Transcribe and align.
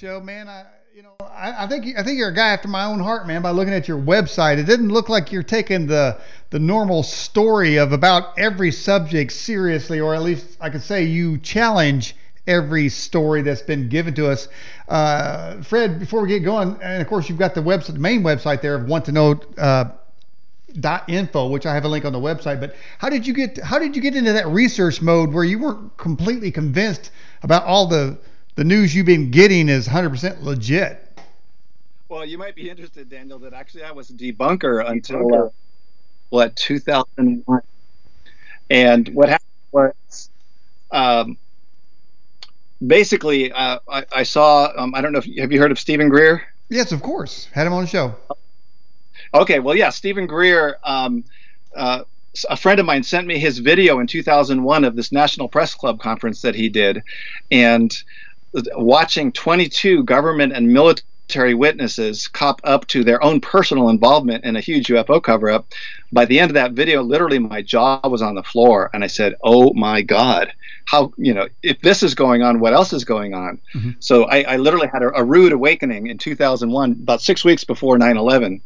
show, 0.00 0.18
man. 0.18 0.48
I, 0.48 0.64
you 0.94 1.02
know, 1.02 1.12
I, 1.20 1.64
I 1.64 1.66
think 1.66 1.98
I 1.98 2.02
think 2.02 2.16
you're 2.16 2.30
a 2.30 2.34
guy 2.34 2.48
after 2.48 2.68
my 2.68 2.86
own 2.86 3.00
heart, 3.00 3.26
man. 3.26 3.42
By 3.42 3.50
looking 3.50 3.74
at 3.74 3.86
your 3.86 3.98
website, 3.98 4.56
it 4.56 4.64
didn't 4.64 4.88
look 4.88 5.10
like 5.10 5.30
you're 5.30 5.42
taking 5.42 5.86
the 5.86 6.18
the 6.48 6.58
normal 6.58 7.02
story 7.02 7.76
of 7.76 7.92
about 7.92 8.38
every 8.38 8.72
subject 8.72 9.30
seriously, 9.30 10.00
or 10.00 10.14
at 10.14 10.22
least 10.22 10.56
I 10.58 10.70
could 10.70 10.80
say 10.80 11.04
you 11.04 11.36
challenge 11.36 12.16
every 12.46 12.88
story 12.88 13.42
that's 13.42 13.60
been 13.60 13.90
given 13.90 14.14
to 14.14 14.30
us. 14.30 14.48
Uh, 14.88 15.60
Fred, 15.60 15.98
before 15.98 16.22
we 16.22 16.28
get 16.28 16.44
going, 16.44 16.78
and 16.82 17.02
of 17.02 17.06
course 17.06 17.28
you've 17.28 17.38
got 17.38 17.54
the 17.54 17.60
website, 17.60 17.92
the 17.92 17.98
main 17.98 18.22
website 18.22 18.62
there 18.62 18.76
of 18.76 18.86
want 18.86 19.04
to 19.04 19.12
know. 19.12 19.38
Uh, 19.58 19.84
dot 20.78 21.02
info 21.08 21.48
which 21.48 21.66
i 21.66 21.74
have 21.74 21.84
a 21.84 21.88
link 21.88 22.04
on 22.04 22.12
the 22.12 22.20
website 22.20 22.60
but 22.60 22.76
how 22.98 23.08
did 23.08 23.26
you 23.26 23.34
get 23.34 23.58
how 23.58 23.76
did 23.76 23.96
you 23.96 24.00
get 24.00 24.14
into 24.14 24.32
that 24.32 24.46
research 24.46 25.02
mode 25.02 25.32
where 25.32 25.42
you 25.42 25.58
weren't 25.58 25.96
completely 25.96 26.52
convinced 26.52 27.10
about 27.42 27.64
all 27.64 27.88
the 27.88 28.16
the 28.60 28.64
news 28.64 28.94
you've 28.94 29.06
been 29.06 29.30
getting 29.30 29.70
is 29.70 29.88
100% 29.88 30.42
legit. 30.42 31.18
Well 32.10 32.26
you 32.26 32.36
might 32.36 32.54
be 32.54 32.68
interested 32.68 33.08
daniel 33.08 33.38
that 33.38 33.54
actually 33.54 33.84
i 33.84 33.90
was 33.90 34.10
a 34.10 34.12
debunker 34.12 34.86
until 34.86 35.34
uh, 35.34 35.48
what 36.28 36.56
2001 36.56 37.62
and 38.68 39.08
what 39.14 39.30
happened 39.30 39.48
was 39.72 40.28
um, 40.90 41.38
basically 42.86 43.50
uh, 43.50 43.78
I, 43.88 44.04
I, 44.14 44.22
saw 44.24 44.70
um, 44.76 44.94
i 44.94 45.00
don't 45.00 45.12
know 45.14 45.20
if 45.20 45.38
have 45.38 45.52
you 45.52 45.58
heard 45.58 45.70
of 45.70 45.78
steven 45.78 46.10
greer? 46.10 46.42
Yes 46.68 46.92
of 46.92 47.00
course. 47.00 47.48
Had 47.52 47.66
him 47.66 47.72
on 47.72 47.84
the 47.84 47.88
show. 47.88 48.14
Okay, 49.32 49.58
well, 49.60 49.76
yeah, 49.76 49.90
Steven 49.90 50.26
Greer. 50.26 50.78
Um, 50.82 51.24
uh, 51.76 52.02
a 52.48 52.56
friend 52.56 52.80
of 52.80 52.86
mine 52.86 53.02
sent 53.02 53.26
me 53.26 53.38
his 53.38 53.58
video 53.58 54.00
in 54.00 54.06
2001 54.06 54.84
of 54.84 54.96
this 54.96 55.12
National 55.12 55.48
Press 55.48 55.74
Club 55.74 56.00
conference 56.00 56.42
that 56.42 56.54
he 56.54 56.68
did, 56.68 57.02
and 57.50 58.02
watching 58.76 59.32
22 59.32 60.04
government 60.04 60.52
and 60.52 60.72
military 60.72 61.54
witnesses 61.54 62.26
cop 62.28 62.60
up 62.64 62.86
to 62.88 63.04
their 63.04 63.22
own 63.22 63.40
personal 63.40 63.88
involvement 63.88 64.44
in 64.44 64.56
a 64.56 64.60
huge 64.60 64.88
UFO 64.88 65.22
cover 65.22 65.50
up. 65.50 65.72
By 66.12 66.24
the 66.24 66.40
end 66.40 66.50
of 66.50 66.54
that 66.54 66.72
video, 66.72 67.02
literally 67.02 67.38
my 67.38 67.62
jaw 67.62 68.00
was 68.08 68.20
on 68.20 68.34
the 68.34 68.42
floor, 68.42 68.90
and 68.92 69.04
I 69.04 69.06
said, 69.06 69.36
"Oh 69.42 69.72
my 69.74 70.02
God, 70.02 70.52
how 70.86 71.12
you 71.16 71.32
know 71.32 71.48
if 71.62 71.80
this 71.82 72.02
is 72.02 72.16
going 72.16 72.42
on, 72.42 72.58
what 72.58 72.72
else 72.72 72.92
is 72.92 73.04
going 73.04 73.32
on?" 73.32 73.60
Mm-hmm. 73.74 73.90
So 74.00 74.24
I, 74.24 74.42
I, 74.42 74.56
literally 74.56 74.88
had 74.88 75.02
a, 75.02 75.20
a 75.20 75.22
rude 75.22 75.52
awakening 75.52 76.08
in 76.08 76.18
2001, 76.18 76.92
about 76.92 77.22
six 77.22 77.44
weeks 77.44 77.62
before 77.62 77.96
9/11, 77.96 78.60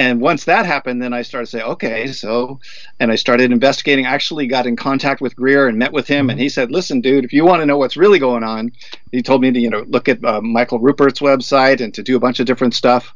and 0.00 0.18
once 0.18 0.46
that 0.46 0.64
happened, 0.64 1.02
then 1.02 1.12
I 1.12 1.20
started 1.20 1.44
to 1.44 1.58
say, 1.58 1.62
okay, 1.62 2.10
so, 2.10 2.58
and 2.98 3.12
I 3.12 3.16
started 3.16 3.52
investigating. 3.52 4.06
Actually, 4.06 4.46
got 4.46 4.66
in 4.66 4.74
contact 4.74 5.20
with 5.20 5.36
Greer 5.36 5.68
and 5.68 5.76
met 5.76 5.92
with 5.92 6.08
him, 6.08 6.30
and 6.30 6.40
he 6.40 6.48
said, 6.48 6.72
listen, 6.72 7.02
dude, 7.02 7.26
if 7.26 7.34
you 7.34 7.44
want 7.44 7.60
to 7.60 7.66
know 7.66 7.76
what's 7.76 7.98
really 7.98 8.18
going 8.18 8.42
on, 8.42 8.72
he 9.12 9.20
told 9.20 9.42
me 9.42 9.52
to, 9.52 9.60
you 9.60 9.68
know, 9.68 9.84
look 9.88 10.08
at 10.08 10.24
uh, 10.24 10.40
Michael 10.40 10.80
Ruppert's 10.80 11.20
website 11.20 11.82
and 11.82 11.92
to 11.92 12.02
do 12.02 12.16
a 12.16 12.18
bunch 12.18 12.40
of 12.40 12.46
different 12.46 12.72
stuff. 12.72 13.14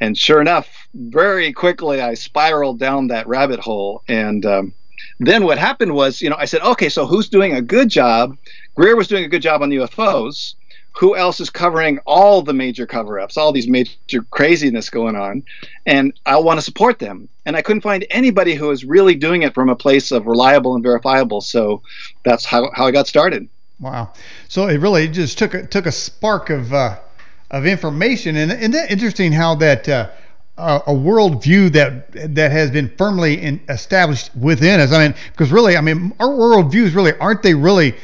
And 0.00 0.16
sure 0.16 0.40
enough, 0.40 0.68
very 0.94 1.52
quickly 1.52 2.00
I 2.00 2.14
spiraled 2.14 2.78
down 2.78 3.08
that 3.08 3.26
rabbit 3.26 3.58
hole. 3.58 4.04
And 4.06 4.46
um, 4.46 4.72
then 5.18 5.42
what 5.42 5.58
happened 5.58 5.94
was, 5.94 6.22
you 6.22 6.30
know, 6.30 6.36
I 6.38 6.44
said, 6.44 6.62
okay, 6.62 6.90
so 6.90 7.06
who's 7.06 7.28
doing 7.28 7.54
a 7.54 7.60
good 7.60 7.88
job? 7.88 8.38
Greer 8.76 8.94
was 8.94 9.08
doing 9.08 9.24
a 9.24 9.28
good 9.28 9.42
job 9.42 9.62
on 9.62 9.68
the 9.68 9.78
UFOs 9.78 10.54
who 11.00 11.16
else 11.16 11.40
is 11.40 11.48
covering 11.48 11.98
all 12.04 12.42
the 12.42 12.52
major 12.52 12.86
cover-ups, 12.86 13.38
all 13.38 13.52
these 13.52 13.66
major 13.66 14.22
craziness 14.28 14.90
going 14.90 15.16
on, 15.16 15.42
and 15.86 16.12
I 16.26 16.36
want 16.36 16.58
to 16.58 16.62
support 16.62 16.98
them. 16.98 17.26
And 17.46 17.56
I 17.56 17.62
couldn't 17.62 17.80
find 17.80 18.04
anybody 18.10 18.54
who 18.54 18.66
was 18.66 18.84
really 18.84 19.14
doing 19.14 19.40
it 19.40 19.54
from 19.54 19.70
a 19.70 19.74
place 19.74 20.10
of 20.12 20.26
reliable 20.26 20.74
and 20.74 20.82
verifiable. 20.84 21.40
So 21.40 21.80
that's 22.22 22.44
how, 22.44 22.70
how 22.74 22.86
I 22.86 22.90
got 22.90 23.08
started. 23.08 23.48
Wow. 23.78 24.12
So 24.48 24.68
it 24.68 24.76
really 24.76 25.08
just 25.08 25.38
took 25.38 25.54
a, 25.54 25.66
took 25.66 25.86
a 25.86 25.92
spark 25.92 26.50
of 26.50 26.70
uh, 26.74 26.98
of 27.50 27.64
information, 27.64 28.36
and 28.36 28.52
isn't 28.52 28.72
that 28.72 28.90
interesting 28.90 29.32
how 29.32 29.54
that 29.54 29.88
uh, 29.88 30.10
a 30.58 30.92
worldview 30.92 31.72
that 31.72 32.34
that 32.34 32.52
has 32.52 32.70
been 32.70 32.92
firmly 32.98 33.40
in, 33.40 33.58
established 33.70 34.36
within 34.36 34.80
us. 34.80 34.92
I 34.92 35.08
mean, 35.08 35.16
because 35.32 35.50
really, 35.50 35.78
I 35.78 35.80
mean, 35.80 36.12
our 36.20 36.28
worldviews 36.28 36.94
really 36.94 37.16
aren't 37.18 37.42
they 37.42 37.54
really 37.54 37.96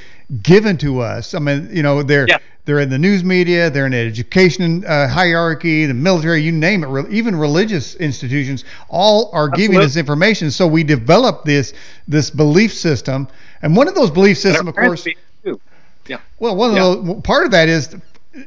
given 0.42 0.78
to 0.78 1.00
us? 1.00 1.34
I 1.34 1.40
mean, 1.40 1.68
you 1.70 1.82
know, 1.82 2.02
they're 2.02 2.26
yeah. 2.26 2.38
They're 2.66 2.80
in 2.80 2.90
the 2.90 2.98
news 2.98 3.22
media, 3.22 3.70
they're 3.70 3.86
in 3.86 3.92
the 3.92 3.98
education 3.98 4.84
uh, 4.84 5.06
hierarchy, 5.06 5.86
the 5.86 5.94
military, 5.94 6.42
you 6.42 6.50
name 6.50 6.82
it, 6.82 6.88
re- 6.88 7.04
even 7.10 7.36
religious 7.36 7.94
institutions, 7.94 8.64
all 8.88 9.30
are 9.32 9.44
Absolutely. 9.44 9.74
giving 9.74 9.86
us 9.86 9.96
information. 9.96 10.50
So 10.50 10.66
we 10.66 10.82
develop 10.82 11.44
this 11.44 11.72
this 12.08 12.28
belief 12.28 12.74
system, 12.74 13.28
and 13.62 13.76
one 13.76 13.86
of 13.86 13.94
those 13.94 14.10
belief 14.10 14.38
systems, 14.38 14.68
of 14.68 14.74
course, 14.74 15.06
yeah. 16.08 16.18
Well, 16.40 16.56
one 16.56 16.74
yeah. 16.74 16.84
of 16.84 17.06
those, 17.06 17.20
part 17.22 17.44
of 17.44 17.52
that 17.52 17.68
is 17.68 17.94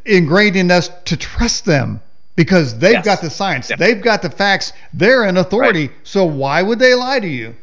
ingrained 0.05 0.57
in 0.57 0.69
us 0.69 0.89
to 1.05 1.15
trust 1.15 1.63
them 1.63 2.01
because 2.35 2.77
they've 2.77 2.93
yes. 2.93 3.05
got 3.05 3.21
the 3.21 3.29
science, 3.29 3.69
yeah. 3.69 3.77
they've 3.77 4.01
got 4.01 4.21
the 4.21 4.29
facts, 4.29 4.73
they're 4.93 5.23
an 5.23 5.37
authority. 5.37 5.87
Right. 5.87 5.97
So 6.03 6.25
why 6.25 6.61
would 6.61 6.79
they 6.79 6.93
lie 6.93 7.21
to 7.21 7.27
you? 7.27 7.55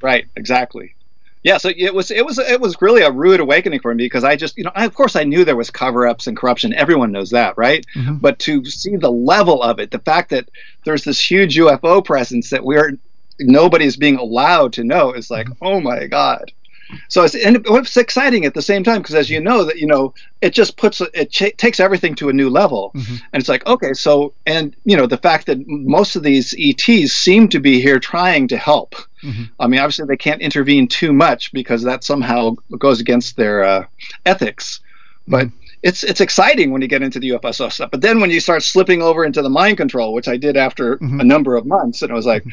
Right. 0.00 0.28
Exactly 0.34 0.94
yeah, 1.42 1.58
so 1.58 1.70
it 1.76 1.94
was 1.94 2.10
it 2.10 2.24
was 2.24 2.38
it 2.38 2.60
was 2.60 2.80
really 2.80 3.02
a 3.02 3.10
rude 3.10 3.40
awakening 3.40 3.80
for 3.80 3.94
me 3.94 4.04
because 4.04 4.24
I 4.24 4.36
just 4.36 4.56
you 4.56 4.64
know 4.64 4.72
I, 4.74 4.84
of 4.84 4.94
course 4.94 5.16
I 5.16 5.24
knew 5.24 5.44
there 5.44 5.56
was 5.56 5.70
cover-ups 5.70 6.26
and 6.26 6.36
corruption. 6.36 6.74
Everyone 6.74 7.12
knows 7.12 7.30
that, 7.30 7.56
right? 7.56 7.86
Mm-hmm. 7.94 8.16
But 8.16 8.38
to 8.40 8.64
see 8.64 8.96
the 8.96 9.10
level 9.10 9.62
of 9.62 9.78
it, 9.78 9.90
the 9.90 10.00
fact 10.00 10.30
that 10.30 10.48
there's 10.84 11.04
this 11.04 11.20
huge 11.20 11.56
UFO 11.56 12.04
presence 12.04 12.50
that 12.50 12.64
we're 12.64 12.98
nobody's 13.38 13.96
being 13.96 14.16
allowed 14.16 14.72
to 14.74 14.84
know 14.84 15.12
is 15.12 15.30
like, 15.30 15.46
mm-hmm. 15.46 15.64
oh 15.64 15.80
my 15.80 16.06
god. 16.06 16.52
So 17.08 17.24
it's 17.24 17.34
and 17.34 17.64
it's 17.66 17.96
exciting 17.96 18.44
at 18.44 18.54
the 18.54 18.62
same 18.62 18.82
time 18.82 19.02
because 19.02 19.14
as 19.14 19.30
you 19.30 19.40
know 19.40 19.64
that 19.64 19.78
you 19.78 19.86
know 19.86 20.14
it 20.40 20.50
just 20.50 20.76
puts 20.76 21.00
it 21.00 21.30
ch- 21.30 21.56
takes 21.56 21.80
everything 21.80 22.14
to 22.16 22.28
a 22.28 22.32
new 22.32 22.48
level, 22.48 22.92
mm-hmm. 22.94 23.16
and 23.32 23.40
it's 23.40 23.48
like 23.48 23.66
okay, 23.66 23.92
so 23.92 24.32
and 24.46 24.74
you 24.84 24.96
know 24.96 25.06
the 25.06 25.16
fact 25.16 25.46
that 25.46 25.66
most 25.66 26.16
of 26.16 26.22
these 26.22 26.54
ETs 26.58 27.12
seem 27.12 27.48
to 27.48 27.60
be 27.60 27.80
here 27.80 27.98
trying 27.98 28.48
to 28.48 28.56
help. 28.56 28.94
Mm-hmm. 29.22 29.44
I 29.58 29.66
mean, 29.66 29.80
obviously 29.80 30.06
they 30.06 30.16
can't 30.16 30.40
intervene 30.40 30.88
too 30.88 31.12
much 31.12 31.52
because 31.52 31.82
that 31.82 32.04
somehow 32.04 32.56
goes 32.78 33.00
against 33.00 33.36
their 33.36 33.64
uh, 33.64 33.86
ethics, 34.24 34.80
but. 35.26 35.48
It's 35.82 36.02
it's 36.02 36.20
exciting 36.20 36.72
when 36.72 36.82
you 36.82 36.88
get 36.88 37.02
into 37.02 37.20
the 37.20 37.30
UFO 37.30 37.72
stuff. 37.72 37.90
But 37.90 38.00
then 38.00 38.20
when 38.20 38.30
you 38.30 38.40
start 38.40 38.62
slipping 38.62 39.02
over 39.02 39.24
into 39.24 39.42
the 39.42 39.50
mind 39.50 39.76
control, 39.76 40.12
which 40.12 40.28
I 40.28 40.36
did 40.36 40.56
after 40.56 40.96
mm-hmm. 40.96 41.20
a 41.20 41.24
number 41.24 41.56
of 41.56 41.66
months, 41.66 42.02
and 42.02 42.10
I 42.10 42.14
was 42.14 42.26
like, 42.26 42.44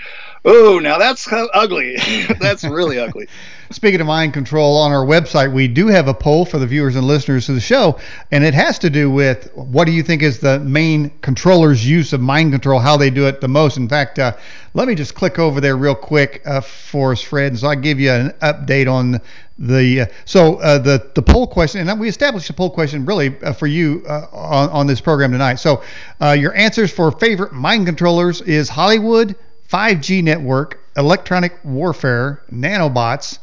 oh, 0.43 0.79
now 0.79 0.97
that's 0.97 1.27
ugly. 1.31 1.97
that's 2.39 2.63
really 2.63 2.99
ugly. 2.99 3.27
Speaking 3.71 3.99
of 3.99 4.05
mind 4.05 4.33
control, 4.33 4.77
on 4.77 4.91
our 4.91 5.03
website, 5.03 5.51
we 5.51 5.67
do 5.67 5.87
have 5.87 6.07
a 6.07 6.13
poll 6.13 6.45
for 6.45 6.59
the 6.59 6.67
viewers 6.67 6.95
and 6.95 7.07
listeners 7.07 7.49
of 7.49 7.55
the 7.55 7.61
show, 7.61 7.97
and 8.31 8.43
it 8.43 8.53
has 8.53 8.77
to 8.79 8.91
do 8.91 9.09
with 9.09 9.51
what 9.55 9.85
do 9.85 9.91
you 9.91 10.03
think 10.03 10.21
is 10.21 10.39
the 10.39 10.59
main 10.59 11.09
controller's 11.21 11.85
use 11.85 12.13
of 12.13 12.21
mind 12.21 12.51
control, 12.51 12.79
how 12.79 12.95
they 12.95 13.09
do 13.09 13.25
it 13.27 13.41
the 13.41 13.47
most. 13.47 13.77
In 13.77 13.89
fact, 13.89 14.19
uh, 14.19 14.33
let 14.75 14.87
me 14.87 14.93
just 14.93 15.15
click 15.15 15.39
over 15.39 15.59
there 15.59 15.77
real 15.77 15.95
quick 15.95 16.43
uh, 16.45 16.61
for 16.61 17.13
us, 17.13 17.21
Fred, 17.21 17.53
and 17.53 17.59
so 17.59 17.67
I 17.67 17.75
give 17.75 17.99
you 17.99 18.11
an 18.11 18.31
update 18.41 18.91
on 18.91 19.19
the. 19.57 20.01
Uh, 20.01 20.05
so 20.25 20.55
uh, 20.55 20.77
the 20.77 21.11
the 21.15 21.21
poll 21.21 21.47
question, 21.47 21.87
and 21.87 21.99
we 21.99 22.07
established 22.07 22.49
a 22.49 22.53
poll 22.53 22.69
question 22.69 23.05
really 23.05 23.35
uh, 23.41 23.53
for 23.53 23.67
you 23.67 24.03
uh, 24.07 24.27
on 24.31 24.69
on 24.69 24.87
this 24.87 25.01
program 25.01 25.31
tonight. 25.31 25.55
So 25.55 25.83
your 26.21 26.55
answers 26.55 26.91
for 26.91 27.11
favorite 27.11 27.53
mind 27.53 27.85
controllers 27.85 28.41
is 28.41 28.69
Hollywood, 28.69 29.35
5G 29.69 30.23
network, 30.23 30.79
electronic 30.95 31.53
warfare, 31.63 32.43
nanobots 32.51 33.39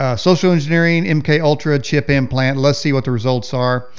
uh, 0.00 0.16
social 0.16 0.50
engineering, 0.50 1.04
MK 1.04 1.42
Ultra, 1.42 1.78
chip 1.78 2.08
implant. 2.08 2.56
Let's 2.56 2.78
see 2.78 2.92
what 2.92 3.04
the 3.04 3.10
results 3.10 3.52
are. 3.52 3.90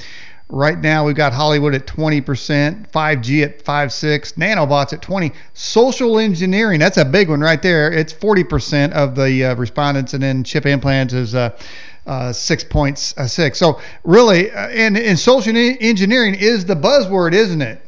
Right 0.53 0.77
now, 0.77 1.05
we've 1.05 1.15
got 1.15 1.31
Hollywood 1.31 1.73
at 1.73 1.87
20%, 1.87 2.91
5G 2.91 3.43
at 3.43 3.63
5.6, 3.63 4.33
nanobots 4.33 4.91
at 4.91 5.01
20. 5.01 5.31
Social 5.53 6.19
engineering, 6.19 6.77
that's 6.77 6.97
a 6.97 7.05
big 7.05 7.29
one 7.29 7.39
right 7.39 7.61
there. 7.61 7.89
It's 7.89 8.11
40% 8.11 8.91
of 8.91 9.15
the 9.15 9.45
uh, 9.45 9.55
respondents, 9.55 10.13
and 10.13 10.21
then 10.21 10.43
chip 10.43 10.65
implants 10.65 11.13
is 11.13 11.35
uh, 11.35 11.57
uh, 12.05 12.31
6.6. 12.31 13.55
So 13.55 13.79
really, 14.03 14.51
uh, 14.51 14.67
and, 14.67 14.97
and 14.97 15.17
social 15.17 15.55
engineering 15.55 16.35
is 16.35 16.65
the 16.65 16.75
buzzword, 16.75 17.31
isn't 17.31 17.61
it? 17.61 17.81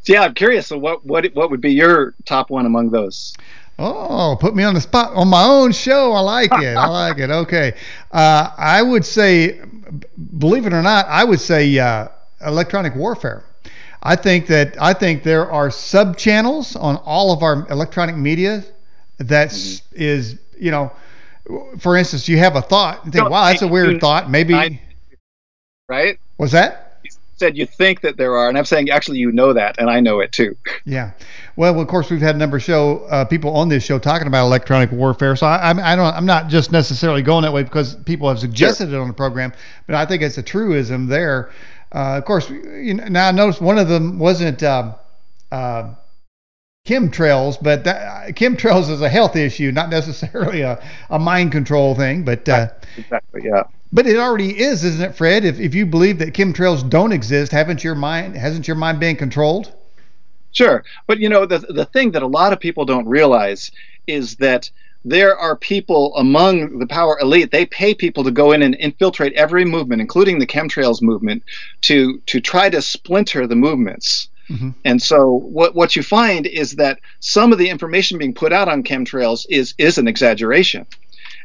So 0.00 0.14
yeah, 0.14 0.22
I'm 0.22 0.34
curious. 0.34 0.66
So 0.68 0.78
what 0.78 1.04
what 1.04 1.26
what 1.34 1.50
would 1.50 1.60
be 1.60 1.72
your 1.72 2.14
top 2.24 2.48
one 2.48 2.64
among 2.64 2.88
those? 2.88 3.34
Oh, 3.82 4.36
put 4.38 4.54
me 4.54 4.62
on 4.62 4.74
the 4.74 4.80
spot 4.80 5.14
on 5.14 5.28
my 5.28 5.42
own 5.42 5.72
show. 5.72 6.12
I 6.12 6.20
like 6.20 6.52
it. 6.52 6.76
I 6.76 6.86
like 6.86 7.18
it. 7.18 7.30
Okay. 7.30 7.72
Uh, 8.12 8.50
I 8.58 8.82
would 8.82 9.06
say, 9.06 9.58
believe 10.38 10.66
it 10.66 10.74
or 10.74 10.82
not, 10.82 11.06
I 11.06 11.24
would 11.24 11.40
say 11.40 11.78
uh, 11.78 12.08
electronic 12.44 12.94
warfare. 12.94 13.42
I 14.02 14.16
think 14.16 14.46
that 14.48 14.80
I 14.80 14.92
think 14.92 15.22
there 15.22 15.50
are 15.50 15.70
sub 15.70 16.18
channels 16.18 16.76
on 16.76 16.96
all 16.98 17.32
of 17.32 17.42
our 17.42 17.66
electronic 17.70 18.16
media 18.16 18.64
that 19.16 19.48
mm-hmm. 19.48 19.86
is, 19.94 20.38
you 20.58 20.70
know, 20.70 20.92
for 21.78 21.96
instance, 21.96 22.28
you 22.28 22.36
have 22.36 22.56
a 22.56 22.62
thought 22.62 23.04
and 23.04 23.12
think, 23.12 23.30
wow, 23.30 23.46
that's 23.46 23.62
a 23.62 23.68
weird 23.68 23.98
thought. 23.98 24.30
Maybe. 24.30 24.52
Right? 25.88 26.18
Was 26.36 26.52
that? 26.52 26.89
Said 27.40 27.56
you 27.56 27.66
think 27.66 28.02
that 28.02 28.16
there 28.16 28.36
are, 28.36 28.48
and 28.48 28.56
I'm 28.56 28.64
saying 28.64 28.90
actually 28.90 29.18
you 29.18 29.32
know 29.32 29.52
that, 29.52 29.76
and 29.78 29.90
I 29.90 29.98
know 29.98 30.20
it 30.20 30.30
too. 30.30 30.56
Yeah. 30.84 31.10
Well, 31.56 31.80
of 31.80 31.88
course, 31.88 32.10
we've 32.10 32.20
had 32.20 32.36
a 32.36 32.38
number 32.38 32.58
of 32.58 32.62
show 32.62 33.00
uh, 33.10 33.24
people 33.24 33.56
on 33.56 33.68
this 33.68 33.84
show 33.84 33.98
talking 33.98 34.28
about 34.28 34.46
electronic 34.46 34.92
warfare, 34.92 35.34
so 35.34 35.46
I, 35.46 35.72
I, 35.72 35.92
I 35.92 35.96
don't, 35.96 36.14
I'm 36.14 36.26
not 36.26 36.48
just 36.48 36.70
necessarily 36.70 37.22
going 37.22 37.42
that 37.42 37.52
way 37.52 37.64
because 37.64 37.96
people 37.96 38.28
have 38.28 38.38
suggested 38.38 38.90
sure. 38.90 38.98
it 38.98 39.02
on 39.02 39.08
the 39.08 39.14
program, 39.14 39.52
but 39.86 39.96
I 39.96 40.06
think 40.06 40.22
it's 40.22 40.38
a 40.38 40.42
truism 40.42 41.08
there. 41.08 41.50
Uh, 41.92 42.18
of 42.18 42.24
course, 42.24 42.48
you 42.50 42.94
know, 42.94 43.08
now 43.08 43.28
I 43.28 43.32
noticed 43.32 43.60
one 43.60 43.78
of 43.78 43.88
them 43.88 44.18
wasn't 44.18 44.62
uh, 44.62 44.94
uh, 45.50 45.94
chemtrails, 46.86 47.56
but 47.60 47.84
that, 47.84 48.36
chemtrails 48.36 48.90
is 48.90 49.00
a 49.00 49.08
health 49.08 49.34
issue, 49.34 49.72
not 49.72 49.90
necessarily 49.90 50.60
a, 50.60 50.82
a 51.08 51.18
mind 51.18 51.52
control 51.52 51.94
thing. 51.94 52.24
But 52.24 52.48
uh, 52.48 52.68
exactly, 52.96 53.42
yeah. 53.44 53.64
But 53.92 54.06
it 54.06 54.16
already 54.16 54.58
is, 54.60 54.84
isn't 54.84 55.10
it, 55.10 55.16
Fred? 55.16 55.44
If 55.44 55.58
if 55.58 55.74
you 55.74 55.84
believe 55.84 56.18
that 56.18 56.34
chemtrails 56.34 56.88
don't 56.88 57.12
exist, 57.12 57.52
haven't 57.52 57.82
your 57.82 57.94
mind 57.94 58.36
hasn't 58.36 58.68
your 58.68 58.76
mind 58.76 59.00
been 59.00 59.16
controlled? 59.16 59.72
Sure, 60.52 60.84
but 61.06 61.18
you 61.18 61.28
know 61.28 61.46
the 61.46 61.58
the 61.58 61.86
thing 61.86 62.12
that 62.12 62.22
a 62.22 62.26
lot 62.26 62.52
of 62.52 62.60
people 62.60 62.84
don't 62.84 63.06
realize 63.06 63.70
is 64.06 64.36
that 64.36 64.70
there 65.04 65.36
are 65.36 65.56
people 65.56 66.14
among 66.16 66.78
the 66.78 66.86
power 66.86 67.18
elite. 67.20 67.50
They 67.50 67.66
pay 67.66 67.94
people 67.94 68.22
to 68.24 68.30
go 68.30 68.52
in 68.52 68.62
and 68.62 68.74
infiltrate 68.74 69.32
every 69.32 69.64
movement, 69.64 70.02
including 70.02 70.38
the 70.38 70.46
chemtrails 70.46 71.00
movement, 71.00 71.42
to 71.82 72.18
to 72.26 72.40
try 72.40 72.68
to 72.70 72.82
splinter 72.82 73.46
the 73.46 73.56
movements. 73.56 74.28
Mm-hmm. 74.48 74.70
And 74.84 75.00
so 75.00 75.30
what 75.30 75.74
what 75.74 75.96
you 75.96 76.02
find 76.02 76.46
is 76.46 76.76
that 76.76 77.00
some 77.20 77.52
of 77.52 77.58
the 77.58 77.70
information 77.70 78.18
being 78.18 78.34
put 78.34 78.52
out 78.52 78.68
on 78.68 78.82
chemtrails 78.82 79.46
is 79.48 79.74
is 79.78 79.98
an 79.98 80.08
exaggeration. 80.08 80.86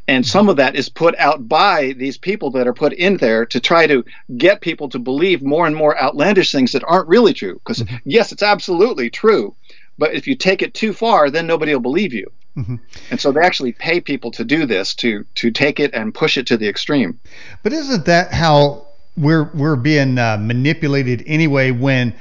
And 0.08 0.26
some 0.26 0.50
of 0.50 0.58
that 0.58 0.76
is 0.76 0.88
put 0.88 1.16
out 1.18 1.48
by 1.48 1.94
these 1.98 2.18
people 2.18 2.52
that 2.52 2.68
are 2.68 2.74
put 2.74 2.94
in 2.94 3.18
there 3.18 3.46
to 3.48 3.60
try 3.60 3.88
to 3.88 4.06
get 4.38 4.62
people 4.62 4.88
to 4.90 5.00
believe 5.00 5.42
more 5.42 5.66
and 5.66 5.76
more 5.76 6.00
outlandish 6.00 6.52
things 6.52 6.74
that 6.74 6.84
aren't 6.86 7.08
really 7.08 7.34
true. 7.34 7.56
Because, 7.56 7.82
mm-hmm. 7.82 7.96
yes, 8.06 8.32
it's 8.32 8.44
absolutely 8.44 9.10
true. 9.10 9.56
But 9.98 10.14
if 10.14 10.28
you 10.28 10.36
take 10.36 10.62
it 10.62 10.74
too 10.74 10.94
far, 10.94 11.32
then 11.32 11.48
nobody 11.48 11.74
will 11.74 11.82
believe 11.82 12.14
you. 12.14 12.32
Mm-hmm. 12.58 12.76
And 13.12 13.20
so 13.20 13.32
they 13.32 13.42
actually 13.42 13.74
pay 13.74 14.00
people 14.00 14.32
to 14.32 14.46
do 14.46 14.66
this 14.66 14.96
to 14.96 15.26
to 15.36 15.52
take 15.52 15.80
it 15.80 15.94
and 15.94 16.14
push 16.14 16.38
it 16.38 16.48
to 16.48 16.58
the 16.58 16.70
extreme. 16.70 17.20
But 17.64 17.74
isn't 17.74 18.06
that 18.06 18.32
how 18.32 18.88
we're 19.18 19.52
we're 19.54 19.76
being 19.76 20.18
uh, 20.18 20.38
manipulated 20.40 21.24
anyway 21.26 21.72
when 21.72 22.14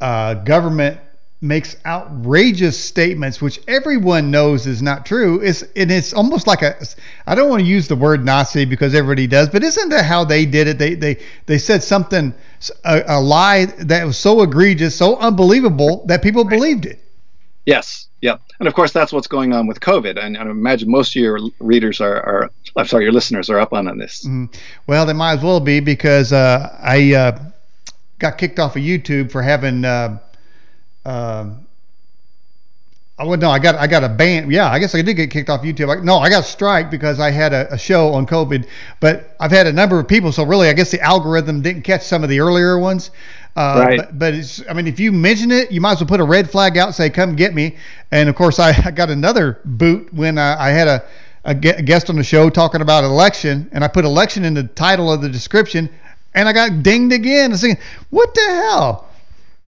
uh, 0.00 0.34
government 0.34 0.98
makes 1.40 1.76
outrageous 1.84 2.82
statements 2.82 3.42
which 3.42 3.60
everyone 3.68 4.30
knows 4.30 4.66
is 4.66 4.80
not 4.80 5.04
true. 5.04 5.40
It's 5.40 5.62
and 5.74 5.90
it's 5.90 6.14
almost 6.14 6.46
like 6.46 6.62
a 6.62 6.76
I 7.26 7.34
don't 7.34 7.50
want 7.50 7.60
to 7.60 7.66
use 7.66 7.88
the 7.88 7.96
word 7.96 8.24
Nazi 8.24 8.64
because 8.64 8.94
everybody 8.94 9.26
does 9.26 9.50
but 9.50 9.62
isn't 9.62 9.90
that 9.90 10.04
how 10.04 10.24
they 10.24 10.46
did 10.46 10.66
it? 10.66 10.78
They 10.78 10.94
they 10.94 11.18
they 11.44 11.58
said 11.58 11.82
something 11.82 12.34
a, 12.84 13.02
a 13.06 13.20
lie 13.20 13.66
that 13.66 14.04
was 14.04 14.16
so 14.16 14.42
egregious 14.42 14.96
so 14.96 15.16
unbelievable 15.16 16.04
that 16.06 16.22
people 16.22 16.44
believed 16.44 16.86
it. 16.86 17.00
Yes. 17.66 18.08
Yeah 18.22 18.38
and 18.58 18.66
of 18.66 18.74
course 18.74 18.92
that's 18.92 19.12
what's 19.12 19.26
going 19.26 19.52
on 19.52 19.66
with 19.66 19.80
COVID. 19.80 20.22
And, 20.22 20.38
I 20.38 20.42
imagine 20.42 20.90
most 20.90 21.14
of 21.14 21.20
your 21.20 21.38
readers 21.58 22.00
are, 22.00 22.16
are 22.16 22.50
I'm 22.76 22.86
sorry 22.86 23.04
your 23.04 23.12
listeners 23.12 23.50
are 23.50 23.58
up 23.58 23.72
on 23.74 23.88
on 23.88 23.98
this. 23.98 24.24
Mm-hmm. 24.24 24.46
well 24.86 25.04
they 25.04 25.12
might 25.12 25.34
as 25.34 25.42
well 25.42 25.60
be 25.60 25.80
because 25.80 26.32
uh, 26.32 26.74
I 26.82 27.14
uh, 27.14 27.38
got 28.18 28.38
kicked 28.38 28.58
off 28.58 28.76
of 28.76 28.82
YouTube 28.82 29.30
for 29.30 29.42
having 29.42 29.84
uh, 29.84 30.18
um, 31.06 31.66
I 33.18 33.24
would 33.24 33.40
no, 33.40 33.50
I 33.50 33.58
got 33.58 33.76
I 33.76 33.86
got 33.86 34.04
a 34.04 34.08
ban. 34.10 34.50
Yeah, 34.50 34.70
I 34.70 34.78
guess 34.78 34.94
I 34.94 35.00
did 35.00 35.14
get 35.14 35.30
kicked 35.30 35.48
off 35.48 35.62
YouTube. 35.62 35.96
I, 35.96 36.04
no, 36.04 36.18
I 36.18 36.28
got 36.28 36.44
strike 36.44 36.90
because 36.90 37.18
I 37.18 37.30
had 37.30 37.54
a, 37.54 37.72
a, 37.72 37.78
show 37.78 38.12
on 38.12 38.26
COVID. 38.26 38.68
But 39.00 39.34
I've 39.40 39.52
had 39.52 39.66
a 39.66 39.72
number 39.72 39.98
of 39.98 40.06
people, 40.06 40.32
so 40.32 40.44
really, 40.44 40.68
I 40.68 40.74
guess 40.74 40.90
the 40.90 41.00
algorithm 41.00 41.62
didn't 41.62 41.82
catch 41.82 42.02
some 42.02 42.22
of 42.22 42.28
the 42.28 42.40
earlier 42.40 42.78
ones. 42.78 43.10
Uh, 43.54 43.84
right. 43.86 43.96
But, 43.98 44.18
but, 44.18 44.34
it's, 44.34 44.62
I 44.68 44.74
mean, 44.74 44.86
if 44.86 45.00
you 45.00 45.12
mention 45.12 45.50
it, 45.50 45.72
you 45.72 45.80
might 45.80 45.92
as 45.92 46.00
well 46.00 46.08
put 46.08 46.20
a 46.20 46.24
red 46.24 46.50
flag 46.50 46.76
out, 46.76 46.88
and 46.88 46.94
say, 46.94 47.08
"Come 47.08 47.36
get 47.36 47.54
me." 47.54 47.76
And 48.10 48.28
of 48.28 48.34
course, 48.34 48.58
I, 48.58 48.70
I 48.84 48.90
got 48.90 49.08
another 49.08 49.60
boot 49.64 50.12
when 50.12 50.36
I, 50.36 50.66
I 50.66 50.70
had 50.70 50.88
a, 50.88 51.04
a 51.44 51.54
guest 51.54 52.10
on 52.10 52.16
the 52.16 52.24
show 52.24 52.50
talking 52.50 52.82
about 52.82 53.04
election, 53.04 53.70
and 53.72 53.82
I 53.82 53.88
put 53.88 54.04
election 54.04 54.44
in 54.44 54.52
the 54.52 54.64
title 54.64 55.10
of 55.10 55.22
the 55.22 55.30
description, 55.30 55.88
and 56.34 56.46
I 56.46 56.52
got 56.52 56.82
dinged 56.82 57.14
again. 57.14 57.54
I 57.54 57.56
saying, 57.56 57.78
"What 58.10 58.34
the 58.34 58.46
hell?" 58.46 59.05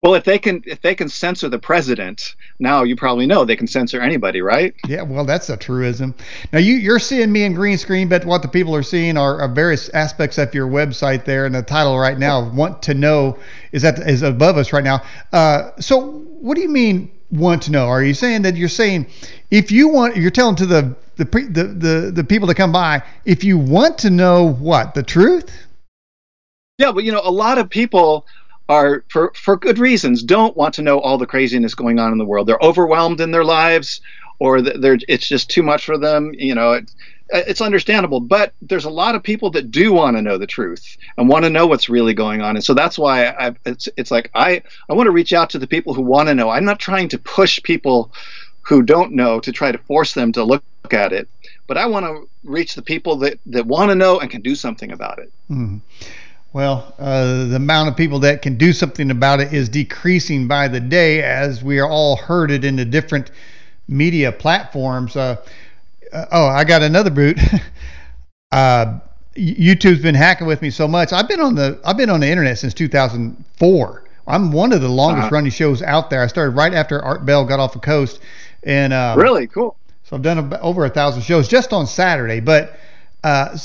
Well, 0.07 0.15
if 0.15 0.23
they 0.23 0.39
can 0.39 0.63
if 0.67 0.83
they 0.83 0.95
can 0.95 1.09
censor 1.09 1.49
the 1.49 1.59
president, 1.59 2.37
now 2.61 2.85
you 2.85 2.95
probably 2.95 3.27
know 3.27 3.45
they 3.45 3.57
can 3.57 3.67
censor 3.67 4.01
anybody, 4.01 4.41
right? 4.41 4.73
Yeah, 4.87 5.03
well, 5.03 5.25
that's 5.25 5.51
a 5.51 5.57
truism. 5.57 6.15
Now 6.53 6.61
you 6.61 6.75
you're 6.75 7.01
seeing 7.01 7.33
me 7.33 7.43
in 7.43 7.55
green 7.55 7.77
screen, 7.77 8.09
but 8.09 8.25
what 8.25 8.41
the 8.41 8.47
people 8.47 8.73
are 8.77 8.85
seeing 8.85 9.17
are, 9.17 9.41
are 9.41 9.49
various 9.49 9.89
aspects 9.89 10.39
of 10.39 10.55
your 10.55 10.69
website 10.69 11.25
there, 11.25 11.45
and 11.45 11.53
the 11.53 11.63
title 11.63 11.99
right 11.99 12.17
now, 12.17 12.49
"Want 12.51 12.83
to 12.85 12.95
Know," 12.95 13.37
is 13.73 13.83
that 13.83 13.99
is 13.99 14.23
above 14.23 14.59
us 14.59 14.73
right 14.73 14.85
now. 14.85 15.03
Uh, 15.33 15.73
so, 15.81 16.21
what 16.41 16.55
do 16.55 16.61
you 16.61 16.69
mean 16.69 17.11
want 17.33 17.63
to 17.63 17.73
know? 17.73 17.89
Are 17.89 18.05
you 18.05 18.15
saying 18.15 18.43
that 18.43 18.55
you're 18.55 18.69
saying 18.69 19.07
if 19.51 19.73
you 19.73 19.89
want, 19.89 20.17
you're 20.17 20.31
telling 20.31 20.55
to 20.55 20.67
the 20.67 20.95
the 21.17 21.25
the 21.25 21.65
the, 21.65 22.11
the 22.13 22.23
people 22.23 22.47
to 22.47 22.55
come 22.55 22.71
by, 22.71 23.03
if 23.25 23.43
you 23.43 23.59
want 23.59 23.99
to 23.99 24.11
know 24.11 24.53
what 24.53 24.95
the 24.95 25.03
truth? 25.03 25.51
Yeah, 26.79 26.93
but 26.93 27.03
you 27.03 27.11
know, 27.11 27.23
a 27.25 27.33
lot 27.33 27.59
of 27.59 27.69
people 27.69 28.25
are 28.69 29.05
for 29.09 29.33
for 29.35 29.57
good 29.57 29.79
reasons 29.79 30.23
don't 30.23 30.57
want 30.57 30.75
to 30.75 30.83
know 30.83 30.99
all 31.01 31.19
the 31.19 31.27
craziness 31.27 31.75
going 31.75 31.99
on 31.99 32.13
in 32.13 32.19
the 32.19 32.25
world. 32.25 32.47
They're 32.47 32.59
overwhelmed 32.63 33.21
in 33.21 33.31
their 33.31 33.45
lives, 33.45 34.01
or 34.39 34.61
they're 34.61 34.99
it's 35.09 35.29
just 35.29 35.51
too 35.51 35.63
much 35.63 35.85
for 35.85 35.99
them. 35.99 36.33
You 36.35 36.55
know, 36.55 36.73
it, 36.73 36.91
it's 37.31 37.61
understandable. 37.61 38.21
But 38.21 38.55
there's 38.61 38.85
a 38.85 38.91
lot 38.91 39.15
of 39.15 39.23
people 39.23 39.51
that 39.51 39.71
do 39.71 39.93
want 39.93 40.17
to 40.17 40.23
know 40.23 40.39
the 40.39 40.47
truth 40.47 40.97
and 41.17 41.29
want 41.29 41.45
to 41.45 41.51
know 41.51 41.67
what's 41.67 41.89
really 41.89 42.15
going 42.15 42.43
on, 42.43 42.57
and 42.57 42.65
so 42.65 42.75
that's 42.75 42.99
why 42.99 43.29
I, 43.29 43.55
it's 43.65 43.89
it's 43.97 44.11
like 44.11 44.31
I 44.35 44.63
I 44.89 44.95
want 44.95 45.07
to 45.07 45.13
reach 45.13 45.33
out 45.33 45.51
to 45.51 45.59
the 45.59 45.67
people 45.67 45.95
who 45.95 46.03
want 46.03 46.29
to 46.29 46.35
know. 46.35 46.51
I'm 46.51 46.65
not 46.65 46.81
trying 46.81 47.09
to 47.11 47.19
push 47.19 47.63
people 47.63 48.13
who 48.63 48.83
don't 48.83 49.13
know 49.13 49.39
to 49.39 49.53
try 49.53 49.71
to 49.71 49.79
force 49.79 50.15
them 50.15 50.33
to 50.33 50.43
look 50.43 50.65
at 50.91 51.13
it, 51.13 51.29
but 51.69 51.79
I 51.79 51.87
want 51.87 52.05
to 52.05 52.29
reach 52.43 52.75
the 52.75 52.83
people 52.83 53.17
that 53.19 53.39
that 53.47 53.67
want 53.67 53.91
to 53.91 53.95
know 53.95 54.19
and 54.19 54.31
can 54.31 54.43
do 54.43 54.57
something 54.57 54.91
about 54.91 55.21
it. 55.21 55.33
Mm. 55.49 55.81
Well, 56.57 56.95
uh, 56.99 57.49
the 57.49 57.57
amount 57.57 57.91
of 57.91 57.99
people 57.99 58.21
that 58.21 58.41
can 58.41 58.57
do 58.57 58.73
something 58.73 59.11
about 59.11 59.41
it 59.41 59.53
is 59.53 59.69
decreasing 59.69 60.49
by 60.49 60.69
the 60.69 60.81
day 60.81 61.23
as 61.23 61.63
we 61.63 61.81
are 61.81 61.87
all 61.87 62.17
herded 62.17 62.65
into 62.65 62.87
different 62.87 63.31
media 63.89 64.33
platforms. 64.33 65.17
Uh, 65.17 65.37
uh, 66.15 66.25
oh, 66.33 66.47
I 66.47 66.65
got 66.65 66.81
another 66.81 67.11
boot. 67.11 67.39
Uh, 68.53 69.01
YouTube's 69.37 70.01
been 70.01 70.15
hacking 70.15 70.47
with 70.47 70.63
me 70.63 70.71
so 70.71 70.87
much. 70.87 71.13
I've 71.13 71.29
been 71.29 71.41
on 71.41 71.57
the 71.57 71.81
I've 71.85 71.97
been 71.97 72.09
on 72.09 72.21
the 72.21 72.29
internet 72.29 72.57
since 72.57 72.73
2004. 72.73 74.05
I'm 74.29 74.53
one 74.53 74.73
of 74.73 74.81
the 74.81 74.89
longest 74.89 75.25
uh-huh. 75.25 75.35
running 75.35 75.51
shows 75.51 75.83
out 75.83 76.11
there. 76.11 76.23
I 76.23 76.29
started 76.29 76.53
right 76.53 76.73
after 76.73 77.03
Art 77.03 77.27
Bell 77.27 77.45
got 77.45 77.59
off 77.59 77.73
the 77.73 77.81
coast, 77.81 78.21
and 78.63 78.93
um, 78.93 79.19
really 79.19 79.49
cool. 79.49 79.77
So 80.05 80.15
I've 80.17 80.23
done 80.23 80.55
over 80.55 80.85
a 80.85 80.89
thousand 80.89 81.23
shows 81.23 81.49
just 81.49 81.73
on 81.73 81.89
Saturday, 81.89 82.39
but 82.39 82.79
uh, 83.25 83.59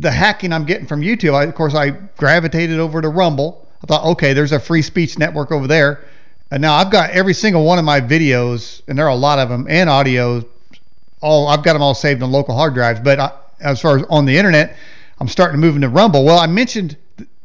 the 0.00 0.10
hacking 0.10 0.52
I'm 0.52 0.64
getting 0.64 0.86
from 0.86 1.00
YouTube, 1.00 1.34
I, 1.34 1.44
of 1.44 1.54
course, 1.54 1.74
I 1.74 1.90
gravitated 1.90 2.78
over 2.78 3.00
to 3.00 3.08
Rumble. 3.08 3.66
I 3.82 3.86
thought, 3.86 4.04
okay, 4.12 4.32
there's 4.32 4.52
a 4.52 4.60
free 4.60 4.82
speech 4.82 5.18
network 5.18 5.52
over 5.52 5.66
there. 5.66 6.04
And 6.50 6.62
now 6.62 6.74
I've 6.74 6.90
got 6.90 7.10
every 7.10 7.34
single 7.34 7.64
one 7.64 7.78
of 7.78 7.84
my 7.84 8.00
videos, 8.00 8.82
and 8.86 8.98
there 8.98 9.06
are 9.06 9.10
a 9.10 9.16
lot 9.16 9.38
of 9.38 9.48
them, 9.48 9.66
and 9.68 9.90
audio. 9.90 10.44
All 11.20 11.48
I've 11.48 11.64
got 11.64 11.72
them 11.72 11.82
all 11.82 11.94
saved 11.94 12.22
on 12.22 12.30
local 12.30 12.54
hard 12.54 12.74
drives. 12.74 13.00
But 13.00 13.18
I, 13.18 13.32
as 13.60 13.80
far 13.80 13.98
as 13.98 14.04
on 14.10 14.26
the 14.26 14.36
internet, 14.36 14.76
I'm 15.18 15.28
starting 15.28 15.60
to 15.60 15.66
move 15.66 15.74
into 15.76 15.88
Rumble. 15.88 16.24
Well, 16.24 16.38
I 16.38 16.46
mentioned 16.46 16.96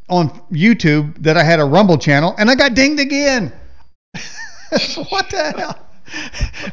on 0.09 0.29
YouTube 0.51 1.23
that 1.23 1.37
I 1.37 1.43
had 1.43 1.59
a 1.59 1.65
Rumble 1.65 1.97
channel, 1.97 2.35
and 2.37 2.49
I 2.49 2.55
got 2.55 2.75
dinged 2.75 2.99
again. 2.99 3.51
what 5.09 5.29
the 5.29 5.53
hell, 5.57 5.79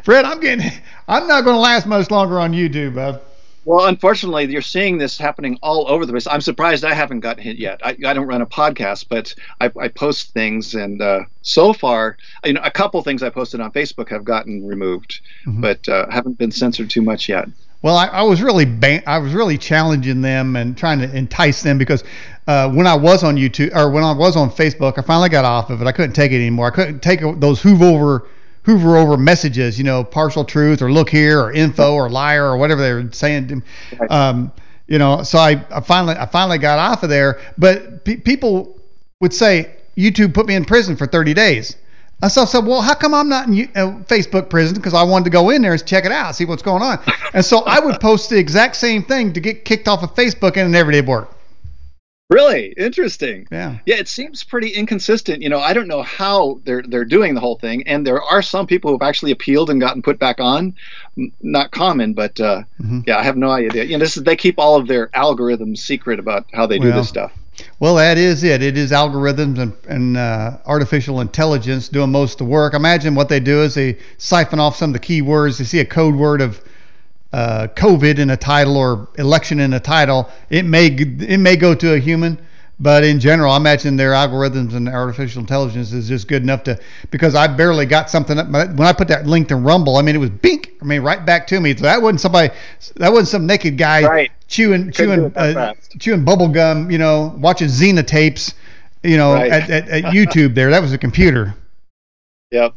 Fred? 0.03 0.25
I'm 0.25 0.41
getting. 0.41 0.71
I'm 1.07 1.27
not 1.27 1.45
going 1.45 1.55
to 1.55 1.61
last 1.61 1.87
much 1.87 2.11
longer 2.11 2.39
on 2.39 2.53
YouTube, 2.53 2.97
bud. 2.97 3.23
Well, 3.69 3.85
unfortunately, 3.85 4.51
you're 4.51 4.63
seeing 4.63 4.97
this 4.97 5.19
happening 5.19 5.59
all 5.61 5.91
over 5.91 6.07
the 6.07 6.13
place. 6.15 6.27
I'm 6.27 6.41
surprised 6.41 6.87
I 6.87 6.95
haven't 6.95 7.21
gotten 7.21 7.43
hit 7.43 7.59
yet. 7.59 7.83
I, 7.85 7.91
I 8.03 8.15
don't 8.15 8.27
run 8.27 8.41
a 8.41 8.47
podcast, 8.47 9.05
but 9.11 9.35
I, 9.61 9.71
I 9.79 9.89
post 9.89 10.33
things, 10.33 10.75
and 10.75 11.03
uh, 11.03 11.25
so 11.43 11.75
far, 11.75 12.17
you 12.47 12.55
know, 12.55 12.63
a 12.65 12.71
couple 12.71 13.03
things 13.03 13.23
I 13.23 13.29
posted 13.29 13.61
on 13.61 13.71
Facebook 13.73 14.09
have 14.09 14.25
gotten 14.25 14.67
removed, 14.67 15.21
mm-hmm. 15.45 15.61
but 15.61 15.87
uh, 15.87 16.07
haven't 16.09 16.39
been 16.39 16.51
censored 16.51 16.89
too 16.89 17.03
much 17.03 17.29
yet. 17.29 17.47
Well, 17.83 17.99
I, 17.99 18.07
I 18.07 18.23
was 18.23 18.41
really 18.41 18.65
ban- 18.65 19.03
I 19.07 19.19
was 19.19 19.35
really 19.35 19.59
challenging 19.59 20.23
them 20.23 20.57
and 20.57 20.75
trying 20.75 21.01
to 21.01 21.15
entice 21.15 21.63
them 21.63 21.77
because 21.77 22.05
uh, 22.47 22.71
when 22.71 22.87
I 22.87 22.95
was 22.95 23.23
on 23.23 23.37
YouTube 23.37 23.77
or 23.77 23.91
when 23.91 24.03
I 24.03 24.13
was 24.13 24.35
on 24.35 24.51
Facebook, 24.51 24.97
I 24.97 25.03
finally 25.03 25.29
got 25.29 25.45
off 25.45 25.69
of 25.69 25.83
it. 25.83 25.87
I 25.87 25.93
couldn't 25.93 26.15
take 26.15 26.33
it 26.33 26.37
anymore. 26.37 26.69
I 26.69 26.71
couldn't 26.71 27.01
take 27.01 27.21
those 27.39 27.61
hoover 27.61 27.85
over 27.85 28.29
hoover 28.69 28.99
over 28.99 29.17
messages, 29.17 29.79
you 29.79 29.85
know, 29.85 30.05
partial 30.05 30.45
truth 30.45 30.83
or 30.83 30.93
look 30.93 31.09
here 31.09 31.41
or 31.41 31.51
info 31.51 31.95
or 31.95 32.11
liar 32.11 32.45
or 32.45 32.59
whatever 32.59 32.83
they 32.83 32.93
were 32.93 33.11
saying. 33.13 33.63
Um, 34.11 34.53
you 34.87 34.99
know, 34.99 35.23
so 35.23 35.39
I, 35.39 35.65
I 35.71 35.81
finally 35.81 36.15
I 36.17 36.27
finally 36.27 36.59
got 36.59 36.79
off 36.79 37.03
of 37.03 37.09
there. 37.09 37.41
But 37.57 38.05
pe- 38.05 38.17
people 38.17 38.79
would 39.21 39.33
say 39.33 39.75
YouTube 39.97 40.35
put 40.35 40.47
me 40.47 40.55
in 40.55 40.67
prison 40.67 40.97
for 40.97 41.07
30 41.07 41.33
days. 41.33 41.77
And 42.21 42.31
so 42.31 42.43
I 42.43 42.45
said, 42.45 42.67
well, 42.67 42.83
how 42.83 42.95
come 42.95 43.15
I'm 43.15 43.31
not 43.31 43.49
in 43.49 43.71
uh, 43.75 44.03
Facebook 44.05 44.51
prison? 44.51 44.77
Because 44.77 44.93
I 44.93 45.03
wanted 45.03 45.25
to 45.25 45.31
go 45.31 45.49
in 45.49 45.63
there 45.63 45.73
and 45.73 45.87
check 45.87 46.05
it 46.05 46.13
out, 46.13 46.35
see 46.35 46.45
what's 46.45 46.63
going 46.63 46.83
on. 46.83 46.99
And 47.33 47.43
so 47.45 47.61
I 47.61 47.81
would 47.81 48.01
post 48.01 48.29
the 48.29 48.39
exact 48.39 48.77
same 48.77 49.03
thing 49.03 49.33
to 49.33 49.41
get 49.41 49.65
kicked 49.65 49.89
off 49.89 50.03
of 50.03 50.15
Facebook, 50.15 50.57
and 50.59 50.67
it 50.67 50.69
never 50.69 50.93
did 50.93 51.07
work. 51.07 51.38
Really 52.31 52.75
interesting. 52.77 53.49
Yeah. 53.51 53.79
Yeah, 53.87 53.97
it 53.97 54.07
seems 54.07 54.45
pretty 54.45 54.69
inconsistent. 54.69 55.41
You 55.41 55.49
know, 55.49 55.61
I 55.61 55.73
don't 55.73 55.89
know 55.89 56.03
how 56.03 56.61
they're 56.65 56.83
they're 56.83 57.07
doing 57.07 57.35
the 57.35 57.41
whole 57.41 57.57
thing, 57.57 57.87
and 57.89 58.07
there 58.07 58.23
are 58.23 58.43
some 58.43 58.67
people 58.67 58.91
who've 58.91 59.01
actually 59.01 59.33
appealed 59.33 59.71
and 59.71 59.81
gotten 59.81 60.03
put 60.03 60.19
back 60.19 60.39
on. 60.39 60.75
Not 61.41 61.71
common, 61.71 62.13
but 62.13 62.39
uh, 62.39 62.65
mm-hmm. 62.81 63.01
yeah, 63.07 63.17
I 63.19 63.23
have 63.23 63.39
no 63.39 63.51
idea. 63.51 63.85
You 63.85 63.93
know, 63.93 64.01
this 64.01 64.19
is 64.19 64.25
they 64.25 64.37
keep 64.37 64.59
all 64.59 64.77
of 64.77 64.87
their 64.87 65.09
algorithms 65.09 65.79
secret 65.79 66.19
about 66.19 66.45
how 66.53 66.67
they 66.67 66.79
well, 66.79 66.91
do 66.91 66.95
this 66.97 67.09
stuff. 67.09 67.33
Well, 67.81 67.95
that 67.95 68.19
is 68.19 68.45
it. 68.45 68.63
It 68.63 68.77
is 68.77 68.93
algorithms 68.93 69.59
and, 69.59 69.73
and 69.89 70.17
uh, 70.19 70.59
artificial 70.67 71.23
intelligence 71.23 71.89
doing 71.89 72.13
most 72.13 72.35
of 72.35 72.39
the 72.47 72.53
work. 72.53 72.75
Imagine 72.75 73.15
what 73.15 73.31
they 73.31 73.41
do 73.41 73.63
is 73.63 73.75
they 73.75 73.97
siphon 74.19 74.61
off 74.61 74.77
some 74.77 74.91
of 74.91 75.01
the 75.01 75.07
keywords. 75.07 75.59
They 75.59 75.65
see 75.65 75.81
a 75.81 75.85
code 75.87 76.15
word 76.15 76.43
of 76.43 76.61
uh, 77.33 77.69
COVID 77.75 78.19
in 78.19 78.31
a 78.31 78.37
title 78.37 78.77
or 78.77 79.09
election 79.19 79.61
in 79.61 79.73
a 79.75 79.81
title. 79.81 80.31
It 80.51 80.65
may 80.65 80.87
it 80.87 81.39
may 81.39 81.57
go 81.57 81.75
to 81.75 81.95
a 81.95 81.99
human, 81.99 82.41
but 82.81 83.05
in 83.05 83.21
general, 83.21 83.53
I 83.53 83.57
imagine 83.57 83.97
their 83.97 84.13
algorithms 84.13 84.75
and 84.75 84.89
artificial 84.89 85.41
intelligence 85.41 85.93
is 85.93 86.09
just 86.09 86.29
good 86.29 86.43
enough 86.43 86.63
to 86.65 86.79
because 87.11 87.35
I 87.35 87.47
barely 87.49 87.87
got 87.87 88.09
something 88.09 88.39
up. 88.39 88.49
When 88.49 88.83
I 88.83 88.93
put 88.93 89.09
that 89.09 89.27
link 89.27 89.49
to 89.49 89.57
Rumble, 89.57 89.97
I 89.97 90.03
mean 90.03 90.15
it 90.15 90.21
was 90.21 90.31
bink. 90.31 90.73
I 90.81 90.85
mean 90.85 91.03
right 91.03 91.25
back 91.25 91.47
to 91.49 91.61
me. 91.61 91.77
So 91.77 91.83
that 91.83 92.01
wasn't 92.01 92.21
somebody. 92.21 92.55
That 92.97 93.13
wasn't 93.13 93.29
some 93.29 93.47
naked 93.47 93.77
guy 93.77 94.05
right. 94.05 94.31
chewing 94.47 94.93
chewing 94.93 95.33
uh, 95.37 95.75
chewing 95.99 96.25
bubble 96.25 96.49
gum. 96.49 96.91
You 96.91 96.99
know, 96.99 97.35
watching 97.39 97.69
Xena 97.69 98.07
tapes. 98.07 98.55
You 99.03 99.17
know, 99.17 99.35
right. 99.35 99.53
at, 99.53 99.71
at, 99.71 99.89
at 99.89 100.05
YouTube 100.13 100.55
there. 100.55 100.71
That 100.71 100.83
was 100.83 100.93
a 100.93 100.99
computer. 100.99 101.55
Yep. 102.51 102.75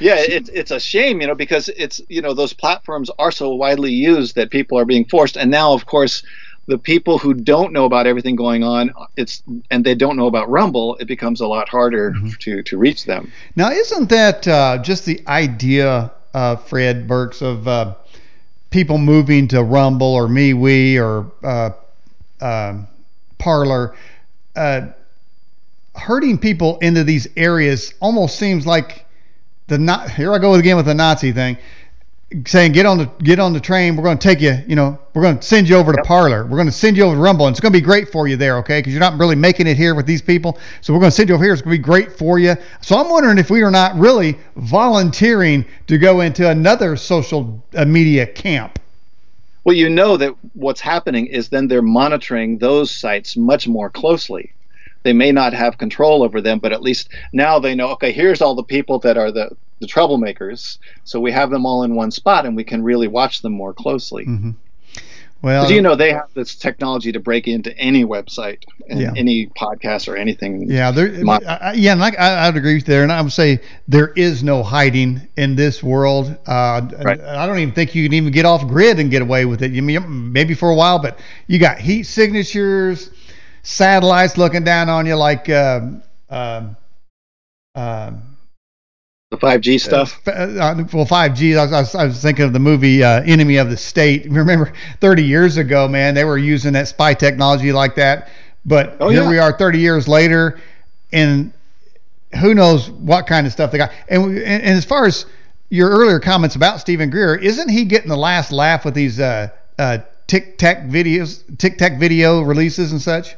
Yeah, 0.00 0.16
it's 0.18 0.48
it's 0.50 0.70
a 0.70 0.80
shame, 0.80 1.20
you 1.20 1.26
know, 1.26 1.34
because 1.34 1.68
it's 1.68 2.00
you 2.08 2.22
know 2.22 2.34
those 2.34 2.52
platforms 2.52 3.10
are 3.18 3.32
so 3.32 3.54
widely 3.54 3.92
used 3.92 4.36
that 4.36 4.50
people 4.50 4.78
are 4.78 4.84
being 4.84 5.04
forced, 5.04 5.36
and 5.36 5.50
now 5.50 5.72
of 5.72 5.86
course 5.86 6.22
the 6.68 6.78
people 6.78 7.18
who 7.18 7.32
don't 7.32 7.72
know 7.72 7.86
about 7.86 8.06
everything 8.06 8.36
going 8.36 8.62
on, 8.62 8.92
it's 9.16 9.42
and 9.70 9.84
they 9.84 9.94
don't 9.94 10.16
know 10.16 10.26
about 10.26 10.48
Rumble, 10.50 10.96
it 10.96 11.06
becomes 11.06 11.40
a 11.40 11.46
lot 11.46 11.68
harder 11.68 12.12
mm-hmm. 12.12 12.28
to 12.40 12.62
to 12.62 12.78
reach 12.78 13.06
them. 13.06 13.32
Now, 13.56 13.70
isn't 13.70 14.08
that 14.10 14.46
uh, 14.46 14.78
just 14.82 15.06
the 15.06 15.20
idea, 15.26 16.12
uh, 16.34 16.56
Fred 16.56 17.08
Burks, 17.08 17.40
of 17.40 17.66
uh, 17.66 17.94
people 18.70 18.98
moving 18.98 19.48
to 19.48 19.62
Rumble 19.62 20.14
or 20.14 20.28
MeWe 20.28 21.00
or 21.00 21.32
uh, 21.42 21.70
um, 22.40 22.86
Parler? 23.38 23.96
Uh, 24.54 24.88
hurting 25.96 26.38
people 26.38 26.78
into 26.78 27.02
these 27.02 27.26
areas 27.36 27.94
almost 28.00 28.38
seems 28.38 28.66
like 28.66 29.04
the 29.68 29.78
not 29.78 30.10
here 30.10 30.32
I 30.32 30.38
go 30.38 30.54
again 30.54 30.76
with 30.76 30.86
the 30.86 30.94
Nazi 30.94 31.32
thing 31.32 31.56
saying 32.46 32.72
get 32.72 32.84
on 32.84 32.98
the 32.98 33.06
get 33.22 33.38
on 33.38 33.52
the 33.52 33.60
train. 33.60 33.96
We're 33.96 34.02
going 34.02 34.18
to 34.18 34.22
take 34.22 34.40
you. 34.40 34.56
You 34.66 34.76
know, 34.76 34.98
we're 35.14 35.22
going 35.22 35.38
to 35.38 35.42
send 35.42 35.68
you 35.68 35.76
over 35.76 35.92
to 35.92 35.98
yep. 35.98 36.06
Parler. 36.06 36.44
We're 36.44 36.56
going 36.56 36.66
to 36.66 36.72
send 36.72 36.96
you 36.96 37.04
over 37.04 37.14
to 37.14 37.20
Rumble, 37.20 37.46
and 37.46 37.54
it's 37.54 37.60
going 37.60 37.72
to 37.72 37.78
be 37.78 37.84
great 37.84 38.10
for 38.10 38.28
you 38.28 38.36
there, 38.36 38.58
okay? 38.58 38.80
Because 38.80 38.92
you're 38.92 39.00
not 39.00 39.18
really 39.18 39.36
making 39.36 39.66
it 39.66 39.76
here 39.76 39.94
with 39.94 40.06
these 40.06 40.20
people. 40.20 40.58
So 40.80 40.92
we're 40.92 41.00
going 41.00 41.10
to 41.10 41.16
send 41.16 41.28
you 41.28 41.34
over 41.34 41.44
here. 41.44 41.52
It's 41.52 41.62
going 41.62 41.76
to 41.76 41.78
be 41.78 41.82
great 41.82 42.12
for 42.12 42.38
you. 42.38 42.54
So 42.82 42.96
I'm 42.96 43.08
wondering 43.08 43.38
if 43.38 43.50
we 43.50 43.62
are 43.62 43.70
not 43.70 43.96
really 43.96 44.38
volunteering 44.56 45.64
to 45.86 45.98
go 45.98 46.20
into 46.20 46.48
another 46.48 46.96
social 46.96 47.64
uh, 47.74 47.84
media 47.84 48.26
camp. 48.26 48.78
Well, 49.64 49.76
you 49.76 49.88
know 49.90 50.16
that 50.16 50.34
what's 50.54 50.80
happening 50.80 51.26
is 51.26 51.48
then 51.48 51.68
they're 51.68 51.82
monitoring 51.82 52.58
those 52.58 52.90
sites 52.90 53.36
much 53.36 53.68
more 53.68 53.90
closely. 53.90 54.52
They 55.02 55.12
may 55.12 55.32
not 55.32 55.52
have 55.52 55.78
control 55.78 56.22
over 56.22 56.40
them, 56.40 56.58
but 56.58 56.72
at 56.72 56.82
least 56.82 57.08
now 57.32 57.58
they 57.58 57.74
know. 57.74 57.90
Okay, 57.90 58.12
here's 58.12 58.42
all 58.42 58.54
the 58.54 58.64
people 58.64 58.98
that 59.00 59.16
are 59.16 59.30
the 59.30 59.56
the 59.80 59.86
troublemakers. 59.86 60.78
So 61.04 61.20
we 61.20 61.32
have 61.32 61.50
them 61.50 61.64
all 61.64 61.84
in 61.84 61.94
one 61.94 62.10
spot, 62.10 62.46
and 62.46 62.56
we 62.56 62.64
can 62.64 62.82
really 62.82 63.08
watch 63.08 63.42
them 63.42 63.52
more 63.52 63.72
closely. 63.72 64.26
Mm-hmm. 64.26 64.50
Well, 65.40 65.70
you 65.70 65.80
know 65.80 65.94
they 65.94 66.12
have 66.12 66.30
this 66.34 66.56
technology 66.56 67.12
to 67.12 67.20
break 67.20 67.46
into 67.46 67.76
any 67.78 68.04
website 68.04 68.64
and 68.88 69.00
yeah. 69.00 69.12
any 69.16 69.46
podcast 69.46 70.08
or 70.08 70.16
anything. 70.16 70.68
Yeah, 70.68 70.90
there, 70.90 71.14
I, 71.46 71.74
yeah, 71.76 71.92
and 71.92 72.02
I, 72.02 72.10
I, 72.10 72.48
would 72.48 72.56
agree 72.56 72.74
with 72.74 72.88
you 72.88 72.92
there, 72.92 73.04
and 73.04 73.12
I 73.12 73.22
would 73.22 73.32
say 73.32 73.60
there 73.86 74.08
is 74.08 74.42
no 74.42 74.64
hiding 74.64 75.28
in 75.36 75.54
this 75.54 75.80
world. 75.80 76.36
Uh, 76.44 76.88
right. 77.04 77.20
I 77.20 77.46
don't 77.46 77.60
even 77.60 77.72
think 77.72 77.94
you 77.94 78.04
can 78.04 78.14
even 78.14 78.32
get 78.32 78.46
off 78.46 78.66
grid 78.66 78.98
and 78.98 79.12
get 79.12 79.22
away 79.22 79.44
with 79.44 79.62
it. 79.62 79.70
You 79.70 79.80
mean 79.80 80.32
maybe 80.32 80.54
for 80.54 80.70
a 80.70 80.74
while, 80.74 80.98
but 80.98 81.20
you 81.46 81.60
got 81.60 81.78
heat 81.78 82.02
signatures, 82.02 83.10
satellites 83.62 84.36
looking 84.38 84.64
down 84.64 84.88
on 84.88 85.06
you 85.06 85.16
like. 85.16 85.48
Uh, 85.48 85.80
uh, 86.30 86.68
uh, 87.74 88.12
the 89.30 89.36
5G 89.36 89.78
stuff. 89.78 90.20
Uh, 90.26 90.30
uh, 90.30 90.84
well, 90.92 91.04
5G. 91.04 91.58
I 91.58 91.80
was, 91.80 91.94
I 91.94 92.06
was, 92.06 92.22
thinking 92.22 92.46
of 92.46 92.54
the 92.54 92.58
movie 92.58 93.02
uh, 93.02 93.22
Enemy 93.22 93.56
of 93.56 93.68
the 93.68 93.76
State. 93.76 94.24
Remember, 94.30 94.72
30 95.00 95.22
years 95.22 95.58
ago, 95.58 95.86
man, 95.86 96.14
they 96.14 96.24
were 96.24 96.38
using 96.38 96.72
that 96.72 96.88
spy 96.88 97.12
technology 97.12 97.70
like 97.70 97.94
that. 97.96 98.30
But 98.64 98.96
oh, 99.00 99.10
here 99.10 99.22
yeah. 99.22 99.30
we 99.30 99.38
are, 99.38 99.56
30 99.56 99.78
years 99.78 100.08
later, 100.08 100.58
and 101.12 101.52
who 102.40 102.54
knows 102.54 102.90
what 102.90 103.26
kind 103.26 103.46
of 103.46 103.52
stuff 103.52 103.70
they 103.70 103.78
got. 103.78 103.92
And, 104.08 104.24
and, 104.24 104.62
and 104.62 104.78
as 104.78 104.84
far 104.84 105.06
as 105.06 105.26
your 105.68 105.90
earlier 105.90 106.20
comments 106.20 106.56
about 106.56 106.80
Steven 106.80 107.10
Greer, 107.10 107.34
isn't 107.34 107.68
he 107.68 107.84
getting 107.84 108.08
the 108.08 108.16
last 108.16 108.50
laugh 108.50 108.84
with 108.84 108.94
these 108.94 109.20
uh, 109.20 109.48
uh, 109.78 109.98
Tic 110.26 110.56
Tac 110.58 110.84
videos, 110.84 111.42
Tic 111.58 111.76
Tac 111.76 111.98
video 111.98 112.40
releases 112.40 112.92
and 112.92 113.00
such? 113.00 113.36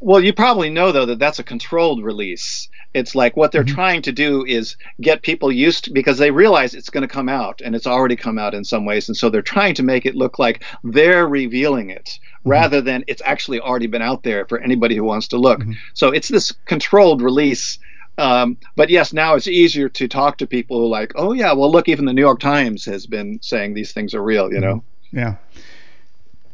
Well, 0.00 0.20
you 0.20 0.32
probably 0.32 0.70
know 0.70 0.92
though 0.92 1.06
that 1.06 1.18
that's 1.18 1.40
a 1.40 1.44
controlled 1.44 2.04
release. 2.04 2.68
It's 2.94 3.14
like 3.14 3.36
what 3.36 3.52
they're 3.52 3.64
mm-hmm. 3.64 3.74
trying 3.74 4.02
to 4.02 4.12
do 4.12 4.44
is 4.46 4.76
get 5.00 5.22
people 5.22 5.52
used 5.52 5.84
to, 5.84 5.92
because 5.92 6.18
they 6.18 6.30
realize 6.30 6.74
it's 6.74 6.88
going 6.88 7.02
to 7.02 7.12
come 7.12 7.28
out 7.28 7.60
and 7.62 7.74
it's 7.74 7.86
already 7.86 8.16
come 8.16 8.38
out 8.38 8.54
in 8.54 8.64
some 8.64 8.86
ways. 8.86 9.08
And 9.08 9.16
so 9.16 9.28
they're 9.28 9.42
trying 9.42 9.74
to 9.74 9.82
make 9.82 10.06
it 10.06 10.14
look 10.14 10.38
like 10.38 10.64
they're 10.84 11.26
revealing 11.28 11.90
it 11.90 12.06
mm-hmm. 12.06 12.50
rather 12.50 12.80
than 12.80 13.04
it's 13.08 13.22
actually 13.24 13.60
already 13.60 13.88
been 13.88 14.02
out 14.02 14.22
there 14.22 14.46
for 14.46 14.58
anybody 14.58 14.96
who 14.96 15.04
wants 15.04 15.28
to 15.28 15.36
look. 15.36 15.60
Mm-hmm. 15.60 15.72
So 15.94 16.08
it's 16.08 16.28
this 16.28 16.52
controlled 16.64 17.20
release. 17.20 17.78
Um, 18.16 18.56
but 18.76 18.90
yes, 18.90 19.12
now 19.12 19.34
it's 19.34 19.48
easier 19.48 19.88
to 19.90 20.08
talk 20.08 20.38
to 20.38 20.46
people 20.46 20.78
who 20.78 20.88
like, 20.88 21.12
oh 21.16 21.32
yeah, 21.32 21.52
well 21.52 21.70
look, 21.70 21.88
even 21.88 22.04
the 22.04 22.12
New 22.12 22.22
York 22.22 22.40
Times 22.40 22.84
has 22.86 23.06
been 23.06 23.40
saying 23.42 23.74
these 23.74 23.92
things 23.92 24.14
are 24.14 24.22
real, 24.22 24.52
you 24.52 24.60
know? 24.60 24.76
Mm-hmm. 24.76 25.18
Yeah 25.18 25.34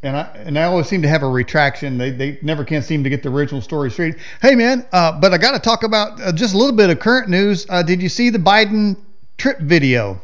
and 0.04 0.16
I 0.16 0.22
and 0.34 0.58
I 0.58 0.64
always 0.64 0.86
seem 0.86 1.02
to 1.02 1.08
have 1.08 1.22
a 1.22 1.28
retraction. 1.28 1.96
They 1.96 2.10
they 2.10 2.38
never 2.42 2.64
can 2.64 2.82
seem 2.82 3.02
to 3.04 3.10
get 3.10 3.22
the 3.22 3.30
original 3.30 3.60
story 3.60 3.90
straight. 3.90 4.16
Hey 4.42 4.54
man, 4.54 4.86
uh, 4.92 5.18
but 5.18 5.32
I 5.32 5.38
got 5.38 5.52
to 5.52 5.58
talk 5.58 5.82
about 5.82 6.20
uh, 6.20 6.32
just 6.32 6.54
a 6.54 6.58
little 6.58 6.76
bit 6.76 6.90
of 6.90 6.98
current 6.98 7.28
news. 7.28 7.66
Uh, 7.68 7.82
did 7.82 8.02
you 8.02 8.08
see 8.08 8.30
the 8.30 8.38
Biden 8.38 8.96
trip 9.38 9.60
video? 9.60 10.20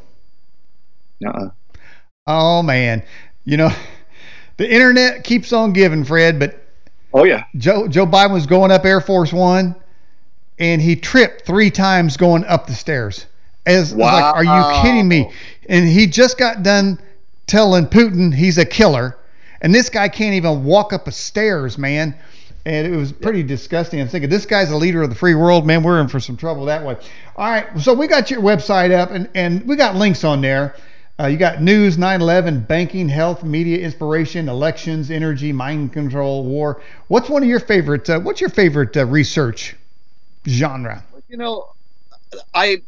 Uh-uh. 1.24 1.50
Oh 2.26 2.62
man, 2.62 3.02
you 3.44 3.56
know 3.56 3.70
the 4.58 4.70
internet 4.70 5.24
keeps 5.24 5.52
on 5.52 5.72
giving, 5.72 6.04
Fred. 6.04 6.38
But 6.38 6.62
oh 7.14 7.24
yeah, 7.24 7.44
Joe 7.56 7.88
Joe 7.88 8.06
Biden 8.06 8.32
was 8.32 8.46
going 8.46 8.70
up 8.70 8.84
Air 8.84 9.00
Force 9.00 9.32
One, 9.32 9.74
and 10.58 10.82
he 10.82 10.94
tripped 10.94 11.46
three 11.46 11.70
times 11.70 12.18
going 12.18 12.44
up 12.44 12.66
the 12.66 12.74
stairs. 12.74 13.26
As 13.66 13.94
wow. 13.94 14.32
like, 14.32 14.34
are 14.36 14.44
you 14.44 14.82
kidding 14.82 15.06
me? 15.06 15.30
And 15.68 15.86
he 15.86 16.06
just 16.06 16.38
got 16.38 16.62
done 16.62 16.98
telling 17.46 17.86
Putin 17.86 18.34
he's 18.34 18.58
a 18.58 18.64
killer 18.64 19.16
and 19.60 19.74
this 19.74 19.88
guy 19.88 20.08
can't 20.08 20.34
even 20.34 20.64
walk 20.64 20.92
up 20.92 21.06
a 21.06 21.12
stairs, 21.12 21.78
man. 21.78 22.14
And 22.66 22.86
it 22.86 22.94
was 22.94 23.10
pretty 23.10 23.42
disgusting. 23.42 24.00
I'm 24.00 24.08
thinking, 24.08 24.28
this 24.28 24.44
guy's 24.44 24.70
a 24.70 24.76
leader 24.76 25.02
of 25.02 25.08
the 25.08 25.16
free 25.16 25.34
world, 25.34 25.66
man. 25.66 25.82
We're 25.82 26.00
in 26.00 26.08
for 26.08 26.20
some 26.20 26.36
trouble 26.36 26.66
that 26.66 26.84
way. 26.84 26.96
All 27.36 27.50
right, 27.50 27.66
so 27.80 27.94
we 27.94 28.06
got 28.06 28.30
your 28.30 28.42
website 28.42 28.92
up, 28.92 29.10
and, 29.10 29.30
and 29.34 29.66
we 29.66 29.76
got 29.76 29.96
links 29.96 30.24
on 30.24 30.42
there. 30.42 30.74
Uh, 31.18 31.26
you 31.26 31.36
got 31.36 31.60
news, 31.60 31.98
9/11, 31.98 32.66
banking, 32.66 33.08
health, 33.08 33.44
media, 33.44 33.78
inspiration, 33.78 34.48
elections, 34.48 35.10
energy, 35.10 35.52
mind 35.52 35.92
control, 35.92 36.44
war. 36.44 36.80
What's 37.08 37.28
one 37.28 37.42
of 37.42 37.48
your 37.48 37.60
favorite? 37.60 38.08
Uh, 38.08 38.20
what's 38.20 38.40
your 38.40 38.48
favorite 38.48 38.96
uh, 38.96 39.04
research 39.04 39.76
genre? 40.46 41.04
You 41.28 41.36
know, 41.36 41.72
I 42.54 42.82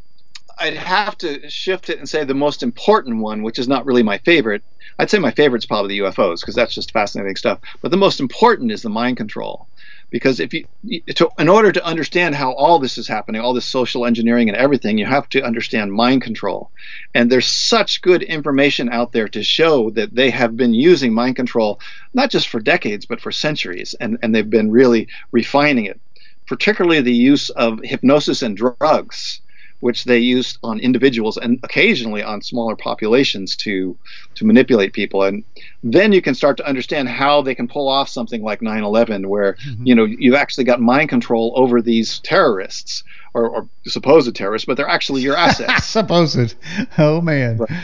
I'd 0.59 0.76
have 0.76 1.19
to 1.19 1.50
shift 1.50 1.91
it 1.91 1.99
and 1.99 2.09
say 2.09 2.25
the 2.25 2.35
most 2.35 2.62
important 2.62 3.19
one, 3.19 3.43
which 3.43 3.59
is 3.59 3.69
not 3.69 3.85
really 3.85 4.02
my 4.02 4.19
favorite. 4.19 4.62
I'd 4.99 5.11
say 5.11 5.19
my 5.19 5.31
favorite 5.31 5.63
is 5.63 5.67
probably 5.67 5.99
the 5.99 6.05
UFOs 6.05 6.41
because 6.41 6.55
that's 6.55 6.75
just 6.75 6.93
fascinating 6.93 7.37
stuff. 7.37 7.61
But 7.81 7.91
the 7.91 7.97
most 7.97 8.21
important 8.21 8.73
is 8.73 8.83
the 8.83 8.91
mind 8.91 9.17
control, 9.17 9.69
because 10.11 10.41
if 10.41 10.53
you, 10.53 10.67
to, 11.15 11.29
in 11.39 11.49
order 11.49 11.73
to 11.73 11.85
understand 11.85 12.35
how 12.35 12.53
all 12.53 12.79
this 12.79 12.99
is 12.99 13.09
happening, 13.09 13.41
all 13.41 13.55
this 13.55 13.65
social 13.65 14.07
engineering 14.07 14.49
and 14.49 14.57
everything, 14.57 14.99
you 14.99 15.07
have 15.07 15.29
to 15.31 15.43
understand 15.43 15.93
mind 15.93 16.23
control. 16.23 16.71
And 17.15 17.31
there's 17.31 17.47
such 17.47 18.03
good 18.03 18.23
information 18.23 18.89
out 18.91 19.13
there 19.13 19.29
to 19.29 19.43
show 19.43 19.91
that 19.91 20.15
they 20.15 20.31
have 20.31 20.57
been 20.57 20.75
using 20.75 21.15
mind 21.15 21.37
control 21.37 21.81
not 22.15 22.31
just 22.31 22.49
for 22.49 22.61
decades 22.61 23.07
but 23.07 23.21
for 23.21 23.33
centuries, 23.33 23.95
and 24.01 24.19
and 24.23 24.35
they've 24.35 24.49
been 24.49 24.71
really 24.71 25.09
refining 25.31 25.87
it 25.87 26.01
particularly 26.47 27.01
the 27.01 27.15
use 27.15 27.51
of 27.51 27.81
hypnosis 27.83 28.43
and 28.43 28.57
drugs 28.57 29.42
which 29.83 30.05
they 30.05 30.19
used 30.19 30.59
on 30.62 30.79
individuals 30.79 31.37
and 31.37 31.59
occasionally 31.65 32.23
on 32.23 32.41
smaller 32.41 32.77
populations 32.77 33.57
to 33.57 33.99
to 34.37 34.47
manipulate 34.47 34.93
people. 34.93 35.25
And 35.25 35.43
then 35.83 36.12
you 36.12 36.23
can 36.23 36.37
start 36.37 36.57
to 36.59 36.67
understand 36.67 37.09
how 37.09 37.43
they 37.43 37.57
can 37.57 37.67
pull 37.67 37.89
off 37.89 38.09
something 38.09 38.45
like 38.45 38.61
9/11 38.61 39.27
where 39.27 39.55
mm-hmm. 39.55 39.85
you 39.85 39.95
know 39.97 40.05
you've 40.05 40.37
actually 40.37 40.65
got 40.65 40.81
mind 40.81 41.09
control 41.09 41.53
over 41.57 41.83
these 41.83 42.21
terrorists 42.21 43.03
or, 43.35 43.49
or 43.49 43.69
supposed 43.85 44.33
terrorists 44.37 44.67
but 44.67 44.77
they're 44.77 44.89
actually 44.89 45.21
your 45.21 45.37
assets. 45.37 45.85
Supposed. 45.99 46.55
Oh 46.97 47.21
man. 47.21 47.59
Right, 47.59 47.83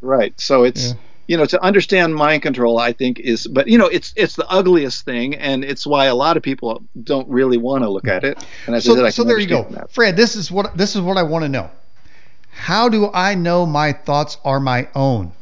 right. 0.00 0.40
so 0.40 0.64
it's 0.64 0.92
yeah 0.92 1.00
you 1.26 1.36
know 1.36 1.44
to 1.44 1.62
understand 1.62 2.14
mind 2.14 2.42
control 2.42 2.78
i 2.78 2.92
think 2.92 3.18
is 3.20 3.46
but 3.46 3.68
you 3.68 3.78
know 3.78 3.86
it's 3.86 4.12
it's 4.16 4.36
the 4.36 4.48
ugliest 4.48 5.04
thing 5.04 5.34
and 5.34 5.64
it's 5.64 5.86
why 5.86 6.06
a 6.06 6.14
lot 6.14 6.36
of 6.36 6.42
people 6.42 6.82
don't 7.02 7.28
really 7.28 7.56
want 7.56 7.82
to 7.82 7.90
look 7.90 8.06
at 8.06 8.24
it. 8.24 8.44
And 8.66 8.82
so, 8.82 8.94
said, 8.94 9.10
so 9.12 9.24
there 9.24 9.38
you 9.38 9.46
go. 9.46 9.64
that. 9.70 9.90
fred 9.90 10.16
this 10.16 10.36
is 10.36 10.50
what 10.50 10.76
this 10.76 10.94
is 10.94 11.00
what 11.00 11.16
i 11.16 11.22
want 11.22 11.44
to 11.44 11.48
know. 11.48 11.70
How 12.50 12.88
do 12.88 13.10
i 13.12 13.34
know 13.34 13.66
my 13.66 13.92
thoughts 13.92 14.38
are 14.44 14.60
my 14.60 14.88
own? 14.94 15.32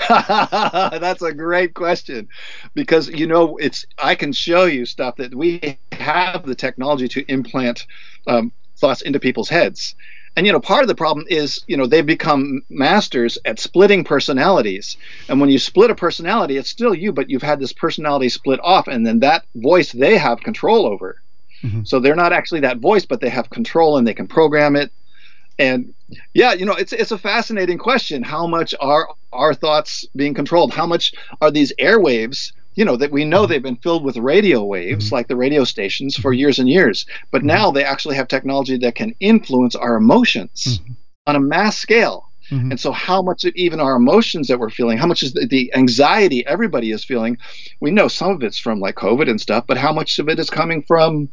That's 0.08 1.22
a 1.22 1.32
great 1.32 1.74
question. 1.74 2.28
Because 2.74 3.08
you 3.08 3.26
know 3.26 3.56
it's 3.58 3.84
I 3.98 4.14
can 4.14 4.32
show 4.32 4.64
you 4.64 4.86
stuff 4.86 5.16
that 5.16 5.34
we 5.34 5.78
have 5.92 6.46
the 6.46 6.54
technology 6.54 7.08
to 7.08 7.24
implant 7.30 7.86
um, 8.26 8.52
thoughts 8.78 9.02
into 9.02 9.20
people's 9.20 9.48
heads. 9.48 9.94
And 10.36 10.46
you 10.46 10.52
know, 10.52 10.60
part 10.60 10.82
of 10.82 10.88
the 10.88 10.94
problem 10.94 11.26
is, 11.28 11.62
you 11.66 11.76
know, 11.76 11.86
they've 11.86 12.06
become 12.06 12.62
masters 12.70 13.36
at 13.44 13.58
splitting 13.58 14.04
personalities. 14.04 14.96
And 15.28 15.40
when 15.40 15.50
you 15.50 15.58
split 15.58 15.90
a 15.90 15.94
personality, 15.94 16.56
it's 16.56 16.70
still 16.70 16.94
you, 16.94 17.12
but 17.12 17.28
you've 17.28 17.42
had 17.42 17.60
this 17.60 17.72
personality 17.72 18.28
split 18.28 18.60
off, 18.62 18.86
and 18.86 19.06
then 19.06 19.20
that 19.20 19.44
voice 19.56 19.92
they 19.92 20.16
have 20.16 20.40
control 20.40 20.86
over. 20.86 21.20
Mm-hmm. 21.62 21.82
So 21.84 22.00
they're 22.00 22.16
not 22.16 22.32
actually 22.32 22.60
that 22.60 22.78
voice, 22.78 23.04
but 23.04 23.20
they 23.20 23.28
have 23.28 23.50
control 23.50 23.98
and 23.98 24.06
they 24.06 24.14
can 24.14 24.28
program 24.28 24.76
it. 24.76 24.92
And 25.58 25.92
yeah, 26.32 26.54
you 26.54 26.64
know, 26.64 26.72
it's 26.72 26.92
it's 26.92 27.10
a 27.10 27.18
fascinating 27.18 27.76
question. 27.76 28.22
How 28.22 28.46
much 28.46 28.74
are 28.80 29.08
our 29.32 29.52
thoughts 29.52 30.06
being 30.16 30.32
controlled? 30.32 30.72
How 30.72 30.86
much 30.86 31.12
are 31.40 31.50
these 31.50 31.72
airwaves 31.78 32.52
you 32.74 32.84
know 32.84 32.96
that 32.96 33.10
we 33.10 33.24
know 33.24 33.42
mm-hmm. 33.42 33.52
they've 33.52 33.62
been 33.62 33.76
filled 33.76 34.04
with 34.04 34.16
radio 34.16 34.64
waves 34.64 35.06
mm-hmm. 35.06 35.14
like 35.14 35.28
the 35.28 35.36
radio 35.36 35.64
stations 35.64 36.16
for 36.16 36.32
years 36.32 36.58
and 36.58 36.68
years 36.68 37.06
but 37.30 37.38
mm-hmm. 37.38 37.48
now 37.48 37.70
they 37.70 37.84
actually 37.84 38.16
have 38.16 38.28
technology 38.28 38.76
that 38.76 38.94
can 38.94 39.14
influence 39.20 39.74
our 39.74 39.96
emotions 39.96 40.78
mm-hmm. 40.78 40.92
on 41.26 41.36
a 41.36 41.40
mass 41.40 41.76
scale 41.76 42.30
mm-hmm. 42.50 42.70
and 42.70 42.80
so 42.80 42.92
how 42.92 43.20
much 43.22 43.44
of 43.44 43.54
even 43.56 43.80
our 43.80 43.96
emotions 43.96 44.48
that 44.48 44.58
we're 44.58 44.70
feeling 44.70 44.98
how 44.98 45.06
much 45.06 45.22
is 45.22 45.32
the, 45.32 45.46
the, 45.46 45.72
anxiety 45.74 46.46
everybody 46.46 46.90
is 46.90 47.04
feeling 47.04 47.36
we 47.80 47.90
know 47.90 48.08
some 48.08 48.30
of 48.30 48.42
it's 48.42 48.58
from 48.58 48.80
like 48.80 48.94
covid 48.94 49.28
and 49.28 49.40
stuff 49.40 49.64
but 49.66 49.76
how 49.76 49.92
much 49.92 50.18
of 50.18 50.28
it 50.28 50.38
is 50.38 50.50
coming 50.50 50.82
from 50.82 51.28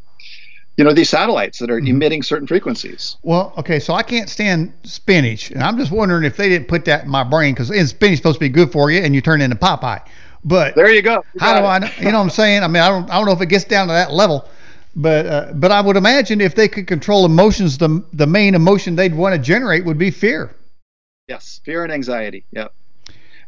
you 0.75 0.83
know 0.83 0.93
these 0.93 1.09
satellites 1.09 1.57
that 1.59 1.71
are 1.71 1.79
mm-hmm. 1.79 1.87
emitting 1.87 2.23
certain 2.23 2.47
frequencies 2.47 3.17
well 3.23 3.53
okay 3.57 3.79
so 3.79 3.93
i 3.93 4.03
can't 4.03 4.29
stand 4.29 4.73
spinach 4.83 5.51
and 5.51 5.63
i'm 5.63 5.77
just 5.77 5.91
wondering 5.91 6.23
if 6.23 6.35
they 6.37 6.49
didn't 6.49 6.67
put 6.67 6.85
that 6.85 7.03
in 7.03 7.09
my 7.09 7.23
brain 7.23 7.53
because 7.53 7.67
spinach 7.89 8.13
is 8.13 8.17
supposed 8.17 8.35
to 8.35 8.39
be 8.39 8.49
good 8.49 8.71
for 8.71 8.91
you 8.91 9.01
and 9.01 9.15
you 9.15 9.21
turn 9.21 9.41
into 9.41 9.55
popeye 9.55 10.01
but 10.43 10.75
there 10.75 10.91
you 10.91 11.01
go. 11.01 11.23
You 11.33 11.39
how 11.39 11.59
do 11.59 11.65
I 11.65 11.79
know? 11.79 11.89
You 11.97 12.11
know 12.11 12.19
what 12.19 12.23
I'm 12.23 12.29
saying? 12.29 12.63
I 12.63 12.67
mean, 12.67 12.81
I 12.83 12.89
don't, 12.89 13.09
I 13.09 13.17
don't 13.17 13.25
know 13.25 13.33
if 13.33 13.41
it 13.41 13.47
gets 13.47 13.65
down 13.65 13.87
to 13.87 13.93
that 13.93 14.11
level, 14.11 14.47
but 14.95 15.25
uh, 15.25 15.53
but 15.53 15.71
I 15.71 15.81
would 15.81 15.97
imagine 15.97 16.41
if 16.41 16.55
they 16.55 16.67
could 16.67 16.87
control 16.87 17.25
emotions, 17.25 17.77
the 17.77 18.03
the 18.13 18.27
main 18.27 18.55
emotion 18.55 18.95
they'd 18.95 19.15
want 19.15 19.35
to 19.35 19.41
generate 19.41 19.85
would 19.85 19.97
be 19.97 20.11
fear. 20.11 20.55
Yes, 21.27 21.59
fear 21.65 21.83
and 21.83 21.91
anxiety. 21.91 22.45
Yep. 22.51 22.73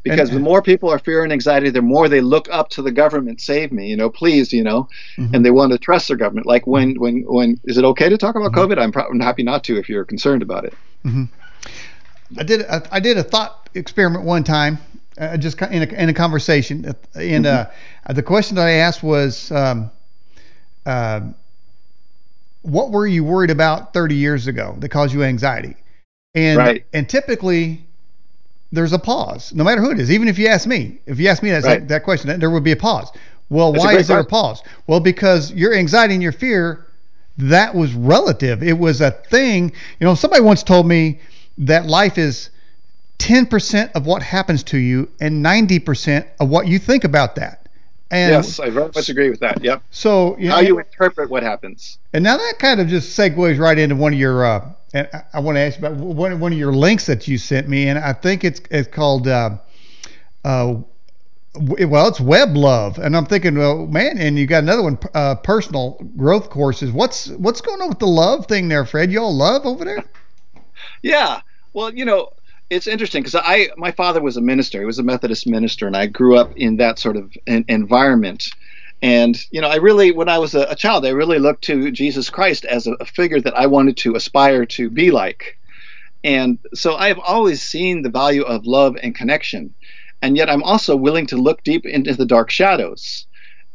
Because 0.03 0.29
and, 0.29 0.37
the 0.37 0.41
more 0.41 0.61
people 0.61 0.89
are 0.89 0.99
fear 0.99 1.23
and 1.23 1.33
anxiety, 1.33 1.69
the 1.69 1.81
more 1.81 2.07
they 2.07 2.21
look 2.21 2.47
up 2.49 2.69
to 2.69 2.81
the 2.81 2.91
government, 2.91 3.41
save 3.41 3.71
me, 3.71 3.87
you 3.87 3.97
know, 3.97 4.09
please, 4.09 4.53
you 4.53 4.63
know, 4.63 4.87
mm-hmm. 5.17 5.35
and 5.35 5.45
they 5.45 5.51
want 5.51 5.73
to 5.73 5.77
trust 5.77 6.07
their 6.07 6.15
government. 6.15 6.45
Like 6.45 6.65
when 6.65 6.95
when 6.95 7.23
when 7.23 7.59
is 7.65 7.77
it 7.77 7.83
okay 7.83 8.07
to 8.07 8.17
talk 8.17 8.35
about 8.35 8.51
mm-hmm. 8.51 8.71
COVID? 8.71 8.81
I'm, 8.81 8.91
pro- 8.91 9.07
I'm 9.07 9.19
happy 9.19 9.43
not 9.43 9.63
to 9.65 9.77
if 9.77 9.89
you're 9.89 10.05
concerned 10.05 10.41
about 10.41 10.65
it. 10.65 10.73
Mm-hmm. 11.05 11.25
I 12.37 12.43
did 12.43 12.61
a, 12.61 12.87
I 12.91 12.99
did 12.99 13.17
a 13.17 13.23
thought 13.23 13.69
experiment 13.73 14.23
one 14.23 14.43
time 14.43 14.77
uh, 15.19 15.37
just 15.37 15.61
in 15.61 15.83
a, 15.83 15.85
in 15.85 16.09
a 16.09 16.13
conversation. 16.13 16.85
And 17.13 17.45
mm-hmm. 17.45 17.71
uh, 18.07 18.13
the 18.13 18.23
question 18.23 18.55
that 18.55 18.65
I 18.65 18.71
asked 18.71 19.03
was, 19.03 19.51
um, 19.51 19.91
uh, 20.85 21.21
what 22.61 22.91
were 22.91 23.05
you 23.05 23.23
worried 23.23 23.51
about 23.51 23.93
30 23.93 24.15
years 24.15 24.47
ago 24.47 24.75
that 24.79 24.89
caused 24.89 25.13
you 25.13 25.23
anxiety? 25.23 25.75
And 26.35 26.57
right. 26.57 26.85
and 26.93 27.09
typically 27.09 27.85
there's 28.71 28.93
a 28.93 28.99
pause, 28.99 29.53
no 29.53 29.63
matter 29.63 29.81
who 29.81 29.91
it 29.91 29.99
is. 29.99 30.11
Even 30.11 30.27
if 30.27 30.37
you 30.37 30.47
ask 30.47 30.67
me, 30.67 30.99
if 31.05 31.19
you 31.19 31.27
ask 31.27 31.41
me 31.41 31.49
that 31.51 31.63
right. 31.63 31.87
that 31.87 32.03
question, 32.03 32.39
there 32.39 32.49
would 32.49 32.63
be 32.63 32.71
a 32.71 32.77
pause. 32.77 33.11
Well, 33.49 33.71
That's 33.71 33.83
why 33.83 33.95
is 33.97 34.07
there 34.07 34.19
a 34.19 34.25
pause? 34.25 34.61
Well, 34.85 34.99
because 34.99 35.51
your 35.53 35.73
anxiety 35.73 36.13
and 36.13 36.21
your 36.21 36.31
fear, 36.31 36.85
that 37.39 37.73
was 37.73 37.93
relative. 37.93 38.61
It 38.61 38.77
was 38.77 39.01
a 39.01 39.09
thing. 39.11 39.71
You 39.99 40.05
know, 40.05 40.13
somebody 40.13 40.43
once 40.43 40.61
told 40.61 40.87
me 40.87 41.19
that 41.57 41.87
life 41.87 42.19
is 42.19 42.51
10% 43.19 43.91
of 43.91 44.05
what 44.05 44.23
happens 44.23 44.63
to 44.63 44.77
you 44.77 45.09
and 45.19 45.45
90% 45.45 46.27
of 46.39 46.49
what 46.49 46.67
you 46.67 46.79
think 46.79 47.03
about 47.03 47.35
that. 47.35 47.67
And 48.11 48.31
yes, 48.31 48.59
I 48.59 48.71
very 48.71 48.89
much 48.95 49.09
agree 49.09 49.29
with 49.29 49.41
that. 49.41 49.63
Yep. 49.63 49.83
So 49.91 50.35
you 50.39 50.49
know, 50.49 50.55
how 50.55 50.61
you 50.61 50.79
interpret 50.79 51.29
what 51.29 51.43
happens. 51.43 51.99
And 52.11 52.23
now 52.23 52.37
that 52.37 52.55
kind 52.57 52.81
of 52.81 52.87
just 52.87 53.17
segues 53.17 53.59
right 53.59 53.77
into 53.77 53.95
one 53.95 54.13
of 54.13 54.19
your. 54.19 54.45
Uh, 54.45 54.71
and 54.95 55.07
I, 55.31 55.39
want 55.39 55.57
to 55.57 55.59
ask 55.59 55.77
about 55.77 55.93
one 55.93 56.39
one 56.39 56.51
of 56.51 56.57
your 56.57 56.73
links 56.73 57.05
that 57.05 57.27
you 57.27 57.37
sent 57.37 57.69
me, 57.69 57.87
and 57.87 57.99
I 57.99 58.13
think 58.13 58.43
it's 58.43 58.61
it's 58.71 58.87
called. 58.87 59.27
Uh, 59.27 59.57
uh, 60.43 60.77
well, 61.55 62.07
it's 62.07 62.19
Web 62.19 62.55
Love, 62.55 62.97
and 62.97 63.15
I'm 63.15 63.25
thinking, 63.25 63.55
well, 63.55 63.85
man, 63.85 64.17
and 64.17 64.39
you 64.39 64.47
got 64.47 64.63
another 64.63 64.83
one, 64.83 64.97
uh, 65.13 65.35
personal 65.35 65.99
growth 66.17 66.49
courses. 66.49 66.91
What's 66.91 67.27
what's 67.29 67.61
going 67.61 67.79
on 67.81 67.89
with 67.89 67.99
the 67.99 68.07
love 68.07 68.47
thing 68.47 68.69
there, 68.69 68.85
Fred? 68.85 69.11
You 69.11 69.21
all 69.21 69.35
love 69.35 69.65
over 69.67 69.85
there? 69.85 70.03
Yeah. 71.01 71.41
Well, 71.73 71.93
you 71.93 72.05
know, 72.05 72.31
it's 72.69 72.87
interesting 72.87 73.23
because 73.23 73.35
I 73.35 73.69
my 73.77 73.91
father 73.91 74.21
was 74.21 74.37
a 74.37 74.41
minister. 74.41 74.79
He 74.79 74.85
was 74.85 74.99
a 74.99 75.03
Methodist 75.03 75.47
minister, 75.47 75.87
and 75.87 75.97
I 75.97 76.05
grew 76.05 76.37
up 76.37 76.53
in 76.55 76.77
that 76.77 76.99
sort 76.99 77.17
of 77.17 77.35
an 77.47 77.65
environment. 77.67 78.49
And 79.01 79.37
you 79.51 79.61
know, 79.61 79.69
I 79.69 79.77
really, 79.77 80.11
when 80.11 80.29
I 80.29 80.37
was 80.37 80.53
a, 80.55 80.63
a 80.69 80.75
child, 80.75 81.05
I 81.05 81.09
really 81.09 81.39
looked 81.39 81.63
to 81.65 81.91
Jesus 81.91 82.29
Christ 82.29 82.65
as 82.65 82.85
a, 82.85 82.93
a 82.99 83.05
figure 83.05 83.41
that 83.41 83.57
I 83.57 83.65
wanted 83.65 83.97
to 83.97 84.15
aspire 84.15 84.65
to 84.67 84.89
be 84.89 85.09
like. 85.09 85.57
And 86.23 86.59
so 86.73 86.95
I 86.95 87.07
have 87.07 87.19
always 87.19 87.61
seen 87.61 88.01
the 88.01 88.09
value 88.09 88.43
of 88.43 88.65
love 88.65 88.97
and 89.01 89.15
connection, 89.15 89.73
and 90.21 90.37
yet 90.37 90.49
I'm 90.49 90.63
also 90.63 90.95
willing 90.95 91.25
to 91.27 91.37
look 91.37 91.63
deep 91.63 91.85
into 91.85 92.13
the 92.13 92.25
dark 92.25 92.51
shadows. 92.51 93.25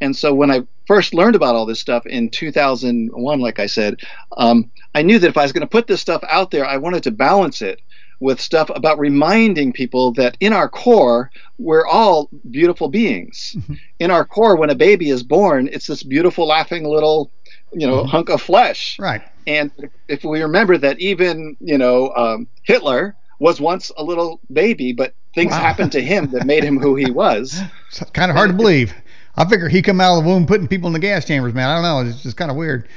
And 0.01 0.15
so 0.15 0.35
when 0.35 0.51
I 0.51 0.63
first 0.87 1.15
learned 1.15 1.35
about 1.35 1.55
all 1.55 1.65
this 1.65 1.81
stuff 1.81 2.05
in 2.05 2.29
2001, 2.29 3.41
like 3.41 3.59
I 3.59 3.67
said, 3.67 4.01
um, 4.37 4.71
I 4.95 5.03
knew 5.03 5.19
that 5.19 5.29
if 5.29 5.39
I 5.39 5.43
was 5.43 5.53
going 5.53 5.63
to 5.63 5.67
put 5.67 5.87
this 5.87 6.03
stuff 6.03 6.23
out 6.29 6.51
there, 6.51 6.67
I 6.67 6.77
wanted 6.77 7.05
to 7.05 7.11
balance 7.11 7.63
it 7.63 7.81
with 8.21 8.41
stuff 8.41 8.71
about 8.75 8.99
reminding 8.99 9.73
people 9.73 10.13
that 10.13 10.37
in 10.41 10.53
our 10.53 10.69
core, 10.69 11.31
we're 11.59 11.87
all 11.87 12.29
beautiful 12.51 12.89
beings. 12.89 13.55
Mm-hmm. 13.57 13.75
In 13.99 14.11
our 14.11 14.25
core, 14.25 14.57
when 14.57 14.71
a 14.71 14.75
baby 14.75 15.11
is 15.11 15.23
born, 15.23 15.69
it's 15.73 15.87
this 15.87 16.03
beautiful, 16.03 16.47
laughing 16.47 16.85
little, 16.85 17.31
you 17.73 17.87
know, 17.87 17.99
mm-hmm. 17.99 18.09
hunk 18.09 18.29
of 18.31 18.41
flesh. 18.41 18.99
Right. 18.99 19.23
And 19.47 19.71
if 20.09 20.25
we 20.25 20.43
remember 20.43 20.79
that 20.79 20.99
even, 21.01 21.57
you 21.61 21.79
know, 21.79 22.13
um, 22.17 22.49
Hitler 22.63 23.17
was 23.39 23.61
once 23.61 23.91
a 23.97 24.03
little 24.05 24.41
baby, 24.53 24.93
but 24.93 25.15
things 25.35 25.51
wow. 25.51 25.59
happened 25.61 25.93
to 25.93 26.03
him 26.03 26.31
that 26.31 26.47
made 26.47 26.65
him 26.65 26.79
who 26.79 26.95
he 26.97 27.11
was. 27.11 27.61
It's 27.89 28.11
kind 28.11 28.29
of 28.29 28.37
hard 28.37 28.51
to 28.51 28.57
believe. 28.57 28.93
I 29.37 29.49
figure 29.49 29.69
he 29.69 29.83
come 29.83 30.01
out 30.01 30.19
of 30.19 30.25
the 30.25 30.29
womb 30.29 30.47
putting 30.47 30.67
people 30.67 30.89
in 30.89 30.93
the 30.93 30.99
gas 30.99 31.25
chambers, 31.25 31.55
man. 31.55 31.69
I 31.69 31.75
don't 31.75 31.83
know. 31.83 32.11
It's 32.11 32.25
just 32.25 32.37
kind 32.37 32.51
of 32.51 32.57
weird. 32.57 32.89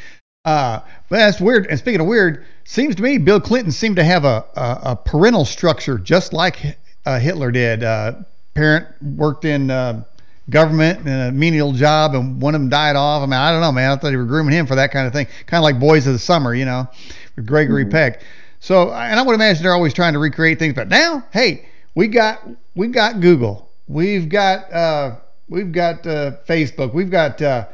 Uh, 0.48 0.80
but 1.10 1.18
that's 1.18 1.42
weird. 1.42 1.68
And 1.68 1.78
speaking 1.78 2.00
of 2.00 2.08
weird, 2.08 2.46
seems 2.64 2.96
to 2.96 3.04
me 3.04 3.18
Bill 3.18 3.42
Clinton 3.42 3.70
seemed 3.70 3.98
to 3.98 4.04
have 4.06 4.24
a, 4.24 4.46
a, 4.56 4.80
a 4.84 4.96
parental 4.96 5.44
structure 5.44 5.98
just 5.98 6.32
like 6.32 6.78
uh, 7.06 7.20
Hitler 7.20 7.52
did. 7.52 7.84
Uh, 7.84 8.14
parent 8.54 8.88
worked 9.02 9.44
in 9.44 9.70
uh, 9.70 10.06
government 10.50 11.02
in 11.02 11.14
a 11.14 11.32
menial 11.34 11.74
job, 11.74 12.16
and 12.16 12.42
one 12.42 12.56
of 12.56 12.62
them 12.62 12.70
died 12.70 12.96
off. 12.96 13.24
I 13.24 13.26
mean, 13.26 13.34
I 13.34 13.52
don't 13.52 13.60
know, 13.60 13.74
man. 13.74 13.92
I 13.92 13.98
thought 13.98 14.12
they 14.12 14.16
were 14.16 14.24
grooming 14.24 14.54
him 14.54 14.66
for 14.68 14.76
that 14.76 14.92
kind 14.92 15.06
of 15.06 15.12
thing, 15.12 15.28
kind 15.48 15.60
of 15.60 15.64
like 15.64 15.82
Boys 15.82 16.08
of 16.08 16.14
the 16.14 16.20
Summer, 16.20 16.56
you 16.56 16.64
know, 16.64 16.88
with 17.36 17.46
Gregory 17.46 17.84
mm-hmm. 17.84 17.92
Peck. 17.92 18.22
So, 18.62 18.94
and 18.94 19.20
I 19.20 19.24
would 19.24 19.36
imagine 19.36 19.64
they're 19.64 19.74
always 19.74 19.94
trying 19.94 20.14
to 20.14 20.20
recreate 20.20 20.60
things. 20.60 20.76
But 20.76 20.88
now, 20.88 21.26
hey, 21.34 21.68
we 21.94 22.08
got 22.08 22.42
we 22.74 22.88
got 22.88 23.20
Google, 23.20 23.70
we've 23.90 24.30
got 24.30 24.72
uh, 24.72 25.18
we've 25.50 25.74
got 25.74 26.08
uh, 26.08 26.38
Facebook, 26.48 26.94
we've 26.94 27.12
got 27.12 27.42
uh, 27.42 27.68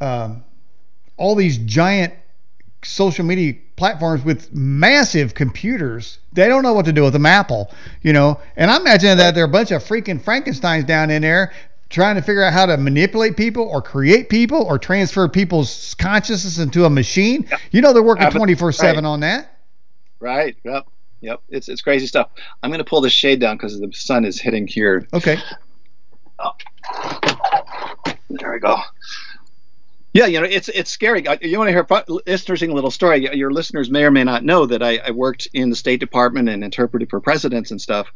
um, 0.00 0.42
all 1.16 1.34
these 1.34 1.58
giant 1.58 2.14
social 2.82 3.24
media 3.24 3.54
platforms 3.76 4.24
with 4.24 4.52
massive 4.54 5.34
computers. 5.34 6.18
They 6.32 6.48
don't 6.48 6.62
know 6.62 6.72
what 6.72 6.86
to 6.86 6.92
do 6.92 7.02
with 7.02 7.12
them, 7.12 7.26
Apple, 7.26 7.70
you 8.02 8.12
know. 8.12 8.40
And 8.56 8.70
I 8.70 8.76
imagine 8.76 9.18
that 9.18 9.34
there 9.34 9.44
are 9.44 9.48
a 9.48 9.50
bunch 9.50 9.70
of 9.70 9.82
freaking 9.82 10.20
Frankenstein's 10.20 10.84
down 10.84 11.10
in 11.10 11.22
there 11.22 11.52
trying 11.88 12.16
to 12.16 12.22
figure 12.22 12.42
out 12.42 12.52
how 12.52 12.66
to 12.66 12.76
manipulate 12.76 13.36
people 13.36 13.62
or 13.62 13.80
create 13.80 14.28
people 14.28 14.62
or 14.62 14.78
transfer 14.78 15.28
people's 15.28 15.94
consciousness 15.94 16.58
into 16.58 16.84
a 16.84 16.90
machine. 16.90 17.48
You 17.70 17.80
know, 17.80 17.92
they're 17.92 18.02
working 18.02 18.30
24 18.30 18.72
7 18.72 19.04
on 19.04 19.20
that. 19.20 19.58
Right. 20.18 20.56
Yep. 20.64 20.86
Yep. 21.20 21.42
It's, 21.48 21.68
it's 21.68 21.82
crazy 21.82 22.06
stuff. 22.06 22.30
I'm 22.62 22.70
going 22.70 22.78
to 22.78 22.84
pull 22.84 23.00
the 23.00 23.10
shade 23.10 23.40
down 23.40 23.56
because 23.56 23.78
the 23.78 23.90
sun 23.92 24.24
is 24.24 24.40
hitting 24.40 24.66
here. 24.66 25.06
Okay. 25.12 25.38
Oh. 26.38 26.52
There 28.28 28.52
we 28.52 28.58
go. 28.58 28.76
Yeah, 30.16 30.24
you 30.24 30.40
know, 30.40 30.46
it's 30.46 30.70
it's 30.70 30.90
scary. 30.90 31.22
You 31.42 31.58
want 31.58 31.68
to 31.68 31.72
hear 31.72 31.86
an 31.90 32.18
interesting 32.24 32.72
little 32.72 32.90
story? 32.90 33.28
Your 33.36 33.50
listeners 33.50 33.90
may 33.90 34.02
or 34.02 34.10
may 34.10 34.24
not 34.24 34.44
know 34.44 34.64
that 34.64 34.82
I, 34.82 34.96
I, 34.96 35.10
worked 35.10 35.46
in 35.52 35.68
the 35.68 35.76
State 35.76 36.00
Department 36.00 36.48
and 36.48 36.64
interpreted 36.64 37.10
for 37.10 37.20
presidents 37.20 37.70
and 37.70 37.78
stuff. 37.78 38.10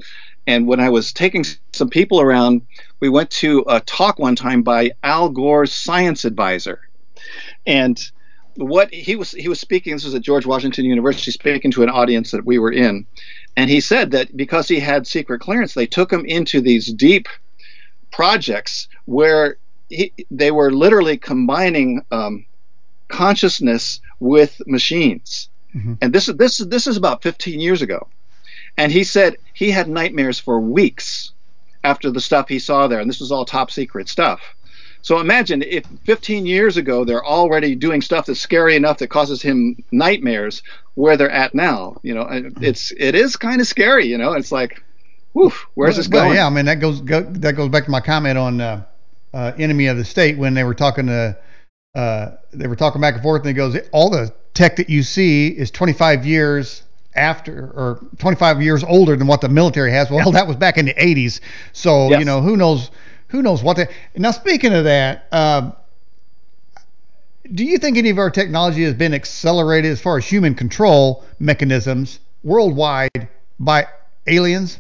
And 0.47 0.67
when 0.67 0.81
I 0.81 0.89
was 0.89 1.13
taking 1.13 1.45
some 1.75 1.91
people 1.91 2.23
around, 2.23 2.63
we 3.01 3.11
went 3.11 3.29
to 3.33 3.67
a 3.69 3.81
talk 3.81 4.19
one 4.19 4.35
time 4.35 4.63
by 4.63 4.93
Al 5.03 5.29
Gore's 5.29 5.75
science 5.75 6.25
advisor, 6.25 6.81
and 7.67 8.01
what 8.57 8.95
he 8.95 9.15
was 9.15 9.33
he 9.33 9.49
was 9.49 9.61
speaking. 9.61 9.93
This 9.93 10.07
was 10.07 10.15
at 10.15 10.23
George 10.23 10.47
Washington 10.47 10.87
University, 10.87 11.33
speaking 11.33 11.71
to 11.73 11.83
an 11.83 11.91
audience 11.91 12.31
that 12.31 12.47
we 12.47 12.59
were 12.59 12.73
in, 12.73 13.05
and 13.59 13.69
he 13.69 13.83
said 13.83 14.13
that 14.13 14.35
because 14.35 14.69
he 14.69 14.81
had 14.81 15.07
secret 15.07 15.43
clearance, 15.43 15.75
they 15.75 15.87
took 15.87 16.11
him 16.11 16.25
into 16.25 16.63
these 16.63 16.91
deep 16.91 17.29
projects 18.11 18.89
where 19.05 19.59
he, 19.91 20.13
they 20.31 20.51
were 20.51 20.73
literally 20.73 21.19
combining 21.19 22.03
um, 22.11 22.47
consciousness 23.09 24.01
with 24.21 24.61
machines. 24.67 25.49
Mm-hmm. 25.75 25.95
And 26.01 26.13
this 26.13 26.29
is 26.29 26.37
this 26.37 26.61
is 26.61 26.69
this 26.69 26.87
is 26.87 26.97
about 26.97 27.23
15 27.23 27.61
years 27.61 27.83
ago. 27.83 28.09
And 28.77 28.91
he 28.91 29.05
said 29.05 29.37
he 29.53 29.71
had 29.71 29.89
nightmares 29.89 30.39
for 30.39 30.59
weeks 30.61 31.33
after 31.85 32.11
the 32.11 32.21
stuff 32.21 32.49
he 32.49 32.59
saw 32.59 32.87
there, 32.87 33.01
and 33.01 33.09
this 33.11 33.21
was 33.21 33.33
all 33.33 33.45
top 33.45 33.71
secret 33.71 34.09
stuff. 34.09 34.41
So 35.03 35.19
imagine 35.19 35.63
if 35.63 35.85
15 36.05 36.45
years 36.45 36.77
ago 36.77 37.05
they're 37.05 37.25
already 37.25 37.75
doing 37.75 38.03
stuff 38.03 38.27
that's 38.27 38.39
scary 38.39 38.77
enough 38.77 38.99
that 38.99 39.09
causes 39.09 39.43
him 39.43 39.83
nightmares. 39.91 40.63
Where 40.95 41.17
they're 41.17 41.31
at 41.31 41.55
now, 41.55 41.97
you 42.03 42.15
know, 42.15 42.29
it's 42.61 42.93
it 42.97 43.15
is 43.15 43.37
kind 43.37 43.61
of 43.61 43.67
scary. 43.67 44.07
You 44.07 44.19
know, 44.19 44.33
it's 44.33 44.53
like, 44.53 44.83
whew, 45.33 45.53
where's 45.75 45.97
this 45.97 46.09
Well, 46.09 46.25
going? 46.25 46.37
yeah, 46.37 46.47
I 46.47 46.51
mean 46.51 46.67
that 46.67 46.81
goes 46.81 47.01
go, 47.01 47.23
that 47.23 47.55
goes 47.55 47.71
back 47.71 47.87
to 47.87 47.91
my 47.91 48.01
comment 48.01 48.37
on 48.37 48.61
uh, 48.61 48.85
uh, 49.33 49.53
enemy 49.59 49.87
of 49.87 49.97
the 49.97 50.05
state 50.05 50.37
when 50.39 50.55
they 50.55 50.65
were 50.65 50.75
talking 50.75 51.07
to 51.07 51.37
uh, 51.95 52.37
they 52.53 52.69
were 52.69 52.77
talking 52.77 53.01
back 53.01 53.15
and 53.15 53.23
forth, 53.23 53.41
and 53.43 53.49
he 53.49 53.55
goes, 53.55 53.77
all 53.93 54.11
the 54.11 54.33
tech 54.55 54.77
that 54.77 54.89
you 54.89 55.03
see 55.03 55.49
is 55.49 55.71
25 55.73 56.25
years 56.25 56.83
after 57.17 57.65
or 57.75 58.07
25 58.19 58.63
years 58.63 58.85
older 58.85 59.17
than 59.17 59.27
what 59.27 59.41
the 59.41 59.49
military 59.49 59.91
has. 59.91 60.09
Well, 60.11 60.31
that 60.33 60.47
was 60.47 60.57
back 60.57 60.79
in 60.79 60.87
the 60.87 60.95
80s, 60.95 61.41
so 61.73 62.11
Yes. 62.11 62.21
you 62.21 62.25
know 62.25 62.41
who 62.41 62.57
knows 62.57 62.91
who 63.29 63.43
knows 63.43 63.63
what. 63.63 63.77
They, 63.77 63.89
now, 64.17 64.31
speaking 64.31 64.73
of 64.73 64.85
that. 64.85 65.27
Uh, 65.33 65.73
do 67.53 67.65
you 67.65 67.79
think 67.79 67.99
any 67.99 68.11
of 68.11 68.19
our 68.19 68.31
technology 68.31 68.85
has 68.85 68.95
been 68.95 69.13
accelerated 69.13 69.91
as 69.91 70.01
far 70.01 70.19
as 70.19 70.25
human 70.25 70.55
control 70.55 71.25
mechanisms 71.41 72.21
worldwide 72.45 73.29
by 73.59 73.87
aliens? 74.29 74.79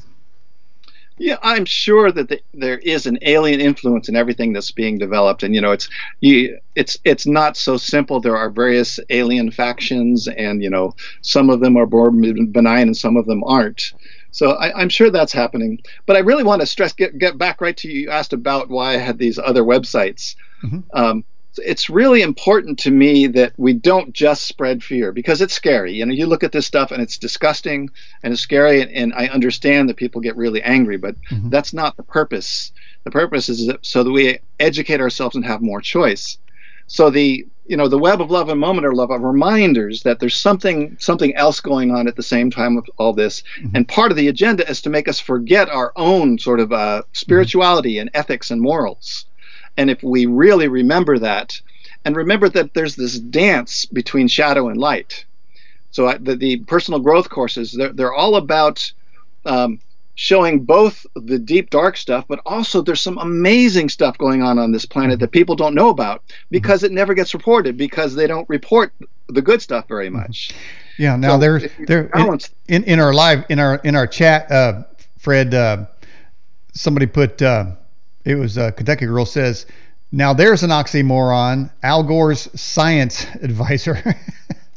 Yeah, 1.20 1.37
I'm 1.42 1.66
sure 1.66 2.11
that 2.11 2.30
the, 2.30 2.40
there 2.54 2.78
is 2.78 3.04
an 3.04 3.18
alien 3.20 3.61
influence 3.61 4.09
in 4.09 4.16
everything 4.16 4.54
that's 4.54 4.70
being 4.70 4.96
developed, 4.96 5.42
and 5.42 5.54
you 5.54 5.61
know, 5.61 5.70
it's 5.70 5.87
you, 6.20 6.59
it's 6.76 6.96
it's 7.04 7.26
not 7.26 7.59
so 7.59 7.76
simple. 7.76 8.20
There 8.20 8.38
are 8.38 8.48
various 8.48 8.98
alien 9.11 9.50
factions, 9.50 10.28
and 10.28 10.62
you 10.62 10.70
know, 10.70 10.94
some 11.20 11.50
of 11.50 11.61
them 11.61 11.76
are 11.76 11.87
more 11.87 12.11
benign, 12.11 12.88
and 12.88 12.96
some 12.96 13.18
of 13.18 13.26
them 13.26 13.44
aren't. 13.44 13.92
So 14.30 14.52
I, 14.52 14.74
I'm 14.80 14.88
sure 14.88 15.11
that's 15.11 15.35
happening. 15.35 15.80
But 16.06 16.16
I 16.16 16.20
really 16.20 16.42
want 16.42 16.62
to 16.62 16.66
stress, 16.66 16.94
get 16.94 17.18
get 17.18 17.37
back 17.37 17.61
right 17.61 17.76
to 17.76 17.88
you. 17.88 18.00
You 18.00 18.11
asked 18.11 18.33
about 18.33 18.70
why 18.70 18.94
I 18.94 18.96
had 18.96 19.18
these 19.18 19.38
other 19.38 19.62
websites. 19.62 20.37
Mhm. 20.64 20.85
Um, 20.94 21.24
it's 21.58 21.90
really 21.90 22.22
important 22.22 22.78
to 22.80 22.90
me 22.90 23.26
that 23.28 23.52
we 23.56 23.72
don't 23.72 24.12
just 24.12 24.46
spread 24.46 24.82
fear 24.82 25.12
because 25.12 25.40
it's 25.40 25.54
scary. 25.54 25.92
You 25.92 26.06
know, 26.06 26.14
you 26.14 26.26
look 26.26 26.44
at 26.44 26.52
this 26.52 26.66
stuff 26.66 26.90
and 26.92 27.02
it's 27.02 27.18
disgusting 27.18 27.90
and 28.22 28.32
it's 28.32 28.42
scary, 28.42 28.80
and, 28.80 28.90
and 28.92 29.12
I 29.14 29.26
understand 29.28 29.88
that 29.88 29.96
people 29.96 30.20
get 30.20 30.36
really 30.36 30.62
angry, 30.62 30.96
but 30.96 31.16
Mhm. 31.30 31.50
that's 31.50 31.72
not 31.72 31.96
the 31.96 32.02
purpose. 32.04 32.72
The 33.04 33.10
purpose 33.10 33.48
is 33.48 33.66
that, 33.66 33.84
so 33.84 34.04
that 34.04 34.10
we 34.10 34.38
educate 34.58 35.00
ourselves 35.00 35.34
and 35.36 35.44
have 35.44 35.62
more 35.62 35.80
choice. 35.80 36.38
So 36.86 37.10
the 37.10 37.46
you 37.66 37.76
know 37.76 37.86
the 37.86 37.98
web 37.98 38.20
of 38.20 38.32
love 38.32 38.48
and 38.48 38.58
moment 38.58 38.84
of 38.86 38.94
love 38.94 39.12
are 39.12 39.20
reminders 39.20 40.02
that 40.02 40.18
there's 40.18 40.34
something 40.36 40.96
something 40.98 41.34
else 41.36 41.60
going 41.60 41.92
on 41.92 42.08
at 42.08 42.16
the 42.16 42.22
same 42.22 42.50
time 42.50 42.74
with 42.74 42.86
all 42.98 43.12
this, 43.12 43.42
Mhm. 43.62 43.70
and 43.74 43.88
part 43.88 44.10
of 44.10 44.16
the 44.16 44.26
agenda 44.28 44.68
is 44.68 44.82
to 44.82 44.90
make 44.90 45.06
us 45.06 45.20
forget 45.20 45.68
our 45.68 45.92
own 45.96 46.36
sort 46.38 46.58
of 46.58 46.72
uh, 46.72 47.02
spirituality 47.12 47.98
and 47.98 48.10
ethics 48.12 48.50
and 48.50 48.60
morals. 48.60 49.26
And 49.80 49.88
if 49.88 50.02
we 50.02 50.26
really 50.26 50.68
remember 50.68 51.18
that, 51.20 51.58
and 52.04 52.14
remember 52.14 52.50
that 52.50 52.74
there's 52.74 52.96
this 52.96 53.18
dance 53.18 53.86
between 53.86 54.28
shadow 54.28 54.68
and 54.68 54.78
light. 54.78 55.24
So 55.90 56.06
I, 56.06 56.18
the, 56.18 56.36
the 56.36 56.58
personal 56.58 57.00
growth 57.00 57.30
courses, 57.30 57.72
they're, 57.72 57.90
they're 57.90 58.12
all 58.12 58.36
about 58.36 58.92
um, 59.46 59.80
showing 60.16 60.64
both 60.66 61.06
the 61.16 61.38
deep 61.38 61.70
dark 61.70 61.96
stuff, 61.96 62.26
but 62.28 62.40
also 62.44 62.82
there's 62.82 63.00
some 63.00 63.16
amazing 63.16 63.88
stuff 63.88 64.18
going 64.18 64.42
on 64.42 64.58
on 64.58 64.70
this 64.70 64.84
planet 64.84 65.18
that 65.20 65.30
people 65.30 65.56
don't 65.56 65.74
know 65.74 65.88
about 65.88 66.22
because 66.50 66.82
it 66.82 66.92
never 66.92 67.14
gets 67.14 67.32
reported 67.32 67.78
because 67.78 68.14
they 68.14 68.26
don't 68.26 68.46
report 68.50 68.92
the 69.28 69.40
good 69.40 69.62
stuff 69.62 69.88
very 69.88 70.10
much. 70.10 70.52
Yeah. 70.98 71.16
Now 71.16 71.36
So 71.36 71.38
there's 71.38 71.64
there 71.86 72.10
in, 72.14 72.38
in 72.68 72.84
in 72.84 73.00
our 73.00 73.14
live 73.14 73.46
in 73.48 73.58
our 73.58 73.76
in 73.76 73.96
our 73.96 74.06
chat, 74.06 74.52
uh, 74.52 74.82
Fred, 75.16 75.54
uh, 75.54 75.86
somebody 76.74 77.06
put 77.06 77.40
uh, 77.40 77.76
it 78.24 78.35
was 78.35 78.59
uh, 78.59 78.70
Kentucky 78.72 79.06
girl 79.06 79.26
says. 79.26 79.66
Now 80.12 80.33
there's 80.33 80.62
an 80.62 80.70
oxymoron. 80.70 81.70
Al 81.83 82.02
Gore's 82.02 82.48
science 82.61 83.24
advisor. 83.42 84.02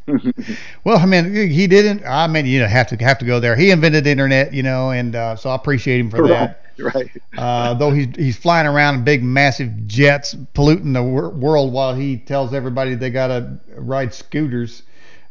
well, 0.84 0.98
I 0.98 1.06
mean, 1.06 1.34
he 1.34 1.68
didn't. 1.68 2.06
I 2.06 2.28
mean, 2.28 2.46
you 2.46 2.60
know, 2.60 2.68
have 2.68 2.88
to 2.88 2.98
have 2.98 3.18
to 3.20 3.26
go 3.26 3.40
there. 3.40 3.56
He 3.56 3.72
invented 3.72 4.04
the 4.04 4.12
internet, 4.12 4.54
you 4.54 4.64
know, 4.64 4.92
and 4.92 5.16
uh, 5.16 5.36
so 5.36 5.50
I 5.50 5.56
appreciate 5.56 6.00
him 6.00 6.10
for 6.10 6.28
that. 6.28 6.66
Right, 6.78 6.94
right. 6.96 7.10
Uh, 7.38 7.74
though 7.76 7.92
he's 7.92 8.16
he's 8.16 8.38
flying 8.38 8.68
around 8.68 8.96
in 8.96 9.04
big, 9.04 9.24
massive 9.24 9.88
jets, 9.88 10.36
polluting 10.54 10.94
the 10.94 11.04
wor- 11.04 11.30
world 11.30 11.72
while 11.72 11.96
he 11.96 12.18
tells 12.18 12.54
everybody 12.54 12.96
they 12.96 13.10
gotta 13.10 13.60
ride 13.76 14.14
scooters. 14.14 14.84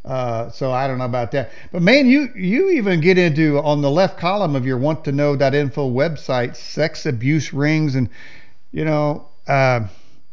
Uh, 0.04 0.50
so 0.50 0.72
I 0.72 0.88
don't 0.88 0.98
know 0.98 1.04
about 1.04 1.30
that. 1.32 1.52
But 1.70 1.82
man, 1.82 2.06
you 2.06 2.28
you 2.34 2.70
even 2.70 3.00
get 3.00 3.18
into 3.18 3.58
on 3.60 3.82
the 3.82 3.90
left 3.90 4.18
column 4.18 4.56
of 4.56 4.66
your 4.66 4.78
want 4.78 5.04
to 5.04 5.12
know.info 5.12 5.90
website, 5.90 6.56
sex 6.56 7.06
abuse 7.06 7.52
rings, 7.52 7.94
and 7.94 8.08
you 8.72 8.84
know, 8.84 9.28
uh, 9.46 9.80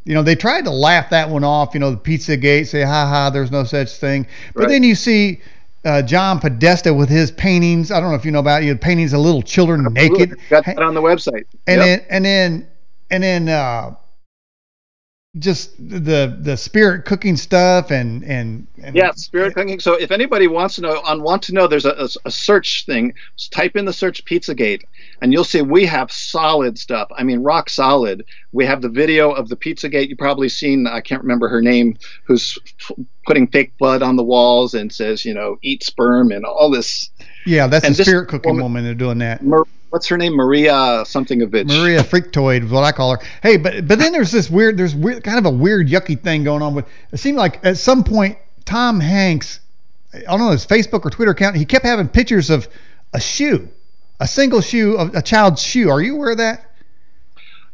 you 0.04 0.14
know, 0.14 0.22
they 0.22 0.34
tried 0.34 0.64
to 0.64 0.70
laugh 0.70 1.10
that 1.10 1.28
one 1.30 1.44
off. 1.44 1.74
You 1.74 1.80
know, 1.80 1.90
the 1.92 1.96
Pizzagate, 1.98 2.66
say, 2.66 2.82
ha 2.82 3.06
ha, 3.06 3.30
there's 3.30 3.52
no 3.52 3.64
such 3.64 3.92
thing. 3.96 4.26
But 4.56 4.66
Right. 4.66 4.68
then 4.68 4.82
you 4.82 4.94
see. 4.94 5.40
Uh, 5.82 6.02
John 6.02 6.40
Podesta 6.40 6.92
with 6.92 7.08
his 7.08 7.30
paintings. 7.30 7.90
I 7.90 8.00
don't 8.00 8.10
know 8.10 8.14
if 8.16 8.26
you 8.26 8.30
know 8.32 8.40
about 8.40 8.62
it. 8.62 8.66
You 8.66 8.74
know, 8.74 8.78
paintings 8.78 9.14
of 9.14 9.20
little 9.20 9.40
children 9.40 9.94
naked. 9.94 10.36
Got 10.50 10.66
that 10.66 10.82
on 10.82 10.92
the 10.94 11.00
website. 11.00 11.44
and 11.66 11.80
Yep. 11.80 11.80
then 11.80 12.02
and 12.10 12.24
then 12.26 12.68
and 13.10 13.22
then 13.22 13.48
uh 13.48 13.94
just 15.38 15.76
the 15.78 16.36
the 16.40 16.56
spirit 16.56 17.04
cooking 17.04 17.36
stuff 17.36 17.92
and 17.92 18.24
and, 18.24 18.66
and 18.82 18.96
Yeah, 18.96 19.12
spirit 19.12 19.54
cooking. 19.54 19.78
So 19.78 19.94
if 19.94 20.10
anybody 20.10 20.48
wants 20.48 20.74
to 20.74 20.80
know, 20.80 21.00
on 21.04 21.22
want 21.22 21.42
to 21.44 21.54
know, 21.54 21.68
there's 21.68 21.84
a, 21.84 21.92
a, 21.92 22.08
a 22.24 22.30
search 22.32 22.84
thing. 22.84 23.14
Just 23.36 23.52
type 23.52 23.76
in 23.76 23.84
the 23.84 23.92
search 23.92 24.24
Pizzagate, 24.24 24.82
and 25.22 25.32
you'll 25.32 25.44
see 25.44 25.62
we 25.62 25.86
have 25.86 26.10
solid 26.10 26.78
stuff. 26.78 27.08
I 27.16 27.22
mean, 27.22 27.44
rock 27.44 27.70
solid. 27.70 28.24
We 28.50 28.66
have 28.66 28.82
the 28.82 28.88
video 28.88 29.30
of 29.30 29.48
the 29.48 29.56
Pizzagate. 29.56 30.08
You've 30.08 30.18
probably 30.18 30.48
seen. 30.48 30.88
I 30.88 31.00
can't 31.00 31.22
remember 31.22 31.48
her 31.48 31.62
name, 31.62 31.96
who's 32.24 32.58
f- 32.80 32.96
putting 33.24 33.46
fake 33.46 33.78
blood 33.78 34.02
on 34.02 34.16
the 34.16 34.24
walls 34.24 34.74
and 34.74 34.92
says, 34.92 35.24
you 35.24 35.34
know, 35.34 35.58
eat 35.62 35.84
sperm 35.84 36.32
and 36.32 36.44
all 36.44 36.70
this. 36.70 37.08
yeah 37.46 37.68
that's 37.68 37.86
and 37.86 37.94
the 37.94 38.04
spirit 38.04 38.28
cooking 38.28 38.50
woman- 38.50 38.64
woman, 38.64 38.84
they're 38.84 38.94
doing 38.94 39.18
that 39.18 39.42
Mar- 39.44 39.64
what's 39.90 40.06
her 40.08 40.16
name? 40.16 40.34
Maria 40.34 41.04
something 41.04 41.42
of 41.42 41.54
it. 41.54 41.66
Maria 41.66 42.02
Freaktoid 42.02 42.64
is 42.64 42.70
what 42.70 42.84
I 42.84 42.92
call 42.92 43.16
her. 43.16 43.22
Hey, 43.42 43.56
but 43.56 43.86
but 43.86 43.98
then 43.98 44.12
there's 44.12 44.32
this 44.32 44.48
weird, 44.48 44.76
there's 44.76 44.94
weird, 44.94 45.22
kind 45.22 45.38
of 45.38 45.44
a 45.44 45.50
weird 45.50 45.88
yucky 45.88 46.20
thing 46.20 46.44
going 46.44 46.62
on 46.62 46.74
with. 46.74 46.86
It 47.12 47.18
seemed 47.18 47.36
like 47.36 47.64
at 47.64 47.76
some 47.76 48.02
point 48.04 48.38
Tom 48.64 49.00
Hanks, 49.00 49.60
I 50.14 50.20
don't 50.20 50.40
know 50.40 50.50
his 50.50 50.66
Facebook 50.66 51.04
or 51.04 51.10
Twitter 51.10 51.32
account, 51.32 51.56
he 51.56 51.64
kept 51.64 51.84
having 51.84 52.08
pictures 52.08 52.50
of 52.50 52.68
a 53.12 53.20
shoe, 53.20 53.68
a 54.18 54.26
single 54.26 54.60
shoe 54.60 54.96
of 54.96 55.14
a 55.14 55.22
child's 55.22 55.62
shoe. 55.62 55.90
Are 55.90 56.00
you 56.00 56.16
aware 56.16 56.30
of 56.30 56.38
that? 56.38 56.66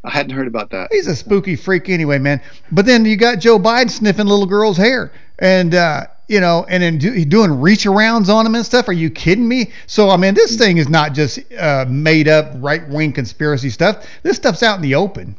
I 0.05 0.11
hadn't 0.11 0.33
heard 0.33 0.47
about 0.47 0.71
that. 0.71 0.89
He's 0.93 1.09
a 1.09 1.17
spooky 1.17 1.57
freak 1.57 1.89
anyway, 1.89 2.19
man. 2.19 2.41
But 2.71 2.87
then 2.87 3.05
you 3.05 3.17
got 3.17 3.41
Joe 3.41 3.59
Biden 3.59 3.91
sniffing 3.91 4.27
little 4.27 4.47
girls' 4.47 4.77
hair, 4.77 5.13
and 5.39 5.75
uh, 5.75 6.07
you 6.29 6.41
know, 6.41 6.67
and 6.69 6.83
then 6.83 6.99
do, 6.99 7.25
doing 7.25 7.61
reach 7.61 7.85
arounds 7.85 8.29
on 8.29 8.45
them 8.45 8.55
and 8.55 8.65
stuff. 8.65 8.89
Are 8.89 8.93
you 8.93 9.11
kidding 9.11 9.49
me? 9.49 9.71
So 9.87 10.11
I 10.11 10.17
mean, 10.17 10.35
this 10.35 10.57
thing 10.57 10.79
is 10.79 10.89
not 10.89 11.15
just 11.15 11.39
uh, 11.55 11.85
made 11.89 12.29
up 12.29 12.53
right 12.57 12.87
wing 12.89 13.13
conspiracy 13.13 13.71
stuff. 13.71 14.07
This 14.23 14.37
stuff's 14.37 14.63
out 14.63 14.77
in 14.77 14.83
the 14.83 14.95
open. 14.95 15.37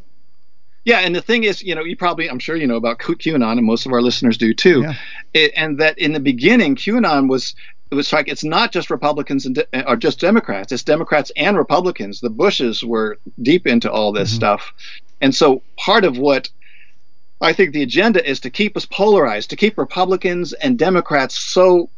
Yeah, 0.86 1.00
and 1.00 1.13
the 1.13 1.21
thing 1.21 1.43
is, 1.43 1.62
you 1.62 1.76
know, 1.76 1.84
you 1.84 1.97
probably, 1.97 2.30
I'm 2.30 2.39
sure 2.39 2.56
you 2.56 2.65
know 2.65 2.78
about 2.78 3.00
QAnon, 3.00 3.58
and 3.58 3.65
most 3.65 3.86
of 3.86 3.91
our 3.91 4.02
listeners 4.02 4.38
do 4.38 4.54
too. 4.54 4.84
Yeah. 4.84 4.93
It, 5.34 5.52
and 5.54 5.78
that 5.80 6.00
in 6.00 6.13
the 6.13 6.21
beginning, 6.21 6.78
QAnon 6.78 7.28
was 7.28 7.54
it 7.91 7.95
was 7.95 8.12
like 8.13 8.30
it's 8.30 8.43
not 8.43 8.71
just 8.71 8.89
Republicans 8.89 9.45
and 9.45 9.56
de- 9.56 9.89
or 9.89 9.97
just 9.97 10.21
Democrats; 10.21 10.71
it's 10.71 10.84
Democrats 10.84 11.30
and 11.36 11.58
Republicans. 11.58 12.21
The 12.21 12.30
Bushes 12.30 12.86
were 12.86 13.17
deep 13.41 13.67
into 13.67 13.91
all 13.91 14.13
this 14.13 14.32
Mhm. 14.32 14.36
stuff, 14.36 14.71
and 15.19 15.36
so 15.36 15.62
part 15.78 16.06
of 16.06 16.17
what 16.17 16.50
I 17.41 17.54
think 17.54 17.73
the 17.73 17.84
agenda 17.84 18.28
is 18.28 18.39
to 18.41 18.50
keep 18.50 18.76
us 18.78 18.86
polarized, 18.86 19.50
to 19.52 19.56
keep 19.56 19.78
Republicans 19.78 20.54
and 20.54 20.78
Democrats 20.78 21.36
so 21.39 21.89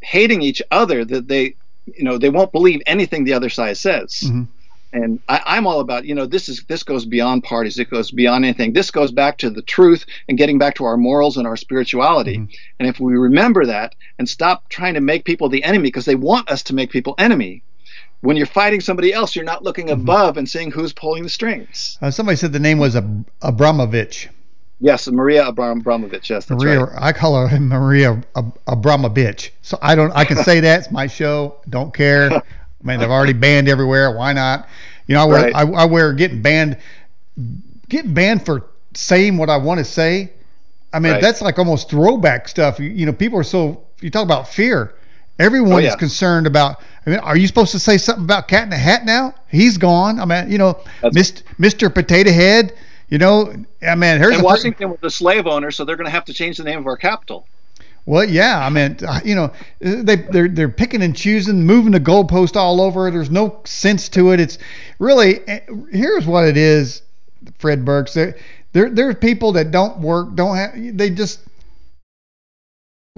hating 0.00 0.42
each 0.42 0.62
other 0.70 1.04
that 1.04 1.28
they, 1.28 1.54
you 1.86 2.04
know, 2.04 2.18
they 2.18 2.30
won't 2.30 2.52
believe 2.52 2.80
anything 2.86 3.24
the 3.24 3.32
other 3.32 3.48
side 3.48 3.76
says 3.76 4.20
Mhm. 4.24 4.46
and 4.92 5.20
I, 5.28 5.40
I'm 5.44 5.66
all 5.66 5.80
about 5.80 6.04
you 6.04 6.14
know 6.14 6.24
this 6.26 6.48
is 6.48 6.64
this 6.68 6.82
goes 6.82 7.04
beyond 7.04 7.44
parties 7.44 7.78
it 7.78 7.90
goes 7.90 8.10
beyond 8.10 8.44
anything 8.44 8.72
this 8.72 8.90
goes 8.90 9.10
back 9.12 9.36
to 9.38 9.50
the 9.50 9.60
truth 9.62 10.06
and 10.28 10.38
getting 10.38 10.56
back 10.58 10.74
to 10.76 10.84
our 10.84 10.96
morals 10.96 11.36
and 11.36 11.46
our 11.46 11.56
spirituality 11.56 12.38
Mhm. 12.38 12.48
and 12.78 12.88
if 12.88 12.98
we 13.00 13.14
remember 13.16 13.66
that 13.66 13.94
and 14.18 14.28
stop 14.28 14.68
trying 14.68 14.94
to 14.94 15.00
make 15.00 15.24
people 15.24 15.48
the 15.48 15.62
enemy 15.64 15.88
because 15.88 16.04
they 16.06 16.14
want 16.14 16.48
us 16.50 16.62
to 16.64 16.74
make 16.74 16.90
people 16.90 17.14
enemy 17.18 17.62
when 18.20 18.36
you're 18.36 18.46
fighting 18.46 18.80
somebody 18.80 19.12
else 19.12 19.34
you're 19.36 19.44
not 19.44 19.62
looking 19.64 19.90
above 19.90 20.36
and 20.38 20.48
seeing 20.48 20.70
who's 20.70 20.92
pulling 20.92 21.22
the 21.24 21.28
strings 21.28 21.98
Uh, 22.00 22.10
somebody 22.10 22.36
said 22.36 22.52
the 22.52 22.58
name 22.60 22.78
was 22.78 22.94
Ab- 22.96 23.26
Abramovich. 23.42 24.28
Yes 24.80 25.08
maria 25.08 25.46
Abram- 25.46 25.80
abramovich 25.80 26.30
yes 26.30 26.46
that's 26.46 26.62
Maria, 26.62 26.84
right 26.84 26.98
I 27.02 27.12
call 27.12 27.46
her 27.46 27.58
Maria 27.60 28.22
Ab- 28.36 28.58
Abramovich. 28.66 29.52
So 29.62 29.78
I 29.82 29.94
don't, 29.94 30.12
I 30.12 30.24
can 30.24 30.36
say 30.38 30.60
that. 30.60 30.80
It's 30.80 30.90
my 30.90 31.06
show. 31.06 31.56
Don't 31.68 31.92
care. 31.92 32.32
I 32.32 32.42
mean, 32.82 33.00
they've 33.00 33.10
already 33.10 33.32
banned 33.34 33.68
everywhere. 33.68 34.16
Why 34.16 34.32
not? 34.32 34.66
You 35.06 35.14
know, 35.14 35.22
I 35.22 35.24
wear, 35.26 35.42
Right. 35.42 35.54
I, 35.54 35.62
I 35.62 35.84
wear 35.84 36.12
getting 36.14 36.40
banned, 36.42 36.78
getting 37.88 38.14
banned 38.14 38.44
for 38.46 38.64
saying 38.94 39.36
what 39.36 39.50
I 39.50 39.56
want 39.56 39.78
to 39.78 39.84
say. 39.84 40.32
I 40.92 41.00
mean, 41.00 41.12
Right. 41.12 41.20
that's 41.22 41.42
like 41.42 41.58
almost 41.58 41.90
throwback 41.90 42.48
stuff. 42.48 42.78
You, 42.80 42.88
you 42.88 43.04
know, 43.06 43.12
people 43.12 43.38
are 43.38 43.44
so, 43.44 43.82
you 44.00 44.10
talk 44.10 44.22
about 44.24 44.48
fear. 44.48 44.94
Everyone 45.38 45.84
Oh, 45.84 45.86
is 45.86 45.94
concerned 45.96 46.46
about, 46.46 46.80
I 47.06 47.10
mean, 47.10 47.18
are 47.20 47.36
you 47.36 47.46
supposed 47.46 47.72
to 47.72 47.78
say 47.78 47.98
something 47.98 48.24
about 48.24 48.48
Cat 48.48 48.64
in 48.64 48.70
the 48.70 48.76
Hat 48.76 49.04
now? 49.04 49.34
He's 49.48 49.76
gone. 49.78 50.18
I 50.18 50.24
mean, 50.24 50.50
you 50.50 50.58
know, 50.58 50.80
Mr. 51.02 51.42
Mr. 51.60 51.92
Potato 51.94 52.30
Head. 52.32 52.74
You 53.08 53.18
know, 53.18 53.54
I 53.82 53.94
mean, 53.94 54.18
here's 54.18 54.34
and 54.34 54.44
Washington 54.44 54.90
was 54.90 54.98
a 55.02 55.10
slave 55.10 55.46
owner, 55.46 55.70
so 55.70 55.84
they're 55.84 55.96
going 55.96 56.06
to 56.06 56.10
have 56.10 56.26
to 56.26 56.34
change 56.34 56.58
the 56.58 56.64
name 56.64 56.78
of 56.78 56.86
our 56.86 56.96
capital. 56.96 57.46
Well, 58.04 58.24
yeah, 58.24 58.64
I 58.64 58.70
mean, 58.70 58.96
uh, 59.06 59.20
you 59.24 59.34
know, 59.34 59.52
they 59.80 60.16
they're 60.16 60.48
they're 60.48 60.68
picking 60.68 61.02
and 61.02 61.14
choosing, 61.14 61.66
moving 61.66 61.92
the 61.92 62.00
goalpost 62.00 62.56
all 62.56 62.80
over. 62.80 63.10
There's 63.10 63.30
no 63.30 63.60
sense 63.64 64.08
to 64.10 64.32
it. 64.32 64.40
It's 64.40 64.58
really 64.98 65.46
eh, 65.46 65.60
here's 65.90 66.26
what 66.26 66.44
it 66.44 66.56
is, 66.56 67.02
Fred 67.58 67.84
Burks. 67.84 68.14
There 68.14 68.36
there 68.72 68.88
there 68.88 69.08
are 69.10 69.14
people 69.14 69.52
that 69.52 69.70
don't 69.70 69.98
work, 69.98 70.34
don't 70.34 70.56
have, 70.56 70.72
they 70.96 71.10
just. 71.10 71.40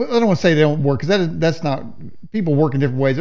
I 0.01 0.05
don't 0.07 0.27
want 0.27 0.39
to 0.39 0.43
say 0.43 0.55
they 0.55 0.61
don't 0.61 0.83
work 0.83 1.01
because 1.01 1.09
that 1.09 1.39
that's 1.39 1.63
not 1.63 1.85
people 2.33 2.55
work 2.55 2.75
in 2.75 2.81
different 2.81 3.01
ways. 3.01 3.19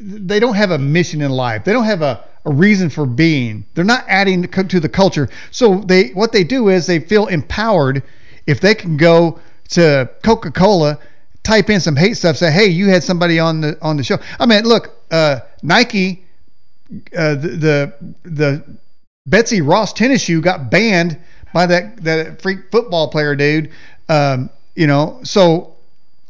They 0.00 0.40
don't 0.40 0.54
have 0.54 0.70
a 0.70 0.78
mission 0.78 1.20
in 1.20 1.30
life. 1.30 1.64
They 1.64 1.72
don't 1.72 1.84
have 1.84 2.02
a, 2.02 2.24
a 2.44 2.52
reason 2.52 2.90
for 2.90 3.06
being. 3.06 3.64
They're 3.74 3.84
not 3.84 4.04
adding 4.06 4.42
to 4.42 4.80
the 4.80 4.88
culture. 4.88 5.28
So 5.50 5.78
they 5.78 6.08
what 6.08 6.32
they 6.32 6.44
do 6.44 6.68
is 6.68 6.86
they 6.86 7.00
feel 7.00 7.26
empowered 7.26 8.02
if 8.46 8.60
they 8.60 8.74
can 8.74 8.96
go 8.96 9.40
to 9.70 10.10
Coca-Cola, 10.22 10.98
type 11.42 11.70
in 11.70 11.80
some 11.80 11.96
hate 11.96 12.16
stuff, 12.16 12.36
say, 12.36 12.50
hey, 12.50 12.66
you 12.66 12.88
had 12.88 13.02
somebody 13.02 13.38
on 13.38 13.60
the 13.60 13.78
on 13.80 13.96
the 13.96 14.04
show. 14.04 14.18
I 14.38 14.46
mean, 14.46 14.64
look, 14.64 14.90
uh, 15.10 15.40
Nike, 15.62 16.24
uh, 17.16 17.34
the, 17.34 17.48
the 17.48 17.94
the 18.24 18.64
Betsy 19.26 19.62
Ross 19.62 19.92
tennis 19.92 20.22
shoe 20.22 20.40
got 20.40 20.70
banned 20.70 21.18
by 21.52 21.66
that 21.66 22.02
that 22.04 22.42
freak 22.42 22.70
football 22.70 23.08
player 23.08 23.34
dude. 23.34 23.70
Um, 24.08 24.50
you 24.74 24.86
know, 24.86 25.20
so 25.22 25.74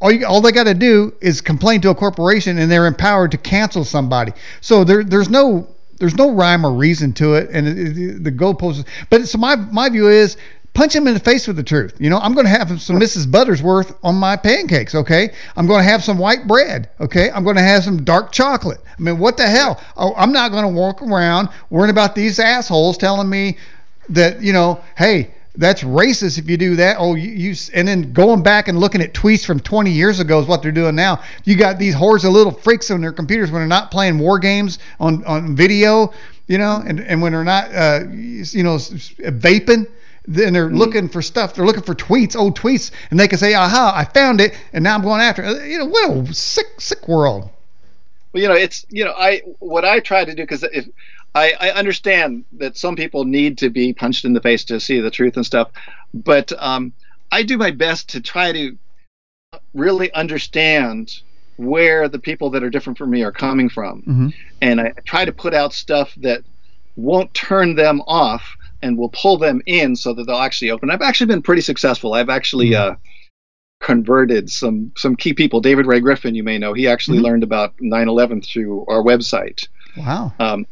all 0.01 0.13
you, 0.13 0.27
all 0.27 0.41
they 0.41 0.53
got 0.53 0.65
to 0.65 0.75
do 0.75 1.15
is 1.21 1.41
complain 1.41 1.81
to 1.81 1.91
a 1.91 1.95
corporation, 1.95 2.59
and 2.59 2.71
they're 2.71 2.87
empowered 2.87 3.33
to 3.33 3.39
cancel 3.39 3.85
somebody. 3.85 4.33
So 4.61 4.85
there 4.85 5.03
there's 5.03 5.31
no 5.31 5.67
there's 5.99 6.17
no 6.17 6.33
rhyme 6.33 6.65
or 6.65 6.73
reason 6.73 7.13
to 7.15 7.35
it, 7.35 7.51
and 7.51 7.67
it, 7.67 7.99
it, 7.99 8.25
the 8.25 8.33
goalposts. 8.33 8.87
But 9.11 9.29
so 9.29 9.39
my 9.39 9.57
my 9.57 9.89
view 9.89 10.09
is 10.09 10.37
punch 10.75 10.95
him 10.95 11.07
in 11.07 11.15
the 11.15 11.21
face 11.21 11.47
with 11.47 11.57
the 11.57 11.63
truth. 11.63 11.95
You 11.99 12.11
know, 12.11 12.19
I'm 12.19 12.35
going 12.35 12.47
to 12.47 12.51
have 12.51 12.83
some 12.83 12.99
Mrs. 12.99 13.27
Buttersworth 13.27 13.97
on 14.03 14.17
my 14.17 14.37
pancakes, 14.37 14.95
okay? 14.95 15.33
I'm 15.57 15.67
going 15.67 15.79
to 15.79 15.89
have 15.89 16.05
some 16.05 16.19
white 16.19 16.47
bread, 16.47 16.91
okay? 17.01 17.31
I'm 17.31 17.45
going 17.45 17.57
to 17.57 17.63
have 17.63 17.85
some 17.85 18.05
dark 18.05 18.33
chocolate. 18.33 18.81
I 18.87 19.01
mean, 19.01 19.19
what 19.19 19.37
the 19.37 19.47
hell? 19.49 19.81
Oh, 19.97 20.13
I'm 20.17 20.33
not 20.33 20.51
going 20.51 20.65
to 20.65 20.69
walk 20.69 21.01
around 21.01 21.49
worrying 21.71 21.91
about 21.91 22.15
these 22.17 22.41
assholes 22.41 22.99
telling 22.99 23.31
me 23.31 23.57
that, 24.11 24.43
you 24.43 24.53
know, 24.53 24.83
hey, 24.97 25.33
that's 25.57 25.83
racist 25.83 26.39
if 26.39 26.49
you 26.49 26.57
do 26.57 26.77
that. 26.77 26.97
Oh, 26.99 27.15
you, 27.15 27.31
you 27.31 27.55
and 27.73 27.87
then 27.87 28.13
going 28.13 28.43
back 28.43 28.69
and 28.69 28.79
looking 28.79 29.01
at 29.01 29.15
tweets 29.15 29.45
from 29.45 29.61
20 29.61 29.91
years 29.91 30.21
ago 30.21 30.41
is 30.41 30.47
what 30.47 30.63
they're 30.63 30.73
doing 30.73 30.95
now. 30.95 31.23
You 31.45 31.57
got 31.57 31.79
these 31.79 31.95
hordes 31.95 32.25
of 32.25 32.33
little 32.33 32.53
freaks 32.53 32.91
on 32.91 33.01
their 33.01 33.13
computers 33.13 33.51
when 33.51 33.61
they're 33.61 33.69
not 33.69 33.91
playing 33.91 34.19
war 34.19 34.39
games 34.39 34.79
on 34.99 35.25
on 35.25 35.55
video, 35.55 36.13
you 36.47 36.59
know, 36.59 36.83
and 36.85 37.01
and 37.01 37.23
when 37.23 37.33
they're 37.33 37.45
not, 37.45 37.75
uh, 37.75 38.01
you 38.11 38.63
know, 38.63 38.77
vaping 38.77 39.87
then 40.27 40.53
they're 40.53 40.69
mm-hmm. 40.69 40.77
looking 40.77 41.09
for 41.09 41.23
stuff. 41.23 41.55
They're 41.55 41.67
looking 41.67 41.83
for 41.83 41.95
tweets, 41.95 42.35
old 42.35 42.59
tweets, 42.59 42.91
and 43.11 43.21
they 43.21 43.29
can 43.29 43.39
say, 43.39 43.55
"Aha, 43.55 43.93
I 43.95 44.05
found 44.05 44.41
it," 44.41 44.57
and 44.73 44.83
now 44.83 44.95
I'm 44.95 45.03
going 45.03 45.21
after 45.21 45.43
it. 45.45 45.69
You 45.69 45.79
know, 45.79 45.87
what 45.87 46.11
a 46.11 46.35
sick, 46.35 46.67
sick 46.79 47.07
world. 47.07 47.51
Well, 48.33 48.43
you 48.43 48.49
know, 48.49 48.55
it's 48.55 48.87
you 48.89 49.05
know, 49.05 49.13
I 49.13 49.43
what 49.59 49.85
I 49.85 50.01
try 50.01 50.25
to 50.25 50.35
do 50.35 50.43
because 50.43 50.63
if 50.63 50.89
I, 51.35 51.53
I 51.61 51.71
understand 51.71 52.45
that 52.53 52.77
some 52.77 52.97
people 52.97 53.25
need 53.25 53.59
to 53.59 53.71
be 53.71 53.93
punched 53.93 54.25
in 54.25 54.33
the 54.33 54.41
face 54.41 54.65
to 54.67 54.79
see 54.79 55.01
the 55.01 55.11
truth 55.11 55.37
and 55.37 55.45
stuff, 55.45 55.71
but 56.13 56.53
um, 56.63 56.93
I 57.33 57.43
do 57.43 57.59
my 57.59 57.71
best 57.71 58.11
to 58.11 58.21
try 58.21 58.53
to 58.53 58.77
really 59.73 60.13
understand 60.13 61.21
where 61.57 62.09
the 62.09 62.19
people 62.19 62.51
that 62.51 62.63
are 62.63 62.71
different 62.71 62.99
from 62.99 63.11
me 63.11 63.23
are 63.23 63.33
coming 63.33 63.69
from, 63.69 64.03
mm-hmm. 64.03 64.29
and 64.61 64.81
I 64.81 64.93
try 65.05 65.25
to 65.25 65.33
put 65.33 65.55
out 65.55 65.73
stuff 65.73 66.15
that 66.19 66.43
won't 66.97 67.35
turn 67.35 67.75
them 67.75 68.01
off 68.07 68.57
and 68.83 68.99
we'll 68.99 69.09
pull 69.09 69.39
them 69.39 69.63
in 69.67 69.97
so 69.97 70.13
that 70.13 70.25
they'll 70.25 70.37
actually 70.37 70.71
open. 70.71 70.91
I've 70.91 71.03
actually 71.03 71.27
been 71.29 71.43
pretty 71.43 71.63
successful. 71.63 72.15
I've 72.15 72.29
actually 72.29 72.71
mm-hmm. 72.71 72.93
uh, 72.93 72.97
converted 73.81 74.51
some 74.51 74.93
some 74.97 75.17
key 75.17 75.33
people. 75.33 75.61
David 75.61 75.87
Ray 75.87 76.01
Griffin, 76.01 76.35
you 76.35 76.43
may 76.43 76.59
know, 76.59 76.73
he 76.73 76.87
actually 76.87 77.19
mm-hmm. 77.19 77.27
learned 77.27 77.43
about 77.43 77.77
9/11 77.79 78.47
through 78.47 78.85
our 78.87 79.03
website. 79.03 79.67
Wow. 79.97 80.33
Um, 80.39 80.67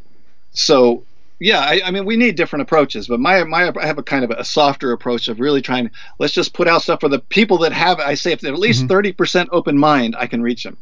so 0.53 1.05
yeah, 1.43 1.59
I, 1.59 1.81
I, 1.87 1.91
mean, 1.91 2.05
we 2.05 2.17
need 2.17 2.37
different 2.37 2.63
approaches, 2.63 3.09
but 3.09 3.19
my 3.19 3.43
my 3.43 3.73
I 3.81 3.87
have 3.87 3.99
a 3.99 4.03
kind 4.03 4.25
of 4.25 4.31
a 4.31 4.45
softer 4.45 4.93
approach 4.93 5.27
of 5.27 5.41
really 5.41 5.61
trying. 5.61 5.91
Let's 6.21 6.33
just 6.33 6.55
put 6.55 6.69
out 6.69 6.83
stuff 6.83 7.01
for 7.01 7.09
the 7.09 7.19
people 7.19 7.59
that 7.59 7.73
have. 7.73 7.99
I 7.99 8.15
say 8.15 8.31
if 8.31 8.41
they're 8.41 8.53
at 8.53 8.61
least 8.61 8.81
mm-hmm. 8.81 8.89
30 8.89 9.09
mm-hmm. 9.09 9.17
percent 9.17 9.49
open 9.51 9.77
mind, 9.77 10.15
I 10.17 10.29
can 10.29 10.41
reach 10.41 10.63
them. 10.63 10.79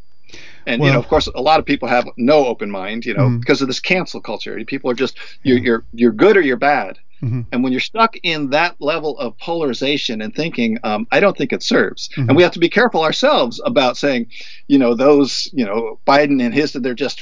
And 0.67 0.81
well, 0.81 0.89
you 0.89 0.93
know, 0.93 1.01
of 1.01 1.09
course, 1.09 1.29
a 1.29 1.41
lot 1.41 1.61
of 1.61 1.67
people 1.67 1.89
have 1.89 2.07
no 2.19 2.47
open 2.47 2.71
mind, 2.71 3.07
you 3.07 3.15
know, 3.15 3.23
mm-hmm. 3.23 3.39
because 3.39 3.63
of 3.63 3.69
this 3.69 3.81
cancel 3.81 4.21
culture. 4.21 4.63
People 4.67 4.91
are 4.91 4.95
just 4.95 5.17
you're 5.43 5.59
you're 5.59 5.85
you're 5.95 6.13
good 6.13 6.37
or 6.37 6.43
you're 6.43 6.57
bad. 6.57 6.99
Mm-hmm. 7.23 7.41
And 7.53 7.63
when 7.63 7.73
you're 7.73 7.81
stuck 7.81 8.17
in 8.23 8.51
that 8.51 8.77
level 8.81 9.19
of 9.19 9.37
polarization 9.39 10.23
and 10.23 10.35
thinking, 10.35 10.79
um, 10.85 11.07
I 11.11 11.21
don't 11.21 11.37
think 11.37 11.53
it 11.53 11.63
serves. 11.63 12.09
Mm-hmm. 12.11 12.29
And 12.29 12.37
we 12.37 12.43
have 12.43 12.53
to 12.53 12.59
be 12.59 12.69
careful 12.69 13.03
ourselves 13.03 13.61
about 13.65 13.99
saying, 13.99 14.29
you 14.69 14.79
know, 14.79 14.95
those, 14.95 15.49
you 15.53 15.67
know, 15.67 15.99
Biden 16.07 16.43
and 16.43 16.55
his, 16.55 16.73
they're 16.73 16.95
just, 16.95 17.21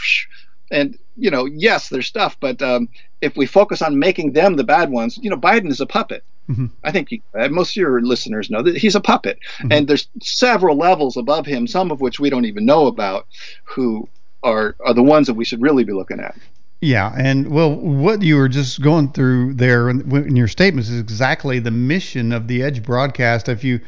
and, 0.71 0.99
you 1.17 1.31
know, 1.31 1.47
yes, 1.47 1.89
there's 1.89 2.07
stuff, 2.07 2.37
but 2.41 2.61
um, 2.63 2.89
if 3.21 3.37
we 3.37 3.47
focus 3.47 3.83
on 3.83 3.99
making 3.99 4.33
them 4.33 4.57
the 4.57 4.65
bad 4.65 4.91
ones, 4.91 5.19
you 5.19 5.31
know, 5.31 5.37
Biden 5.37 5.71
is 5.71 5.81
a 5.81 5.87
puppet. 5.87 6.25
Mm-hmm. 6.49 6.67
I 6.83 6.91
think 6.93 7.13
you, 7.13 7.21
uh, 7.35 7.49
most 7.49 7.73
of 7.73 7.77
your 7.77 8.01
listeners 8.01 8.49
know 8.49 8.63
that 8.63 8.77
he's 8.77 8.95
a 8.95 9.01
puppet, 9.01 9.39
mm-hmm. 9.59 9.73
and 9.73 9.87
there's 9.87 10.09
several 10.23 10.77
levels 10.77 11.17
above 11.17 11.45
him, 11.45 11.67
some 11.67 11.91
of 11.91 12.01
which 12.01 12.19
we 12.19 12.31
don't 12.31 12.47
even 12.47 12.65
know 12.65 12.87
about, 12.87 13.27
who 13.65 14.09
are 14.43 14.75
are 14.85 14.95
the 14.95 15.03
ones 15.03 15.27
that 15.27 15.35
we 15.35 15.45
should 15.45 15.61
really 15.61 15.85
be 15.85 15.93
looking 15.93 16.21
at. 16.21 16.35
Yeah, 16.81 17.13
and 17.19 17.51
well, 17.51 17.75
what 17.75 18.23
you 18.23 18.37
were 18.37 18.49
just 18.49 18.81
going 18.81 19.13
through 19.13 19.55
there 19.55 19.91
in 19.91 20.37
your 20.37 20.49
statements 20.49 20.89
is 20.89 21.01
exactly 21.01 21.59
the 21.59 21.73
mission 21.73 22.33
of 22.33 22.47
the 22.47 22.63
Edge 22.63 22.83
broadcast. 22.83 23.49
If 23.49 23.65
you 23.65 23.81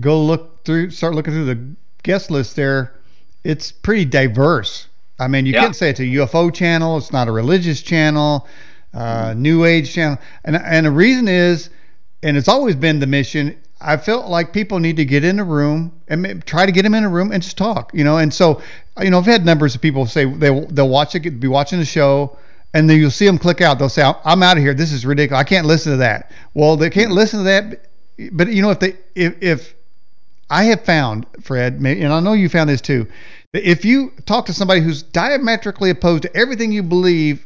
go 0.00 0.20
look 0.20 0.64
through, 0.64 0.90
start 0.90 1.14
looking 1.14 1.34
through 1.34 1.44
the 1.44 1.74
guest 2.02 2.30
list 2.30 2.56
there, 2.56 2.94
it's 3.44 3.70
pretty 3.70 4.06
diverse. 4.06 4.86
I 5.20 5.28
mean, 5.28 5.44
you 5.46 5.52
yeah. 5.52 5.60
can't 5.60 5.76
say 5.76 5.90
it's 5.90 6.00
a 6.00 6.04
UFO 6.04 6.52
channel. 6.52 6.96
It's 6.96 7.12
not 7.12 7.28
a 7.28 7.32
religious 7.32 7.82
channel, 7.82 8.48
uh, 8.94 9.34
New 9.36 9.64
Age 9.66 9.92
channel, 9.92 10.18
and 10.44 10.56
and 10.56 10.86
the 10.86 10.90
reason 10.90 11.28
is, 11.28 11.68
and 12.22 12.36
it's 12.36 12.48
always 12.48 12.74
been 12.74 13.00
the 13.00 13.06
mission. 13.06 13.56
I 13.82 13.98
felt 13.98 14.28
like 14.28 14.52
people 14.52 14.78
need 14.78 14.96
to 14.96 15.04
get 15.04 15.22
in 15.22 15.38
a 15.38 15.44
room 15.44 15.92
and 16.08 16.44
try 16.44 16.66
to 16.66 16.72
get 16.72 16.82
them 16.82 16.94
in 16.94 17.04
a 17.04 17.08
room 17.08 17.32
and 17.32 17.42
just 17.42 17.56
talk, 17.56 17.92
you 17.94 18.02
know. 18.02 18.16
And 18.16 18.32
so, 18.32 18.60
you 19.00 19.10
know, 19.10 19.18
I've 19.18 19.26
had 19.26 19.44
numbers 19.44 19.74
of 19.74 19.82
people 19.82 20.06
say 20.06 20.24
they 20.24 20.48
they'll 20.70 20.88
watch 20.88 21.14
it, 21.14 21.38
be 21.38 21.48
watching 21.48 21.78
the 21.78 21.84
show, 21.84 22.38
and 22.72 22.88
then 22.88 22.98
you'll 22.98 23.10
see 23.10 23.26
them 23.26 23.38
click 23.38 23.60
out. 23.60 23.78
They'll 23.78 23.90
say, 23.90 24.10
"I'm 24.24 24.42
out 24.42 24.56
of 24.56 24.62
here. 24.62 24.72
This 24.72 24.90
is 24.90 25.04
ridiculous. 25.04 25.40
I 25.40 25.44
can't 25.44 25.66
listen 25.66 25.92
to 25.92 25.98
that." 25.98 26.32
Well, 26.54 26.78
they 26.78 26.88
can't 26.88 27.12
listen 27.12 27.40
to 27.40 27.44
that, 27.44 27.86
but 28.32 28.48
you 28.48 28.62
know, 28.62 28.70
if 28.70 28.80
they 28.80 28.96
if 29.14 29.34
if 29.42 29.74
I 30.48 30.64
have 30.64 30.84
found 30.84 31.26
Fred, 31.42 31.74
and 31.74 32.12
I 32.12 32.20
know 32.20 32.32
you 32.32 32.48
found 32.48 32.70
this 32.70 32.80
too, 32.80 33.06
if 33.52 33.84
you 33.84 34.12
talk 34.26 34.46
to 34.46 34.52
somebody 34.52 34.80
who's 34.80 35.02
diametrically 35.02 35.90
opposed 35.90 36.22
to 36.22 36.36
everything 36.36 36.72
you 36.72 36.82
believe, 36.82 37.44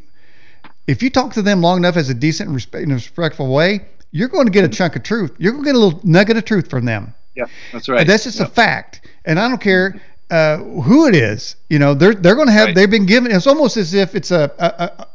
if 0.86 1.02
you 1.02 1.10
talk 1.10 1.32
to 1.34 1.42
them 1.42 1.62
long 1.62 1.78
enough 1.78 1.96
as 1.96 2.10
a 2.10 2.14
decent 2.14 2.48
and 2.48 2.92
respectful 2.92 3.52
way, 3.52 3.86
you're 4.10 4.28
going 4.28 4.46
to 4.46 4.52
get 4.52 4.64
a 4.64 4.68
chunk 4.68 4.96
of 4.96 5.02
truth. 5.02 5.32
You're 5.38 5.52
going 5.52 5.64
to 5.64 5.68
get 5.68 5.76
a 5.76 5.78
little 5.78 6.00
nugget 6.04 6.36
of 6.36 6.44
truth 6.44 6.68
from 6.68 6.84
them. 6.84 7.14
Yeah, 7.34 7.46
that's 7.72 7.88
right. 7.88 8.00
And 8.00 8.08
that's 8.08 8.24
just 8.24 8.40
a 8.40 8.46
fact. 8.46 9.08
And 9.24 9.40
I 9.40 9.48
don't 9.48 9.60
care 9.60 10.00
uh, 10.30 10.58
who 10.58 11.08
it 11.08 11.16
is. 11.16 11.56
You 11.68 11.78
know, 11.78 11.94
they're 11.94 12.14
they're 12.14 12.36
going 12.36 12.46
to 12.46 12.52
have. 12.52 12.66
Right. 12.66 12.74
They've 12.74 12.90
been 12.90 13.06
given. 13.06 13.32
It's 13.32 13.46
almost 13.46 13.76
as 13.76 13.92
if 13.94 14.14
it's 14.14 14.30
a, 14.30 14.52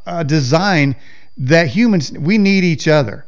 a, 0.06 0.18
a 0.18 0.24
design 0.24 0.96
that 1.38 1.68
humans 1.68 2.12
we 2.12 2.36
need 2.36 2.64
each 2.64 2.88
other. 2.88 3.24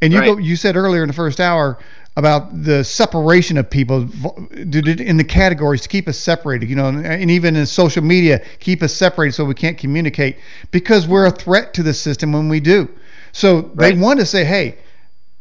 And 0.00 0.12
you 0.12 0.20
right. 0.20 0.26
go. 0.26 0.36
You 0.36 0.54
said 0.54 0.76
earlier 0.76 1.02
in 1.02 1.08
the 1.08 1.14
first 1.14 1.40
hour 1.40 1.78
about 2.18 2.64
the 2.64 2.82
separation 2.82 3.56
of 3.56 3.70
people 3.70 4.02
in 4.50 5.16
the 5.16 5.24
categories 5.24 5.82
to 5.82 5.88
keep 5.88 6.08
us 6.08 6.18
separated, 6.18 6.68
you 6.68 6.74
know, 6.74 6.88
and 6.88 7.30
even 7.30 7.54
in 7.54 7.64
social 7.64 8.02
media, 8.02 8.44
keep 8.58 8.82
us 8.82 8.92
separated 8.92 9.34
so 9.34 9.44
we 9.44 9.54
can't 9.54 9.78
communicate 9.78 10.36
because 10.72 11.06
we're 11.06 11.26
a 11.26 11.30
threat 11.30 11.72
to 11.74 11.84
the 11.84 11.94
system 11.94 12.32
when 12.32 12.48
we 12.48 12.58
do. 12.58 12.88
So 13.30 13.70
right. 13.74 13.94
they 13.94 14.00
want 14.00 14.18
to 14.18 14.26
say, 14.26 14.44
hey, 14.44 14.78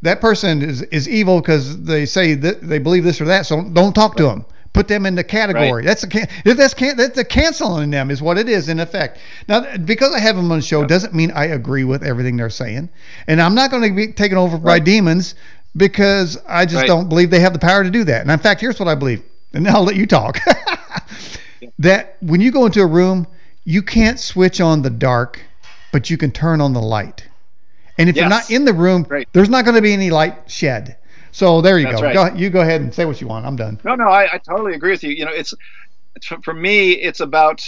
that 0.04 0.22
person 0.22 0.62
is, 0.62 0.84
is 0.84 1.10
evil 1.10 1.42
because 1.42 1.82
they 1.84 2.06
say 2.06 2.36
that 2.36 2.62
they 2.62 2.78
believe 2.78 3.04
this 3.04 3.20
or 3.20 3.26
that. 3.26 3.48
So 3.48 3.64
don't 3.74 3.94
talk 3.94 4.16
to 4.18 4.24
them. 4.24 4.46
Put 4.74 4.88
them 4.88 5.08
in 5.08 5.16
the 5.16 5.24
category. 5.24 5.72
Right. 5.72 5.86
That's 5.86 6.04
a 6.04 6.54
that's 6.54 6.76
can 6.76 6.96
that's 6.96 7.16
the 7.16 7.26
canceling 7.26 7.90
them 7.90 8.12
is 8.12 8.22
what 8.22 8.38
it 8.38 8.48
is 8.48 8.70
in 8.70 8.80
effect. 8.80 9.18
Now 9.48 9.76
because 9.78 10.14
I 10.14 10.20
have 10.20 10.36
them 10.36 10.52
on 10.52 10.60
the 10.60 10.64
show 10.64 10.86
doesn't 10.86 11.16
mean 11.16 11.32
I 11.32 11.46
agree 11.46 11.84
with 11.84 12.04
everything 12.04 12.38
they're 12.38 12.52
saying, 12.52 12.90
and 13.26 13.42
I'm 13.42 13.56
not 13.56 13.72
going 13.72 13.82
to 13.82 13.96
be 13.96 14.14
taken 14.14 14.38
over 14.38 14.58
right. 14.58 14.64
by 14.64 14.80
demons 14.80 15.34
because 15.78 16.38
I 16.48 16.66
just 16.66 16.82
right. 16.82 16.88
don't 16.88 17.08
believe 17.08 17.30
they 17.30 17.40
have 17.40 17.54
the 17.54 17.60
power 17.60 17.84
to 17.84 17.90
do 17.90 18.04
that. 18.06 18.22
And 18.22 18.32
in 18.32 18.40
fact, 18.40 18.62
here's 18.62 18.80
what 18.80 18.88
I 18.88 18.96
believe, 18.96 19.24
and 19.54 19.68
I'll 19.68 19.84
let 19.84 19.96
you 19.96 20.06
talk. 20.06 20.40
that 21.80 22.18
when 22.22 22.42
you 22.42 22.52
go 22.52 22.66
into 22.66 22.82
a 22.82 22.88
room, 22.88 23.28
you 23.64 23.82
can't 23.82 24.20
switch 24.20 24.60
on 24.60 24.82
the 24.82 24.90
dark, 24.90 25.40
but 25.92 26.10
you 26.10 26.18
can 26.18 26.32
turn 26.32 26.62
on 26.62 26.74
the 26.74 26.82
light. 26.82 27.28
And 27.98 28.10
if 28.10 28.16
yes. 28.16 28.24
you're 28.24 28.30
not 28.30 28.52
in 28.52 28.66
the 28.66 28.74
room, 28.74 29.06
right. 29.10 29.28
there's 29.34 29.50
not 29.50 29.66
going 29.66 29.76
to 29.76 29.82
be 29.82 29.94
any 29.94 30.10
light 30.10 30.50
shed. 30.50 30.98
So 31.32 31.62
there 31.62 31.78
you 31.78 31.86
go. 31.86 32.02
Right. 32.02 32.14
go. 32.14 32.34
You 32.34 32.50
go 32.50 32.62
ahead 32.62 32.82
and 32.82 32.94
say 32.94 33.06
what 33.06 33.22
you 33.22 33.28
want. 33.28 33.46
I'm 33.46 33.56
done. 33.56 33.80
No, 33.84 33.96
no, 33.96 34.08
I, 34.08 34.34
I 34.34 34.38
totally 34.40 34.74
agree 34.74 34.92
with 34.92 35.04
you. 35.04 35.12
You 35.12 35.26
know, 35.26 35.32
it's, 35.32 35.54
it's 36.16 36.26
for 36.26 36.54
me, 36.54 36.92
it's 36.92 37.20
about 37.20 37.64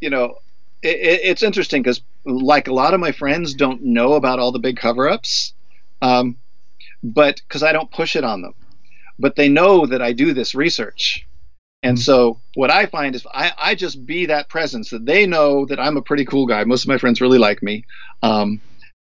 you 0.00 0.10
know, 0.10 0.38
it, 0.82 1.20
it's 1.22 1.42
interesting 1.42 1.82
because 1.82 2.00
like 2.24 2.68
a 2.68 2.74
lot 2.74 2.94
of 2.94 3.00
my 3.00 3.12
friends 3.12 3.54
don't 3.54 3.82
know 3.82 4.14
about 4.14 4.38
all 4.38 4.52
the 4.52 4.58
big 4.58 4.76
cover-ups, 4.76 5.52
um, 6.02 6.36
but 7.02 7.40
because 7.46 7.62
I 7.62 7.72
don't 7.72 7.90
push 7.90 8.16
it 8.16 8.24
on 8.24 8.42
them, 8.42 8.54
but 9.18 9.36
they 9.36 9.48
know 9.48 9.86
that 9.86 10.02
I 10.02 10.12
do 10.12 10.32
this 10.32 10.54
research. 10.54 11.26
And 11.82 11.96
mm-hmm. 11.96 12.02
so 12.02 12.40
what 12.54 12.70
I 12.70 12.86
find 12.86 13.14
is 13.14 13.26
I, 13.32 13.52
I 13.56 13.74
just 13.74 14.04
be 14.04 14.26
that 14.26 14.48
presence 14.48 14.90
that 14.90 15.06
they 15.06 15.26
know 15.26 15.64
that 15.66 15.80
I'm 15.80 15.96
a 15.96 16.02
pretty 16.02 16.24
cool 16.24 16.46
guy. 16.46 16.64
Most 16.64 16.84
of 16.84 16.88
my 16.88 16.98
friends 16.98 17.20
really 17.20 17.38
like 17.38 17.62
me. 17.62 17.84
Um, 18.22 18.60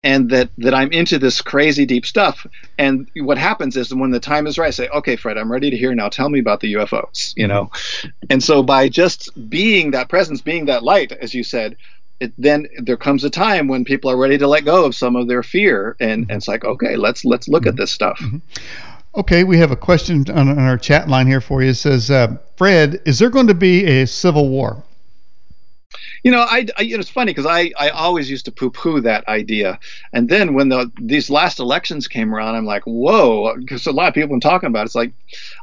and 0.04 0.30
that 0.30 0.50
that 0.58 0.74
I'm 0.74 0.90
into 0.92 1.18
this 1.18 1.40
crazy 1.40 1.86
deep 1.86 2.06
stuff. 2.06 2.46
And 2.76 3.08
what 3.16 3.38
happens 3.38 3.76
is 3.76 3.94
when 3.94 4.10
the 4.10 4.20
time 4.20 4.46
is 4.46 4.58
right, 4.58 4.68
I 4.68 4.70
say, 4.70 4.88
"Okay, 4.88 5.16
Fred, 5.16 5.38
I'm 5.38 5.50
ready 5.50 5.70
to 5.70 5.76
hear 5.76 5.94
now. 5.94 6.08
Tell 6.08 6.28
me 6.28 6.40
about 6.40 6.60
the 6.60 6.74
UFOs." 6.74 7.34
You 7.36 7.46
know, 7.46 7.70
and 8.28 8.42
so 8.42 8.62
by 8.62 8.88
just 8.88 9.30
being 9.48 9.92
that 9.92 10.08
presence, 10.08 10.40
being 10.40 10.66
that 10.66 10.82
light, 10.82 11.12
as 11.12 11.34
you 11.34 11.44
said, 11.44 11.76
it, 12.20 12.32
then 12.38 12.68
there 12.78 12.96
comes 12.96 13.24
a 13.24 13.30
time 13.30 13.68
when 13.68 13.84
people 13.84 14.10
are 14.10 14.16
ready 14.16 14.38
to 14.38 14.46
let 14.46 14.64
go 14.64 14.84
of 14.84 14.94
some 14.94 15.16
of 15.16 15.28
their 15.28 15.42
fear, 15.42 15.96
and, 16.00 16.26
and 16.28 16.38
it's 16.38 16.48
like, 16.48 16.64
okay, 16.64 16.96
let's 16.96 17.24
let's 17.24 17.48
look 17.48 17.62
mm-hmm. 17.62 17.70
at 17.70 17.76
this 17.76 17.90
stuff. 17.90 18.18
Mm-hmm. 18.20 18.38
Okay, 19.14 19.44
we 19.44 19.58
have 19.58 19.70
a 19.70 19.76
question 19.76 20.24
on, 20.30 20.48
on, 20.48 20.58
our 20.58 20.78
chat 20.78 21.08
line 21.08 21.26
here 21.26 21.42
for 21.42 21.62
you. 21.62 21.70
It 21.70 21.74
says, 21.74 22.10
uh, 22.10 22.38
Fred, 22.56 23.02
is 23.04 23.18
there 23.18 23.28
going 23.28 23.48
to 23.48 23.54
be 23.54 23.84
a 23.84 24.06
civil 24.06 24.48
war? 24.48 24.82
You 26.22 26.30
know, 26.30 26.40
I, 26.40 26.66
I 26.78 26.84
it's 26.84 27.10
funny 27.10 27.32
because 27.32 27.44
I, 27.44 27.72
I 27.76 27.90
always 27.90 28.30
used 28.30 28.46
to 28.46 28.52
poo-poo 28.52 29.00
that 29.02 29.26
idea, 29.28 29.78
and 30.12 30.28
then 30.28 30.54
when 30.54 30.68
the 30.68 30.90
these 31.00 31.28
last 31.28 31.58
elections 31.58 32.08
came 32.08 32.34
around, 32.34 32.54
I'm 32.54 32.64
like, 32.64 32.84
whoa, 32.84 33.56
because 33.58 33.86
a 33.86 33.92
lot 33.92 34.08
of 34.08 34.14
people 34.14 34.28
have 34.28 34.30
been 34.30 34.40
talking 34.40 34.68
about 34.68 34.82
it. 34.82 34.86
It's 34.86 34.94
like, 34.94 35.12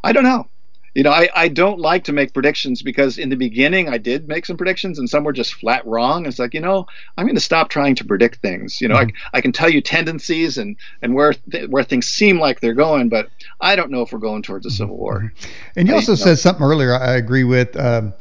I 0.03 0.11
don't 0.11 0.23
know. 0.23 0.47
You 0.95 1.03
know, 1.03 1.11
I, 1.11 1.29
I 1.35 1.47
don't 1.47 1.79
like 1.79 2.05
to 2.05 2.13
make 2.13 2.33
predictions 2.33 2.81
because 2.81 3.17
in 3.17 3.29
the 3.29 3.35
beginning 3.35 3.89
I 3.89 3.97
did 3.97 4.27
make 4.27 4.45
some 4.45 4.57
predictions 4.57 4.99
and 4.99 5.09
some 5.09 5.23
were 5.23 5.33
just 5.33 5.53
flat 5.53 5.85
wrong. 5.85 6.25
It's 6.25 6.39
like, 6.39 6.53
you 6.53 6.61
know, 6.61 6.87
I'm 7.17 7.25
going 7.25 7.35
to 7.35 7.41
stop 7.41 7.69
trying 7.69 7.95
to 7.95 8.05
predict 8.05 8.37
things. 8.37 8.81
You 8.81 8.87
know, 8.87 8.95
mm-hmm. 8.95 9.15
I, 9.33 9.37
I 9.37 9.41
can 9.41 9.51
tell 9.51 9.69
you 9.69 9.81
tendencies 9.81 10.57
and, 10.57 10.75
and 11.01 11.13
where 11.13 11.33
th- 11.51 11.69
where 11.69 11.83
things 11.83 12.07
seem 12.07 12.39
like 12.39 12.59
they're 12.59 12.73
going, 12.73 13.09
but 13.09 13.29
I 13.61 13.75
don't 13.75 13.91
know 13.91 14.01
if 14.01 14.11
we're 14.11 14.19
going 14.19 14.41
towards 14.41 14.65
a 14.65 14.71
civil 14.71 14.97
war. 14.97 15.19
Mm-hmm. 15.19 15.49
And 15.77 15.87
you 15.87 15.95
also 15.95 16.13
I, 16.13 16.15
said 16.15 16.39
something 16.39 16.63
earlier 16.63 16.93
I 16.93 17.15
agree 17.15 17.43
with. 17.43 17.75
Um, 17.77 18.13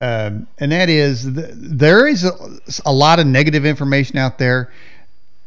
um, 0.00 0.46
and 0.58 0.70
that 0.70 0.88
is 0.88 1.24
th- 1.24 1.50
there 1.52 2.06
is 2.06 2.24
a, 2.24 2.30
a, 2.86 2.92
lot 2.92 3.18
of 3.18 3.26
negative 3.26 3.66
information 3.66 4.16
out 4.16 4.38
there. 4.38 4.70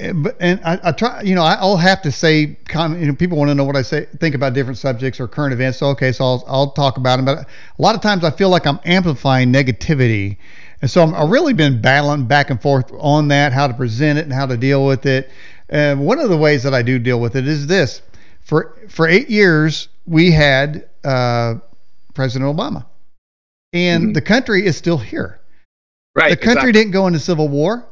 And, 0.01 0.33
and 0.39 0.59
I, 0.65 0.79
I, 0.83 0.91
try, 0.91 1.21
you 1.21 1.35
know, 1.35 1.43
I'll 1.43 1.77
have 1.77 2.01
to 2.01 2.11
say, 2.11 2.39
you 2.39 2.55
know, 2.75 3.15
people 3.15 3.37
want 3.37 3.49
to 3.49 3.55
know 3.55 3.63
what 3.63 3.75
I 3.75 3.81
say, 3.81 4.07
think 4.19 4.35
about 4.35 4.53
different 4.53 4.77
subjects 4.77 5.19
or 5.19 5.27
current 5.27 5.53
events. 5.53 5.77
So, 5.77 5.87
okay, 5.87 6.11
so 6.11 6.23
I'll, 6.23 6.43
I'll 6.47 6.71
talk 6.71 6.97
about 6.97 7.17
them. 7.17 7.25
But 7.25 7.39
a 7.39 7.81
lot 7.81 7.95
of 7.95 8.01
times 8.01 8.23
I 8.23 8.31
feel 8.31 8.49
like 8.49 8.65
I'm 8.65 8.79
amplifying 8.83 9.53
negativity. 9.53 10.37
And 10.81 10.89
so 10.89 11.03
i 11.03 11.19
have 11.19 11.29
really 11.29 11.53
been 11.53 11.81
battling 11.81 12.25
back 12.25 12.49
and 12.49 12.59
forth 12.59 12.91
on 12.97 13.27
that, 13.27 13.53
how 13.53 13.67
to 13.67 13.73
present 13.73 14.17
it 14.17 14.23
and 14.23 14.33
how 14.33 14.47
to 14.47 14.57
deal 14.57 14.85
with 14.85 15.05
it. 15.05 15.29
And 15.69 16.05
one 16.05 16.19
of 16.19 16.29
the 16.29 16.37
ways 16.37 16.63
that 16.63 16.73
I 16.73 16.81
do 16.81 16.97
deal 16.97 17.19
with 17.19 17.35
it 17.35 17.47
is 17.47 17.67
this: 17.67 18.01
for 18.41 18.75
for 18.89 19.07
eight 19.07 19.29
years 19.29 19.87
we 20.05 20.31
had 20.31 20.89
uh, 21.03 21.55
President 22.13 22.53
Obama 22.53 22.85
and 23.73 24.03
mm-hmm. 24.03 24.13
the 24.13 24.21
country 24.21 24.65
is 24.65 24.77
still 24.77 24.97
here. 24.97 25.39
Right. 26.15 26.31
The 26.31 26.35
country 26.35 26.51
exactly. 26.51 26.71
didn't 26.73 26.91
go 26.91 27.07
into 27.07 27.19
civil 27.19 27.47
war. 27.47 27.85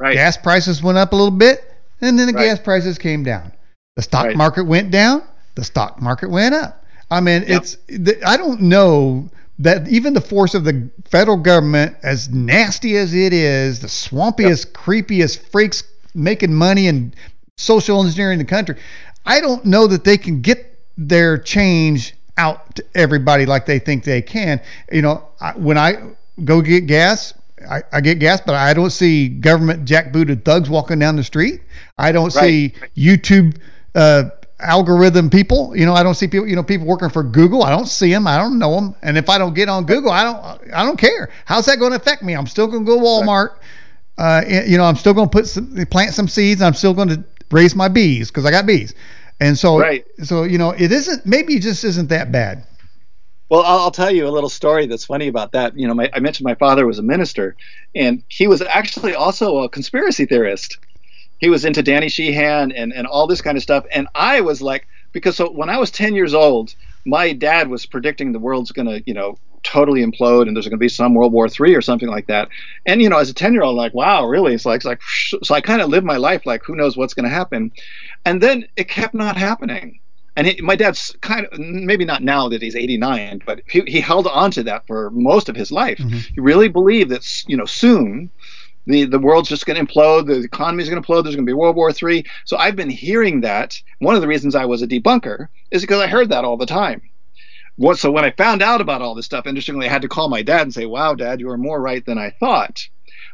Right. 0.00 0.14
Gas 0.14 0.38
prices 0.38 0.82
went 0.82 0.96
up 0.96 1.12
a 1.12 1.16
little 1.16 1.30
bit, 1.30 1.62
and 2.00 2.18
then 2.18 2.26
the 2.26 2.32
right. 2.32 2.46
gas 2.46 2.58
prices 2.58 2.96
came 2.96 3.22
down. 3.22 3.52
The 3.96 4.02
stock 4.02 4.26
right. 4.26 4.36
market 4.36 4.64
went 4.64 4.90
down. 4.90 5.22
The 5.56 5.64
stock 5.64 6.00
market 6.00 6.30
went 6.30 6.54
up. 6.54 6.82
I 7.10 7.20
mean, 7.20 7.42
yep. 7.42 7.62
it's 7.62 7.76
I 8.24 8.38
don't 8.38 8.62
know 8.62 9.28
that 9.58 9.86
even 9.88 10.14
the 10.14 10.22
force 10.22 10.54
of 10.54 10.64
the 10.64 10.88
federal 11.04 11.36
government, 11.36 11.96
as 12.02 12.30
nasty 12.30 12.96
as 12.96 13.12
it 13.12 13.34
is, 13.34 13.80
the 13.80 13.88
swampiest, 13.88 14.66
yep. 14.66 14.74
creepiest 14.74 15.50
freaks 15.50 15.84
making 16.14 16.54
money 16.54 16.88
and 16.88 17.14
social 17.58 18.02
engineering 18.02 18.38
the 18.38 18.44
country, 18.46 18.76
I 19.26 19.42
don't 19.42 19.66
know 19.66 19.86
that 19.86 20.04
they 20.04 20.16
can 20.16 20.40
get 20.40 20.78
their 20.96 21.36
change 21.36 22.14
out 22.38 22.76
to 22.76 22.84
everybody 22.94 23.44
like 23.44 23.66
they 23.66 23.78
think 23.78 24.04
they 24.04 24.22
can. 24.22 24.62
You 24.90 25.02
know, 25.02 25.28
I, 25.42 25.52
when 25.52 25.76
I 25.76 26.12
go 26.42 26.62
get 26.62 26.86
gas, 26.86 27.34
I, 27.68 27.82
I, 27.92 28.00
get 28.00 28.18
gas, 28.18 28.40
but 28.40 28.54
I 28.54 28.72
don't 28.74 28.90
see 28.90 29.28
government 29.28 29.84
jackbooted 29.86 30.44
thugs 30.44 30.70
walking 30.70 30.98
down 30.98 31.16
the 31.16 31.24
street. 31.24 31.60
I 31.98 32.12
don't 32.12 32.34
right. 32.34 32.44
see 32.44 32.74
YouTube 32.96 33.58
uh, 33.94 34.30
algorithm 34.58 35.30
people. 35.30 35.76
You 35.76 35.86
know, 35.86 35.94
I 35.94 36.02
don't 36.02 36.14
see 36.14 36.28
people. 36.28 36.48
You 36.48 36.56
know, 36.56 36.62
people 36.62 36.86
working 36.86 37.10
for 37.10 37.22
Google. 37.22 37.62
I 37.62 37.70
don't 37.70 37.86
see 37.86 38.10
them. 38.10 38.26
I 38.26 38.36
don't 38.36 38.58
know 38.58 38.74
them. 38.74 38.94
And 39.02 39.18
if 39.18 39.28
I 39.28 39.38
don't 39.38 39.54
get 39.54 39.68
on 39.68 39.86
Google, 39.86 40.10
I 40.10 40.24
don't. 40.24 40.72
I 40.72 40.84
don't 40.84 40.98
care. 40.98 41.30
How's 41.44 41.66
that 41.66 41.78
going 41.78 41.92
to 41.92 41.96
affect 41.96 42.22
me? 42.22 42.34
I'm 42.34 42.46
still 42.46 42.66
going 42.66 42.84
to 42.84 42.86
go 42.86 42.98
to 42.98 43.04
Walmart. 43.04 43.56
Uh, 44.18 44.42
you 44.66 44.76
know, 44.76 44.84
I'm 44.84 44.96
still 44.96 45.14
going 45.14 45.28
to 45.28 45.32
put 45.32 45.46
some, 45.46 45.86
plant 45.90 46.14
some 46.14 46.28
seeds. 46.28 46.60
I'm 46.60 46.74
still 46.74 46.92
going 46.92 47.08
to 47.08 47.24
raise 47.50 47.74
my 47.74 47.88
bees 47.88 48.30
because 48.30 48.44
I 48.44 48.50
got 48.50 48.66
bees. 48.66 48.94
And 49.40 49.56
so, 49.56 49.78
right. 49.78 50.04
so 50.22 50.42
you 50.42 50.58
know, 50.58 50.70
it 50.70 50.92
isn't. 50.92 51.24
Maybe 51.24 51.54
it 51.54 51.62
just 51.62 51.84
isn't 51.84 52.08
that 52.08 52.30
bad. 52.30 52.64
Well, 53.50 53.62
I'll, 53.62 53.90
tell 53.90 54.12
you 54.12 54.28
a 54.28 54.30
little 54.30 54.48
story 54.48 54.86
that's 54.86 55.04
funny 55.04 55.26
about 55.26 55.50
that. 55.52 55.76
You 55.76 55.88
know, 55.88 55.94
my, 55.94 56.08
I 56.14 56.20
mentioned 56.20 56.44
my 56.44 56.54
father 56.54 56.86
was 56.86 57.00
a 57.00 57.02
minister, 57.02 57.56
and 57.96 58.22
he 58.28 58.46
was 58.46 58.62
actually 58.62 59.16
also 59.16 59.58
a 59.58 59.68
conspiracy 59.68 60.24
theorist. 60.24 60.78
He 61.38 61.50
was 61.50 61.64
into 61.64 61.82
Danny 61.82 62.08
Sheehan 62.08 62.70
and 62.70 62.92
and 62.92 63.08
all 63.08 63.26
this 63.26 63.42
kind 63.42 63.56
of 63.56 63.62
stuff. 63.62 63.84
And 63.90 64.06
I 64.14 64.40
was 64.40 64.62
like, 64.62 64.86
because 65.10 65.36
so 65.36 65.50
when 65.50 65.68
I 65.68 65.78
was 65.78 65.90
10 65.90 66.14
years 66.14 66.32
old, 66.32 66.76
my 67.04 67.32
dad 67.32 67.68
was 67.68 67.86
predicting 67.86 68.30
the 68.30 68.38
world's 68.38 68.70
going 68.70 68.86
to, 68.86 69.02
you 69.04 69.14
know, 69.14 69.36
totally 69.64 70.04
implode 70.04 70.46
and 70.46 70.56
there's 70.56 70.66
going 70.66 70.78
to 70.78 70.84
be 70.84 70.88
some 70.88 71.14
World 71.14 71.32
War 71.32 71.48
III 71.48 71.74
or 71.74 71.82
something 71.82 72.08
like 72.08 72.28
that. 72.28 72.48
And 72.86 73.02
you 73.02 73.08
know, 73.08 73.18
as 73.18 73.30
a 73.30 73.34
10 73.34 73.52
year 73.52 73.62
old, 73.62 73.76
like, 73.76 73.94
wow, 73.94 74.26
really? 74.26 74.54
It's 74.54 74.64
like, 74.64 74.76
it's 74.76 74.84
like, 74.84 75.00
so 75.42 75.54
I 75.54 75.60
kind 75.60 75.82
of 75.82 75.88
lived 75.88 76.06
my 76.06 76.18
life 76.18 76.46
like, 76.46 76.62
who 76.64 76.76
knows 76.76 76.96
what's 76.96 77.14
going 77.14 77.28
to 77.28 77.34
happen. 77.34 77.72
And 78.24 78.40
then 78.40 78.66
it 78.76 78.88
kept 78.88 79.14
not 79.14 79.36
happening. 79.36 80.00
And 80.40 80.46
he, 80.46 80.62
my 80.62 80.74
dad's 80.74 81.14
kind 81.20 81.44
of 81.44 81.58
maybe 81.58 82.06
not 82.06 82.22
now 82.22 82.48
that 82.48 82.62
he's 82.62 82.74
89, 82.74 83.42
but 83.44 83.60
he, 83.68 83.82
he 83.82 84.00
held 84.00 84.26
on 84.26 84.50
to 84.52 84.62
that 84.62 84.86
for 84.86 85.10
most 85.10 85.50
of 85.50 85.54
his 85.54 85.70
life. 85.70 85.98
Mm-hmm. 85.98 86.16
He 86.34 86.40
really 86.40 86.68
believed 86.68 87.10
that 87.10 87.26
you 87.46 87.58
know 87.58 87.66
soon 87.66 88.30
the 88.86 89.04
the 89.04 89.18
world's 89.18 89.50
just 89.50 89.66
going 89.66 89.76
to 89.76 89.92
implode, 89.92 90.28
the 90.28 90.40
economy 90.40 90.82
is 90.82 90.88
going 90.88 91.02
to 91.02 91.06
implode, 91.06 91.24
there's 91.24 91.36
going 91.36 91.44
to 91.44 91.50
be 91.50 91.52
World 91.52 91.76
War 91.76 91.90
III. 91.90 92.24
So 92.46 92.56
I've 92.56 92.74
been 92.74 92.88
hearing 92.88 93.42
that. 93.42 93.78
One 93.98 94.14
of 94.14 94.22
the 94.22 94.28
reasons 94.28 94.54
I 94.54 94.64
was 94.64 94.80
a 94.80 94.88
debunker 94.88 95.48
is 95.70 95.82
because 95.82 96.00
I 96.00 96.06
heard 96.06 96.30
that 96.30 96.46
all 96.46 96.56
the 96.56 96.64
time. 96.64 97.02
What, 97.76 97.98
so 97.98 98.10
when 98.10 98.24
I 98.24 98.30
found 98.30 98.62
out 98.62 98.80
about 98.80 99.02
all 99.02 99.14
this 99.14 99.26
stuff, 99.26 99.46
interestingly, 99.46 99.88
I 99.88 99.92
had 99.92 100.00
to 100.00 100.08
call 100.08 100.30
my 100.30 100.40
dad 100.40 100.62
and 100.62 100.72
say, 100.72 100.86
"Wow, 100.86 101.16
Dad, 101.16 101.38
you 101.38 101.48
were 101.48 101.58
more 101.58 101.82
right 101.82 102.02
than 102.06 102.16
I 102.16 102.30
thought." 102.30 102.88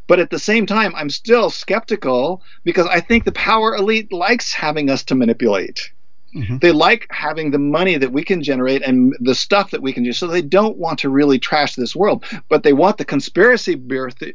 But 0.08 0.18
at 0.18 0.30
the 0.30 0.40
same 0.40 0.66
time, 0.66 0.92
I'm 0.96 1.10
still 1.10 1.50
skeptical 1.50 2.42
because 2.64 2.88
I 2.88 2.98
think 2.98 3.24
the 3.24 3.30
power 3.30 3.76
elite 3.76 4.12
likes 4.12 4.52
having 4.52 4.90
us 4.90 5.04
to 5.04 5.14
manipulate. 5.14 5.92
Mm-hmm. 6.36 6.58
They 6.58 6.72
like 6.72 7.06
having 7.10 7.50
the 7.50 7.58
money 7.58 7.96
that 7.96 8.12
we 8.12 8.22
can 8.22 8.42
generate 8.42 8.82
and 8.82 9.16
the 9.20 9.34
stuff 9.34 9.70
that 9.70 9.82
we 9.82 9.92
can 9.92 10.02
do. 10.02 10.12
So 10.12 10.26
they 10.26 10.42
don't 10.42 10.76
want 10.76 10.98
to 11.00 11.08
really 11.08 11.38
trash 11.38 11.74
this 11.74 11.96
world, 11.96 12.24
but 12.48 12.62
they 12.62 12.72
want 12.72 12.98
the 12.98 13.04
conspiracy 13.04 13.80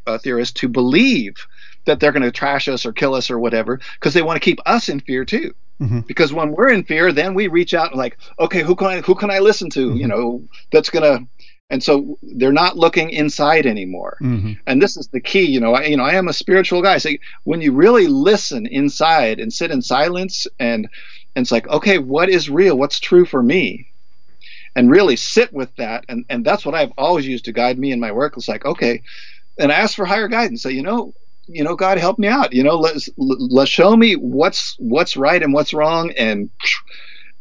uh, 0.08 0.18
theorists 0.18 0.60
to 0.62 0.68
believe 0.68 1.36
that 1.86 2.00
they're 2.00 2.12
going 2.12 2.24
to 2.24 2.32
trash 2.32 2.68
us 2.68 2.86
or 2.86 2.94
kill 2.94 3.14
us 3.14 3.30
or 3.30 3.40
whatever 3.40 3.80
because 4.00 4.14
they 4.14 4.22
want 4.22 4.36
to 4.36 4.46
keep 4.46 4.60
us 4.66 4.90
in 4.90 5.00
fear 5.00 5.26
too. 5.26 5.54
Mm-hmm. 5.80 6.02
Because 6.02 6.32
when 6.32 6.52
we're 6.52 6.70
in 6.70 6.84
fear, 6.84 7.12
then 7.12 7.34
we 7.34 7.48
reach 7.48 7.74
out 7.74 7.92
and 7.92 7.98
like, 7.98 8.18
okay, 8.40 8.62
who 8.62 8.76
can 8.76 8.88
I 8.88 9.02
who 9.02 9.16
can 9.16 9.32
I 9.32 9.40
listen 9.40 9.70
to? 9.72 9.90
Mm-hmm. 9.90 9.98
You 9.98 10.08
know, 10.08 10.44
that's 10.72 10.90
gonna 10.90 11.28
and 11.72 11.82
so 11.82 12.20
they're 12.22 12.52
not 12.52 12.78
looking 12.78 13.10
inside 13.10 13.66
anymore 13.66 14.18
mm-hmm. 14.22 14.54
and 14.68 14.82
this 14.82 14.98
is 14.98 15.08
the 15.08 15.22
key 15.22 15.46
you 15.46 15.60
know 15.60 15.74
I, 15.74 15.86
you 15.86 15.98
know 15.98 16.04
I 16.04 16.16
am 16.16 16.28
a 16.28 16.34
spiritual 16.34 16.82
guy 16.82 16.98
so 16.98 17.12
when 17.46 17.62
you 17.62 17.72
really 17.72 18.08
listen 18.08 18.68
inside 18.68 19.40
and 19.40 19.52
sit 19.52 19.72
in 19.72 19.82
silence 19.82 20.46
and 20.60 20.88
and 21.36 21.44
it's 21.44 21.52
like 21.52 21.68
okay 21.68 21.98
what 21.98 22.30
is 22.30 22.50
real 22.50 22.78
what's 22.78 23.00
true 23.00 23.26
for 23.26 23.42
me 23.42 23.88
and 24.76 24.90
really 24.90 25.16
sit 25.16 25.52
with 25.54 25.74
that 25.76 26.06
and 26.10 26.26
and 26.30 26.46
that's 26.46 26.66
what 26.66 26.76
I've 26.76 26.94
always 26.98 27.28
used 27.28 27.46
to 27.46 27.52
guide 27.52 27.78
me 27.78 27.92
in 27.92 28.00
my 28.00 28.12
work 28.12 28.36
it's 28.38 28.48
like 28.48 28.66
okay 28.66 29.02
and 29.60 29.72
ask 29.72 29.96
for 29.96 30.06
higher 30.06 30.28
guidance 30.28 30.64
say 30.64 30.72
you 30.72 30.84
know 30.84 31.14
you 31.48 31.64
know 31.64 31.76
God 31.76 31.98
help 31.98 32.20
me 32.20 32.28
out 32.28 32.54
you 32.54 32.64
know 32.64 32.76
let's 32.78 33.10
let's 33.18 33.72
show 33.72 33.96
me 33.96 34.16
what's 34.16 34.76
what's 34.80 35.18
right 35.18 35.42
and 35.42 35.54
what's 35.54 35.74
wrong 35.74 36.12
and 36.18 36.50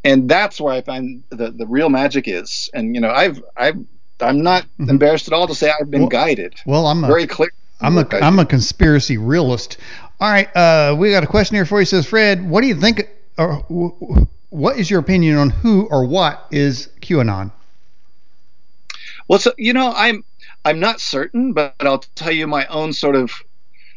and 0.02 0.28
that's 0.28 0.60
where 0.60 0.72
I 0.72 0.80
find 0.80 1.22
the 1.30 1.50
the 1.50 1.66
real 1.66 1.88
magic 1.88 2.26
is 2.26 2.70
and 2.74 2.94
you 2.94 3.00
know 3.00 3.10
I've 3.10 3.42
I've 3.56 3.84
I'm 4.22 4.42
not 4.42 4.64
mm-hmm. 4.64 4.90
embarrassed 4.90 5.28
at 5.28 5.34
all 5.34 5.46
to 5.46 5.54
say 5.54 5.70
I've 5.70 5.90
been 5.90 6.02
well, 6.02 6.08
guided. 6.08 6.54
Well, 6.66 6.86
I'm 6.86 7.00
very 7.02 7.24
a, 7.24 7.26
clear. 7.26 7.50
I'm 7.80 7.96
a 7.98 8.06
I'm 8.12 8.38
a 8.38 8.46
conspiracy 8.46 9.16
realist. 9.16 9.78
All 10.20 10.30
right, 10.30 10.54
uh, 10.54 10.94
we 10.98 11.10
got 11.10 11.24
a 11.24 11.26
question 11.26 11.54
here 11.54 11.64
for 11.64 11.78
you. 11.78 11.82
It 11.82 11.86
says 11.86 12.06
Fred, 12.06 12.48
what 12.48 12.60
do 12.60 12.66
you 12.66 12.74
think, 12.74 13.08
or 13.40 14.28
what 14.50 14.78
is 14.78 14.90
your 14.90 15.00
opinion 15.00 15.36
on 15.36 15.50
who 15.50 15.86
or 15.86 16.04
what 16.06 16.46
is 16.50 16.88
QAnon? 17.00 17.52
Well, 19.28 19.38
so 19.38 19.52
you 19.56 19.72
know, 19.72 19.92
I'm 19.96 20.24
I'm 20.64 20.80
not 20.80 21.00
certain, 21.00 21.52
but 21.52 21.74
I'll 21.80 22.04
tell 22.14 22.32
you 22.32 22.46
my 22.46 22.66
own 22.66 22.92
sort 22.92 23.16
of 23.16 23.32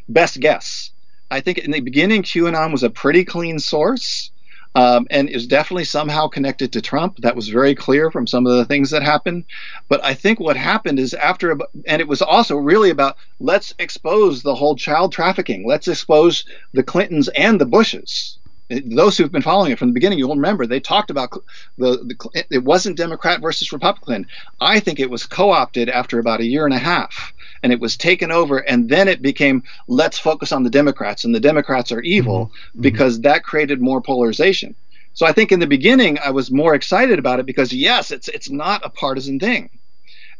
best 0.08 0.40
guess. 0.40 0.90
I 1.30 1.40
think 1.40 1.58
in 1.58 1.72
the 1.72 1.80
beginning, 1.80 2.22
QAnon 2.22 2.72
was 2.72 2.82
a 2.82 2.90
pretty 2.90 3.24
clean 3.24 3.58
source. 3.58 4.30
um, 4.74 5.06
and 5.10 5.28
is 5.28 5.46
definitely 5.46 5.84
somehow 5.84 6.26
connected 6.26 6.72
to 6.72 6.82
Trump. 6.82 7.18
That 7.18 7.36
was 7.36 7.48
very 7.48 7.74
clear 7.74 8.10
from 8.10 8.26
some 8.26 8.46
of 8.46 8.56
the 8.56 8.64
things 8.64 8.90
that 8.90 9.02
happened. 9.02 9.44
But 9.88 10.04
I 10.04 10.14
think 10.14 10.40
what 10.40 10.56
happened 10.56 10.98
is 10.98 11.14
after, 11.14 11.56
and 11.86 12.00
it 12.00 12.08
was 12.08 12.22
also 12.22 12.56
really 12.56 12.90
about 12.90 13.16
let's 13.38 13.74
expose 13.78 14.42
the 14.42 14.54
whole 14.54 14.76
child 14.76 15.12
trafficking. 15.12 15.66
Let's 15.66 15.88
expose 15.88 16.44
the 16.72 16.82
Clintons 16.82 17.28
and 17.28 17.60
the 17.60 17.66
Bushes 17.66 18.38
those 18.68 19.16
who've 19.16 19.32
been 19.32 19.42
following 19.42 19.72
it 19.72 19.78
from 19.78 19.88
the 19.88 19.94
beginning, 19.94 20.18
you'll 20.18 20.34
remember 20.34 20.66
they 20.66 20.80
talked 20.80 21.10
about 21.10 21.30
the, 21.76 21.98
the 21.98 22.44
it 22.50 22.64
wasn't 22.64 22.96
Democrat 22.96 23.40
versus 23.40 23.72
Republican. 23.72 24.26
I 24.60 24.80
think 24.80 25.00
it 25.00 25.10
was 25.10 25.26
co-opted 25.26 25.88
after 25.88 26.18
about 26.18 26.40
a 26.40 26.46
year 26.46 26.64
and 26.64 26.74
a 26.74 26.78
half, 26.78 27.34
and 27.62 27.72
it 27.72 27.80
was 27.80 27.96
taken 27.96 28.30
over, 28.30 28.58
and 28.58 28.88
then 28.88 29.08
it 29.08 29.20
became 29.20 29.62
let's 29.86 30.18
focus 30.18 30.50
on 30.52 30.62
the 30.62 30.70
Democrats, 30.70 31.24
and 31.24 31.34
the 31.34 31.40
Democrats 31.40 31.92
are 31.92 32.00
evil 32.00 32.46
mm-hmm. 32.46 32.80
because 32.80 33.20
that 33.20 33.44
created 33.44 33.80
more 33.80 34.00
polarization. 34.00 34.74
So 35.12 35.26
I 35.26 35.32
think 35.32 35.52
in 35.52 35.60
the 35.60 35.66
beginning 35.66 36.18
I 36.18 36.30
was 36.30 36.50
more 36.50 36.74
excited 36.74 37.18
about 37.18 37.40
it 37.40 37.46
because 37.46 37.72
yes, 37.72 38.10
it's 38.10 38.28
it's 38.28 38.50
not 38.50 38.84
a 38.84 38.90
partisan 38.90 39.38
thing, 39.38 39.68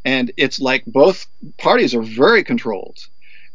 and 0.04 0.32
it's 0.38 0.58
like 0.60 0.84
both 0.86 1.26
parties 1.58 1.94
are 1.94 2.02
very 2.02 2.42
controlled 2.42 3.06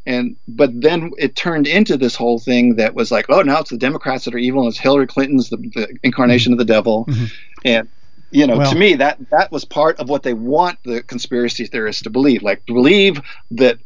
and 0.06 0.36
but 0.48 0.70
then 0.82 1.12
it 1.18 1.36
turned 1.36 1.68
into 1.68 1.98
this 1.98 2.16
whole 2.16 2.40
thing 2.40 2.76
that 2.76 2.96
was 2.96 3.12
like, 3.12 3.26
oh, 3.30 3.42
now 3.42 3.60
it's 3.60 3.70
the 3.70 3.78
Democrats 3.78 4.26
that 4.26 4.34
are 4.34 4.40
evil, 4.40 4.62
and 4.62 4.70
it's 4.70 4.80
Hillary 4.80 5.08
Clinton's 5.08 5.50
the, 5.50 5.58
the 5.58 5.98
incarnation 6.04 6.54
mm-hmm. 6.54 6.62
of 6.62 6.68
the 6.68 6.74
devil, 6.74 7.06
mm-hmm. 7.06 7.26
and 7.66 7.88
you 8.32 8.46
know, 8.46 8.58
well, 8.58 8.72
to 8.72 8.78
me 8.78 8.96
that 8.96 9.18
that 9.32 9.52
was 9.52 9.66
part 9.66 10.00
of 10.00 10.10
what 10.10 10.24
they 10.24 10.34
want 10.34 10.78
the 10.84 11.02
conspiracy 11.04 11.66
theorists 11.66 12.04
to 12.04 12.10
believe, 12.10 12.44
like 12.44 12.66
believe 12.66 13.22
that 13.52 13.78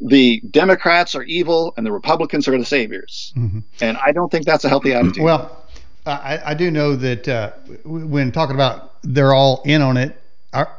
the 0.00 0.40
Democrats 0.50 1.14
are 1.14 1.22
evil 1.22 1.74
and 1.76 1.86
the 1.86 1.92
Republicans 1.92 2.48
are 2.48 2.58
the 2.58 2.64
saviors, 2.64 3.32
mm-hmm. 3.36 3.60
and 3.80 3.96
I 3.98 4.12
don't 4.12 4.30
think 4.30 4.44
that's 4.44 4.64
a 4.64 4.68
healthy 4.68 4.92
attitude. 4.92 5.22
Well, 5.22 5.64
I, 6.04 6.40
I 6.46 6.54
do 6.54 6.70
know 6.70 6.96
that 6.96 7.28
uh, 7.28 7.52
when 7.84 8.32
talking 8.32 8.56
about 8.56 8.94
they're 9.02 9.32
all 9.32 9.62
in 9.64 9.82
on 9.82 9.96
it, 9.96 10.20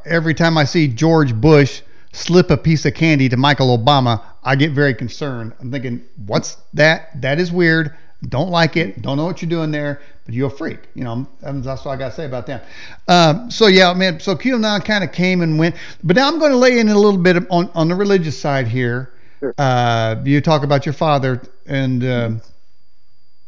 every 0.05 0.33
time 0.33 0.57
I 0.57 0.65
see 0.65 0.87
George 0.87 1.33
Bush 1.33 1.81
slip 2.11 2.51
a 2.51 2.57
piece 2.57 2.85
of 2.85 2.93
candy 2.93 3.29
to 3.29 3.37
Michael 3.37 3.77
Obama, 3.77 4.21
I 4.43 4.55
get 4.55 4.71
very 4.71 4.93
concerned. 4.93 5.53
I'm 5.59 5.71
thinking, 5.71 6.03
what's 6.25 6.57
that? 6.73 7.21
That 7.21 7.39
is 7.39 7.51
weird. 7.51 7.95
Don't 8.29 8.49
like 8.49 8.77
it. 8.77 9.01
Don't 9.01 9.17
know 9.17 9.25
what 9.25 9.41
you're 9.41 9.49
doing 9.49 9.71
there, 9.71 10.01
but 10.25 10.33
you're 10.33 10.47
a 10.47 10.51
freak. 10.51 10.79
You 10.95 11.03
know, 11.03 11.27
that's 11.41 11.83
what 11.83 11.87
I 11.87 11.95
got 11.97 12.09
to 12.09 12.15
say 12.15 12.25
about 12.25 12.47
them. 12.47 12.61
Um, 13.07 13.51
so 13.51 13.67
yeah, 13.67 13.93
man. 13.93 14.19
So 14.19 14.35
QAnon 14.35 14.83
kind 14.85 15.03
of 15.03 15.11
came 15.11 15.41
and 15.41 15.59
went, 15.59 15.75
but 16.03 16.15
now 16.15 16.27
I'm 16.29 16.39
going 16.39 16.51
to 16.51 16.57
lay 16.57 16.79
in 16.79 16.87
a 16.89 16.95
little 16.97 17.19
bit 17.19 17.37
on 17.49 17.69
on 17.75 17.89
the 17.89 17.95
religious 17.95 18.39
side 18.39 18.67
here. 18.67 19.13
Sure. 19.39 19.53
Uh, 19.57 20.15
you 20.23 20.39
talk 20.41 20.63
about 20.63 20.85
your 20.85 20.93
father 20.93 21.41
and. 21.65 22.03
Uh, 22.03 22.29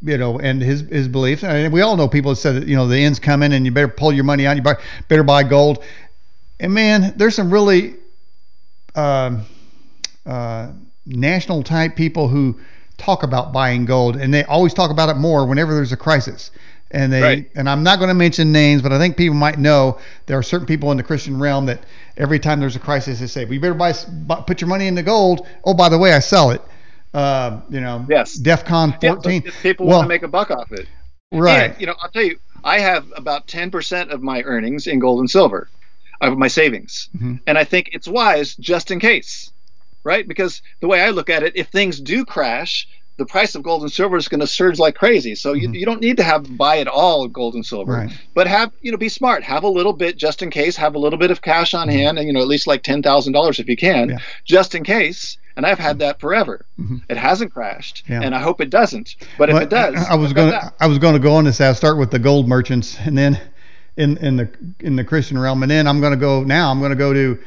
you 0.01 0.17
know, 0.19 0.37
and 0.39 0.61
his 0.61 0.81
his 0.81 1.07
beliefs. 1.07 1.43
And 1.43 1.73
we 1.73 1.81
all 1.81 1.97
know 1.97 2.07
people 2.07 2.31
that 2.31 2.35
said 2.35 2.55
that 2.55 2.67
you 2.67 2.75
know 2.75 2.87
the 2.87 2.97
end's 2.97 3.17
coming 3.17 3.53
and 3.53 3.65
you 3.65 3.71
better 3.71 3.87
pull 3.87 4.13
your 4.13 4.23
money 4.23 4.45
out. 4.45 4.55
You 4.55 4.61
better 5.07 5.23
buy 5.23 5.41
gold. 5.41 5.83
And 6.59 6.73
man, 6.73 7.13
there's 7.17 7.33
some 7.33 7.51
really 7.51 7.95
uh, 8.93 9.39
uh, 10.25 10.71
national 11.05 11.63
type 11.63 11.95
people 11.95 12.27
who 12.27 12.59
talk 12.97 13.23
about 13.23 13.53
buying 13.53 13.85
gold, 13.85 14.15
and 14.15 14.33
they 14.33 14.43
always 14.43 14.73
talk 14.73 14.91
about 14.91 15.09
it 15.09 15.17
more 15.17 15.45
whenever 15.45 15.73
there's 15.73 15.91
a 15.91 15.97
crisis. 15.97 16.51
And 16.91 17.11
they 17.11 17.21
right. 17.21 17.51
and 17.55 17.69
I'm 17.69 17.83
not 17.83 17.97
going 17.97 18.09
to 18.09 18.15
mention 18.15 18.51
names, 18.51 18.81
but 18.81 18.93
I 18.93 18.99
think 18.99 19.17
people 19.17 19.35
might 19.35 19.57
know 19.57 19.99
there 20.27 20.37
are 20.37 20.43
certain 20.43 20.67
people 20.67 20.91
in 20.91 20.97
the 20.97 21.03
Christian 21.03 21.39
realm 21.39 21.65
that 21.65 21.83
every 22.15 22.39
time 22.39 22.59
there's 22.59 22.75
a 22.75 22.79
crisis, 22.79 23.19
they 23.19 23.27
say, 23.27 23.45
"We 23.45 23.57
better 23.57 23.73
buy, 23.73 23.93
put 24.45 24.61
your 24.61 24.67
money 24.67 24.87
into 24.87 25.01
gold." 25.01 25.47
Oh, 25.63 25.73
by 25.73 25.89
the 25.89 25.97
way, 25.97 26.13
I 26.13 26.19
sell 26.19 26.51
it. 26.51 26.61
Uh, 27.13 27.61
you 27.69 27.81
know, 27.81 28.05
yes, 28.07 28.37
DEFCON 28.37 29.01
14. 29.01 29.43
Yeah, 29.45 29.51
people 29.63 29.87
well, 29.87 29.99
want 29.99 30.05
to 30.05 30.09
make 30.09 30.23
a 30.23 30.27
buck 30.27 30.51
off 30.51 30.71
it. 30.71 30.87
Right. 31.31 31.71
And, 31.71 31.81
you 31.81 31.87
know, 31.87 31.95
I'll 32.01 32.11
tell 32.11 32.23
you, 32.23 32.37
I 32.63 32.79
have 32.79 33.05
about 33.15 33.47
10% 33.47 34.09
of 34.09 34.21
my 34.21 34.41
earnings 34.43 34.85
in 34.85 34.99
gold 34.99 35.19
and 35.19 35.29
silver, 35.29 35.69
of 36.21 36.37
my 36.37 36.47
savings, 36.47 37.09
mm-hmm. 37.15 37.35
and 37.47 37.57
I 37.57 37.63
think 37.63 37.89
it's 37.93 38.07
wise 38.07 38.55
just 38.55 38.91
in 38.91 38.99
case 38.99 39.51
right? 40.05 40.25
Because 40.25 40.61
the 40.79 40.87
way 40.87 41.01
I 41.01 41.09
look 41.09 41.29
at 41.29 41.43
it, 41.43 41.53
if 41.57 41.67
things 41.67 41.99
do 41.99 42.23
crash, 42.23 42.87
the 43.17 43.25
price 43.25 43.55
of 43.55 43.63
gold 43.63 43.81
and 43.81 43.91
silver 43.91 44.17
is 44.17 44.27
going 44.27 44.41
to 44.41 44.47
surge 44.47 44.77
like 44.77 44.95
crazy. 44.95 45.35
So 45.35 45.53
mm-hmm. 45.53 45.73
you, 45.73 45.79
you 45.79 45.85
don't 45.85 46.01
need 46.01 46.17
to 46.17 46.23
have 46.23 46.57
buy 46.57 46.77
it 46.77 46.87
all 46.87 47.27
gold 47.27 47.55
and 47.55 47.65
silver, 47.65 47.93
right. 47.93 48.21
but 48.33 48.47
have 48.47 48.71
you 48.81 48.91
know 48.91 48.97
be 48.97 49.09
smart. 49.09 49.43
Have 49.43 49.63
a 49.63 49.69
little 49.69 49.93
bit 49.93 50.17
just 50.17 50.41
in 50.41 50.51
case. 50.51 50.75
Have 50.77 50.95
a 50.95 50.99
little 50.99 51.19
bit 51.19 51.31
of 51.31 51.41
cash 51.41 51.73
on 51.73 51.87
mm-hmm. 51.87 51.97
hand, 51.97 52.19
and 52.19 52.27
you 52.27 52.33
know 52.33 52.41
at 52.41 52.47
least 52.47 52.67
like 52.67 52.83
ten 52.83 53.01
thousand 53.01 53.33
dollars 53.33 53.59
if 53.59 53.67
you 53.67 53.77
can, 53.77 54.09
yeah. 54.09 54.17
just 54.45 54.75
in 54.75 54.83
case. 54.83 55.37
And 55.57 55.65
I've 55.65 55.79
had 55.79 55.99
that 55.99 56.19
forever. 56.19 56.65
Mm-hmm. 56.77 56.97
It 57.07 57.15
hasn't 57.15 57.53
crashed, 57.53 58.03
yeah. 58.09 58.19
and 58.21 58.35
I 58.35 58.41
hope 58.41 58.59
it 58.59 58.69
doesn't. 58.69 59.15
But 59.37 59.49
if 59.49 59.55
it 59.55 59.69
does, 59.69 59.95
I, 59.95 60.11
I 60.11 60.15
was 60.15 60.33
going 60.33 60.51
to 60.51 60.73
I 60.81 60.87
was 60.87 60.99
going 60.99 61.13
to 61.13 61.19
go 61.19 61.33
on 61.35 61.45
this. 61.45 61.61
I'll 61.61 61.73
start 61.73 61.97
with 61.97 62.11
the 62.11 62.19
gold 62.19 62.49
merchants, 62.49 62.97
and 62.99 63.17
then 63.17 63.39
in 63.95 64.17
in 64.17 64.35
the 64.35 64.49
in 64.81 64.97
the 64.97 65.05
Christian 65.05 65.39
realm, 65.39 65.63
and 65.63 65.71
then 65.71 65.87
I'm 65.87 66.01
going 66.01 66.11
to 66.11 66.19
go 66.19 66.43
now. 66.43 66.71
I'm 66.71 66.79
going 66.79 66.91
to 66.91 66.97
go 66.97 67.13
to 67.13 67.39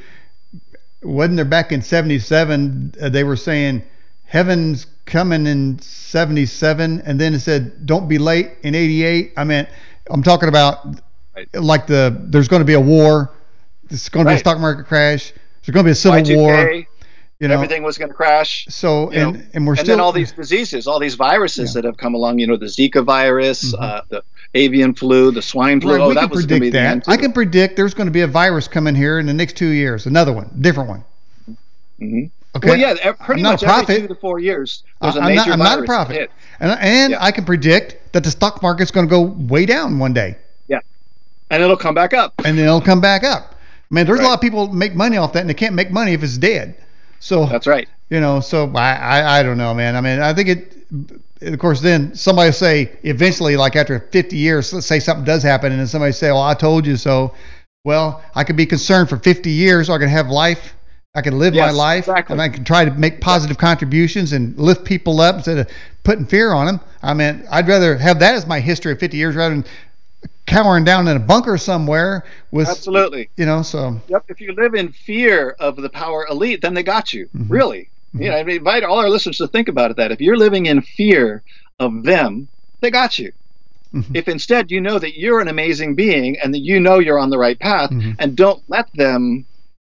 wasn't 1.02 1.36
there 1.36 1.44
back 1.44 1.72
in 1.72 1.82
77 1.82 2.94
uh, 3.00 3.08
they 3.08 3.24
were 3.24 3.36
saying 3.36 3.82
heaven's 4.24 4.86
coming 5.06 5.46
in 5.46 5.78
77 5.78 7.00
and 7.00 7.20
then 7.20 7.34
it 7.34 7.40
said 7.40 7.86
don't 7.86 8.08
be 8.08 8.18
late 8.18 8.50
in 8.62 8.74
88 8.74 9.32
i 9.36 9.44
mean 9.44 9.66
i'm 10.10 10.22
talking 10.22 10.48
about 10.48 10.86
right. 11.36 11.48
like 11.54 11.86
the 11.86 12.16
there's 12.26 12.48
going 12.48 12.60
to 12.60 12.66
be 12.66 12.74
a 12.74 12.80
war 12.80 13.32
there's 13.88 14.08
going 14.08 14.26
to 14.26 14.30
be 14.30 14.36
a 14.36 14.38
stock 14.38 14.58
market 14.58 14.86
crash 14.86 15.32
there's 15.64 15.72
going 15.72 15.84
to 15.84 15.88
be 15.88 15.92
a 15.92 15.94
civil 15.94 16.20
Y2K, 16.20 16.36
war 16.36 16.86
you 17.40 17.46
know 17.46 17.54
everything 17.54 17.82
was 17.82 17.96
going 17.96 18.10
to 18.10 18.14
crash 18.14 18.66
so 18.68 19.10
and 19.10 19.34
know, 19.34 19.42
and 19.54 19.66
we're 19.66 19.72
and 19.74 19.80
still 19.80 19.96
then 19.96 20.00
all 20.00 20.12
these 20.12 20.32
diseases 20.32 20.86
all 20.86 20.98
these 20.98 21.14
viruses 21.14 21.70
yeah. 21.70 21.80
that 21.80 21.86
have 21.86 21.96
come 21.96 22.14
along 22.14 22.38
you 22.38 22.46
know 22.46 22.56
the 22.56 22.66
zika 22.66 23.04
virus 23.04 23.72
mm-hmm. 23.72 23.82
uh, 23.82 24.00
the 24.08 24.22
avian 24.54 24.94
flu 24.94 25.30
the 25.30 25.42
swine 25.42 25.80
flu 25.80 25.92
right, 25.92 26.00
oh 26.00 26.14
that 26.14 26.30
was 26.30 26.46
going 26.46 26.60
to 26.60 26.66
be 26.66 26.70
that. 26.70 27.06
i 27.06 27.16
can 27.16 27.32
predict 27.32 27.76
there's 27.76 27.94
going 27.94 28.06
to 28.06 28.12
be 28.12 28.22
a 28.22 28.26
virus 28.26 28.66
coming 28.66 28.94
here 28.94 29.18
in 29.18 29.26
the 29.26 29.34
next 29.34 29.56
two 29.56 29.68
years 29.68 30.06
another 30.06 30.32
one 30.32 30.50
different 30.60 30.88
one 30.88 31.04
Mm-hmm. 32.00 32.26
Okay. 32.56 32.68
Well, 32.68 32.78
yeah, 32.78 33.12
pretty 33.12 33.42
much 33.42 33.62
every 33.62 34.00
two 34.00 34.08
to 34.08 34.14
four 34.14 34.38
years, 34.38 34.82
there's 35.00 35.16
a 35.16 35.20
I'm 35.20 35.26
major 35.28 35.50
not, 35.50 35.52
I'm 35.52 35.58
not 35.58 35.78
a 35.80 35.82
prophet, 35.82 36.30
and, 36.60 36.72
and 36.80 37.10
yeah. 37.12 37.22
I 37.22 37.30
can 37.30 37.44
predict 37.44 38.12
that 38.12 38.24
the 38.24 38.30
stock 38.30 38.62
market's 38.62 38.90
going 38.90 39.06
to 39.06 39.10
go 39.10 39.20
way 39.22 39.66
down 39.66 39.98
one 39.98 40.14
day. 40.14 40.36
Yeah, 40.66 40.80
and 41.50 41.62
it'll 41.62 41.76
come 41.76 41.94
back 41.94 42.14
up. 42.14 42.34
And 42.44 42.56
then 42.56 42.64
it'll 42.64 42.80
come 42.80 43.00
back 43.00 43.22
up. 43.22 43.54
I 43.90 43.94
mean, 43.94 44.06
there's 44.06 44.18
right. 44.18 44.24
a 44.24 44.28
lot 44.28 44.34
of 44.34 44.40
people 44.40 44.72
make 44.72 44.94
money 44.94 45.18
off 45.18 45.34
that, 45.34 45.40
and 45.40 45.50
they 45.50 45.54
can't 45.54 45.74
make 45.74 45.90
money 45.90 46.14
if 46.14 46.22
it's 46.22 46.38
dead. 46.38 46.76
So 47.20 47.46
that's 47.46 47.66
right. 47.66 47.88
You 48.10 48.20
know, 48.20 48.40
so 48.40 48.72
I, 48.74 48.94
I, 48.94 49.40
I 49.40 49.42
don't 49.42 49.58
know, 49.58 49.74
man. 49.74 49.94
I 49.94 50.00
mean, 50.00 50.20
I 50.20 50.32
think 50.32 50.48
it. 50.48 50.74
Of 51.40 51.58
course, 51.58 51.80
then 51.80 52.14
somebody 52.14 52.48
will 52.48 52.52
say 52.52 52.98
eventually, 53.04 53.56
like 53.56 53.76
after 53.76 54.00
50 54.00 54.36
years, 54.36 54.72
let's 54.72 54.86
say 54.86 54.98
something 54.98 55.24
does 55.24 55.42
happen, 55.42 55.70
and 55.70 55.80
then 55.80 55.86
somebody 55.86 56.12
say, 56.12 56.30
"Well, 56.30 56.42
I 56.42 56.54
told 56.54 56.86
you 56.86 56.96
so." 56.96 57.34
Well, 57.84 58.22
I 58.34 58.44
could 58.44 58.56
be 58.56 58.66
concerned 58.66 59.08
for 59.08 59.16
50 59.16 59.50
years, 59.50 59.88
or 59.88 59.94
I 59.94 59.98
could 59.98 60.08
have 60.08 60.28
life 60.28 60.74
I 61.14 61.22
can 61.22 61.38
live 61.38 61.54
yes, 61.54 61.66
my 61.66 61.72
life 61.72 62.04
exactly. 62.04 62.34
and 62.34 62.42
I 62.42 62.48
can 62.48 62.64
try 62.64 62.84
to 62.84 62.90
make 62.92 63.20
positive 63.20 63.58
contributions 63.58 64.32
and 64.32 64.56
lift 64.56 64.84
people 64.84 65.20
up 65.20 65.36
instead 65.36 65.58
of 65.58 65.68
putting 66.04 66.26
fear 66.26 66.52
on 66.52 66.66
them. 66.66 66.80
I 67.02 67.14
mean, 67.14 67.44
I'd 67.50 67.66
rather 67.66 67.96
have 67.96 68.20
that 68.20 68.34
as 68.34 68.46
my 68.46 68.60
history 68.60 68.92
of 68.92 69.00
50 69.00 69.16
years 69.16 69.34
rather 69.34 69.54
than 69.54 69.64
cowering 70.46 70.84
down 70.84 71.08
in 71.08 71.16
a 71.16 71.20
bunker 71.20 71.58
somewhere 71.58 72.24
with 72.50 72.66
absolutely 72.68 73.28
you 73.36 73.44
know 73.44 73.60
so 73.60 74.00
yep 74.08 74.24
if 74.28 74.40
you 74.40 74.54
live 74.54 74.74
in 74.74 74.90
fear 74.90 75.50
of 75.60 75.76
the 75.76 75.90
power 75.90 76.26
elite 76.30 76.62
then 76.62 76.72
they 76.72 76.82
got 76.82 77.12
you 77.12 77.26
mm-hmm. 77.26 77.52
really. 77.52 77.90
You 78.14 78.28
know 78.30 78.36
I 78.36 78.40
invite 78.40 78.84
all 78.84 78.98
our 78.98 79.10
listeners 79.10 79.38
to 79.38 79.48
think 79.48 79.68
about 79.68 79.90
it 79.90 79.96
that 79.96 80.12
if 80.12 80.20
you're 80.20 80.36
living 80.36 80.66
in 80.66 80.82
fear 80.82 81.42
of 81.78 82.04
them 82.04 82.48
they 82.80 82.90
got 82.90 83.18
you 83.18 83.32
mm-hmm. 83.92 84.14
if 84.14 84.28
instead 84.28 84.70
you 84.70 84.80
know 84.80 84.98
that 84.98 85.18
you're 85.18 85.40
an 85.40 85.48
amazing 85.48 85.94
being 85.94 86.38
and 86.38 86.54
that 86.54 86.60
you 86.60 86.80
know 86.80 86.98
you're 86.98 87.18
on 87.18 87.30
the 87.30 87.38
right 87.38 87.58
path 87.58 87.90
mm-hmm. 87.90 88.12
and 88.18 88.36
don't 88.36 88.62
let 88.68 88.92
them 88.94 89.44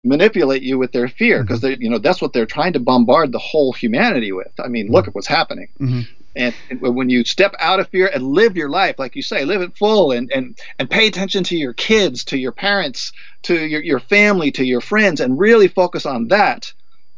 manipulate 0.05 0.63
you 0.63 0.79
with 0.79 0.93
their 0.93 1.09
fear 1.09 1.43
because 1.43 1.61
mm-hmm. 1.61 1.81
they 1.81 1.85
you 1.85 1.91
know 1.91 1.99
that's 1.99 2.21
what 2.21 2.33
they're 2.33 2.47
trying 2.47 2.73
to 2.73 2.81
bombard 2.81 3.33
the 3.33 3.39
whole 3.39 3.73
humanity 3.73 4.33
with 4.33 4.53
i 4.59 4.69
mean 4.69 4.87
mm-hmm. 4.87 4.95
look 4.95 5.09
at 5.09 5.15
what's 5.15 5.29
happening 5.29 5.69
mm-hmm. 5.79 6.01
and, 6.35 6.55
and, 6.71 6.81
when 6.81 7.09
you 7.09 7.25
step 7.25 7.55
out 7.61 7.79
of 7.79 7.89
fear 7.89 8.11
and 8.13 8.25
live 8.25 8.57
your 8.57 8.69
life 8.69 8.99
like 8.99 9.15
you 9.15 9.23
say 9.23 9.45
live 9.45 9.63
it 9.63 9.77
full 9.77 10.11
and 10.11 10.31
and 10.33 10.59
and 10.79 10.91
pay 10.91 11.07
attention 11.07 11.45
to 11.45 11.57
your 11.57 11.73
kids 11.73 12.25
to 12.25 12.37
your 12.37 12.53
parents 12.53 13.13
to 13.43 13.55
your, 13.55 13.81
your 13.81 14.01
family 14.01 14.51
to 14.51 14.65
your 14.65 14.81
friends 14.81 15.21
and 15.21 15.39
really 15.39 15.69
focus 15.69 16.05
on 16.05 16.27
that 16.29 16.73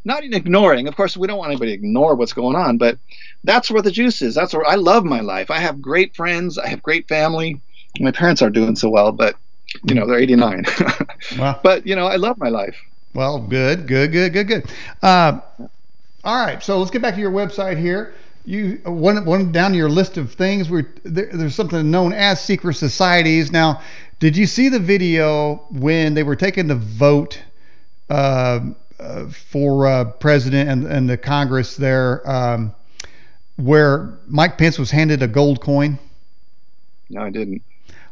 not 0.05 0.25
even 0.25 0.37
ignoring 0.37 0.89
of 0.89 0.97
course 0.97 1.17
we 1.17 1.27
don't 1.27 1.39
want 1.39 1.51
anybody 1.51 1.73
to 1.73 1.75
ignore 1.75 2.15
what's 2.15 2.33
going 2.33 2.57
on 2.57 2.79
but 2.79 2.99
that's 3.45 3.71
where 3.71 3.83
the 3.83 3.91
juice 3.91 4.23
is 4.23 4.35
that's 4.35 4.55
where 4.55 4.67
i 4.67 4.75
love 4.75 5.05
my 5.05 5.21
life 5.21 5.51
i 5.51 5.59
have 5.59 5.81
great 5.81 6.15
friends 6.15 6.59
i 6.59 6.69
have 6.69 6.83
great 6.83 7.09
family 7.09 7.61
my 8.01 8.11
parents 8.11 8.43
aren't 8.43 8.55
doing 8.55 8.77
so 8.77 8.89
well 8.89 9.13
but 9.13 9.37
you 9.83 9.95
know, 9.95 10.07
they're 10.07 10.19
89. 10.19 10.65
wow. 11.39 11.61
But, 11.63 11.87
you 11.87 11.97
know, 11.97 12.07
I 12.07 12.17
love 12.17 12.39
my 12.39 12.49
life. 12.49 12.77
Well, 13.15 13.41
good, 13.41 13.87
good, 13.87 14.13
good, 14.13 14.33
good, 14.33 14.49
good. 14.49 14.71
Uh, 15.03 15.41
all 16.23 16.45
right. 16.47 16.63
So 16.63 16.79
let's 16.79 16.91
get 16.91 17.03
back 17.03 17.15
to 17.15 17.21
your 17.21 17.33
website 17.33 17.79
here. 17.79 18.15
You 18.47 18.81
one 18.85 19.25
one 19.25 19.53
down 19.53 19.73
your 19.73 19.89
list 19.89 20.19
of 20.19 20.35
things. 20.35 20.69
We 20.69 20.85
there, 21.03 21.31
there's 21.33 21.55
something 21.55 21.91
known 21.91 22.13
as 22.13 22.45
secret 22.45 22.75
societies. 22.75 23.51
Now, 23.51 23.81
did 24.19 24.37
you 24.37 24.47
see 24.47 24.69
the 24.69 24.79
video 24.79 25.67
when 25.71 26.13
they 26.13 26.25
were 26.25 26.37
taking 26.37 26.67
the 26.67 26.75
vote 26.75 27.41
uh, 28.11 28.61
for 29.31 29.87
uh, 29.87 30.05
president 30.05 30.69
and, 30.71 30.87
and 30.87 31.09
the 31.09 31.17
Congress 31.17 31.77
there, 31.77 32.29
um, 32.31 32.75
where 33.57 34.19
Mike 34.27 34.59
Pence 34.59 34.79
was 34.79 34.91
handed 34.91 35.23
a 35.23 35.29
gold 35.29 35.61
coin? 35.61 35.99
No, 37.11 37.23
I 37.23 37.31
didn't. 37.31 37.63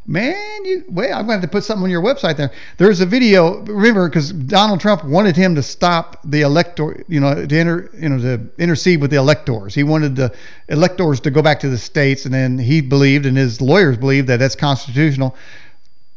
Man, 0.05 0.65
you 0.65 0.85
wait. 0.89 1.13
I'm 1.13 1.27
going 1.27 1.29
to 1.29 1.33
have 1.35 1.41
to 1.43 1.49
put 1.49 1.63
something 1.63 1.85
on 1.85 1.91
your 1.91 2.03
website 2.03 2.37
there. 2.37 2.51
There's 2.77 3.01
a 3.01 3.07
video. 3.07 3.59
Remember, 3.61 4.09
because 4.09 4.33
Donald 4.33 4.81
Trump 4.81 5.05
wanted 5.05 5.37
him 5.37 5.55
to 5.55 5.63
stop 5.63 6.19
the 6.25 6.41
elector, 6.41 7.05
you 7.07 7.21
know, 7.21 7.47
to 7.47 7.57
enter, 7.57 7.89
you 7.97 8.09
know, 8.09 8.19
to 8.19 8.41
intercede 8.59 9.01
with 9.01 9.13
the 9.13 9.17
electors. 9.19 9.77
He 9.77 9.85
wanted 9.85 10.17
the 10.17 10.35
electors 10.69 11.21
to 11.21 11.31
go 11.31 11.41
back 11.41 11.61
to 11.61 11.69
the 11.69 11.79
states, 11.79 12.25
and 12.25 12.35
then 12.35 12.59
he 12.59 12.81
believed, 12.81 13.27
and 13.27 13.37
his 13.37 13.61
lawyers 13.61 13.97
believed 13.97 14.27
that 14.27 14.39
that's 14.39 14.57
constitutional. 14.57 15.37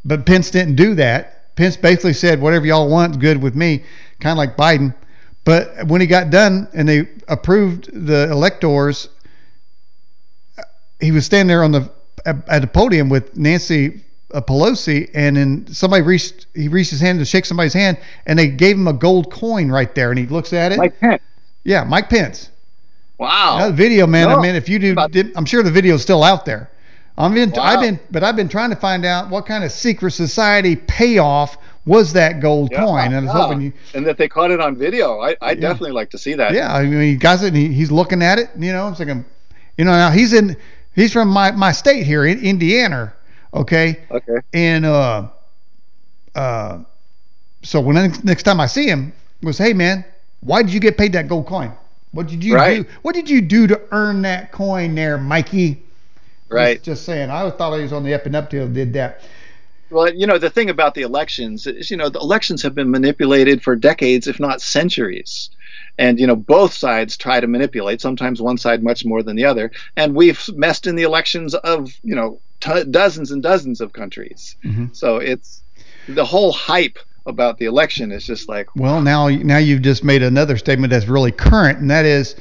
But 0.03 0.25
Pence 0.25 0.49
didn't 0.49 0.75
do 0.75 0.95
that. 0.95 1.55
Pence 1.55 1.77
basically 1.77 2.13
said, 2.13 2.41
"Whatever 2.41 2.65
y'all 2.65 2.89
want, 2.89 3.19
good 3.19 3.39
with 3.41 3.55
me," 3.55 3.83
kind 4.19 4.31
of 4.31 4.37
like 4.37 4.57
Biden. 4.57 4.93
But 5.43 5.87
when 5.87 6.01
he 6.01 6.07
got 6.07 6.29
done 6.31 6.67
and 6.73 6.87
they 6.89 7.07
approved 7.27 7.89
the 7.93 8.29
electors, 8.31 9.09
he 10.99 11.11
was 11.11 11.25
standing 11.25 11.47
there 11.47 11.63
on 11.63 11.71
the 11.71 11.91
at 12.25 12.61
the 12.61 12.67
podium 12.67 13.09
with 13.09 13.37
Nancy 13.37 14.03
uh, 14.33 14.41
Pelosi, 14.41 15.09
and 15.13 15.37
then 15.37 15.67
somebody 15.67 16.01
reached 16.01 16.47
he 16.55 16.67
reached 16.67 16.89
his 16.89 16.99
hand 16.99 17.19
to 17.19 17.25
shake 17.25 17.45
somebody's 17.45 17.73
hand, 17.73 17.97
and 18.25 18.39
they 18.39 18.47
gave 18.47 18.75
him 18.75 18.87
a 18.87 18.93
gold 18.93 19.31
coin 19.31 19.69
right 19.69 19.93
there, 19.93 20.09
and 20.09 20.17
he 20.17 20.25
looks 20.25 20.51
at 20.53 20.71
it. 20.71 20.77
Mike 20.77 20.99
Pence. 20.99 21.21
Yeah, 21.63 21.83
Mike 21.83 22.09
Pence. 22.09 22.49
Wow. 23.17 23.57
That 23.59 23.75
video, 23.75 24.07
man. 24.07 24.29
No, 24.29 24.37
I 24.37 24.41
mean, 24.41 24.55
if 24.55 24.67
you 24.67 24.77
do, 24.79 24.95
did, 25.09 25.31
I'm 25.35 25.45
sure 25.45 25.63
the 25.63 25.71
video's 25.71 26.01
still 26.01 26.23
out 26.23 26.45
there. 26.45 26.69
I'm 27.17 27.37
in, 27.37 27.51
Wow. 27.51 27.63
I've 27.63 27.81
been, 27.81 27.99
but 28.11 28.23
I've 28.23 28.35
been 28.35 28.49
trying 28.49 28.71
to 28.71 28.75
find 28.75 29.05
out 29.05 29.29
what 29.29 29.45
kind 29.45 29.63
of 29.63 29.71
secret 29.71 30.11
society 30.11 30.75
payoff 30.75 31.57
was 31.85 32.13
that 32.13 32.39
gold 32.41 32.69
Yeah, 32.71 32.85
coin, 32.85 33.13
and 33.13 33.29
I 33.29 33.33
was 33.33 33.41
hoping 33.41 33.61
you. 33.61 33.73
And 33.93 34.05
that 34.07 34.17
they 34.17 34.27
caught 34.27 34.51
it 34.51 34.59
on 34.59 34.75
video. 34.75 35.19
I 35.19 35.35
I 35.41 35.53
definitely 35.53 35.91
like 35.91 36.09
to 36.11 36.17
see 36.17 36.33
that. 36.35 36.53
Yeah, 36.53 36.73
I 36.73 36.83
mean, 36.83 37.01
he 37.01 37.15
got 37.15 37.43
it. 37.43 37.47
And 37.47 37.57
he, 37.57 37.67
he's 37.69 37.91
looking 37.91 38.21
at 38.21 38.39
it. 38.39 38.49
You 38.57 38.71
know, 38.71 38.87
I'm 38.87 38.95
thinking, 38.95 39.25
you 39.77 39.85
know, 39.85 39.91
now 39.91 40.11
he's 40.11 40.33
in. 40.33 40.57
He's 40.95 41.11
from 41.11 41.27
my, 41.27 41.51
my 41.51 41.73
state 41.73 42.05
here 42.05 42.25
in 42.25 42.39
Indiana. 42.39 43.13
Okay. 43.53 43.99
Okay. 44.09 44.37
And 44.53 44.85
uh, 44.85 45.27
uh, 46.33 46.79
so 47.63 47.81
when 47.81 47.97
I, 47.97 48.07
next 48.23 48.43
time 48.43 48.59
I 48.61 48.65
see 48.65 48.87
him 48.87 49.11
was, 49.43 49.57
hey 49.57 49.73
man, 49.73 50.05
why 50.39 50.61
did 50.63 50.73
you 50.73 50.79
get 50.79 50.97
paid 50.97 51.11
that 51.13 51.27
gold 51.27 51.47
coin? 51.47 51.73
What 52.11 52.27
did 52.27 52.43
you 52.43 52.55
Right. 52.55 52.83
do? 52.87 52.89
What 53.01 53.13
did 53.13 53.29
you 53.29 53.41
do 53.41 53.67
to 53.67 53.81
earn 53.91 54.21
that 54.21 54.53
coin 54.53 54.95
there, 54.95 55.17
Mikey? 55.17 55.83
Right. 56.47 56.75
Just, 56.77 56.85
just 56.85 57.05
saying. 57.05 57.29
I 57.29 57.49
thought 57.49 57.75
he 57.75 57.81
was 57.81 57.91
on 57.91 58.03
the 58.03 58.13
up 58.13 58.25
and 58.25 58.35
up 58.35 58.49
till 58.49 58.67
he 58.67 58.73
did 58.73 58.93
that. 58.93 59.21
Well, 59.95 60.13
you 60.13 60.27
know, 60.27 60.37
the 60.37 60.49
thing 60.49 60.69
about 60.69 60.93
the 60.93 61.03
elections 61.03 61.65
is, 61.65 61.89
you 61.89 61.95
know, 61.95 62.09
the 62.09 62.19
elections 62.19 62.61
have 62.63 62.75
been 62.75 62.91
manipulated 62.91 63.63
for 63.63 63.77
decades, 63.77 64.27
if 64.27 64.41
not 64.41 64.61
centuries. 64.61 65.49
And, 65.97 66.19
you 66.19 66.27
know, 66.27 66.35
both 66.35 66.73
sides 66.73 67.15
try 67.15 67.39
to 67.39 67.47
manipulate, 67.47 68.01
sometimes 68.01 68.41
one 68.41 68.57
side 68.57 68.83
much 68.83 69.05
more 69.05 69.23
than 69.23 69.37
the 69.37 69.45
other. 69.45 69.71
And 69.95 70.13
we've 70.13 70.49
messed 70.55 70.85
in 70.85 70.97
the 70.97 71.03
elections 71.03 71.55
of, 71.55 71.93
you 72.03 72.13
know, 72.13 72.41
t- 72.59 72.83
dozens 72.91 73.31
and 73.31 73.41
dozens 73.41 73.79
of 73.79 73.93
countries. 73.93 74.57
Mhm. 74.65 74.93
So 74.93 75.15
it's 75.15 75.63
the 76.09 76.25
whole 76.25 76.51
hype 76.51 76.99
about 77.25 77.57
the 77.57 77.65
election 77.65 78.11
is 78.11 78.25
just 78.25 78.49
like, 78.49 78.67
Well, 78.75 79.01
now 79.01 79.29
now 79.29 79.57
you've 79.59 79.81
just 79.81 80.03
made 80.03 80.23
another 80.23 80.57
statement 80.57 80.91
that's 80.91 81.07
really 81.07 81.31
current, 81.31 81.79
and 81.79 81.89
that 81.89 82.05
is, 82.05 82.35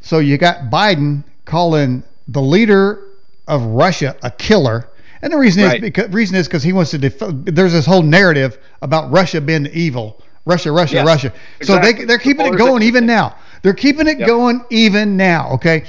so 0.00 0.20
you 0.20 0.38
got 0.38 0.70
Biden 0.70 1.24
calling 1.44 2.04
the 2.28 2.40
leader 2.40 3.02
of 3.48 3.62
Russia 3.64 4.16
a 4.22 4.30
killer, 4.30 4.88
and 5.22 5.32
the 5.32 5.38
reason 5.38 5.62
is 5.62 5.80
because 5.80 6.08
reason 6.10 6.36
is 6.36 6.46
because 6.46 6.62
he 6.62 6.72
wants 6.72 6.90
to. 6.92 6.98
Def- 6.98 7.18
there's 7.20 7.72
this 7.72 7.86
whole 7.86 8.02
narrative 8.02 8.58
about 8.82 9.10
Russia 9.10 9.40
being 9.40 9.66
evil, 9.72 10.22
Russia, 10.44 10.72
Russia, 10.72 11.04
Russia. 11.04 11.32
So 11.62 11.76
exactly. 11.76 11.92
they 11.92 12.04
they're 12.06 12.18
keeping 12.18 12.46
The 12.46 12.52
it 12.54 12.58
going 12.58 12.82
even 12.82 13.06
now. 13.06 13.36
They're 13.62 13.74
keeping 13.74 14.06
it 14.06 14.18
Yep. 14.18 14.26
going 14.28 14.64
even 14.70 15.16
now. 15.16 15.52
Okay, 15.54 15.84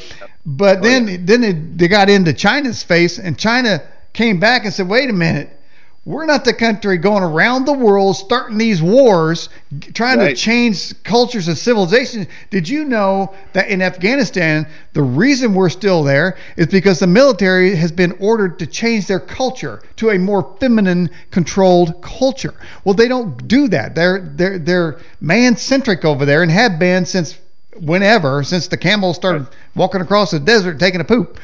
but 0.46 0.80
Oh, 0.80 0.82
then 0.82 1.08
yeah. 1.08 1.18
then 1.20 1.42
they, 1.42 1.52
they 1.54 1.88
got 1.88 2.10
into 2.10 2.34
China's 2.34 2.84
face, 2.84 3.20
and 3.20 3.38
China 3.38 3.82
came 4.14 4.40
back 4.40 4.66
and 4.66 4.74
said, 4.74 4.88
wait 4.88 5.10
a 5.10 5.14
minute. 5.14 5.52
We're 6.08 6.26
not 6.26 6.46
the 6.46 6.54
country 6.54 6.98
going 7.00 7.22
around 7.22 7.66
the 7.66 7.74
world 7.74 8.16
starting 8.16 8.58
these 8.58 8.82
wars, 8.82 9.50
trying 9.94 10.20
to 10.20 10.34
change 10.36 11.04
cultures 11.04 11.50
and 11.50 11.58
civilizations. 11.58 12.28
Did 12.50 12.70
you 12.70 12.86
know 12.86 13.34
that 13.52 13.68
in 13.68 13.82
Afghanistan, 13.82 14.70
the 14.94 15.02
reason 15.02 15.54
we're 15.54 15.68
still 15.68 16.06
there 16.06 16.38
is 16.56 16.68
because 16.68 17.00
the 17.00 17.08
military 17.08 17.76
has 17.76 17.92
been 17.92 18.14
ordered 18.22 18.58
to 18.60 18.68
change 18.68 19.08
their 19.08 19.20
culture 19.20 19.82
to 19.98 20.12
a 20.12 20.18
more 20.18 20.56
feminine 20.62 21.10
controlled 21.30 22.02
culture? 22.02 22.54
Well, 22.86 22.96
they 22.96 23.10
don't 23.10 23.46
do 23.46 23.68
that. 23.68 23.94
They're 23.94 24.32
they're 24.34 24.60
they're 24.60 25.00
man-centric 25.20 26.06
over 26.06 26.26
there 26.26 26.42
and 26.42 26.50
have 26.50 26.80
been 26.80 27.06
since 27.06 27.38
whenever, 27.82 28.44
since 28.44 28.70
the 28.70 28.78
camels 28.78 29.18
started 29.18 29.46
walking 29.76 30.00
across 30.00 30.32
the 30.32 30.40
desert 30.40 30.80
taking 30.80 31.02
a 31.02 31.04
poop. 31.04 31.38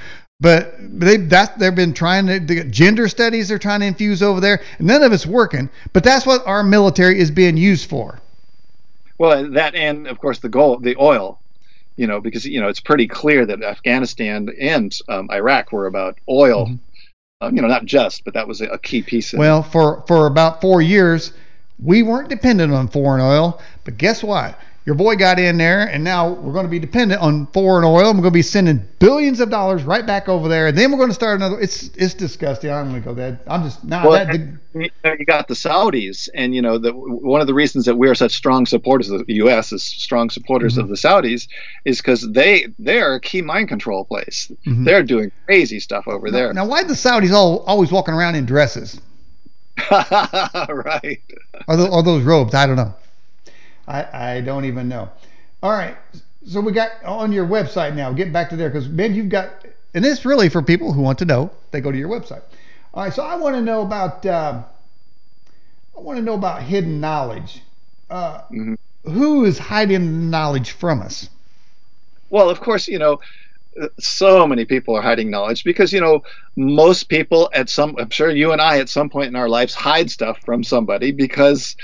But 0.43 0.75
they 0.77 1.15
that 1.15 1.57
they've 1.57 1.73
been 1.73 1.93
trying 1.93 2.27
to, 2.27 2.37
to 2.37 2.65
gender 2.65 3.07
studies 3.07 3.47
they're 3.47 3.57
trying 3.57 3.79
to 3.79 3.85
infuse 3.85 4.21
over 4.21 4.41
there, 4.41 4.61
and 4.77 4.85
none 4.85 5.01
of 5.01 5.13
it's 5.13 5.25
working. 5.25 5.69
But 5.93 6.03
that's 6.03 6.25
what 6.25 6.45
our 6.45 6.63
military 6.63 7.17
is 7.17 7.31
being 7.31 7.55
used 7.55 7.89
for. 7.89 8.19
well, 9.17 9.49
that 9.51 9.73
and 9.73 10.05
of 10.05 10.19
course 10.19 10.39
the 10.39 10.49
gold, 10.49 10.83
the 10.83 10.97
oil, 10.99 11.39
you 11.95 12.07
know, 12.07 12.19
because 12.19 12.45
you 12.45 12.59
know 12.59 12.67
it's 12.67 12.81
pretty 12.81 13.07
clear 13.07 13.45
that 13.45 13.63
Afghanistan 13.63 14.49
and 14.59 14.93
um, 15.07 15.31
Iraq 15.31 15.71
were 15.71 15.85
about 15.85 16.19
oil. 16.27 16.65
Mm-hmm. 16.65 16.75
Uh, 17.39 17.49
you 17.53 17.61
know, 17.61 17.69
not 17.69 17.85
just, 17.85 18.25
but 18.25 18.33
that 18.33 18.45
was 18.45 18.59
a, 18.59 18.77
key 18.79 19.01
piece. 19.01 19.33
It. 19.33 19.37
Well, 19.37 19.63
for 19.63 20.03
for 20.07 20.27
about 20.27 20.59
four 20.59 20.81
years, 20.81 21.31
we 21.81 22.03
weren't 22.03 22.27
dependent 22.27 22.73
on 22.73 22.89
foreign 22.89 23.21
oil. 23.21 23.61
But 23.85 23.97
guess 23.97 24.21
what? 24.21 24.59
Your 24.85 24.95
boy 24.95 25.15
got 25.15 25.39
in 25.39 25.57
there, 25.57 25.87
and 25.87 26.03
now 26.03 26.33
we're 26.33 26.51
going 26.51 26.65
to 26.65 26.69
be 26.69 26.77
dependent 26.77 27.21
on 27.21 27.47
foreign 27.47 27.85
oil. 27.85 28.09
and 28.09 28.17
We're 28.17 28.23
going 28.23 28.31
to 28.33 28.37
be 28.37 28.41
sending 28.41 28.85
billions 28.99 29.39
of 29.39 29.49
dollars 29.49 29.83
right 29.83 30.05
back 30.05 30.27
over 30.27 30.49
there. 30.49 30.67
And 30.67 30.77
then 30.77 30.91
we're 30.91 30.97
going 30.97 31.09
to 31.09 31.15
start 31.15 31.37
another. 31.37 31.57
It's 31.61 31.87
it's 31.95 32.13
disgusting. 32.13 32.69
I'm 32.69 32.89
going 32.89 33.01
to 33.01 33.07
go 33.07 33.13
that. 33.15 33.39
I'm 33.47 33.63
just 33.63 33.81
not 33.85 34.05
Well, 34.05 34.25
that. 34.25 34.35
you 34.35 34.89
know, 35.05 35.15
you 35.17 35.25
got 35.25 35.47
the 35.47 35.53
Saudis, 35.53 36.27
and 36.35 36.53
you 36.53 36.61
know 36.61 36.77
the 36.77 36.91
one 36.91 37.39
of 37.39 37.47
the 37.47 37.53
reasons 37.53 37.85
that 37.85 37.95
we 37.95 38.09
are 38.09 38.15
such 38.15 38.33
strong 38.35 38.65
supporters 38.65 39.09
of 39.09 39.25
the 39.25 39.35
U.S. 39.35 39.71
is 39.71 39.83
strong 39.83 40.29
supporters 40.29 40.73
Mm-hmm. 40.73 40.81
of 40.81 40.87
the 40.89 40.95
Saudis 40.95 41.47
is 41.85 41.99
because 41.99 42.29
they 42.33 42.67
they 42.77 42.99
are 42.99 43.13
a 43.13 43.21
key 43.21 43.41
mind 43.41 43.69
control 43.69 44.03
place. 44.03 44.51
They're 44.65 45.03
doing 45.03 45.31
crazy 45.45 45.79
stuff 45.79 46.09
over 46.09 46.29
there. 46.29 46.47
Mm-hmm. 46.49 46.55
Now, 46.57 46.65
why 46.67 46.83
the 46.83 46.93
Saudis 46.93 47.31
all 47.31 47.59
always 47.67 47.89
walking 47.89 48.13
around 48.15 48.35
in 48.35 48.45
dresses? 48.45 48.99
right. 49.91 51.21
Or, 51.67 51.77
tho- 51.77 51.89
or 51.91 52.03
those 52.03 52.23
robes? 52.23 52.53
I 52.53 52.67
don't 52.67 52.75
know. 52.75 52.93
I 53.87 54.35
I 54.37 54.41
don't 54.41 54.65
even 54.65 54.87
know. 54.87 55.09
All 55.61 55.71
right. 55.71 55.97
So 56.45 56.59
we 56.61 56.71
got 56.73 56.91
on 57.03 57.31
your 57.31 57.45
website 57.45 57.95
now. 57.95 58.11
Get 58.11 58.33
back 58.33 58.49
to 58.49 58.55
there 58.55 58.69
because 58.69 58.87
Ben, 58.87 59.13
you've 59.15 59.29
got, 59.29 59.65
and 59.93 60.03
this 60.03 60.25
really 60.25 60.49
for 60.49 60.61
people 60.61 60.91
who 60.93 61.01
want 61.01 61.19
to 61.19 61.25
know. 61.25 61.51
They 61.71 61.81
go 61.81 61.91
to 61.91 61.97
your 61.97 62.09
website. 62.09 62.41
All 62.93 63.03
right. 63.03 63.13
So 63.13 63.23
I 63.23 63.35
want 63.35 63.55
to 63.55 63.61
know 63.61 63.81
about. 63.81 64.25
Uh, 64.25 64.63
I 65.97 66.01
want 66.01 66.17
to 66.17 66.23
know 66.23 66.33
about 66.33 66.63
hidden 66.63 66.99
knowledge. 66.99 67.61
Uh, 68.09 68.41
Mhm. 68.51 68.75
who 69.05 69.45
is 69.45 69.57
hiding 69.57 70.29
knowledge 70.29 70.71
from 70.71 71.01
us? 71.01 71.29
Well, 72.29 72.49
of 72.49 72.61
course, 72.61 72.87
you 72.87 72.99
know, 72.99 73.19
so 73.99 74.47
many 74.47 74.65
people 74.65 74.95
are 74.95 75.01
hiding 75.01 75.29
knowledge 75.29 75.63
because, 75.63 75.91
you 75.93 76.01
know, 76.01 76.21
most 76.55 77.09
people 77.09 77.49
at 77.53 77.69
some, 77.69 77.95
I'm 77.97 78.09
sure 78.09 78.29
you 78.29 78.51
and 78.51 78.61
I 78.61 78.79
at 78.79 78.89
some 78.89 79.09
point 79.09 79.27
in 79.27 79.35
our 79.35 79.49
lives 79.49 79.73
hide 79.73 80.11
stuff 80.11 80.39
from 80.45 80.63
somebody 80.63 81.11
because 81.11 81.75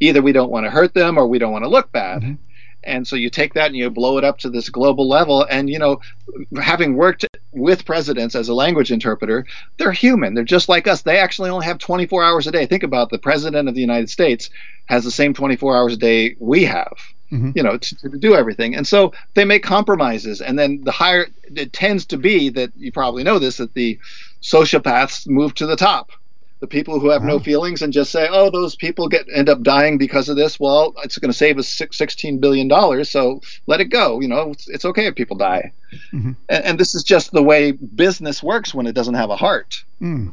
either 0.00 0.22
we 0.22 0.32
don't 0.32 0.50
want 0.50 0.64
to 0.66 0.70
hurt 0.70 0.94
them 0.94 1.18
or 1.18 1.26
we 1.26 1.38
don't 1.38 1.52
want 1.52 1.64
to 1.64 1.70
look 1.70 1.90
bad. 1.92 2.22
Mhm. 2.22 2.38
And 2.86 3.08
so 3.08 3.16
you 3.16 3.30
take 3.30 3.54
that 3.54 3.68
and 3.68 3.76
you 3.76 3.88
blow 3.88 4.18
it 4.18 4.24
up 4.24 4.38
to 4.40 4.50
this 4.50 4.68
global 4.68 5.08
level. 5.08 5.46
And, 5.48 5.70
you 5.70 5.78
know, 5.78 6.00
having 6.60 6.96
worked 6.96 7.24
with 7.52 7.86
presidents 7.86 8.34
as 8.34 8.48
a 8.50 8.54
language 8.54 8.92
interpreter, 8.92 9.46
they're 9.78 9.92
human. 9.92 10.34
They're 10.34 10.44
just 10.44 10.68
like 10.68 10.86
us. 10.86 11.00
They 11.00 11.16
actually 11.18 11.48
only 11.48 11.64
have 11.64 11.78
24 11.78 12.22
hours 12.22 12.46
a 12.46 12.50
day. 12.50 12.66
Think 12.66 12.82
about 12.82 13.08
the 13.08 13.18
president 13.18 13.68
of 13.70 13.74
the 13.74 13.80
United 13.80 14.10
States 14.10 14.50
has 14.84 15.02
the 15.02 15.10
same 15.10 15.32
24 15.32 15.74
hours 15.74 15.94
a 15.94 15.96
day 15.96 16.36
we 16.38 16.64
have 16.64 16.92
Mhm. 17.32 17.56
you 17.56 17.62
know, 17.62 17.78
to, 17.78 17.96
to 18.10 18.18
do 18.18 18.34
everything. 18.34 18.74
And 18.76 18.86
so 18.86 19.12
they 19.32 19.46
make 19.46 19.62
compromises. 19.62 20.42
And 20.42 20.58
then 20.58 20.82
the 20.84 20.92
higher 20.92 21.26
it 21.56 21.72
tends 21.72 22.04
to 22.06 22.18
be 22.18 22.50
that 22.50 22.70
you 22.76 22.92
probably 22.92 23.24
know 23.24 23.38
this 23.38 23.56
that 23.56 23.72
the 23.72 23.98
sociopaths 24.42 25.26
move 25.26 25.54
to 25.54 25.66
the 25.66 25.76
top. 25.76 26.10
The 26.64 26.68
people 26.68 26.98
who 26.98 27.10
have 27.10 27.22
no 27.22 27.38
feelings 27.38 27.82
and 27.82 27.92
just 27.92 28.10
say, 28.10 28.26
"Oh, 28.30 28.48
those 28.48 28.74
people 28.74 29.06
get 29.06 29.26
end 29.30 29.50
up 29.50 29.62
dying 29.62 29.98
because 29.98 30.30
of 30.30 30.36
this." 30.36 30.58
Well, 30.58 30.94
it's 31.04 31.18
going 31.18 31.30
to 31.30 31.36
save 31.36 31.58
us 31.58 31.68
six, 31.68 31.98
16 31.98 32.38
billion 32.38 32.68
dollars, 32.68 33.10
so 33.10 33.42
let 33.66 33.82
it 33.82 33.90
go. 33.90 34.18
You 34.20 34.28
know, 34.28 34.52
it's, 34.52 34.66
it's 34.70 34.86
okay 34.86 35.04
if 35.04 35.14
people 35.14 35.36
die. 35.36 35.72
Mhm. 36.14 36.36
And, 36.48 36.64
and 36.64 36.80
this 36.80 36.94
is 36.94 37.04
just 37.04 37.32
the 37.32 37.42
way 37.42 37.72
business 37.72 38.42
works 38.42 38.72
when 38.72 38.86
it 38.86 38.94
doesn't 38.94 39.12
have 39.12 39.28
a 39.28 39.36
heart. 39.36 39.84
Mm. 40.00 40.32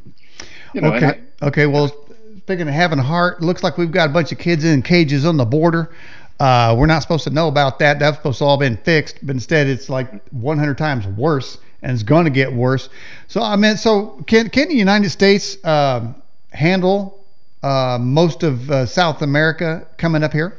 You 0.73 0.79
know, 0.79 0.93
okay. 0.93 1.19
okay. 1.41 1.65
Well, 1.65 1.93
speaking 2.37 2.69
of 2.69 2.73
having 2.73 2.99
a 2.99 3.03
heart, 3.03 3.41
looks 3.41 3.61
like 3.61 3.77
we've 3.77 3.91
got 3.91 4.09
a 4.09 4.13
bunch 4.13 4.31
of 4.31 4.37
kids 4.37 4.63
in 4.63 4.83
cages 4.83 5.25
on 5.25 5.35
the 5.35 5.43
border. 5.43 5.91
Uh, 6.39 6.77
we're 6.79 6.85
not 6.85 7.01
supposed 7.01 7.25
to 7.25 7.29
know 7.29 7.49
about 7.49 7.79
that. 7.79 7.99
That's 7.99 8.15
supposed 8.15 8.37
to 8.37 8.45
all 8.45 8.57
been 8.57 8.77
fixed, 8.77 9.17
but 9.21 9.35
instead 9.35 9.67
it's 9.67 9.89
like 9.89 10.25
100 10.29 10.77
times 10.77 11.05
worse, 11.07 11.57
and 11.81 11.91
it's 11.91 12.03
going 12.03 12.25
to 12.25 12.31
get 12.31 12.53
worse. 12.53 12.89
So 13.27 13.41
I 13.41 13.55
mean, 13.55 13.77
so 13.77 14.23
can 14.27 14.49
can 14.49 14.69
the 14.69 14.75
United 14.75 15.09
States 15.09 15.57
um 15.65 16.15
handle 16.51 17.25
uh, 17.63 17.97
most 18.01 18.43
of 18.43 18.69
uh, 18.71 18.85
South 18.85 19.21
America 19.21 19.87
coming 19.97 20.23
up 20.23 20.33
here? 20.33 20.57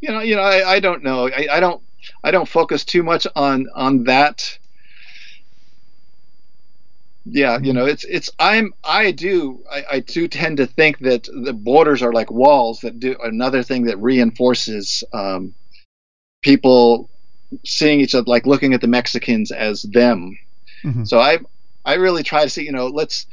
you 0.00 0.10
know, 0.10 0.20
you 0.20 0.36
know, 0.36 0.42
I, 0.42 0.74
I 0.74 0.80
don't 0.80 1.02
know. 1.02 1.28
I, 1.28 1.48
I 1.52 1.60
don't, 1.60 1.82
I 2.22 2.30
don't 2.30 2.48
focus 2.48 2.84
too 2.84 3.02
much 3.02 3.26
on 3.34 3.66
on 3.74 4.04
that. 4.04 4.58
yeah, 7.24 7.58
you 7.60 7.72
know, 7.72 7.86
it's 7.86 8.04
it's 8.04 8.30
I'm 8.38 8.72
I 8.84 9.10
do 9.10 9.64
I, 9.70 9.84
I 9.92 10.00
do 10.00 10.28
tend 10.28 10.58
to 10.58 10.66
think 10.66 11.00
that 11.00 11.24
the 11.24 11.52
borders 11.52 12.02
are 12.02 12.12
like 12.12 12.30
walls 12.30 12.80
that 12.80 13.00
do 13.00 13.16
another 13.22 13.62
thing 13.64 13.84
that 13.84 13.98
reinforces 13.98 15.02
um, 15.12 15.54
people 16.42 17.10
seeing 17.64 18.00
each 18.00 18.14
other 18.14 18.26
like 18.26 18.46
looking 18.46 18.74
at 18.74 18.80
the 18.80 18.88
Mexicans 18.88 19.50
as 19.50 19.82
them. 19.82 20.38
Mm-hmm. 20.84 21.04
So 21.04 21.18
I 21.18 21.38
I 21.84 21.94
really 21.94 22.22
try 22.22 22.42
to 22.42 22.50
see 22.50 22.64
you 22.64 22.72
know 22.72 22.86
let's 22.86 23.26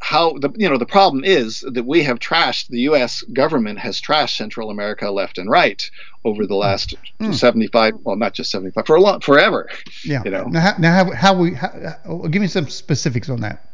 how 0.00 0.38
the 0.38 0.50
you 0.56 0.68
know 0.68 0.78
the 0.78 0.86
problem 0.86 1.24
is 1.24 1.64
that 1.72 1.84
we 1.84 2.02
have 2.04 2.18
trashed 2.18 2.68
the 2.68 2.80
U.S. 2.80 3.22
government 3.32 3.78
has 3.80 4.00
trashed 4.00 4.36
Central 4.36 4.70
America 4.70 5.10
left 5.10 5.38
and 5.38 5.50
right 5.50 5.90
over 6.24 6.46
the 6.46 6.54
last 6.54 6.94
mm. 7.20 7.34
75 7.34 7.94
well 8.04 8.16
not 8.16 8.34
just 8.34 8.50
75 8.50 8.86
for 8.86 8.96
a 8.96 9.00
long 9.00 9.20
forever 9.20 9.68
yeah 10.04 10.22
you 10.24 10.30
know 10.30 10.44
now 10.44 10.60
how, 10.60 10.74
now 10.78 10.92
how, 10.92 11.12
how 11.12 11.34
we 11.34 11.54
how, 11.54 12.28
give 12.30 12.40
me 12.40 12.46
some 12.46 12.68
specifics 12.68 13.28
on 13.28 13.40
that 13.40 13.73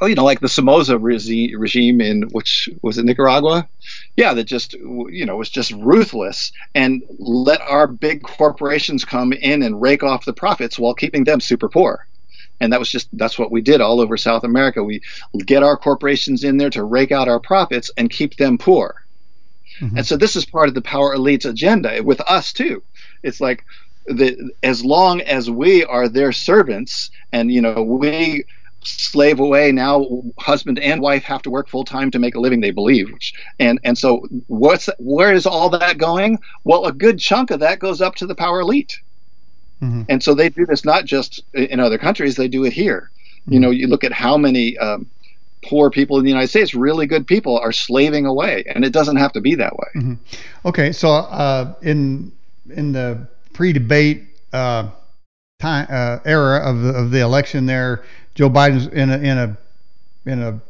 oh 0.00 0.06
you 0.06 0.14
know 0.14 0.24
like 0.24 0.40
the 0.40 0.48
Somoza 0.48 0.98
regime 0.98 2.00
in 2.00 2.22
which 2.32 2.68
was 2.82 2.98
it 2.98 3.04
Nicaragua 3.04 3.68
yeah 4.16 4.34
that 4.34 4.44
just 4.44 4.74
you 4.74 5.24
know 5.24 5.36
was 5.36 5.50
just 5.50 5.72
ruthless 5.72 6.52
and 6.74 7.02
let 7.18 7.60
our 7.60 7.86
big 7.86 8.22
corporations 8.22 9.04
come 9.04 9.32
in 9.32 9.62
and 9.62 9.80
rake 9.80 10.02
off 10.02 10.24
the 10.24 10.32
profits 10.32 10.78
while 10.78 10.94
keeping 10.94 11.24
them 11.24 11.40
super 11.40 11.68
poor 11.68 12.06
and 12.60 12.72
that 12.72 12.78
was 12.78 12.90
just 12.90 13.08
that's 13.12 13.38
what 13.38 13.50
we 13.50 13.60
did 13.60 13.80
all 13.80 14.00
over 14.00 14.16
South 14.16 14.44
America. 14.44 14.82
We 14.82 15.02
get 15.44 15.62
our 15.62 15.76
corporations 15.76 16.42
in 16.44 16.56
there 16.56 16.70
to 16.70 16.84
rake 16.84 17.12
out 17.12 17.28
our 17.28 17.40
profits 17.40 17.90
and 17.96 18.10
keep 18.10 18.36
them 18.36 18.56
poor. 18.58 19.04
Mm-hmm. 19.80 19.98
And 19.98 20.06
so 20.06 20.16
this 20.16 20.36
is 20.36 20.46
part 20.46 20.68
of 20.68 20.74
the 20.74 20.82
power 20.82 21.12
elite's 21.12 21.44
agenda 21.44 22.02
with 22.02 22.20
us 22.22 22.52
too. 22.52 22.82
It's 23.22 23.40
like 23.40 23.64
the, 24.06 24.50
as 24.62 24.84
long 24.84 25.20
as 25.20 25.50
we 25.50 25.84
are 25.84 26.08
their 26.08 26.32
servants 26.32 27.10
and 27.32 27.52
you 27.52 27.60
know 27.60 27.82
we 27.82 28.44
slave 28.86 29.40
away 29.40 29.72
now 29.72 30.06
husband 30.38 30.78
and 30.78 31.00
wife 31.00 31.24
have 31.24 31.42
to 31.42 31.50
work 31.50 31.68
full 31.68 31.84
time 31.84 32.10
to 32.10 32.18
make 32.18 32.34
a 32.34 32.40
living 32.40 32.60
they 32.60 32.70
believe 32.70 33.08
and 33.58 33.80
and 33.84 33.98
so 33.98 34.26
what's 34.46 34.88
where 34.98 35.32
is 35.32 35.46
all 35.46 35.68
that 35.68 35.98
going 35.98 36.38
well 36.64 36.86
a 36.86 36.92
good 36.92 37.18
chunk 37.18 37.50
of 37.50 37.60
that 37.60 37.78
goes 37.78 38.00
up 38.00 38.14
to 38.14 38.26
the 38.26 38.34
power 38.34 38.60
elite 38.60 39.00
Mm-hmm. 39.82 40.02
And 40.08 40.22
so 40.22 40.34
they 40.34 40.48
do 40.48 40.66
this 40.66 40.84
not 40.84 41.04
just 41.04 41.42
in 41.52 41.80
other 41.80 41.98
countries, 41.98 42.36
they 42.36 42.48
do 42.48 42.64
it 42.64 42.72
here. 42.72 43.10
Mm-hmm. 43.42 43.52
You 43.52 43.60
know, 43.60 43.70
you 43.70 43.86
look 43.86 44.04
at 44.04 44.12
how 44.12 44.36
many 44.36 44.76
um, 44.78 45.10
poor 45.64 45.90
people 45.90 46.18
in 46.18 46.24
the 46.24 46.30
United 46.30 46.48
States, 46.48 46.74
really 46.74 47.06
good 47.06 47.26
people, 47.26 47.58
are 47.58 47.72
slaving 47.72 48.26
away, 48.26 48.64
and 48.66 48.84
it 48.84 48.92
doesn't 48.92 49.16
have 49.16 49.32
to 49.32 49.40
be 49.40 49.54
that 49.56 49.76
way. 49.76 49.88
Mm-hmm. 49.96 50.14
Okay, 50.64 50.92
so 50.92 51.10
uh, 51.10 51.74
in 51.82 52.32
in 52.70 52.92
the 52.92 53.26
pre-debate 53.52 54.24
uh, 54.52 54.90
time 55.60 55.86
uh, 55.88 56.18
era 56.24 56.58
of 56.58 56.82
the, 56.82 56.90
of 56.90 57.10
the 57.10 57.20
election, 57.20 57.66
there, 57.66 58.04
Joe 58.36 58.50
Biden's 58.50 58.86
in 58.86 59.10
a 59.10 59.18
in 59.18 59.38
a 59.38 59.58
in 60.26 60.42
a 60.42 60.60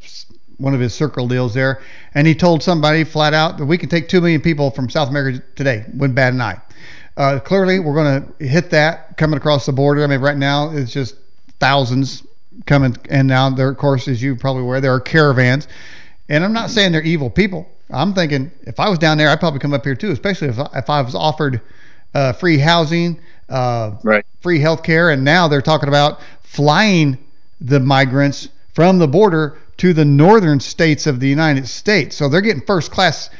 one 0.56 0.72
of 0.72 0.80
his 0.80 0.94
circle 0.94 1.28
deals 1.28 1.52
there, 1.52 1.82
and 2.14 2.26
he 2.26 2.34
told 2.34 2.62
somebody 2.62 3.04
flat 3.04 3.34
out 3.34 3.58
that 3.58 3.66
we 3.66 3.76
can 3.76 3.90
take 3.90 4.08
two 4.08 4.20
million 4.22 4.40
people 4.40 4.70
from 4.70 4.88
South 4.88 5.10
America 5.10 5.42
today, 5.54 5.84
wouldn't 5.92 6.14
bat 6.14 6.32
an 6.32 6.40
eye. 6.40 6.58
Uh, 7.16 7.38
clearly, 7.40 7.78
we're 7.78 7.94
going 7.94 8.32
to 8.38 8.46
hit 8.46 8.70
that 8.70 9.16
coming 9.18 9.36
across 9.36 9.66
the 9.66 9.72
border. 9.72 10.04
I 10.04 10.06
mean, 10.06 10.20
right 10.20 10.36
now 10.36 10.70
it's 10.70 10.92
just 10.92 11.16
thousands 11.58 12.26
coming, 12.66 12.96
and 13.10 13.28
now 13.28 13.50
there, 13.50 13.68
of 13.68 13.76
course, 13.76 14.08
as 14.08 14.22
you 14.22 14.36
probably 14.36 14.62
aware, 14.62 14.80
there 14.80 14.94
are 14.94 15.00
caravans. 15.00 15.68
And 16.28 16.44
I'm 16.44 16.52
not 16.52 16.70
saying 16.70 16.92
they're 16.92 17.02
evil 17.02 17.30
people. 17.30 17.68
I'm 17.90 18.14
thinking 18.14 18.50
if 18.62 18.80
I 18.80 18.88
was 18.88 18.98
down 18.98 19.18
there, 19.18 19.28
I'd 19.28 19.40
probably 19.40 19.60
come 19.60 19.74
up 19.74 19.84
here 19.84 19.94
too, 19.94 20.12
especially 20.12 20.48
if 20.48 20.58
if 20.74 20.88
I 20.88 21.00
was 21.02 21.14
offered 21.14 21.60
uh, 22.14 22.32
free 22.32 22.58
housing, 22.58 23.20
uh, 23.48 23.96
right. 24.02 24.24
free 24.40 24.60
health 24.60 24.82
care, 24.82 25.10
and 25.10 25.24
now 25.24 25.48
they're 25.48 25.62
talking 25.62 25.88
about 25.88 26.20
flying 26.42 27.18
the 27.60 27.80
migrants 27.80 28.48
from 28.74 28.98
the 28.98 29.08
border 29.08 29.58
to 29.78 29.92
the 29.92 30.04
northern 30.04 30.60
states 30.60 31.06
of 31.06 31.20
the 31.20 31.28
United 31.28 31.68
States. 31.68 32.16
So 32.16 32.28
they're 32.28 32.40
getting 32.40 32.64
first 32.64 32.90
class 32.90 33.30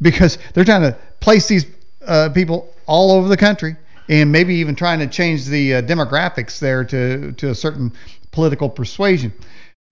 because 0.00 0.38
they're 0.54 0.64
trying 0.64 0.82
to 0.82 0.96
place 1.20 1.48
these 1.48 1.66
uh, 2.06 2.30
people 2.30 2.74
all 2.86 3.12
over 3.12 3.28
the 3.28 3.36
country, 3.36 3.76
and 4.08 4.32
maybe 4.32 4.54
even 4.56 4.74
trying 4.74 4.98
to 4.98 5.06
change 5.06 5.46
the 5.46 5.74
uh, 5.74 5.82
demographics 5.82 6.58
there 6.58 6.84
to 6.84 7.32
to 7.32 7.50
a 7.50 7.54
certain 7.54 7.92
political 8.32 8.68
persuasion. 8.68 9.32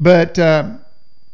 But 0.00 0.38
uh, 0.38 0.78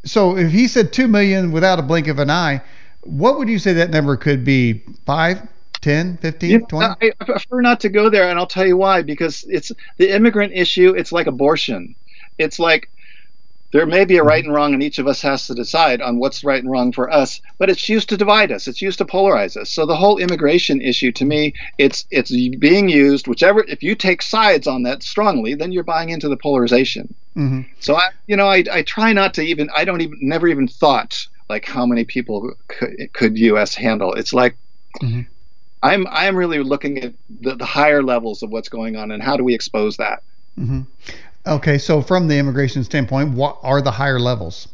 so 0.05 0.37
if 0.37 0.53
he 0.53 0.69
said 0.69 0.93
two 0.93 1.09
million 1.09 1.53
without 1.53 1.79
a 1.79 1.83
blink 1.83 2.09
of 2.09 2.19
an 2.19 2.31
eye, 2.31 2.63
what 3.03 3.39
would 3.39 3.49
you 3.49 3.59
say 3.59 3.73
that 3.75 3.91
number 3.91 4.17
could 4.17 4.45
be? 4.45 4.83
Five, 5.07 5.49
10, 5.81 6.19
15, 6.19 6.51
you 6.51 6.59
know, 6.59 6.67
20? 6.67 7.13
I 7.21 7.25
prefer 7.25 7.61
not 7.61 7.81
to 7.81 7.89
go 7.89 8.11
there, 8.11 8.29
and 8.29 8.39
I'll 8.39 8.47
tell 8.47 8.67
you 8.67 8.77
why. 8.77 9.03
Because 9.03 9.45
it's 9.49 9.73
the 9.97 10.15
immigrant 10.15 10.53
issue. 10.53 10.95
It's 10.97 11.13
like 11.13 11.27
abortion. 11.27 11.95
It's 12.39 12.59
like 12.59 12.91
there 13.73 13.87
may 13.87 14.05
be 14.05 14.17
a 14.17 14.23
right 14.23 14.45
and 14.45 14.55
wrong, 14.55 14.73
and 14.73 14.83
each 14.83 14.99
of 14.99 15.07
us 15.07 15.21
has 15.23 15.47
to 15.49 15.55
decide 15.55 16.01
on 16.01 16.19
what's 16.19 16.45
right 16.45 16.63
and 16.63 16.71
wrong 16.71 16.93
for 16.93 17.13
us. 17.13 17.41
But 17.59 17.69
it's 17.69 17.89
used 17.89 18.09
to 18.09 18.17
divide 18.17 18.53
us. 18.53 18.69
It's 18.69 18.81
used 18.81 18.99
to 18.99 19.05
polarize 19.05 19.57
us. 19.57 19.71
So 19.71 19.85
the 19.85 19.97
whole 19.97 20.19
immigration 20.19 20.81
issue, 20.81 21.13
to 21.13 21.25
me, 21.25 21.53
it's 21.77 22.07
it's 22.11 22.31
being 22.31 22.89
used. 22.89 23.27
Whichever, 23.27 23.65
if 23.69 23.83
you 23.83 23.95
take 23.95 24.23
sides 24.23 24.67
on 24.67 24.85
that 24.85 25.03
strongly, 25.03 25.55
then 25.55 25.73
you're 25.73 25.85
buying 25.85 26.11
into 26.11 26.29
the 26.29 26.37
polarization. 26.37 27.13
Mm-hmm. 27.37 27.63
So 27.81 27.97
I, 27.97 28.11
you 28.27 28.37
know, 28.37 28.47
I, 28.47 28.65
I 28.71 28.83
try 28.83 29.13
not 29.13 29.35
to 29.35 29.43
even. 29.43 29.69
I 29.77 29.85
don't 29.85 30.01
even 30.01 30.19
never 30.23 30.49
even 30.49 30.69
thought 30.69 31.27
like 31.51 31.65
how 31.65 31.87
many 31.87 32.05
people 32.05 32.55
could, 32.69 33.13
could 33.13 33.39
U.S. 33.39 33.75
handle. 33.75 34.13
It's 34.15 34.33
like. 34.33 34.57
Mm-hmm. 35.03 35.23
I'm 35.83 36.07
I'm 36.11 36.35
really 36.35 36.63
looking 36.63 36.99
at 37.03 37.13
the, 37.29 37.55
the, 37.55 37.65
higher 37.67 38.03
levels 38.03 38.43
of 38.43 38.51
what's 38.51 38.71
going 38.71 38.97
on 38.97 39.11
and 39.13 39.23
how 39.23 39.37
do 39.37 39.45
we 39.45 39.55
expose 39.55 39.99
that. 39.99 40.23
Mm-hmm. 40.59 40.83
Okay, 41.47 41.79
so 41.79 42.03
from 42.03 42.27
the 42.27 42.39
immigration 42.39 42.83
standpoint, 42.83 43.35
what 43.35 43.59
are 43.63 43.81
the 43.81 43.93
higher 43.93 44.19
levels? 44.19 44.69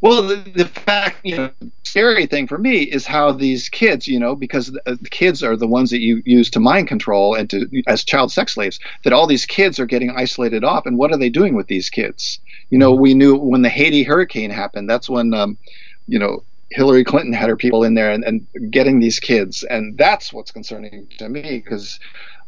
Well, 0.00 0.22
the, 0.22 0.36
the, 0.36 0.64
fact, 0.64 1.18
you 1.24 1.36
know, 1.36 1.50
scary 1.82 2.26
thing 2.26 2.46
for 2.46 2.56
me 2.56 2.82
is 2.82 3.04
how 3.04 3.32
these 3.32 3.68
kids, 3.68 4.06
you 4.06 4.18
know, 4.18 4.36
because 4.36 4.68
the, 4.68 4.80
the, 5.00 5.08
kids 5.08 5.42
are 5.42 5.56
the 5.56 5.66
ones 5.66 5.90
that 5.90 5.98
you 5.98 6.22
use 6.24 6.50
to 6.50 6.60
mind 6.60 6.86
control 6.86 7.34
and 7.34 7.50
to 7.50 7.82
as 7.88 8.04
child 8.04 8.30
sex 8.30 8.54
slaves, 8.54 8.78
that 9.02 9.12
all 9.12 9.26
these 9.26 9.44
kids 9.44 9.80
are 9.80 9.86
getting 9.86 10.10
isolated 10.10 10.62
off. 10.62 10.86
And 10.86 10.98
what 10.98 11.10
are 11.10 11.16
they 11.16 11.28
doing 11.28 11.56
with 11.56 11.66
these 11.66 11.90
kids? 11.90 12.38
You 12.70 12.78
know, 12.78 12.92
we 12.92 13.12
knew 13.12 13.36
when 13.36 13.62
the 13.62 13.68
Haiti 13.68 14.04
hurricane 14.04 14.50
happened, 14.50 14.88
that's 14.88 15.10
when, 15.10 15.34
um, 15.34 15.58
you 16.06 16.18
know, 16.18 16.44
Hillary 16.70 17.02
Clinton 17.02 17.32
had 17.32 17.48
her 17.48 17.56
people 17.56 17.82
in 17.82 17.94
there 17.94 18.12
and, 18.12 18.22
and 18.22 18.46
getting 18.70 19.00
these 19.00 19.18
kids. 19.18 19.64
And 19.64 19.98
that's 19.98 20.32
what's 20.32 20.52
concerning 20.52 21.08
to 21.18 21.28
me 21.28 21.42
because 21.64 21.98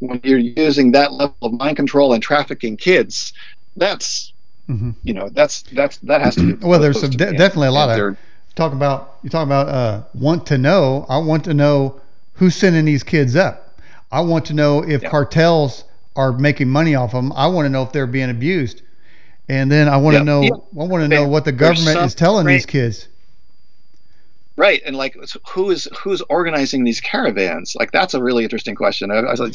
when 0.01 0.20
you're 0.24 0.38
using 0.38 0.92
that 0.92 1.12
level 1.12 1.36
of 1.42 1.53
mind 1.53 1.76
control 1.76 2.12
and 2.12 2.22
trafficking 2.22 2.76
kids, 2.76 3.32
that's 3.76 4.32
mm-hmm. 4.68 4.90
you 5.03 5.14
know 5.14 5.28
that's 5.28 5.62
that's 5.72 5.98
that 5.98 6.20
has 6.20 6.34
to 6.34 6.55
be 6.55 6.66
well. 6.66 6.80
There's 6.80 7.01
some 7.01 7.11
de- 7.11 7.32
definitely 7.32 7.68
a 7.68 7.72
lot 7.72 7.98
of 7.98 8.16
talk 8.55 8.72
about 8.72 9.18
you 9.22 9.30
talk 9.30 9.46
about 9.46 9.68
uh, 9.68 10.03
want 10.14 10.46
to 10.46 10.59
know. 10.59 11.07
I 11.09 11.18
want 11.18 11.44
to 11.44 11.55
know 11.55 12.01
who's 12.34 12.57
sending 12.57 12.84
these 12.84 13.03
kids 13.03 13.36
up. 13.36 13.78
I 14.11 14.22
want 14.22 14.46
to 14.46 14.55
know 14.55 14.82
if 14.82 15.03
yeah. 15.03 15.11
cartels 15.11 15.84
are 16.16 16.32
making 16.32 16.68
money 16.68 16.94
off 16.94 17.12
them. 17.12 17.32
I 17.34 17.46
want 17.46 17.66
to 17.66 17.70
know 17.70 17.82
if 17.82 17.92
they're 17.92 18.07
being 18.07 18.30
abused, 18.30 18.82
and 19.48 19.70
then 19.70 19.88
I 19.88 19.98
want 19.98 20.14
yeah. 20.14 20.18
to 20.20 20.24
know. 20.24 20.42
Yeah. 20.42 20.51
I 20.51 20.86
want 20.86 21.03
to 21.03 21.09
know 21.09 21.28
what 21.28 21.44
the 21.44 21.53
government 21.53 21.98
is 21.98 22.14
telling 22.14 22.46
these 22.46 22.66
kids. 22.66 23.07
Right, 24.61 24.83
and 24.85 24.95
like 24.95 25.17
who 25.49 25.71
is 25.71 25.89
who's 25.99 26.21
organizing 26.29 26.85
these 26.85 27.01
caravans? 27.01 27.75
Like 27.75 27.93
that's 27.93 28.13
a 28.13 28.23
really 28.23 28.45
interesting 28.45 28.75
question. 28.75 29.11
I, 29.11 29.15
I 29.15 29.31
was 29.31 29.41
like, 29.41 29.55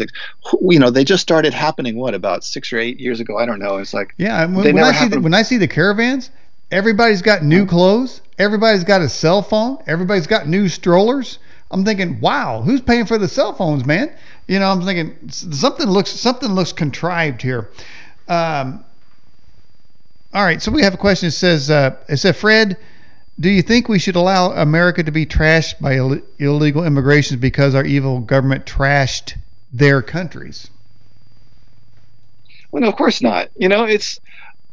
you 0.67 0.79
know, 0.79 0.89
they 0.89 1.03
just 1.03 1.21
started 1.21 1.53
happening 1.53 1.95
what 1.95 2.15
about 2.15 2.43
six 2.43 2.73
or 2.73 2.79
eight 2.79 2.99
years 2.99 3.19
ago? 3.19 3.37
I 3.37 3.45
don't 3.45 3.59
know. 3.59 3.77
It's 3.77 3.93
like 3.93 4.15
yeah, 4.17 4.43
when, 4.45 4.73
when 4.73 4.83
I 4.83 4.93
see 4.93 5.07
the, 5.07 5.21
when 5.21 5.35
I 5.35 5.43
see 5.43 5.57
the 5.57 5.67
caravans, 5.67 6.31
everybody's 6.71 7.21
got 7.21 7.43
new 7.43 7.67
clothes, 7.67 8.21
everybody's 8.39 8.83
got 8.83 9.01
a 9.01 9.07
cell 9.07 9.43
phone, 9.43 9.77
everybody's 9.85 10.25
got 10.25 10.47
new 10.47 10.67
strollers. 10.67 11.37
I'm 11.69 11.85
thinking, 11.85 12.19
wow, 12.19 12.63
who's 12.63 12.81
paying 12.81 13.05
for 13.05 13.19
the 13.19 13.27
cell 13.27 13.53
phones, 13.53 13.85
man? 13.85 14.11
You 14.47 14.57
know, 14.57 14.71
I'm 14.71 14.81
thinking 14.81 15.29
something 15.29 15.85
looks 15.85 16.09
something 16.09 16.49
looks 16.49 16.73
contrived 16.73 17.43
here. 17.43 17.69
Um, 18.27 18.83
all 20.33 20.43
right, 20.43 20.63
so 20.63 20.71
we 20.71 20.81
have 20.81 20.95
a 20.95 20.97
question. 20.97 21.27
It 21.27 21.33
says, 21.33 21.69
uh, 21.69 21.95
it 22.09 22.17
said, 22.17 22.35
Fred 22.35 22.77
do 23.39 23.49
you 23.49 23.61
think 23.61 23.89
we 23.89 23.99
should 23.99 24.15
allow 24.15 24.51
America 24.51 25.03
to 25.03 25.11
be 25.11 25.25
trashed 25.25 25.79
by 25.79 25.95
Ill- 25.95 26.21
illegal 26.39 26.85
immigrations 26.85 27.39
because 27.39 27.75
our 27.75 27.85
evil 27.85 28.19
government 28.19 28.65
trashed 28.65 29.35
their 29.73 30.01
countries? 30.01 30.69
Well, 32.71 32.81
no, 32.81 32.89
of 32.89 32.95
course 32.95 33.21
not. 33.21 33.49
You 33.55 33.69
know, 33.69 33.85
it's 33.85 34.19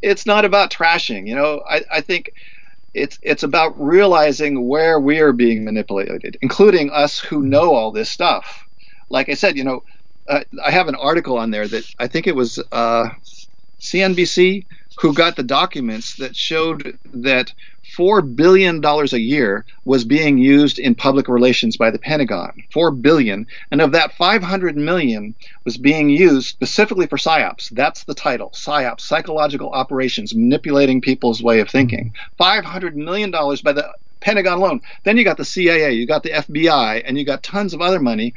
it's 0.01 0.27
not 0.27 0.45
about 0.45 0.71
trashing. 0.71 1.27
You 1.27 1.35
know, 1.35 1.63
I, 1.69 1.83
I 1.91 2.01
think 2.01 2.33
it's 2.95 3.19
it's 3.23 3.43
about 3.43 3.81
realizing 3.81 4.67
where 4.69 5.01
we 5.01 5.19
are 5.21 5.33
being 5.33 5.65
manipulated, 5.65 6.37
including 6.43 6.91
us 6.91 7.19
who 7.19 7.43
know 7.43 7.75
all 7.75 7.91
this 7.91 8.11
stuff. 8.11 8.65
Like 9.11 9.29
I 9.29 9.35
said, 9.35 9.57
you 9.57 9.65
know, 9.65 9.83
uh, 10.29 10.41
I 10.65 10.71
have 10.71 10.89
an 10.89 10.95
article 10.95 11.39
on 11.39 11.51
there 11.51 11.67
that 11.67 11.85
I 11.99 12.07
think 12.07 12.27
it 12.27 12.37
was 12.37 12.59
uh, 12.71 13.09
CNBC 13.81 14.67
who 14.99 15.15
got 15.15 15.37
the 15.37 15.43
documents 15.43 16.17
that 16.17 16.37
showed 16.37 16.99
that 17.13 17.53
four 17.97 18.23
billion 18.23 18.81
dollars 18.81 19.13
a 19.13 19.21
year 19.21 19.65
was 19.85 20.05
being 20.05 20.39
used 20.39 20.79
in 20.79 20.95
public 20.95 21.29
relations 21.29 21.77
by 21.77 21.91
the 21.91 21.99
Pentagon. 21.99 22.63
Four 22.73 22.91
billion, 22.91 23.47
and 23.71 23.81
of 23.81 23.93
that, 23.93 24.15
500 24.15 24.77
million 24.77 25.35
was 25.65 25.77
being 25.77 26.09
used 26.09 26.49
specifically 26.49 27.07
for 27.07 27.17
psyops. 27.17 27.69
That's 27.71 28.05
the 28.05 28.15
title: 28.15 28.51
psyops, 28.51 29.01
psychological 29.01 29.71
operations, 29.71 30.35
manipulating 30.35 31.01
people's 31.01 31.43
way 31.43 31.61
of 31.61 31.69
thinking. 31.69 32.15
500 32.39 32.97
million 32.97 33.31
dollars 33.31 33.63
by 33.63 33.73
the 33.73 33.93
Pentagon 34.21 34.59
alone. 34.59 34.81
Then 35.05 35.17
you 35.17 35.25
got 35.25 35.37
the 35.37 35.45
CIA, 35.45 35.93
you 35.93 36.07
got 36.07 36.23
the 36.23 36.31
FBI, 36.31 37.03
and 37.05 37.19
you 37.19 37.25
got 37.25 37.43
tons 37.43 37.75
of 37.75 37.83
other 37.83 38.01
money 38.01 38.35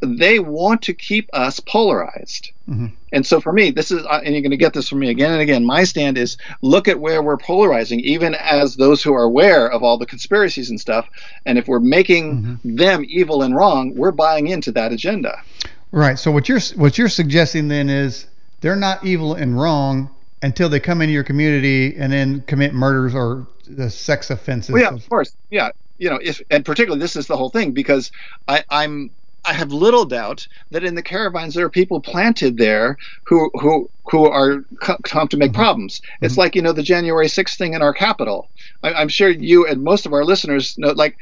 they 0.00 0.38
want 0.38 0.82
to 0.82 0.94
keep 0.94 1.28
us 1.32 1.60
polarized. 1.60 2.50
Mm-hmm. 2.68 2.86
And 3.12 3.26
so 3.26 3.40
for 3.40 3.52
me, 3.52 3.70
this 3.70 3.90
is, 3.90 4.04
uh, 4.04 4.20
and 4.24 4.34
you're 4.34 4.42
going 4.42 4.50
to 4.50 4.56
get 4.56 4.72
this 4.72 4.88
from 4.88 5.00
me 5.00 5.10
again 5.10 5.32
and 5.32 5.40
again. 5.40 5.64
My 5.64 5.84
stand 5.84 6.16
is 6.16 6.36
look 6.62 6.88
at 6.88 7.00
where 7.00 7.22
we're 7.22 7.36
polarizing, 7.36 8.00
even 8.00 8.34
as 8.34 8.76
those 8.76 9.02
who 9.02 9.12
are 9.14 9.22
aware 9.22 9.70
of 9.70 9.82
all 9.82 9.98
the 9.98 10.06
conspiracies 10.06 10.70
and 10.70 10.80
stuff. 10.80 11.08
And 11.44 11.58
if 11.58 11.68
we're 11.68 11.80
making 11.80 12.34
mm-hmm. 12.36 12.76
them 12.76 13.04
evil 13.08 13.42
and 13.42 13.54
wrong, 13.54 13.94
we're 13.94 14.12
buying 14.12 14.46
into 14.46 14.72
that 14.72 14.92
agenda. 14.92 15.42
Right. 15.90 16.18
So 16.18 16.30
what 16.30 16.48
you're 16.48 16.60
what 16.76 16.98
you're 16.98 17.08
suggesting 17.08 17.68
then 17.68 17.88
is 17.88 18.26
they're 18.60 18.74
not 18.76 19.04
evil 19.04 19.34
and 19.34 19.56
wrong 19.60 20.10
until 20.42 20.68
they 20.68 20.80
come 20.80 21.00
into 21.00 21.12
your 21.12 21.24
community 21.24 21.94
and 21.96 22.12
then 22.12 22.40
commit 22.42 22.74
murders 22.74 23.14
or 23.14 23.46
the 23.66 23.90
sex 23.90 24.30
offenses. 24.30 24.72
Well, 24.72 24.82
yeah, 24.82 24.88
of 24.90 25.08
course. 25.08 25.36
Yeah. 25.50 25.70
You 25.98 26.10
know, 26.10 26.18
if 26.20 26.42
and 26.50 26.64
particularly 26.64 27.00
this 27.00 27.14
is 27.14 27.28
the 27.28 27.36
whole 27.36 27.50
thing 27.50 27.72
because 27.72 28.10
I, 28.48 28.64
I'm 28.68 29.10
I 29.44 29.52
have 29.52 29.72
little 29.72 30.04
doubt 30.04 30.46
that 30.70 30.84
in 30.84 30.94
the 30.94 31.02
caravans 31.02 31.54
there 31.54 31.66
are 31.66 31.70
people 31.70 32.00
planted 32.00 32.56
there 32.56 32.96
who 33.24 33.50
who 33.54 33.90
who 34.10 34.26
are 34.26 34.64
come 35.02 35.28
to 35.28 35.36
make 35.36 35.52
mm-hmm. 35.52 35.60
problems. 35.60 36.00
Mm-hmm. 36.00 36.24
It's 36.26 36.36
like 36.36 36.54
you 36.54 36.62
know 36.62 36.72
the 36.72 36.82
January 36.82 37.26
6th 37.26 37.56
thing 37.56 37.74
in 37.74 37.82
our 37.82 37.92
capital. 37.92 38.48
I, 38.82 39.00
am 39.02 39.08
sure 39.08 39.28
you 39.28 39.66
and 39.66 39.82
most 39.82 40.06
of 40.06 40.12
our 40.12 40.24
listeners 40.24 40.78
know 40.78 40.92
like 40.92 41.16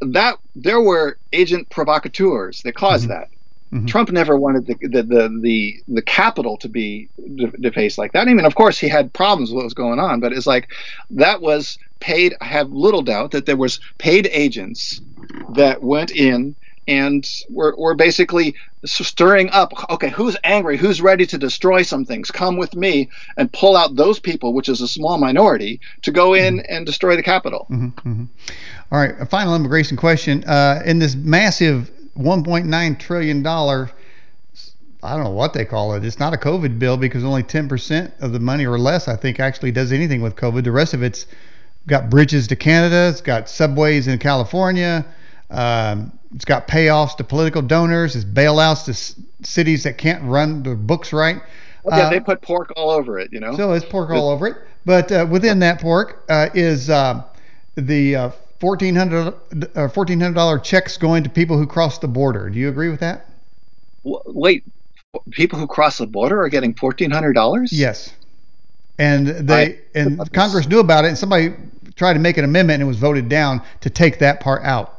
that. 0.00 0.38
There 0.56 0.80
were 0.80 1.18
agent 1.32 1.70
provocateurs 1.70 2.62
that 2.62 2.74
caused 2.74 3.08
mm-hmm. 3.08 3.20
that. 3.20 3.30
Mm-hmm. 3.72 3.86
Trump 3.86 4.10
never 4.10 4.36
wanted 4.36 4.66
the 4.66 4.74
the 4.80 5.02
the 5.02 5.38
the, 5.42 5.82
the 5.88 6.02
capital 6.02 6.56
to 6.58 6.68
be 6.68 7.08
defaced 7.60 7.98
like 7.98 8.12
that. 8.12 8.28
I 8.28 8.32
mean, 8.32 8.46
of 8.46 8.54
course, 8.54 8.78
he 8.78 8.88
had 8.88 9.12
problems 9.12 9.50
with 9.50 9.56
what 9.56 9.64
was 9.64 9.74
going 9.74 9.98
on, 9.98 10.20
but 10.20 10.32
it's 10.32 10.46
like 10.46 10.68
that 11.10 11.40
was 11.40 11.78
paid. 11.98 12.34
I 12.40 12.44
have 12.44 12.70
little 12.70 13.02
doubt 13.02 13.32
that 13.32 13.46
there 13.46 13.56
was 13.56 13.80
paid 13.98 14.28
agents 14.30 15.00
that 15.54 15.82
went 15.82 16.12
in 16.12 16.54
and 16.86 17.28
we're, 17.48 17.74
we're 17.76 17.94
basically 17.94 18.54
stirring 18.84 19.48
up 19.50 19.72
okay 19.90 20.10
who's 20.10 20.36
angry 20.44 20.76
who's 20.76 21.00
ready 21.00 21.24
to 21.24 21.38
destroy 21.38 21.82
some 21.82 22.04
things 22.04 22.30
come 22.30 22.56
with 22.56 22.74
me 22.74 23.08
and 23.36 23.50
pull 23.52 23.76
out 23.76 23.96
those 23.96 24.20
people 24.20 24.52
which 24.52 24.68
is 24.68 24.80
a 24.80 24.88
small 24.88 25.16
minority 25.18 25.80
to 26.02 26.10
go 26.10 26.34
in 26.34 26.58
mm-hmm. 26.58 26.72
and 26.72 26.84
destroy 26.84 27.16
the 27.16 27.22
capital 27.22 27.66
mm-hmm, 27.70 27.86
mm-hmm. 28.08 28.24
All 28.92 28.98
right 28.98 29.14
a 29.18 29.26
final 29.26 29.54
immigration 29.54 29.96
question 29.96 30.44
uh, 30.44 30.82
in 30.84 30.98
this 30.98 31.14
massive 31.14 31.90
1.9 32.16 32.98
trillion 32.98 33.42
dollar 33.42 33.90
I 35.02 35.16
don't 35.16 35.24
know 35.24 35.30
what 35.30 35.52
they 35.52 35.66
call 35.66 35.92
it. 35.94 36.04
It's 36.04 36.18
not 36.18 36.32
a 36.32 36.38
COVID 36.38 36.78
bill 36.78 36.96
because 36.96 37.24
only 37.24 37.42
10% 37.42 38.22
of 38.22 38.32
the 38.32 38.40
money 38.40 38.64
or 38.64 38.78
less, 38.78 39.06
I 39.06 39.16
think, 39.16 39.38
actually 39.38 39.70
does 39.70 39.92
anything 39.92 40.22
with 40.22 40.34
COVID. 40.34 40.64
The 40.64 40.72
rest 40.72 40.94
of 40.94 41.02
it's 41.02 41.26
got 41.86 42.08
bridges 42.08 42.46
to 42.48 42.56
Canada. 42.56 43.10
It's 43.10 43.20
got 43.20 43.50
subways 43.50 44.08
in 44.08 44.18
California. 44.18 45.04
Um, 45.50 46.18
it's 46.34 46.44
got 46.44 46.66
payoffs 46.66 47.16
to 47.18 47.24
political 47.24 47.62
donors. 47.62 48.16
It's 48.16 48.24
bailouts 48.24 48.84
to 48.86 49.46
cities 49.46 49.84
that 49.84 49.98
can't 49.98 50.22
run 50.24 50.62
their 50.62 50.74
books 50.74 51.12
right. 51.12 51.40
Well, 51.84 51.98
yeah, 51.98 52.06
uh, 52.06 52.10
they 52.10 52.20
put 52.20 52.40
pork 52.42 52.72
all 52.76 52.90
over 52.90 53.18
it, 53.18 53.32
you 53.32 53.40
know. 53.40 53.56
So 53.56 53.72
it's 53.72 53.84
pork 53.84 54.10
all 54.10 54.30
over 54.30 54.48
it. 54.48 54.56
But 54.84 55.12
uh, 55.12 55.26
within 55.30 55.60
that 55.60 55.80
pork 55.80 56.24
uh, 56.28 56.48
is 56.54 56.90
uh, 56.90 57.22
the 57.76 58.16
uh, 58.16 58.30
$1,400, 58.60 59.32
$1,400 59.74 60.36
uh, 60.36 60.58
checks 60.60 60.96
going 60.96 61.22
to 61.24 61.30
people 61.30 61.58
who 61.58 61.66
cross 61.66 61.98
the 61.98 62.08
border. 62.08 62.50
Do 62.50 62.58
you 62.58 62.68
agree 62.68 62.88
with 62.88 63.00
that? 63.00 63.28
Wait, 64.02 64.64
people 65.30 65.58
who 65.58 65.66
cross 65.66 65.98
the 65.98 66.06
border 66.06 66.40
are 66.42 66.48
getting 66.48 66.74
$1,400? 66.74 67.68
Yes. 67.70 68.12
And 68.98 69.26
they 69.26 69.64
I, 69.64 69.78
and 69.94 70.32
Congress 70.32 70.66
knew 70.66 70.80
about 70.80 71.04
it, 71.04 71.08
and 71.08 71.18
somebody 71.18 71.54
tried 71.96 72.14
to 72.14 72.20
make 72.20 72.38
an 72.38 72.44
amendment, 72.44 72.80
and 72.80 72.82
it 72.82 72.86
was 72.86 72.96
voted 72.96 73.28
down 73.28 73.62
to 73.80 73.90
take 73.90 74.18
that 74.20 74.40
part 74.40 74.62
out. 74.64 74.93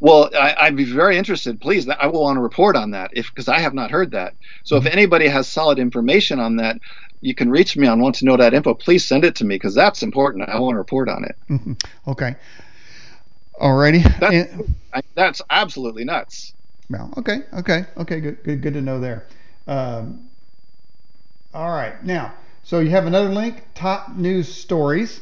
Well, 0.00 0.30
I, 0.38 0.68
would 0.68 0.76
be 0.76 0.84
very 0.84 1.18
interested. 1.18 1.60
Please, 1.60 1.88
I 1.88 2.06
will 2.06 2.22
want 2.22 2.36
to 2.36 2.40
report 2.40 2.76
on 2.76 2.92
that 2.92 3.10
if 3.14 3.28
because 3.28 3.48
I 3.48 3.58
have 3.58 3.74
not 3.74 3.90
heard 3.90 4.12
that. 4.12 4.34
So 4.62 4.76
mm-hmm. 4.76 4.86
if 4.86 4.92
anybody 4.92 5.26
has 5.26 5.48
solid 5.48 5.78
information 5.78 6.38
on 6.38 6.56
that, 6.56 6.78
you 7.20 7.34
can 7.34 7.50
reach 7.50 7.76
me 7.76 7.88
on 7.88 8.00
want 8.00 8.14
to 8.16 8.24
know 8.24 8.36
that 8.36 8.54
info. 8.54 8.74
Please 8.74 9.04
send 9.04 9.24
it 9.24 9.34
to 9.36 9.44
me 9.44 9.56
because 9.56 9.74
that's 9.74 10.02
important. 10.02 10.48
I 10.48 10.58
want 10.60 10.74
to 10.74 10.78
report 10.78 11.08
on 11.08 11.24
it. 11.24 11.36
Mm-hmm. 11.50 11.72
Okay. 12.06 12.36
Alrighty. 13.60 14.04
That's, 14.20 14.34
and, 14.34 14.74
I, 14.94 15.02
that's 15.14 15.42
absolutely 15.50 16.04
nuts. 16.04 16.54
Well, 16.90 17.12
okay, 17.18 17.40
okay, 17.52 17.84
okay. 17.98 18.20
Good, 18.20 18.42
good, 18.44 18.62
good 18.62 18.74
to 18.74 18.80
know 18.80 19.00
there. 19.00 19.26
Um, 19.66 20.28
all 21.52 21.70
right, 21.70 22.02
now, 22.04 22.34
so 22.62 22.80
you 22.80 22.90
have 22.90 23.06
another 23.06 23.28
link, 23.28 23.64
top 23.74 24.16
news 24.16 24.52
stories. 24.54 25.20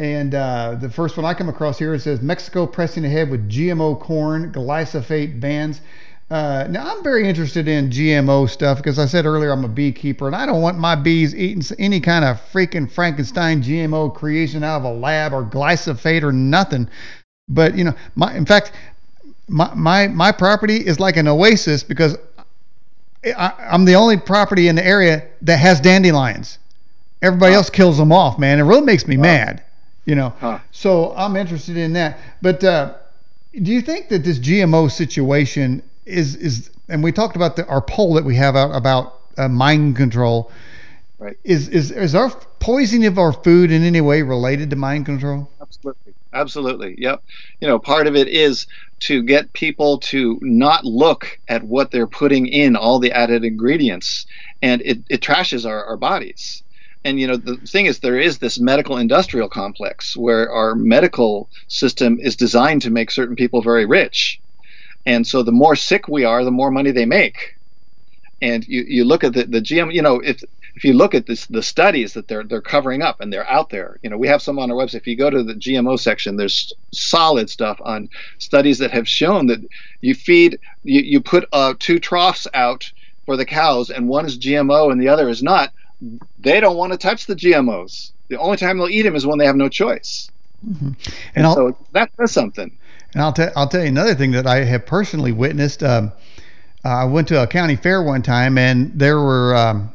And 0.00 0.34
uh, 0.34 0.76
the 0.80 0.88
first 0.88 1.18
one 1.18 1.26
I 1.26 1.34
come 1.34 1.50
across 1.50 1.78
here 1.78 1.92
it 1.92 2.00
says 2.00 2.22
Mexico 2.22 2.66
pressing 2.66 3.04
ahead 3.04 3.28
with 3.28 3.50
GMO 3.50 4.00
corn, 4.00 4.50
glyphosate 4.50 5.38
bans. 5.40 5.82
Uh, 6.30 6.66
now 6.70 6.90
I'm 6.96 7.04
very 7.04 7.28
interested 7.28 7.68
in 7.68 7.90
GMO 7.90 8.48
stuff 8.48 8.78
because 8.78 8.98
I 8.98 9.04
said 9.04 9.26
earlier 9.26 9.50
I'm 9.50 9.62
a 9.62 9.68
beekeeper 9.68 10.26
and 10.26 10.34
I 10.34 10.46
don't 10.46 10.62
want 10.62 10.78
my 10.78 10.94
bees 10.94 11.34
eating 11.34 11.62
any 11.78 12.00
kind 12.00 12.24
of 12.24 12.38
freaking 12.50 12.90
Frankenstein 12.90 13.62
GMO 13.62 14.14
creation 14.14 14.64
out 14.64 14.78
of 14.78 14.84
a 14.84 14.90
lab 14.90 15.34
or 15.34 15.44
glyphosate 15.44 16.22
or 16.22 16.32
nothing. 16.32 16.88
But 17.46 17.76
you 17.76 17.84
know, 17.84 17.94
my 18.14 18.34
in 18.34 18.46
fact, 18.46 18.72
my 19.48 19.70
my 19.74 20.08
my 20.08 20.32
property 20.32 20.76
is 20.76 20.98
like 20.98 21.18
an 21.18 21.28
oasis 21.28 21.82
because 21.82 22.16
I, 23.22 23.52
I'm 23.70 23.84
the 23.84 23.96
only 23.96 24.16
property 24.16 24.68
in 24.68 24.76
the 24.76 24.86
area 24.86 25.28
that 25.42 25.58
has 25.58 25.78
dandelions. 25.78 26.56
Everybody 27.20 27.52
else 27.52 27.68
kills 27.68 27.98
them 27.98 28.12
off, 28.12 28.38
man. 28.38 28.60
It 28.60 28.62
really 28.62 28.80
makes 28.80 29.06
me 29.06 29.18
wow. 29.18 29.24
mad 29.24 29.64
you 30.04 30.14
know. 30.14 30.30
Huh. 30.40 30.58
So 30.70 31.14
I'm 31.16 31.36
interested 31.36 31.76
in 31.76 31.92
that. 31.94 32.18
But 32.42 32.64
uh, 32.64 32.94
do 33.52 33.72
you 33.72 33.82
think 33.82 34.08
that 34.08 34.24
this 34.24 34.38
GMO 34.38 34.90
situation 34.90 35.82
is 36.06 36.36
is 36.36 36.70
and 36.88 37.02
we 37.02 37.12
talked 37.12 37.36
about 37.36 37.56
the, 37.56 37.66
our 37.66 37.80
poll 37.80 38.14
that 38.14 38.24
we 38.24 38.34
have 38.36 38.56
out 38.56 38.74
about 38.74 39.20
uh, 39.38 39.48
mind 39.48 39.96
control. 39.96 40.50
Right. 41.18 41.36
Is 41.44 41.68
is 41.68 41.90
is 41.90 42.14
our 42.14 42.30
poisoning 42.60 43.06
of 43.06 43.18
our 43.18 43.32
food 43.32 43.70
in 43.70 43.82
any 43.82 44.00
way 44.00 44.22
related 44.22 44.70
to 44.70 44.76
mind 44.76 45.06
control? 45.06 45.50
Absolutely. 45.60 46.14
Absolutely. 46.32 46.94
Yep. 46.98 47.22
You 47.60 47.68
know, 47.68 47.78
part 47.78 48.06
of 48.06 48.16
it 48.16 48.28
is 48.28 48.66
to 49.00 49.22
get 49.22 49.52
people 49.52 49.98
to 49.98 50.38
not 50.42 50.84
look 50.84 51.38
at 51.48 51.62
what 51.62 51.90
they're 51.90 52.06
putting 52.06 52.46
in 52.46 52.76
all 52.76 52.98
the 52.98 53.12
added 53.12 53.44
ingredients 53.44 54.26
and 54.62 54.82
it, 54.82 54.98
it 55.08 55.20
trashes 55.20 55.66
our, 55.66 55.84
our 55.84 55.96
bodies 55.96 56.62
and 57.04 57.18
you 57.18 57.26
know 57.26 57.36
the 57.36 57.56
thing 57.56 57.86
is 57.86 58.00
there 58.00 58.18
is 58.18 58.38
this 58.38 58.60
medical 58.60 58.96
industrial 58.98 59.48
complex 59.48 60.16
where 60.16 60.50
our 60.50 60.74
medical 60.74 61.48
system 61.68 62.18
is 62.20 62.36
designed 62.36 62.82
to 62.82 62.90
make 62.90 63.10
certain 63.10 63.36
people 63.36 63.62
very 63.62 63.86
rich. 63.86 64.40
And 65.06 65.26
so 65.26 65.42
the 65.42 65.52
more 65.52 65.76
sick 65.76 66.08
we 66.08 66.24
are 66.24 66.44
the 66.44 66.50
more 66.50 66.70
money 66.70 66.90
they 66.90 67.06
make. 67.06 67.38
And 68.42 68.66
you, 68.66 68.84
you 68.86 69.04
look 69.04 69.24
at 69.24 69.34
the, 69.34 69.44
the 69.44 69.60
gm 69.60 69.92
you 69.92 70.02
know 70.02 70.20
if 70.20 70.42
if 70.76 70.84
you 70.84 70.92
look 70.92 71.14
at 71.14 71.26
this 71.26 71.46
the 71.46 71.62
studies 71.62 72.12
that 72.14 72.28
they're 72.28 72.44
they're 72.44 72.60
covering 72.60 73.02
up 73.02 73.20
and 73.20 73.32
they're 73.32 73.48
out 73.50 73.70
there 73.70 73.98
you 74.02 74.10
know 74.10 74.18
we 74.18 74.28
have 74.28 74.42
some 74.42 74.58
on 74.58 74.70
our 74.70 74.76
website. 74.76 74.96
If 74.96 75.06
you 75.06 75.16
go 75.16 75.30
to 75.30 75.42
the 75.42 75.54
gmo 75.54 75.98
section 75.98 76.36
there's 76.36 76.72
solid 76.92 77.48
stuff 77.48 77.78
on 77.82 78.08
studies 78.38 78.78
that 78.78 78.90
have 78.90 79.08
shown 79.08 79.46
that 79.46 79.60
you 80.02 80.14
feed 80.14 80.58
you, 80.82 81.00
you 81.00 81.20
put 81.20 81.48
uh, 81.52 81.74
two 81.78 81.98
troughs 81.98 82.46
out 82.52 82.92
for 83.24 83.36
the 83.36 83.46
cows 83.46 83.90
and 83.90 84.08
one 84.08 84.26
is 84.26 84.38
gmo 84.38 84.92
and 84.92 85.00
the 85.00 85.08
other 85.08 85.28
is 85.28 85.42
not 85.42 85.72
they 86.38 86.60
don't 86.60 86.76
want 86.76 86.92
to 86.92 86.98
touch 86.98 87.26
the 87.26 87.36
GMOs. 87.36 88.12
The 88.28 88.38
only 88.38 88.56
time 88.56 88.78
they'll 88.78 88.88
eat 88.88 89.02
them 89.02 89.16
is 89.16 89.26
when 89.26 89.38
they 89.38 89.46
have 89.46 89.56
no 89.56 89.68
choice. 89.68 90.30
Mm-hmm. 90.66 90.92
And, 91.34 91.46
and 91.46 91.54
so 91.54 91.76
that 91.92 92.10
does 92.16 92.32
something. 92.32 92.76
And 93.12 93.22
I'll 93.22 93.32
tell 93.32 93.50
I'll 93.56 93.68
tell 93.68 93.82
you 93.82 93.88
another 93.88 94.14
thing 94.14 94.32
that 94.32 94.46
I 94.46 94.64
have 94.64 94.86
personally 94.86 95.32
witnessed. 95.32 95.82
Um, 95.82 96.12
I 96.84 97.04
went 97.04 97.28
to 97.28 97.42
a 97.42 97.46
county 97.46 97.76
fair 97.76 98.02
one 98.02 98.22
time, 98.22 98.56
and 98.56 98.98
there 98.98 99.18
were 99.18 99.54
um, 99.54 99.92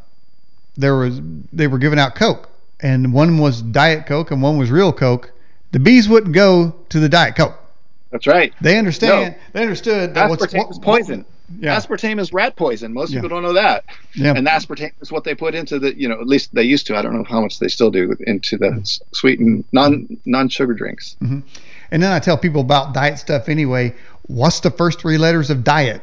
there 0.76 0.96
was 0.96 1.20
they 1.54 1.68
were 1.68 1.78
giving 1.78 2.00
out 2.00 2.16
Coke, 2.16 2.50
and 2.80 3.14
one 3.14 3.38
was 3.38 3.62
Diet 3.62 4.06
Coke 4.06 4.32
and 4.32 4.42
one 4.42 4.58
was 4.58 4.70
real 4.70 4.92
Coke. 4.92 5.32
The 5.72 5.80
bees 5.80 6.08
wouldn't 6.08 6.34
go 6.34 6.76
to 6.90 7.00
the 7.00 7.10
Diet 7.10 7.36
Coke. 7.36 7.58
That's 8.12 8.28
right. 8.28 8.54
They 8.62 8.78
understand. 8.78 9.34
No. 9.34 9.40
They 9.54 9.62
understood 9.62 10.14
that 10.14 10.30
was 10.30 10.80
poison. 10.80 11.26
Yeah. 11.60 11.78
Aspartame 11.78 12.20
is 12.20 12.34
rat 12.34 12.56
poison. 12.56 12.94
Most 12.94 13.12
yeah. 13.12 13.18
people 13.18 13.30
don't 13.30 13.44
know 13.44 13.54
that. 13.54 13.86
Yeah. 14.14 14.34
And 14.36 14.48
aspartame 14.48 14.92
is 15.02 15.12
what 15.12 15.24
they 15.24 15.36
put 15.36 15.54
into 15.54 15.80
the, 15.80 15.96
you 15.96 16.08
know, 16.08 16.20
at 16.20 16.28
least 16.28 16.54
they 16.54 16.64
used 16.64 16.88
to. 16.88 16.98
I 16.98 17.02
don't 17.02 17.14
know 17.16 17.24
how 17.24 17.42
much 17.42 17.60
they 17.60 17.68
still 17.68 17.92
do 17.92 18.16
into 18.22 18.58
the 18.58 19.00
sweetened 19.14 19.66
non 19.72 20.18
non 20.26 20.50
sugar 20.50 20.74
drinks. 20.74 21.16
Mm-hmm. 21.22 21.40
And 21.92 22.04
then 22.04 22.12
I 22.12 22.20
tell 22.20 22.38
people 22.38 22.62
about 22.62 22.94
diet 22.94 23.20
stuff 23.20 23.48
anyway. 23.48 23.94
What's 24.24 24.60
the 24.62 24.72
first 24.72 25.00
three 25.00 25.18
letters 25.18 25.50
of 25.50 25.64
diet? 25.64 26.02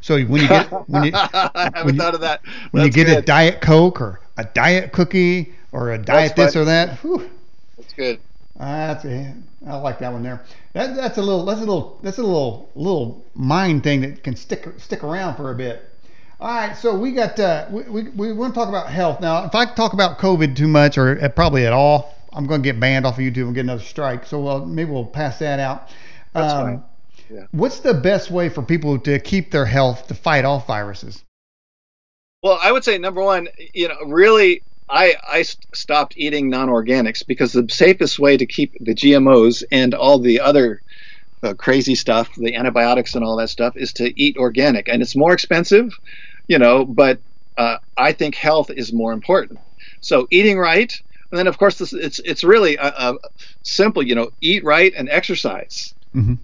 So 0.00 0.20
when 0.24 0.42
you 0.42 0.48
get 0.48 0.68
when 0.88 1.04
you, 1.04 1.12
I 1.14 1.70
haven't 1.74 1.96
thought 1.96 2.14
of 2.14 2.20
that. 2.22 2.42
When 2.72 2.84
you 2.84 2.90
get 2.90 3.06
good. 3.06 3.18
a 3.18 3.22
diet 3.22 3.60
coke 3.60 4.00
or 4.00 4.20
a 4.36 4.44
diet 4.44 4.92
cookie 4.92 5.52
or 5.72 5.92
a 5.92 5.98
diet 5.98 6.34
this 6.34 6.56
or 6.56 6.64
that, 6.64 6.98
whew, 6.98 7.30
That's 7.76 7.92
good. 7.92 8.20
That's 8.60 9.04
a, 9.06 9.34
I 9.66 9.76
like 9.76 9.98
that 10.00 10.12
one 10.12 10.22
there. 10.22 10.44
That, 10.74 10.94
that's 10.94 11.16
a 11.16 11.22
little 11.22 11.46
that's 11.46 11.60
a 11.60 11.64
little 11.64 11.98
that's 12.02 12.18
a 12.18 12.22
little 12.22 12.70
little 12.74 13.24
mind 13.34 13.82
thing 13.82 14.02
that 14.02 14.22
can 14.22 14.36
stick 14.36 14.68
stick 14.76 15.02
around 15.02 15.36
for 15.36 15.50
a 15.50 15.54
bit. 15.54 15.86
All 16.38 16.48
right, 16.48 16.76
so 16.76 16.98
we 16.98 17.12
got 17.12 17.38
uh, 17.40 17.66
we, 17.70 17.82
we, 17.82 18.02
we 18.10 18.32
want 18.32 18.54
to 18.54 18.60
talk 18.60 18.68
about 18.68 18.88
health 18.90 19.20
now. 19.20 19.44
If 19.44 19.54
I 19.54 19.66
talk 19.66 19.92
about 19.92 20.18
COVID 20.18 20.56
too 20.56 20.68
much 20.68 20.98
or 20.98 21.16
probably 21.30 21.66
at 21.66 21.72
all, 21.72 22.14
I'm 22.32 22.46
going 22.46 22.62
to 22.62 22.64
get 22.64 22.78
banned 22.78 23.06
off 23.06 23.14
of 23.14 23.20
YouTube 23.20 23.44
and 23.44 23.54
get 23.54 23.62
another 23.62 23.82
strike. 23.82 24.26
So 24.26 24.46
uh, 24.46 24.64
maybe 24.64 24.90
we'll 24.90 25.06
pass 25.06 25.38
that 25.38 25.58
out. 25.58 25.88
That's 26.32 26.52
um, 26.52 26.66
fine. 26.66 26.82
Yeah. 27.30 27.46
What's 27.52 27.80
the 27.80 27.94
best 27.94 28.30
way 28.30 28.48
for 28.48 28.62
people 28.62 28.98
to 29.00 29.18
keep 29.20 29.50
their 29.50 29.66
health 29.66 30.08
to 30.08 30.14
fight 30.14 30.44
off 30.44 30.66
viruses? 30.66 31.24
Well, 32.42 32.58
I 32.62 32.72
would 32.72 32.84
say 32.84 32.98
number 32.98 33.22
one, 33.22 33.48
you 33.74 33.88
know, 33.88 33.96
really, 34.06 34.62
I 34.90 35.14
I 35.26 35.42
stopped 35.42 36.14
eating 36.16 36.50
non-organics 36.50 37.26
because 37.26 37.52
the 37.52 37.66
safest 37.70 38.18
way 38.18 38.36
to 38.36 38.46
keep 38.46 38.74
the 38.80 38.94
GMOs 38.94 39.62
and 39.70 39.94
all 39.94 40.18
the 40.18 40.40
other 40.40 40.82
uh, 41.42 41.54
crazy 41.54 41.94
stuff, 41.94 42.34
the 42.36 42.54
antibiotics 42.54 43.14
and 43.14 43.24
all 43.24 43.36
that 43.36 43.50
stuff, 43.50 43.76
is 43.76 43.92
to 43.94 44.20
eat 44.20 44.36
organic, 44.36 44.88
and 44.88 45.00
it's 45.00 45.16
more 45.16 45.32
expensive, 45.32 45.96
you 46.48 46.58
know, 46.58 46.84
but 46.84 47.20
uh, 47.56 47.78
I 47.96 48.12
think 48.12 48.34
health 48.34 48.70
is 48.70 48.92
more 48.92 49.12
important. 49.12 49.60
So 50.00 50.26
eating 50.30 50.58
right, 50.58 50.92
and 51.30 51.38
then 51.38 51.46
of 51.46 51.56
course 51.56 51.78
this, 51.78 51.92
it's 51.92 52.18
it's 52.20 52.42
really 52.42 52.76
a, 52.76 53.14
simple, 53.62 54.02
you 54.02 54.14
know, 54.14 54.30
eat 54.40 54.64
right 54.64 54.92
and 54.96 55.08
exercise. 55.08 55.94
Mm-hmm. 56.14 56.34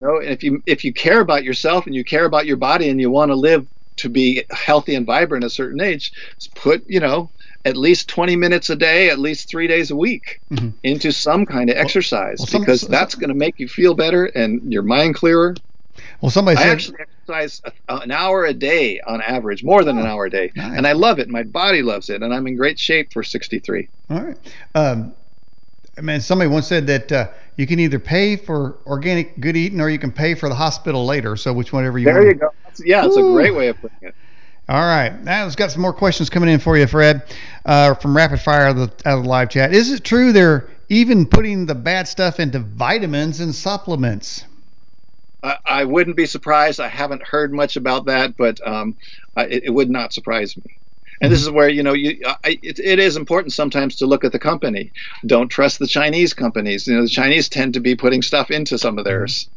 You 0.00 0.06
know, 0.06 0.16
if 0.16 0.42
you 0.42 0.62
if 0.66 0.84
you 0.84 0.92
care 0.92 1.20
about 1.20 1.44
yourself 1.44 1.86
and 1.86 1.94
you 1.94 2.04
care 2.04 2.26
about 2.26 2.46
your 2.46 2.58
body 2.58 2.90
and 2.90 3.00
you 3.00 3.10
want 3.10 3.30
to 3.30 3.36
live 3.36 3.66
to 3.96 4.08
be 4.08 4.44
healthy 4.50 4.94
and 4.96 5.06
vibrant 5.06 5.44
at 5.44 5.48
a 5.48 5.50
certain 5.50 5.80
age, 5.80 6.12
put 6.54 6.84
you 6.88 7.00
know 7.00 7.30
at 7.64 7.76
least 7.76 8.08
20 8.08 8.36
minutes 8.36 8.70
a 8.70 8.76
day, 8.76 9.08
at 9.10 9.18
least 9.18 9.48
three 9.48 9.66
days 9.66 9.90
a 9.90 9.96
week 9.96 10.40
mm-hmm. 10.50 10.70
into 10.82 11.12
some 11.12 11.46
kind 11.46 11.70
of 11.70 11.76
exercise 11.76 12.38
well, 12.38 12.60
because 12.60 12.82
some, 12.82 12.90
that's 12.90 13.14
going 13.14 13.28
to 13.28 13.34
make 13.34 13.58
you 13.58 13.68
feel 13.68 13.94
better 13.94 14.26
and 14.26 14.72
your 14.72 14.82
mind 14.82 15.14
clearer. 15.14 15.54
Well, 16.20 16.30
somebody 16.30 16.56
said, 16.56 16.68
I 16.68 16.70
actually 16.70 16.98
exercise 17.00 17.62
a, 17.88 17.96
an 17.96 18.10
hour 18.10 18.44
a 18.44 18.54
day 18.54 19.00
on 19.00 19.20
average, 19.22 19.62
more 19.62 19.84
than 19.84 19.96
oh, 19.98 20.00
an 20.00 20.06
hour 20.06 20.26
a 20.26 20.30
day, 20.30 20.52
nice. 20.54 20.76
and 20.76 20.86
I 20.86 20.92
love 20.92 21.18
it. 21.18 21.28
My 21.28 21.42
body 21.42 21.82
loves 21.82 22.10
it, 22.10 22.22
and 22.22 22.34
I'm 22.34 22.46
in 22.46 22.56
great 22.56 22.78
shape 22.78 23.12
for 23.12 23.22
63. 23.22 23.88
All 24.10 24.20
right. 24.20 24.36
Um, 24.74 25.14
I 25.96 26.00
mean, 26.00 26.20
somebody 26.20 26.50
once 26.50 26.66
said 26.66 26.86
that 26.88 27.12
uh, 27.12 27.28
you 27.56 27.66
can 27.66 27.78
either 27.78 27.98
pay 27.98 28.36
for 28.36 28.78
organic 28.86 29.38
good 29.40 29.56
eating 29.56 29.80
or 29.80 29.88
you 29.88 29.98
can 29.98 30.10
pay 30.10 30.34
for 30.34 30.48
the 30.48 30.54
hospital 30.54 31.06
later. 31.06 31.36
So 31.36 31.52
which 31.52 31.72
one, 31.72 31.82
whatever 31.82 31.98
you 31.98 32.06
there 32.06 32.14
want. 32.14 32.24
There 32.24 32.32
you 32.32 32.40
go. 32.40 32.48
That's, 32.64 32.84
yeah, 32.84 33.06
it's 33.06 33.16
a 33.16 33.22
great 33.22 33.54
way 33.54 33.68
of 33.68 33.80
putting 33.80 34.08
it. 34.08 34.14
All 34.68 34.80
right. 34.80 35.22
Now, 35.22 35.44
let's 35.44 35.56
got 35.56 35.70
some 35.70 35.82
more 35.82 35.92
questions 35.92 36.30
coming 36.30 36.48
in 36.48 36.58
for 36.58 36.78
you, 36.78 36.86
Fred, 36.86 37.22
uh, 37.66 37.94
from 37.94 38.16
Rapid 38.16 38.40
Fire 38.40 38.66
out 38.66 38.76
of, 38.76 38.76
the, 38.76 39.08
out 39.08 39.18
of 39.18 39.24
the 39.24 39.28
live 39.28 39.50
chat. 39.50 39.74
Is 39.74 39.92
it 39.92 40.04
true 40.04 40.32
they're 40.32 40.68
even 40.88 41.26
putting 41.26 41.66
the 41.66 41.74
bad 41.74 42.08
stuff 42.08 42.40
into 42.40 42.60
vitamins 42.60 43.40
and 43.40 43.54
supplements? 43.54 44.44
I, 45.66 45.84
wouldn't 45.84 46.16
be 46.16 46.24
surprised. 46.24 46.80
I 46.80 46.88
haven't 46.88 47.22
heard 47.22 47.52
much 47.52 47.76
about 47.76 48.06
that, 48.06 48.36
but 48.36 48.66
um, 48.66 48.96
it, 49.36 49.64
it, 49.64 49.70
would 49.70 49.90
not 49.90 50.14
surprise 50.14 50.56
me. 50.56 50.78
And 51.20 51.30
this 51.30 51.42
is 51.42 51.50
where 51.50 51.68
you 51.68 51.82
know 51.82 51.92
you 51.92 52.20
I, 52.26 52.58
it, 52.62 52.78
it 52.78 52.98
is 52.98 53.16
important 53.16 53.52
sometimes 53.52 53.96
to 53.96 54.06
look 54.06 54.24
at 54.24 54.32
the 54.32 54.38
company. 54.38 54.90
Don't 55.26 55.48
trust 55.48 55.78
the 55.78 55.86
Chinese 55.86 56.32
companies. 56.32 56.86
You 56.86 56.96
know 56.96 57.02
the 57.02 57.08
Chinese 57.08 57.48
tend 57.48 57.74
to 57.74 57.80
be 57.80 57.94
putting 57.94 58.22
stuff 58.22 58.50
into 58.50 58.78
some 58.78 58.98
of 58.98 59.04
theirs, 59.04 59.48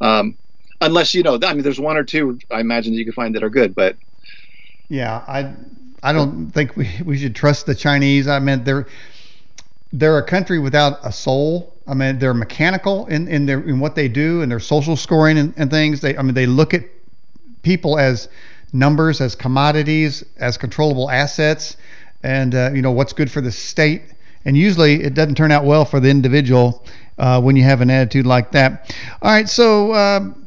um, 0.00 0.36
unless 0.80 1.14
you 1.14 1.22
know. 1.22 1.38
I 1.42 1.52
mean, 1.52 1.62
there's 1.62 1.78
one 1.78 1.96
or 1.96 2.04
two 2.04 2.38
I 2.50 2.60
imagine 2.60 2.94
you 2.94 3.04
can 3.04 3.12
find 3.12 3.34
that 3.34 3.44
are 3.44 3.50
good, 3.50 3.74
but 3.74 3.96
yeah, 4.88 5.24
I 5.26 5.54
I 6.02 6.12
don't 6.12 6.50
think 6.50 6.76
we, 6.76 6.88
we 7.04 7.18
should 7.18 7.34
trust 7.34 7.66
the 7.66 7.74
Chinese. 7.74 8.28
I 8.28 8.38
mean, 8.38 8.64
they're 8.64 8.86
they're 9.92 10.18
a 10.18 10.26
country 10.26 10.58
without 10.58 10.98
a 11.02 11.12
soul. 11.12 11.72
I 11.86 11.94
mean, 11.94 12.18
they're 12.18 12.34
mechanical 12.34 13.06
in 13.06 13.28
in 13.28 13.46
their 13.46 13.60
in 13.60 13.80
what 13.80 13.94
they 13.94 14.08
do 14.08 14.42
and 14.42 14.50
their 14.50 14.60
social 14.60 14.96
scoring 14.96 15.38
and, 15.38 15.54
and 15.56 15.70
things. 15.70 16.00
They 16.00 16.16
I 16.16 16.22
mean, 16.22 16.34
they 16.34 16.46
look 16.46 16.74
at 16.74 16.84
people 17.62 17.98
as 17.98 18.28
numbers, 18.72 19.20
as 19.20 19.34
commodities, 19.34 20.24
as 20.36 20.58
controllable 20.58 21.10
assets, 21.10 21.76
and 22.22 22.54
uh, 22.54 22.70
you 22.74 22.82
know 22.82 22.92
what's 22.92 23.12
good 23.12 23.30
for 23.30 23.40
the 23.40 23.52
state. 23.52 24.02
And 24.44 24.58
usually, 24.58 25.02
it 25.02 25.14
doesn't 25.14 25.36
turn 25.36 25.52
out 25.52 25.64
well 25.64 25.86
for 25.86 26.00
the 26.00 26.10
individual 26.10 26.84
uh, 27.16 27.40
when 27.40 27.56
you 27.56 27.62
have 27.62 27.80
an 27.80 27.88
attitude 27.88 28.26
like 28.26 28.52
that. 28.52 28.94
All 29.22 29.30
right, 29.30 29.48
so. 29.48 29.94
Um, 29.94 30.43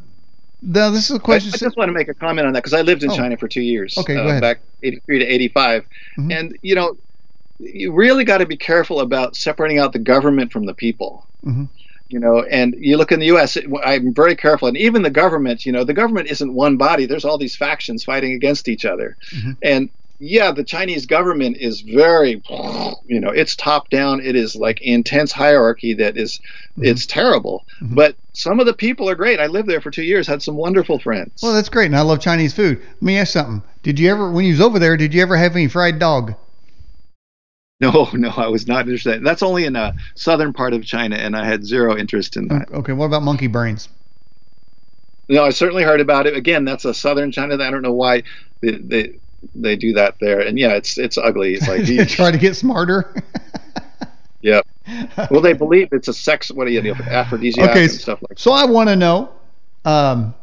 now, 0.61 0.89
this 0.89 1.09
is 1.09 1.15
a 1.15 1.19
question. 1.19 1.51
I, 1.53 1.55
I 1.55 1.59
just 1.59 1.77
want 1.77 1.89
to 1.89 1.93
make 1.93 2.07
a 2.07 2.13
comment 2.13 2.47
on 2.47 2.53
that 2.53 2.63
because 2.63 2.73
I 2.73 2.81
lived 2.81 3.03
in 3.03 3.11
oh. 3.11 3.15
China 3.15 3.37
for 3.37 3.47
two 3.47 3.61
years. 3.61 3.97
Okay, 3.97 4.17
uh, 4.17 4.39
back 4.41 4.61
83 4.81 5.19
to 5.19 5.25
85. 5.25 5.83
Mm-hmm. 5.83 6.31
And, 6.31 6.57
you 6.61 6.75
know, 6.75 6.97
you 7.59 7.93
really 7.93 8.23
got 8.23 8.39
to 8.39 8.45
be 8.45 8.57
careful 8.57 8.99
about 8.99 9.35
separating 9.35 9.79
out 9.79 9.93
the 9.93 9.99
government 9.99 10.51
from 10.51 10.65
the 10.65 10.73
people. 10.73 11.27
Mm-hmm. 11.45 11.65
You 12.09 12.19
know, 12.19 12.41
and 12.43 12.73
you 12.77 12.95
look 12.95 13.11
in 13.11 13.19
the 13.19 13.25
U.S. 13.27 13.57
I'm 13.83 14.13
very 14.13 14.33
careful, 14.37 14.69
and 14.69 14.77
even 14.77 15.01
the 15.01 15.09
government. 15.09 15.65
You 15.65 15.73
know, 15.73 15.83
the 15.83 15.93
government 15.93 16.29
isn't 16.29 16.53
one 16.53 16.77
body. 16.77 17.05
There's 17.05 17.25
all 17.25 17.37
these 17.37 17.57
factions 17.57 18.05
fighting 18.05 18.31
against 18.31 18.69
each 18.69 18.85
other, 18.85 19.17
mm-hmm. 19.33 19.51
and 19.61 19.89
yeah, 20.19 20.51
the 20.51 20.63
Chinese 20.63 21.05
government 21.05 21.57
is 21.57 21.81
very, 21.81 22.41
you 23.05 23.19
know, 23.19 23.29
it's 23.29 23.55
top 23.55 23.89
down. 23.89 24.19
It 24.19 24.35
is 24.35 24.55
like 24.55 24.81
intense 24.81 25.31
hierarchy 25.31 25.93
that 25.95 26.17
is, 26.17 26.39
mm-hmm. 26.39 26.85
it's 26.85 27.05
terrible. 27.05 27.65
Mm-hmm. 27.81 27.95
But 27.95 28.15
some 28.37 28.59
of 28.59 28.67
the 28.67 28.73
people 28.73 29.09
are 29.09 29.15
great. 29.15 29.39
I 29.39 29.47
lived 29.47 29.67
there 29.67 29.81
for 29.81 29.89
two 29.89 30.03
years, 30.03 30.27
had 30.27 30.43
some 30.43 30.55
wonderful 30.55 30.99
friends. 30.99 31.41
Well, 31.41 31.55
that's 31.55 31.69
great, 31.69 31.87
and 31.87 31.95
I 31.95 32.01
love 32.01 32.21
Chinese 32.21 32.53
food. 32.53 32.79
Let 32.79 33.01
me 33.01 33.17
ask 33.17 33.33
something. 33.33 33.63
Did 33.81 33.97
you 33.97 34.11
ever, 34.11 34.29
when 34.29 34.45
you 34.45 34.51
was 34.51 34.61
over 34.61 34.77
there, 34.77 34.95
did 34.95 35.11
you 35.11 35.23
ever 35.23 35.35
have 35.35 35.53
any 35.53 35.67
fried 35.67 35.97
dog? 35.97 36.35
No, 37.81 38.07
no, 38.13 38.29
I 38.29 38.47
was 38.47 38.67
not 38.67 38.81
interested. 38.81 39.23
That's 39.23 39.41
only 39.41 39.65
in 39.65 39.75
a 39.75 39.95
southern 40.15 40.53
part 40.53 40.73
of 40.73 40.85
China, 40.85 41.15
and 41.15 41.35
I 41.35 41.45
had 41.45 41.65
zero 41.65 41.97
interest 41.97 42.37
in 42.37 42.47
that. 42.49 42.71
Okay, 42.71 42.93
what 42.93 43.07
about 43.07 43.23
monkey 43.23 43.47
brains? 43.47 43.89
No, 45.27 45.43
I 45.43 45.49
certainly 45.49 45.83
heard 45.83 45.99
about 45.99 46.27
it. 46.27 46.37
Again, 46.37 46.63
that's 46.63 46.85
a 46.85 46.93
southern 46.93 47.31
China. 47.31 47.55
I 47.55 47.71
don't 47.71 47.81
know 47.81 47.93
why 47.93 48.21
they, 48.61 48.73
they 48.73 49.19
they 49.55 49.75
do 49.75 49.93
that 49.93 50.17
there, 50.21 50.41
and 50.41 50.59
yeah, 50.59 50.73
it's 50.73 50.99
it's 50.99 51.17
ugly. 51.17 51.55
It's 51.55 51.67
like 51.67 51.81
they 51.85 52.05
try 52.05 52.29
to 52.29 52.37
get 52.37 52.55
smarter. 52.55 53.15
yeah. 54.47 54.61
Well, 55.31 55.41
they 55.41 55.53
believe 55.53 55.89
it's 55.91 56.07
a 56.07 56.13
sex. 56.13 56.49
What 56.49 56.65
do 56.65 56.71
you 56.71 56.93
aphrodisiac 56.93 57.71
okay, 57.71 57.83
and 57.83 57.91
stuff 57.91 58.21
like. 58.21 58.29
That. 58.29 58.39
So 58.39 58.51
I 58.51 58.65
want 58.65 58.87
to 58.89 58.95
know. 58.95 59.29
Um, 59.83 60.33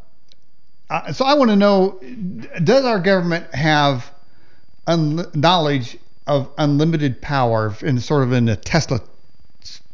so 1.11 1.25
I 1.25 1.33
want 1.33 1.49
to 1.49 1.55
know: 1.55 1.99
Does 2.63 2.85
our 2.85 2.99
government 2.99 3.53
have 3.55 4.11
un- 4.85 5.25
knowledge 5.33 5.97
of 6.27 6.49
unlimited 6.57 7.21
power 7.21 7.75
in 7.81 7.99
sort 7.99 8.23
of 8.23 8.33
in 8.33 8.47
a 8.49 8.55
Tesla, 8.55 9.01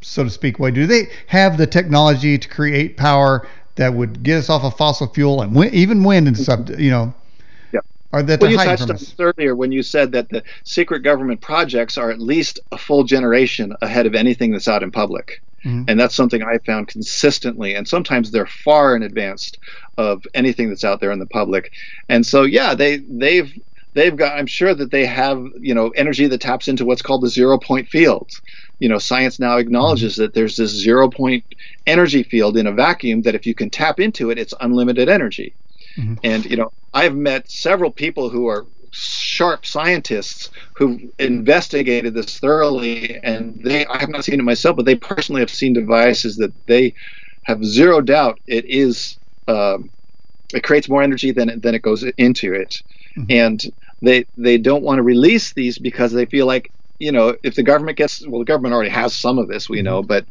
so 0.02 0.26
to 0.26 0.30
speak, 0.30 0.60
way? 0.60 0.72
Do 0.72 0.86
they 0.86 1.08
have 1.28 1.58
the 1.58 1.68
technology 1.68 2.38
to 2.38 2.50
create 2.50 2.98
power 2.98 3.48
that 3.76 3.94
would 3.94 4.22
get 4.22 4.38
us 4.38 4.50
off 4.50 4.64
of 4.64 4.76
fossil 4.76 5.08
fuel 5.08 5.42
and 5.42 5.74
even 5.74 6.04
wind 6.04 6.28
and 6.28 6.38
stuff? 6.38 6.70
You 6.78 6.92
know, 6.92 7.14
or 8.14 8.24
that 8.24 8.42
well, 8.42 8.52
you 8.52 8.58
touched 8.58 8.84
on 8.84 8.90
this 8.90 9.16
earlier 9.20 9.56
when 9.56 9.72
you 9.72 9.84
said 9.84 10.12
that 10.12 10.30
the 10.30 10.44
secret 10.64 11.00
government 11.00 11.42
projects 11.42 11.98
are 11.98 12.12
at 12.12 12.20
least 12.20 12.60
a 12.72 12.78
full 12.78 13.04
generation 13.04 13.74
ahead 13.82 14.06
of 14.06 14.16
anything 14.16 14.52
that's 14.52 14.68
out 14.68 14.84
in 14.84 14.92
public. 14.92 15.42
Mm-hmm. 15.64 15.84
And 15.88 16.00
that's 16.00 16.16
something 16.16 16.42
I 16.42 16.58
found 16.60 16.88
consistently. 16.88 17.76
And 17.76 17.88
sometimes 17.88 18.32
they're 18.32 18.48
far 18.48 18.96
in 18.96 19.04
advance 19.04 19.52
of 19.98 20.26
anything 20.34 20.70
that's 20.70 20.84
out 20.84 21.00
there 21.00 21.12
in 21.12 21.20
the 21.20 21.28
public. 21.28 21.72
And 22.10 22.26
so, 22.26 22.44
yeah, 22.44 22.74
they 22.74 22.98
they've 22.98 23.54
they've 23.94 24.16
got. 24.16 24.38
I'm 24.38 24.48
sure 24.48 24.74
that 24.74 24.92
they 24.92 25.06
have 25.06 25.46
you 25.60 25.76
know 25.76 25.90
energy 25.90 26.28
that 26.28 26.42
taps 26.42 26.68
into 26.68 26.84
what's 26.84 27.02
called 27.02 27.22
the 27.22 27.30
zero 27.30 27.60
point 27.60 27.88
field. 27.90 28.32
You 28.80 28.90
know, 28.90 28.98
science 28.98 29.40
now 29.40 29.58
acknowledges 29.58 30.14
mm-hmm. 30.14 30.24
that 30.24 30.34
there's 30.34 30.58
this 30.58 30.72
zero 30.72 31.10
point 31.10 31.44
energy 31.86 32.24
field 32.24 32.58
in 32.58 32.68
a 32.68 32.72
vacuum 32.72 33.22
that 33.22 33.36
if 33.36 33.46
you 33.46 33.54
can 33.54 33.70
tap 33.70 34.00
into 34.00 34.32
it, 34.32 34.40
it's 34.40 34.54
unlimited 34.60 35.10
energy. 35.10 35.54
Mm-hmm. 35.98 36.16
And 36.24 36.46
you 36.46 36.58
know, 36.58 36.72
I've 36.94 37.16
met 37.16 37.50
several 37.50 37.92
people 37.92 38.30
who 38.30 38.48
are 38.48 38.66
sharp 38.92 39.66
scientists 39.66 40.50
who've 40.74 41.02
investigated 41.18 42.14
this 42.14 42.40
thoroughly, 42.40 43.20
and 43.24 43.60
they 43.64 43.86
I 43.86 44.00
have 44.00 44.10
not 44.10 44.26
seen 44.26 44.40
it 44.40 44.44
myself, 44.44 44.76
but 44.76 44.86
they 44.86 44.96
personally 44.96 45.42
have 45.42 45.50
seen 45.50 45.74
devices 45.74 46.38
that 46.38 46.54
they 46.68 46.94
have 47.44 47.64
zero 47.64 48.02
doubt 48.02 48.40
it 48.48 48.66
is 48.66 49.18
um, 49.48 49.90
it 50.54 50.64
creates 50.64 50.90
more 50.90 51.02
energy 51.02 51.32
than 51.32 51.60
than 51.60 51.76
it 51.76 51.82
goes 51.82 52.04
into 52.04 52.54
it, 52.54 52.82
mm-hmm. 53.16 53.26
and 53.30 53.74
they 54.02 54.26
they 54.38 54.58
don't 54.58 54.84
want 54.84 54.98
to 54.98 55.04
release 55.04 55.54
these 55.54 55.78
because 55.78 56.12
they 56.12 56.26
feel 56.26 56.46
like 56.46 56.72
you 57.00 57.12
know 57.12 57.36
if 57.44 57.56
the 57.56 57.64
government 57.64 57.98
gets 57.98 58.26
well 58.28 58.40
the 58.40 58.46
government 58.46 58.74
already 58.74 58.90
has 58.90 59.14
some 59.14 59.40
of 59.40 59.48
this 59.48 59.70
we 59.70 59.78
mm-hmm. 59.78 59.86
know 59.86 60.04
but 60.04 60.26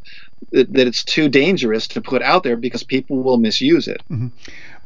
that 0.53 0.87
it's 0.87 1.05
too 1.05 1.29
dangerous 1.29 1.87
to 1.89 2.01
put 2.01 2.23
out 2.23 2.43
there 2.43 2.57
because 2.57 2.83
people 2.83 3.23
will 3.23 3.37
misuse 3.37 3.87
it. 3.89 4.03
Mm-hmm. 4.11 4.29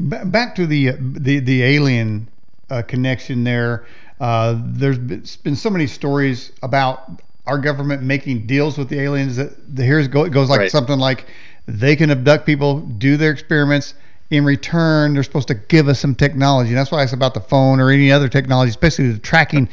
Back 0.01 0.57
to 0.57 0.67
the 0.67 0.93
the 0.99 1.39
the 1.39 1.63
alien 1.63 2.29
uh, 2.71 2.83
connection 2.83 3.45
there. 3.45 3.87
Uh, 4.21 4.59
there's 4.65 4.99
been 5.37 5.57
so 5.57 5.71
many 5.71 5.87
stories 5.87 6.53
about 6.63 7.23
our 7.47 7.59
government 7.59 8.03
making 8.03 8.47
deals 8.47 8.79
with 8.79 8.89
the 8.89 9.01
aliens 9.01 9.37
that 9.37 9.77
the 9.77 9.85
here's 9.85 10.09
go, 10.09 10.25
it 10.25 10.31
goes 10.31 10.49
like 10.49 10.61
right. 10.61 10.71
something 10.71 10.99
like 10.99 11.27
they 11.67 11.97
can 11.97 12.11
abduct 12.11 12.47
people, 12.47 12.81
do 12.81 13.17
their 13.17 13.33
experiments. 13.33 13.95
In 14.31 14.45
return, 14.45 15.15
they're 15.15 15.23
supposed 15.23 15.49
to 15.49 15.55
give 15.55 15.87
us 15.87 16.01
some 16.01 16.15
technology. 16.15 16.71
And 16.71 16.79
that's 16.79 16.91
why 16.91 17.03
it's 17.03 17.13
about 17.13 17.35
the 17.35 17.41
phone 17.41 17.79
or 17.79 17.91
any 17.91 18.11
other 18.11 18.29
technology, 18.29 18.71
especially 18.71 19.13
the 19.13 19.19
tracking, 19.19 19.69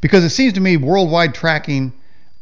because 0.00 0.24
it 0.24 0.30
seems 0.30 0.54
to 0.54 0.60
me 0.60 0.78
worldwide 0.78 1.34
tracking 1.34 1.92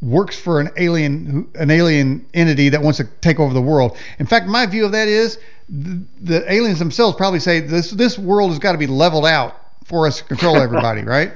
works 0.01 0.39
for 0.39 0.61
an 0.61 0.71
alien 0.77 1.51
an 1.57 1.71
alien 1.71 2.25
entity 2.33 2.69
that 2.69 2.81
wants 2.81 2.99
to 2.99 3.05
take 3.21 3.41
over 3.41 3.53
the 3.53 3.61
world. 3.61 3.97
In 4.19 4.27
fact, 4.27 4.47
my 4.47 4.65
view 4.67 4.87
of 4.87 4.93
that 4.93 5.09
is 5.09 5.39
the, 5.69 6.03
the 6.21 6.53
aliens 6.53 6.79
themselves 6.79 7.17
probably 7.17 7.41
say 7.41 7.61
this 7.61 7.91
this 7.91 8.19
world 8.19 8.51
has 8.51 8.59
got 8.59 8.73
to 8.73 8.79
be 8.79 8.87
leveled 8.87 9.27
out 9.27 9.57
for 9.85 10.07
us 10.07 10.19
to 10.19 10.25
control 10.25 10.57
everybody, 10.61 11.03
right? 11.03 11.33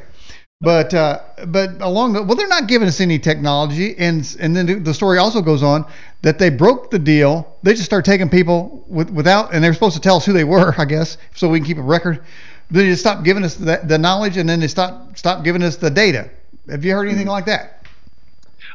But 0.61 0.95
uh, 0.95 1.21
but 1.49 1.81
along 1.81 2.13
the 2.13 2.23
well, 2.23 2.37
they're 2.37 2.47
not 2.47 2.69
giving 2.69 2.87
us 2.87 3.01
any 3.01 3.19
technology, 3.19 3.97
and 3.99 4.37
and 4.39 4.57
then 4.57 4.85
the 4.85 4.95
story 4.95 5.19
also 5.19 5.43
goes 5.43 5.63
on 5.63 5.85
that 6.23 6.39
they 6.39 6.51
broke 6.51 6.93
the 6.93 7.01
deal. 7.01 7.57
They 7.65 7.73
just 7.73 7.85
start 7.85 8.05
taking 8.05 8.29
people 8.29 8.85
with, 8.87 9.11
without, 9.11 9.53
and 9.53 9.63
they're 9.63 9.75
supposed 9.75 9.97
to 9.97 10.01
tell 10.01 10.17
us 10.17 10.25
who 10.25 10.33
they 10.33 10.45
were, 10.45 10.73
I 10.79 10.85
guess, 10.85 11.19
so 11.35 11.49
we 11.49 11.59
can 11.59 11.67
keep 11.67 11.79
a 11.79 11.83
record. 11.83 12.23
Then 12.71 12.85
they 12.85 12.91
just 12.91 13.03
stop 13.03 13.25
giving 13.25 13.43
us 13.43 13.57
the, 13.57 13.81
the 13.85 13.99
knowledge, 13.99 14.37
and 14.37 14.49
then 14.49 14.61
they 14.61 14.69
stop 14.69 15.19
stop 15.19 15.43
giving 15.43 15.65
us 15.65 15.77
the 15.77 15.91
data. 15.91 16.31
Have 16.71 16.85
you 16.85 16.95
heard 16.95 17.09
anything 17.09 17.27
like 17.27 17.47
that? 17.47 17.85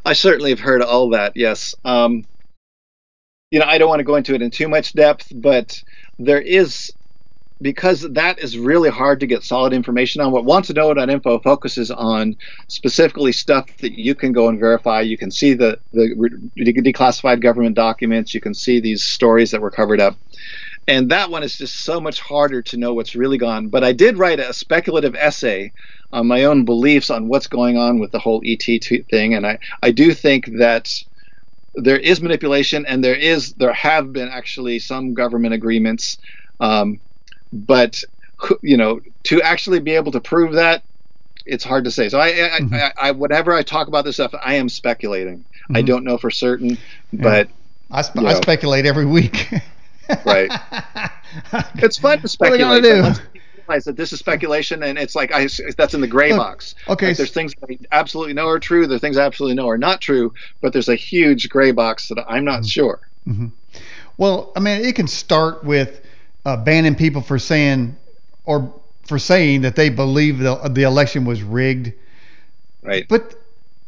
I 0.04 0.12
certainly 0.12 0.50
have 0.50 0.60
heard 0.60 0.82
all 0.82 1.12
that. 1.12 1.38
Yes. 1.38 1.74
Um, 1.86 2.26
you 3.52 3.60
know, 3.60 3.66
I 3.66 3.78
don't 3.78 3.90
want 3.90 4.00
to 4.00 4.06
go 4.06 4.16
into 4.16 4.36
it 4.36 4.42
in 4.42 4.52
too 4.52 4.68
much 4.68 4.94
depth, 4.94 5.32
but 5.36 5.82
there 6.20 6.42
is 6.42 6.92
because 7.60 8.02
that 8.12 8.38
is 8.40 8.58
really 8.58 8.90
hard 8.90 9.20
to 9.20 9.28
get 9.28 9.44
solid 9.44 9.74
information 9.74 10.22
on. 10.22 10.32
What 10.32 10.46
WantToKnow.info 10.46 11.40
focuses 11.40 11.90
on 11.90 12.36
specifically 12.68 13.32
stuff 13.32 13.66
that 13.78 13.94
you 13.94 14.14
can 14.14 14.32
go 14.32 14.48
and 14.48 14.60
verify. 14.60 15.02
You 15.02 15.18
can 15.18 15.32
see 15.32 15.56
the, 15.56 15.80
the 15.92 16.14
declassified 16.68 17.42
government 17.42 17.76
documents. 17.76 18.34
You 18.34 18.42
can 18.42 18.54
see 18.54 18.80
these 18.80 19.04
stories 19.04 19.50
that 19.52 19.62
were 19.62 19.72
covered 19.72 20.00
up. 20.00 20.18
And 20.88 21.10
that 21.10 21.32
one 21.32 21.44
is 21.44 21.58
just 21.58 21.84
so 21.84 22.00
much 22.00 22.22
harder 22.22 22.62
to 22.62 22.78
know 22.78 22.94
what's 22.94 23.16
really 23.16 23.38
gone. 23.40 23.70
But 23.70 23.84
I 23.84 23.92
did 23.92 24.20
write 24.20 24.40
a 24.40 24.54
speculative 24.54 25.16
essay 25.16 25.74
on 26.14 26.28
my 26.28 26.44
own 26.44 26.64
beliefs 26.64 27.10
on 27.10 27.28
what's 27.28 27.48
going 27.48 27.76
on 27.76 28.00
with 28.00 28.12
the 28.12 28.20
whole 28.20 28.42
ET 28.46 28.64
thing. 29.10 29.34
And 29.34 29.46
I, 29.48 29.58
I 29.82 29.92
do 29.92 30.14
think 30.14 30.46
that 30.60 30.94
there 31.78 31.98
is 31.98 32.22
manipulation 32.22 32.86
and 32.86 33.04
there 33.04 33.16
is 33.16 33.54
there 33.54 33.74
have 33.74 34.12
been 34.12 34.28
actually 34.28 34.80
some 34.80 35.14
government 35.14 35.54
agreements 35.54 36.18
um, 36.60 37.00
but 37.52 38.04
you 38.62 38.78
know, 38.78 39.02
to 39.24 39.42
actually 39.42 39.80
be 39.80 39.92
able 39.92 40.12
to 40.12 40.22
prove 40.22 40.54
that, 40.54 40.84
it's 41.46 41.64
hard 41.64 41.86
to 41.86 41.92
say. 41.92 42.10
So 42.10 42.20
I, 42.20 42.28
I, 42.28 42.32
mm-hmm. 42.60 42.74
I, 42.74 42.92
I 42.98 43.12
whenever 43.12 43.54
I 43.54 43.64
talk 43.64 43.88
about 43.88 44.06
this 44.06 44.16
stuff, 44.16 44.34
I 44.44 44.56
am 44.56 44.70
speculating. 44.70 45.40
Mm-hmm. 45.40 45.78
I 45.78 45.82
don't 45.82 46.04
know 46.04 46.18
for 46.18 46.30
certain, 46.30 46.78
but 47.14 47.50
I, 47.92 48.02
spe- 48.02 48.18
I 48.20 48.34
speculate 48.34 48.86
every 48.86 49.06
week. 49.06 49.52
right. 50.26 50.52
It's 51.76 51.98
fun 51.98 52.22
to 52.22 52.28
speculate. 52.28 52.84
What 53.04 53.22
realize 53.68 53.86
that 53.86 53.96
this 53.96 54.14
is 54.14 54.20
speculation, 54.20 54.84
and 54.84 54.98
it's 54.98 55.16
like 55.16 55.32
I 55.34 55.48
that's 55.78 55.94
in 55.94 56.02
the 56.02 56.08
gray 56.08 56.30
Look, 56.30 56.40
box. 56.40 56.76
Okay. 56.88 57.08
Like 57.08 57.18
there's 57.18 57.32
things 57.32 57.54
that 57.60 57.70
I 57.70 57.78
absolutely 57.92 58.34
know 58.34 58.48
are 58.48 58.60
true. 58.60 58.88
There's 58.88 59.02
things 59.02 59.18
I 59.18 59.26
absolutely 59.26 59.56
know 59.56 59.70
are 59.70 59.78
not 59.78 60.02
true, 60.02 60.34
but 60.62 60.74
there's 60.74 60.90
a 60.90 60.96
huge 60.96 61.50
gray 61.50 61.72
box 61.72 62.08
that 62.10 62.24
I'm 62.28 62.46
not 62.46 62.62
mm-hmm. 62.62 62.68
sure. 62.68 63.00
Mm-hmm. 63.28 63.48
Well, 64.18 64.52
I 64.56 64.60
mean, 64.60 64.84
it 64.84 64.96
can 64.96 65.08
start 65.08 65.64
with 65.64 66.02
uh, 66.46 66.58
banning 66.58 66.96
people 66.96 67.22
for 67.22 67.38
saying 67.38 67.96
or 68.46 68.74
for 69.06 69.20
saying 69.20 69.62
that 69.62 69.76
they 69.76 69.90
believe 69.90 70.40
the 70.40 70.56
the 70.70 70.84
election 70.84 71.26
was 71.26 71.44
rigged. 71.44 71.94
Right. 72.82 73.08
But 73.08 73.36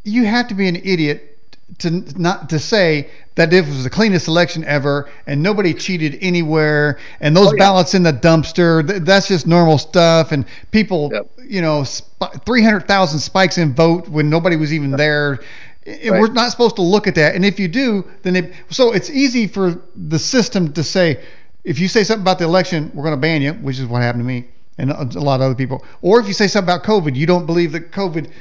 you 0.03 0.25
have 0.25 0.47
to 0.49 0.53
be 0.53 0.67
an 0.67 0.75
idiot 0.75 1.28
to 1.77 1.91
not 2.19 2.49
to 2.49 2.59
say 2.59 3.09
that 3.35 3.53
it 3.53 3.65
was 3.65 3.83
the 3.83 3.89
cleanest 3.89 4.27
election 4.27 4.63
ever 4.65 5.09
and 5.27 5.41
nobody 5.41 5.73
cheated 5.73 6.17
anywhere 6.21 6.99
and 7.21 7.37
those 7.37 7.49
oh, 7.49 7.53
yeah. 7.55 7.59
ballots 7.59 7.93
in 7.93 8.03
the 8.03 8.11
dumpster 8.11 8.85
th- 8.85 9.03
that's 9.03 9.27
just 9.27 9.47
normal 9.47 9.77
stuff 9.77 10.31
and 10.31 10.45
people 10.71 11.09
yep. 11.13 11.29
you 11.37 11.61
know 11.61 11.83
sp- 11.85 12.43
300,000 12.45 13.19
spikes 13.19 13.57
in 13.57 13.73
vote 13.73 14.09
when 14.09 14.29
nobody 14.29 14.55
was 14.55 14.73
even 14.73 14.91
there 14.91 15.39
right. 15.85 16.11
we're 16.11 16.31
not 16.33 16.51
supposed 16.51 16.75
to 16.75 16.81
look 16.81 17.07
at 17.07 17.15
that 17.15 17.35
and 17.35 17.45
if 17.45 17.59
you 17.59 17.67
do 17.67 18.03
then 18.23 18.35
it, 18.35 18.53
so 18.69 18.91
it's 18.91 19.09
easy 19.09 19.47
for 19.47 19.81
the 19.95 20.19
system 20.19 20.73
to 20.73 20.83
say 20.83 21.23
if 21.63 21.79
you 21.79 21.87
say 21.87 22.03
something 22.03 22.23
about 22.23 22.39
the 22.39 22.45
election, 22.45 22.91
we're 22.93 23.03
going 23.03 23.15
to 23.15 23.21
ban 23.21 23.41
you, 23.41 23.53
which 23.53 23.79
is 23.79 23.85
what 23.85 24.01
happened 24.01 24.21
to 24.21 24.27
me 24.27 24.47
and 24.77 24.91
a 24.91 25.19
lot 25.19 25.35
of 25.35 25.41
other 25.41 25.55
people. 25.55 25.83
Or 26.01 26.19
if 26.19 26.27
you 26.27 26.33
say 26.33 26.47
something 26.47 26.73
about 26.73 26.85
COVID, 26.85 27.15
you 27.15 27.27
don't 27.27 27.45
believe 27.45 27.73
that 27.73 27.91
COVID, 27.91 28.31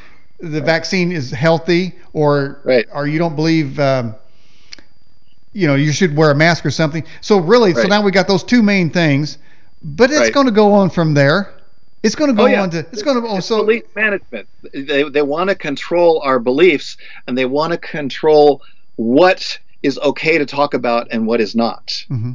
the 0.40 0.58
right. 0.58 0.64
vaccine 0.64 1.12
is 1.12 1.30
healthy, 1.30 1.94
or 2.12 2.60
right. 2.64 2.86
or 2.92 3.06
you 3.06 3.18
don't 3.18 3.34
believe, 3.34 3.78
um, 3.78 4.14
you 5.52 5.66
know, 5.66 5.74
you 5.74 5.92
should 5.92 6.16
wear 6.16 6.30
a 6.30 6.34
mask 6.34 6.64
or 6.64 6.70
something. 6.70 7.04
So 7.20 7.38
really, 7.38 7.72
right. 7.72 7.82
so 7.82 7.88
now 7.88 8.02
we 8.02 8.10
got 8.10 8.28
those 8.28 8.44
two 8.44 8.62
main 8.62 8.90
things, 8.90 9.38
but 9.82 10.10
it's 10.10 10.30
going 10.30 10.46
to 10.46 10.52
go 10.52 10.72
on 10.72 10.90
from 10.90 11.14
there. 11.14 11.54
It's 12.04 12.14
going 12.14 12.30
to 12.30 12.36
go 12.36 12.44
oh, 12.44 12.46
yeah. 12.46 12.62
on 12.62 12.70
to. 12.70 12.78
It's 12.78 13.02
going 13.02 13.20
to 13.20 13.26
also 13.26 13.64
belief 13.64 13.84
management. 13.96 14.48
They 14.72 15.02
they 15.02 15.22
want 15.22 15.50
to 15.50 15.56
control 15.56 16.20
our 16.20 16.38
beliefs, 16.38 16.96
and 17.26 17.36
they 17.36 17.44
want 17.44 17.72
to 17.72 17.78
control 17.78 18.62
what 18.94 19.58
is 19.82 19.98
okay 19.98 20.38
to 20.38 20.46
talk 20.46 20.74
about 20.74 21.08
and 21.10 21.26
what 21.26 21.40
is 21.40 21.56
not. 21.56 21.86
Mm-hmm. 22.08 22.32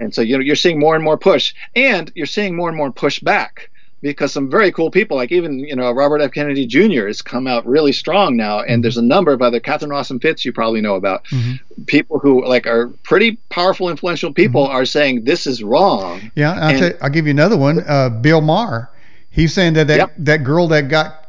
And 0.00 0.14
so 0.14 0.22
you 0.22 0.36
know 0.36 0.42
you're 0.42 0.56
seeing 0.56 0.80
more 0.80 0.96
and 0.96 1.04
more 1.04 1.16
push, 1.16 1.54
and 1.76 2.10
you're 2.16 2.26
seeing 2.26 2.56
more 2.56 2.68
and 2.68 2.76
more 2.76 2.90
push 2.90 3.20
back 3.20 3.70
because 4.00 4.32
some 4.32 4.50
very 4.50 4.70
cool 4.70 4.90
people, 4.90 5.16
like 5.16 5.32
even 5.32 5.58
you 5.58 5.74
know 5.74 5.90
Robert 5.90 6.20
F. 6.20 6.32
Kennedy 6.32 6.66
Jr. 6.66 7.06
has 7.06 7.22
come 7.22 7.46
out 7.46 7.66
really 7.66 7.92
strong 7.92 8.36
now, 8.36 8.60
and 8.60 8.68
mm-hmm. 8.68 8.80
there's 8.82 8.96
a 8.96 9.02
number 9.02 9.32
of 9.32 9.42
other 9.42 9.60
Catherine 9.60 9.92
Austin 9.92 10.20
Fitts 10.20 10.44
you 10.44 10.52
probably 10.52 10.80
know 10.80 10.94
about. 10.94 11.24
Mm-hmm. 11.26 11.84
People 11.84 12.18
who 12.18 12.44
like 12.46 12.66
are 12.66 12.88
pretty 13.02 13.36
powerful, 13.48 13.88
influential 13.88 14.32
people 14.32 14.64
mm-hmm. 14.64 14.76
are 14.76 14.84
saying 14.84 15.24
this 15.24 15.46
is 15.46 15.62
wrong. 15.62 16.30
Yeah, 16.34 16.52
I'll, 16.52 16.70
and, 16.70 16.80
you, 16.80 16.98
I'll 17.02 17.10
give 17.10 17.26
you 17.26 17.32
another 17.32 17.56
one. 17.56 17.82
Uh, 17.86 18.08
Bill 18.10 18.40
Maher, 18.40 18.90
he's 19.30 19.52
saying 19.52 19.74
that 19.74 19.88
that, 19.88 19.96
yep. 19.96 20.14
that 20.18 20.44
girl 20.44 20.68
that 20.68 20.88
got 20.88 21.28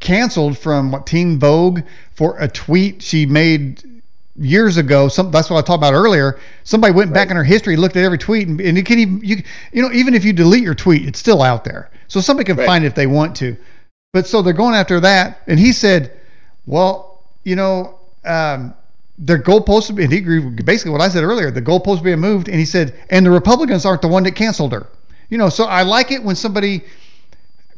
canceled 0.00 0.56
from 0.56 0.92
what, 0.92 1.06
Teen 1.06 1.38
Vogue 1.38 1.80
for 2.14 2.38
a 2.38 2.48
tweet 2.48 3.02
she 3.02 3.26
made 3.26 3.97
years 4.38 4.76
ago. 4.76 5.08
Some 5.08 5.30
that's 5.30 5.50
what 5.50 5.58
I 5.58 5.66
talked 5.66 5.78
about 5.78 5.94
earlier. 5.94 6.38
Somebody 6.64 6.94
went 6.94 7.10
right. 7.10 7.14
back 7.14 7.30
in 7.30 7.36
her 7.36 7.44
history, 7.44 7.76
looked 7.76 7.96
at 7.96 8.04
every 8.04 8.18
tweet, 8.18 8.48
and, 8.48 8.60
and 8.60 8.76
you 8.76 8.84
can 8.84 8.98
even 8.98 9.20
you 9.22 9.42
you 9.72 9.82
know 9.82 9.92
even 9.92 10.14
if 10.14 10.24
you 10.24 10.32
delete 10.32 10.62
your 10.62 10.74
tweet, 10.74 11.06
it's 11.06 11.18
still 11.18 11.42
out 11.42 11.64
there. 11.64 11.90
So 12.08 12.20
somebody 12.20 12.46
can 12.46 12.56
right. 12.56 12.66
find 12.66 12.84
it 12.84 12.88
if 12.88 12.94
they 12.94 13.06
want 13.06 13.36
to. 13.36 13.56
But 14.12 14.26
so 14.26 14.42
they're 14.42 14.54
going 14.54 14.74
after 14.74 15.00
that, 15.00 15.42
and 15.46 15.58
he 15.58 15.72
said, 15.72 16.18
well, 16.66 17.22
you 17.44 17.56
know. 17.56 17.94
Um, 18.24 18.74
their 19.20 19.42
goalposts, 19.42 19.88
and 19.88 20.12
he 20.12 20.18
agreed 20.18 20.64
basically 20.64 20.92
what 20.92 21.00
I 21.00 21.08
said 21.08 21.24
earlier. 21.24 21.50
The 21.50 21.62
goalposts 21.62 22.04
being 22.04 22.20
moved, 22.20 22.48
and 22.48 22.56
he 22.56 22.64
said, 22.64 22.94
and 23.10 23.26
the 23.26 23.32
Republicans 23.32 23.84
aren't 23.84 24.00
the 24.00 24.08
one 24.08 24.22
that 24.22 24.36
canceled 24.36 24.72
her. 24.72 24.86
You 25.28 25.38
know, 25.38 25.48
so 25.48 25.64
I 25.64 25.82
like 25.82 26.12
it 26.12 26.22
when 26.22 26.36
somebody 26.36 26.84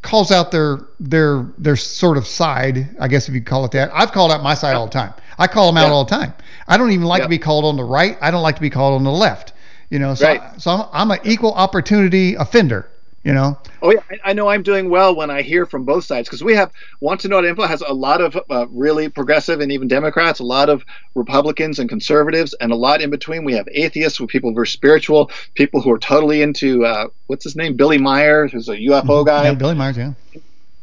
calls 0.03 0.31
out 0.31 0.51
their 0.51 0.81
their 0.99 1.47
their 1.59 1.77
sort 1.77 2.17
of 2.17 2.27
side, 2.27 2.97
I 2.99 3.09
guess 3.09 3.29
if 3.29 3.35
you 3.35 3.43
call 3.43 3.65
it 3.65 3.73
that. 3.73 3.91
I've 3.93 4.13
called 4.13 4.33
out 4.33 4.43
my 4.43 4.55
side 4.55 4.75
all 4.75 4.87
the 4.87 4.93
time. 4.93 5.15
I 5.39 5.47
call 5.47 5.67
them 5.67 5.77
out 5.77 5.89
yeah. 5.89 5.93
all 5.93 6.05
the 6.05 6.11
time. 6.11 6.35
I 6.71 6.77
don't 6.77 6.93
even 6.93 7.05
like 7.05 7.19
yep. 7.19 7.27
to 7.27 7.29
be 7.31 7.39
called 7.39 7.65
on 7.65 7.77
the 7.77 7.85
right. 7.85 8.17
I 8.21 8.31
don't 8.31 8.43
like 8.43 8.55
to 8.55 8.61
be 8.61 8.71
called 8.71 8.95
on 8.95 9.03
the 9.03 9.11
left. 9.11 9.53
You 9.91 9.99
know, 9.99 10.15
so 10.15 10.27
right. 10.27 10.61
So 10.63 10.71
I'm, 10.71 10.87
I'm 10.93 11.11
an 11.11 11.19
equal 11.25 11.53
opportunity 11.53 12.37
offender. 12.37 12.89
You 13.25 13.35
know. 13.35 13.59
Oh 13.83 13.91
yeah, 13.91 14.01
I, 14.11 14.31
I 14.31 14.33
know 14.33 14.49
I'm 14.49 14.63
doing 14.63 14.89
well 14.89 15.15
when 15.15 15.31
I 15.31 15.43
hear 15.43 15.67
from 15.67 15.85
both 15.85 16.05
sides 16.05 16.27
because 16.27 16.43
we 16.43 16.55
have 16.55 16.73
WantToKnow.info 17.03 17.63
has 17.67 17.83
a 17.83 17.93
lot 17.93 18.23
of 18.23 18.39
uh, 18.49 18.67
really 18.71 19.11
progressive 19.11 19.61
and 19.61 19.71
even 19.73 19.89
Democrats, 19.89 20.39
a 20.39 20.45
lot 20.45 20.71
of 20.71 20.85
Republicans 21.15 21.81
and 21.81 21.89
conservatives, 21.89 22.55
and 22.61 22.73
a 22.73 22.77
lot 22.77 23.03
in 23.03 23.11
between. 23.11 23.45
We 23.45 23.53
have 23.55 23.69
atheists, 23.73 24.21
with 24.21 24.31
people 24.31 24.55
who 24.55 24.59
are 24.59 24.65
spiritual, 24.65 25.31
people 25.55 25.83
who 25.83 25.91
are 25.91 25.99
totally 25.99 26.41
into 26.41 26.87
uh, 26.87 27.09
what's 27.27 27.45
his 27.45 27.57
name, 27.57 27.77
Billy 27.77 27.99
Myers, 27.99 28.53
who's 28.53 28.71
a 28.71 28.77
UFO 28.77 29.03
mm-hmm. 29.03 29.27
guy. 29.27 29.45
Yeah, 29.45 29.55
Billy 29.55 29.75
Myers, 29.75 29.99
yeah. 29.99 30.13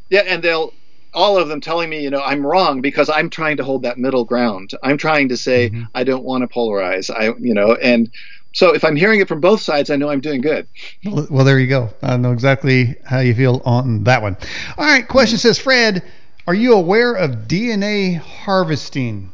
Yeah, 0.09 0.21
and 0.27 0.43
they'll 0.43 0.73
all 1.17 1.35
of 1.37 1.47
them 1.47 1.59
telling 1.59 1.89
me, 1.89 2.03
you 2.03 2.11
know, 2.11 2.21
I'm 2.21 2.45
wrong 2.45 2.79
because 2.79 3.09
I'm 3.09 3.31
trying 3.31 3.57
to 3.57 3.63
hold 3.63 3.81
that 3.81 3.97
middle 3.97 4.23
ground. 4.23 4.71
I'm 4.83 4.97
trying 4.97 5.29
to 5.29 5.37
say 5.37 5.69
mm-hmm. 5.69 5.83
I 5.95 6.03
don't 6.03 6.23
want 6.23 6.43
to 6.43 6.47
polarize. 6.47 7.09
I, 7.09 7.35
you 7.39 7.55
know, 7.55 7.73
and 7.73 8.11
so 8.53 8.73
if 8.73 8.85
I'm 8.85 8.95
hearing 8.95 9.19
it 9.19 9.27
from 9.27 9.41
both 9.41 9.59
sides, 9.59 9.89
I 9.89 9.95
know 9.95 10.09
I'm 10.09 10.21
doing 10.21 10.41
good. 10.41 10.67
Well, 11.03 11.27
well 11.31 11.43
there 11.43 11.59
you 11.59 11.67
go. 11.67 11.89
I 12.03 12.17
know 12.17 12.31
exactly 12.31 12.95
how 13.03 13.19
you 13.19 13.33
feel 13.33 13.63
on 13.65 14.03
that 14.03 14.21
one. 14.21 14.37
All 14.77 14.85
right. 14.85 15.07
Question 15.07 15.39
says, 15.39 15.57
Fred, 15.57 16.03
are 16.45 16.53
you 16.53 16.73
aware 16.73 17.13
of 17.13 17.47
DNA 17.47 18.17
harvesting? 18.17 19.33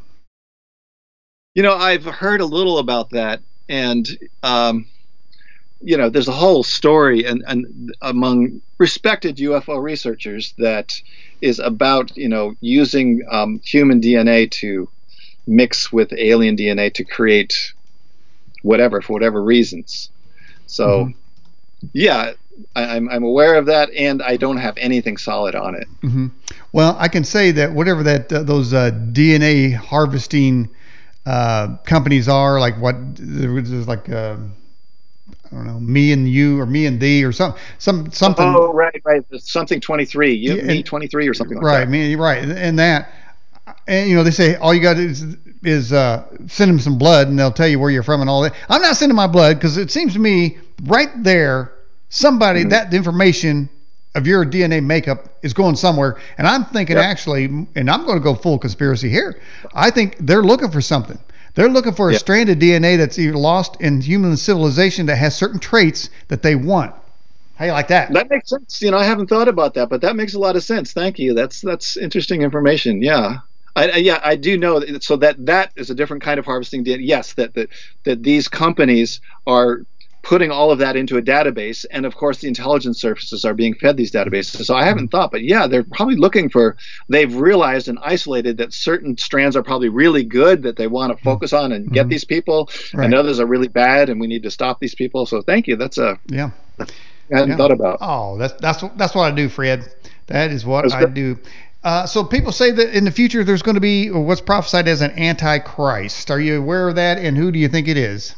You 1.53 1.63
know, 1.63 1.75
I've 1.75 2.05
heard 2.05 2.39
a 2.39 2.45
little 2.45 2.79
about 2.79 3.11
that, 3.11 3.41
and 3.69 4.07
um, 4.41 4.87
you 5.83 5.97
know, 5.97 6.09
there's 6.09 6.29
a 6.29 6.33
whole 6.33 6.63
story 6.63 7.25
and, 7.25 7.43
and 7.45 7.93
among 8.01 8.61
respected 8.77 9.37
UFO 9.37 9.81
researchers 9.81 10.53
that 10.57 11.01
is 11.41 11.59
about 11.59 12.15
you 12.15 12.29
know 12.29 12.55
using 12.61 13.21
um, 13.29 13.59
human 13.63 13.99
DNA 14.01 14.49
to 14.51 14.89
mix 15.45 15.91
with 15.91 16.13
alien 16.13 16.55
DNA 16.55 16.93
to 16.93 17.03
create 17.03 17.73
whatever 18.61 19.01
for 19.01 19.13
whatever 19.13 19.43
reasons. 19.43 20.09
So 20.67 20.87
mm-hmm. 20.87 21.87
yeah, 21.91 22.33
I, 22.75 22.95
am 22.95 23.09
I'm 23.09 23.23
aware 23.23 23.55
of 23.55 23.65
that, 23.65 23.89
and 23.91 24.23
I 24.23 24.37
don't 24.37 24.57
have 24.57 24.77
anything 24.77 25.17
solid 25.17 25.53
on 25.53 25.75
it. 25.75 25.87
Mm-hmm. 26.01 26.27
Well, 26.71 26.95
I 26.97 27.09
can 27.09 27.25
say 27.25 27.51
that 27.51 27.73
whatever 27.73 28.03
that 28.03 28.31
uh, 28.31 28.43
those 28.43 28.73
uh, 28.73 28.91
DNA 28.91 29.73
harvesting 29.75 30.69
uh, 31.25 31.75
companies 31.83 32.29
are, 32.29 32.59
like 32.59 32.79
what 32.79 32.95
there's 33.17 33.87
like. 33.87 34.07
I 35.45 35.55
don't 35.55 35.67
know, 35.67 35.79
me 35.79 36.11
and 36.11 36.27
you 36.27 36.59
or 36.59 36.65
me 36.65 36.85
and 36.85 36.99
thee 36.99 37.23
or 37.23 37.31
some 37.31 37.55
some 37.77 38.11
something. 38.11 38.45
Oh, 38.45 38.73
right, 38.73 39.01
right. 39.03 39.23
Something 39.37 39.79
23. 39.79 40.33
You, 40.33 40.57
and, 40.59 40.67
me 40.67 40.83
23 40.83 41.27
or 41.27 41.33
something 41.33 41.57
like 41.57 41.63
right, 41.63 41.71
that. 41.71 41.79
Right, 41.79 41.89
me, 41.89 42.15
right. 42.15 42.43
And 42.43 42.79
that 42.79 43.11
and 43.87 44.09
you 44.09 44.15
know 44.15 44.23
they 44.23 44.31
say 44.31 44.55
all 44.55 44.73
you 44.73 44.81
got 44.81 44.97
is 44.97 45.37
is 45.63 45.93
uh, 45.93 46.25
send 46.47 46.69
them 46.69 46.79
some 46.79 46.97
blood 46.97 47.27
and 47.27 47.39
they'll 47.39 47.51
tell 47.51 47.67
you 47.67 47.79
where 47.79 47.89
you're 47.89 48.03
from 48.03 48.21
and 48.21 48.29
all 48.29 48.41
that. 48.41 48.53
I'm 48.69 48.81
not 48.81 48.97
sending 48.97 49.15
my 49.15 49.27
blood 49.27 49.57
because 49.57 49.77
it 49.77 49.91
seems 49.91 50.13
to 50.13 50.19
me 50.19 50.57
right 50.83 51.09
there 51.23 51.73
somebody 52.13 52.61
mm-hmm. 52.61 52.69
that 52.69 52.93
information 52.93 53.69
of 54.15 54.27
your 54.27 54.45
DNA 54.45 54.83
makeup 54.83 55.39
is 55.41 55.53
going 55.53 55.75
somewhere. 55.75 56.19
And 56.37 56.47
I'm 56.47 56.65
thinking 56.65 56.97
yep. 56.97 57.05
actually, 57.05 57.45
and 57.45 57.89
I'm 57.89 58.05
going 58.05 58.17
to 58.17 58.23
go 58.23 58.35
full 58.35 58.59
conspiracy 58.59 59.09
here. 59.09 59.41
I 59.73 59.89
think 59.89 60.17
they're 60.19 60.43
looking 60.43 60.69
for 60.69 60.81
something. 60.81 61.17
They're 61.55 61.69
looking 61.69 61.93
for 61.93 62.09
a 62.09 62.13
yep. 62.13 62.19
strand 62.19 62.49
of 62.49 62.57
DNA 62.57 62.97
that's 62.97 63.19
either 63.19 63.37
lost 63.37 63.79
in 63.79 64.01
human 64.01 64.37
civilization 64.37 65.05
that 65.05 65.17
has 65.17 65.35
certain 65.35 65.59
traits 65.59 66.09
that 66.27 66.41
they 66.41 66.55
want. 66.55 66.95
How 67.55 67.65
you 67.65 67.71
like 67.71 67.89
that? 67.89 68.11
That 68.13 68.29
makes 68.29 68.49
sense. 68.49 68.81
You 68.81 68.91
know, 68.91 68.97
I 68.97 69.03
haven't 69.03 69.27
thought 69.27 69.47
about 69.47 69.75
that, 69.75 69.89
but 69.89 70.01
that 70.01 70.15
makes 70.15 70.33
a 70.33 70.39
lot 70.39 70.55
of 70.55 70.63
sense. 70.63 70.93
Thank 70.93 71.19
you. 71.19 71.33
That's 71.33 71.61
that's 71.61 71.97
interesting 71.97 72.41
information. 72.41 73.01
Yeah. 73.01 73.39
I, 73.75 73.89
I, 73.89 73.95
yeah, 73.97 74.19
I 74.23 74.35
do 74.35 74.57
know. 74.57 74.79
That, 74.79 75.03
so 75.03 75.15
that 75.17 75.45
that 75.45 75.71
is 75.75 75.89
a 75.89 75.95
different 75.95 76.23
kind 76.23 76.39
of 76.39 76.45
harvesting 76.45 76.83
DNA. 76.83 77.01
Yes, 77.01 77.33
that 77.33 77.53
that 77.53 77.69
that 78.05 78.23
these 78.23 78.47
companies 78.47 79.21
are 79.45 79.85
putting 80.23 80.49
all 80.49 80.71
of 80.71 80.79
that 80.79 80.95
into 80.95 81.17
a 81.17 81.21
database, 81.21 81.85
and 81.91 82.05
of 82.05 82.15
course 82.15 82.39
the 82.39 82.47
intelligence 82.47 82.99
services 82.99 83.45
are 83.45 83.53
being 83.53 83.75
fed 83.75 83.97
these 83.97 84.11
databases. 84.11 84.65
So 84.65 84.73
I 84.73 84.85
haven't 84.85 85.09
thought, 85.09 85.31
but 85.31 85.43
yeah, 85.43 85.67
they're 85.67 85.83
probably 85.83 86.15
looking 86.15 86.49
for. 86.49 86.77
They've 87.09 87.33
realized 87.35 87.89
and 87.89 87.99
isolated 88.01 88.57
that 88.57 88.73
certain 88.73 89.17
strands 89.17 89.55
are 89.55 89.63
probably 89.63 89.89
really 89.89 90.23
good 90.23 90.63
that 90.63 90.77
they 90.77 90.87
want 90.87 91.11
to 91.11 91.15
mm-hmm. 91.15 91.25
focus 91.25 91.53
on 91.53 91.73
and 91.73 91.91
get 91.91 92.03
mm-hmm. 92.03 92.09
these 92.09 92.23
people, 92.23 92.69
right. 92.93 93.05
and 93.05 93.13
others 93.13 93.39
are 93.39 93.45
really 93.45 93.67
bad, 93.67 94.09
and 94.09 94.19
we 94.19 94.27
need 94.27 94.43
to 94.43 94.51
stop 94.51 94.79
these 94.79 94.95
people. 94.95 95.25
So 95.25 95.41
thank 95.41 95.67
you. 95.67 95.75
That's 95.75 95.97
a 95.97 96.17
yeah. 96.27 96.51
I 96.79 96.85
hadn't 97.29 97.49
yeah. 97.49 97.57
thought 97.57 97.71
about. 97.71 97.97
Oh, 98.01 98.37
that's 98.37 98.53
that's 98.61 98.83
that's 98.95 99.13
what 99.13 99.31
I 99.31 99.35
do, 99.35 99.49
Fred. 99.49 99.93
That 100.27 100.51
is 100.51 100.65
what 100.65 100.91
I 100.93 101.05
do. 101.05 101.37
Uh, 101.83 102.05
so 102.05 102.23
people 102.23 102.53
say 102.53 102.71
that 102.71 102.95
in 102.95 103.03
the 103.03 103.11
future 103.11 103.43
there's 103.43 103.61
going 103.61 103.75
to 103.75 103.81
be 103.81 104.09
what's 104.09 104.39
prophesied 104.39 104.87
as 104.87 105.01
an 105.01 105.11
antichrist. 105.19 106.31
Are 106.31 106.39
you 106.39 106.57
aware 106.57 106.87
of 106.87 106.95
that, 106.95 107.17
and 107.17 107.35
who 107.35 107.51
do 107.51 107.59
you 107.59 107.67
think 107.67 107.89
it 107.89 107.97
is? 107.97 108.35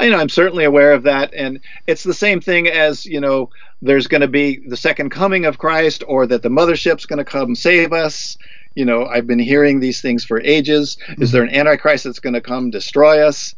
I 0.00 0.08
know 0.08 0.18
I'm 0.18 0.30
certainly 0.30 0.64
aware 0.64 0.92
of 0.92 1.02
that, 1.02 1.34
and 1.34 1.60
it's 1.86 2.02
the 2.02 2.14
same 2.14 2.40
thing 2.40 2.68
as 2.68 3.04
you 3.04 3.20
know. 3.20 3.50
There's 3.82 4.06
going 4.06 4.22
to 4.22 4.28
be 4.28 4.58
the 4.66 4.76
second 4.76 5.10
coming 5.10 5.44
of 5.44 5.58
Christ, 5.58 6.02
or 6.06 6.26
that 6.26 6.42
the 6.42 6.48
mothership's 6.48 7.06
going 7.06 7.18
to 7.18 7.24
come 7.24 7.54
save 7.54 7.92
us. 7.92 8.38
You 8.74 8.84
know, 8.84 9.04
I've 9.04 9.26
been 9.26 9.38
hearing 9.38 9.80
these 9.80 10.00
things 10.00 10.24
for 10.24 10.40
ages. 10.40 10.96
Mm-hmm. 11.06 11.22
Is 11.22 11.32
there 11.32 11.42
an 11.42 11.54
antichrist 11.54 12.04
that's 12.04 12.18
going 12.18 12.34
to 12.34 12.40
come 12.40 12.70
destroy 12.70 13.26
us? 13.26 13.54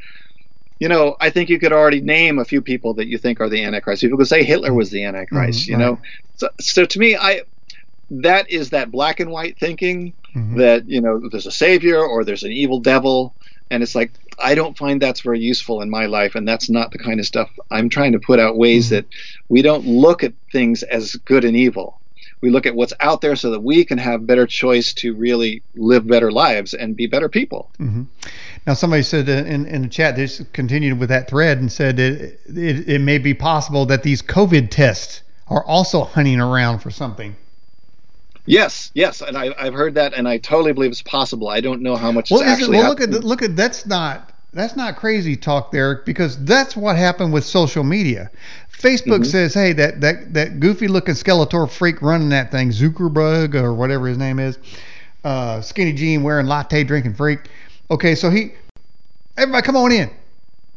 You 0.80 0.88
know, 0.88 1.16
I 1.20 1.30
think 1.30 1.49
you 1.49 1.61
could 1.61 1.72
already 1.72 2.01
name 2.01 2.40
a 2.40 2.45
few 2.45 2.61
people 2.61 2.95
that 2.95 3.07
you 3.07 3.18
think 3.18 3.40
are 3.40 3.49
the 3.49 3.62
antichrist. 3.62 4.03
People 4.03 4.18
could 4.18 4.26
say 4.26 4.43
Hitler 4.43 4.74
was 4.74 4.90
the 4.90 5.05
antichrist. 5.05 5.61
Mm-hmm, 5.61 5.70
you 5.70 5.78
know, 5.78 6.01
so, 6.36 6.49
so 6.61 6.84
to 6.84 6.99
me, 6.99 7.16
I 7.16 7.43
that 8.11 8.51
is 8.51 8.70
that 8.70 8.90
black 8.90 9.20
and 9.20 9.30
white 9.30 9.59
thinking 9.59 10.12
mm-hmm. 10.34 10.59
that 10.59 10.88
you 10.88 11.01
know 11.01 11.28
there's 11.30 11.47
a 11.47 11.53
savior 11.53 11.99
or 11.99 12.24
there's 12.24 12.43
an 12.43 12.53
evil 12.53 12.80
devil 12.80 13.34
and 13.70 13.82
it's 13.82 13.95
like 13.95 14.12
i 14.39 14.55
don't 14.55 14.78
find 14.78 15.01
that's 15.01 15.20
very 15.20 15.41
useful 15.41 15.80
in 15.80 15.91
my 15.91 16.07
life 16.07 16.35
and 16.35 16.47
that's 16.47 16.68
not 16.68 16.91
the 16.91 16.99
kind 16.99 17.20
of 17.20 17.26
stuff 17.26 17.51
i'm 17.70 17.89
trying 17.89 18.12
to 18.12 18.18
put 18.18 18.39
out 18.39 18.57
ways 18.57 18.87
mm-hmm. 18.87 18.97
that 18.97 19.07
we 19.49 19.62
don't 19.62 19.87
look 19.87 20.22
at 20.22 20.33
things 20.51 20.83
as 20.85 21.16
good 21.16 21.45
and 21.45 21.57
evil 21.57 21.99
we 22.41 22.51
look 22.51 22.66
at 22.66 22.74
what's 22.74 22.93
out 22.99 23.20
there 23.20 23.37
so 23.37 23.53
that 23.53 23.61
we 23.61 23.85
can 23.85 23.99
have 23.99 24.26
better 24.26 24.47
choice 24.47 24.93
to 24.93 25.14
really 25.14 25.62
live 25.76 26.07
better 26.07 26.33
lives 26.33 26.74
and 26.74 26.97
be 26.97 27.07
better 27.07 27.28
people 27.28 27.70
mm-hmm. 27.78 28.03
now 28.66 28.74
somebody 28.74 29.03
said 29.03 29.28
in, 29.28 29.66
in 29.66 29.83
the 29.83 29.89
chat 29.89 30.16
they 30.16 30.26
just 30.26 30.53
continued 30.53 30.99
with 30.99 31.09
that 31.09 31.28
thread 31.28 31.59
and 31.59 31.70
said 31.70 31.99
it, 31.99 32.41
it, 32.47 32.89
it 32.89 33.01
may 33.01 33.18
be 33.18 33.35
possible 33.35 33.87
that 33.87 34.03
these 34.03 34.22
covid 34.22 34.70
tests 34.70 35.22
are 35.49 35.64
also 35.64 36.05
hunting 36.05 36.41
around 36.41 36.78
for 36.78 36.91
something 36.91 37.37
Yes, 38.45 38.90
yes, 38.95 39.20
and 39.20 39.36
I, 39.36 39.64
have 39.64 39.74
heard 39.74 39.95
that, 39.95 40.14
and 40.14 40.28
I 40.28 40.38
totally 40.38 40.72
believe 40.72 40.90
it's 40.90 41.03
possible. 41.03 41.49
I 41.49 41.61
don't 41.61 41.80
know 41.80 41.95
how 41.95 42.11
much. 42.11 42.30
Well, 42.30 42.43
actually 42.43 42.78
well, 42.78 42.88
look 42.88 43.01
at 43.01 43.11
look 43.11 43.43
at 43.43 43.55
that's 43.55 43.86
not 43.86 44.32
that's 44.53 44.74
not 44.74 44.97
crazy 44.97 45.36
talk 45.36 45.70
there 45.70 46.03
because 46.05 46.43
that's 46.45 46.76
what 46.76 46.97
happened 46.97 47.32
with 47.32 47.45
social 47.45 47.84
media. 47.84 48.30
Facebook 48.76 49.20
mm-hmm. 49.20 49.24
says, 49.24 49.55
hey, 49.55 49.72
that 49.74 50.01
that 50.01 50.34
that 50.34 50.61
goofy 50.61 50.88
looking 50.88 51.14
Skeletor 51.14 51.70
freak 51.70 52.03
running 52.03 52.30
that 52.30 52.51
thing, 52.51 52.70
Zuckerberg 52.70 53.55
or 53.55 53.74
whatever 53.74 54.09
his 54.09 54.18
name 54.18 54.40
is, 54.40 54.59
uh, 55.22 55.61
skinny 55.61 55.93
jean 55.93 56.24
wearing 56.24 56.47
latte 56.47 56.82
drinking 56.82 57.14
freak. 57.14 57.49
Okay, 57.93 58.16
so 58.16 58.28
he, 58.28 58.53
everybody 59.36 59.64
come 59.64 59.76
on 59.76 59.93
in. 59.93 60.11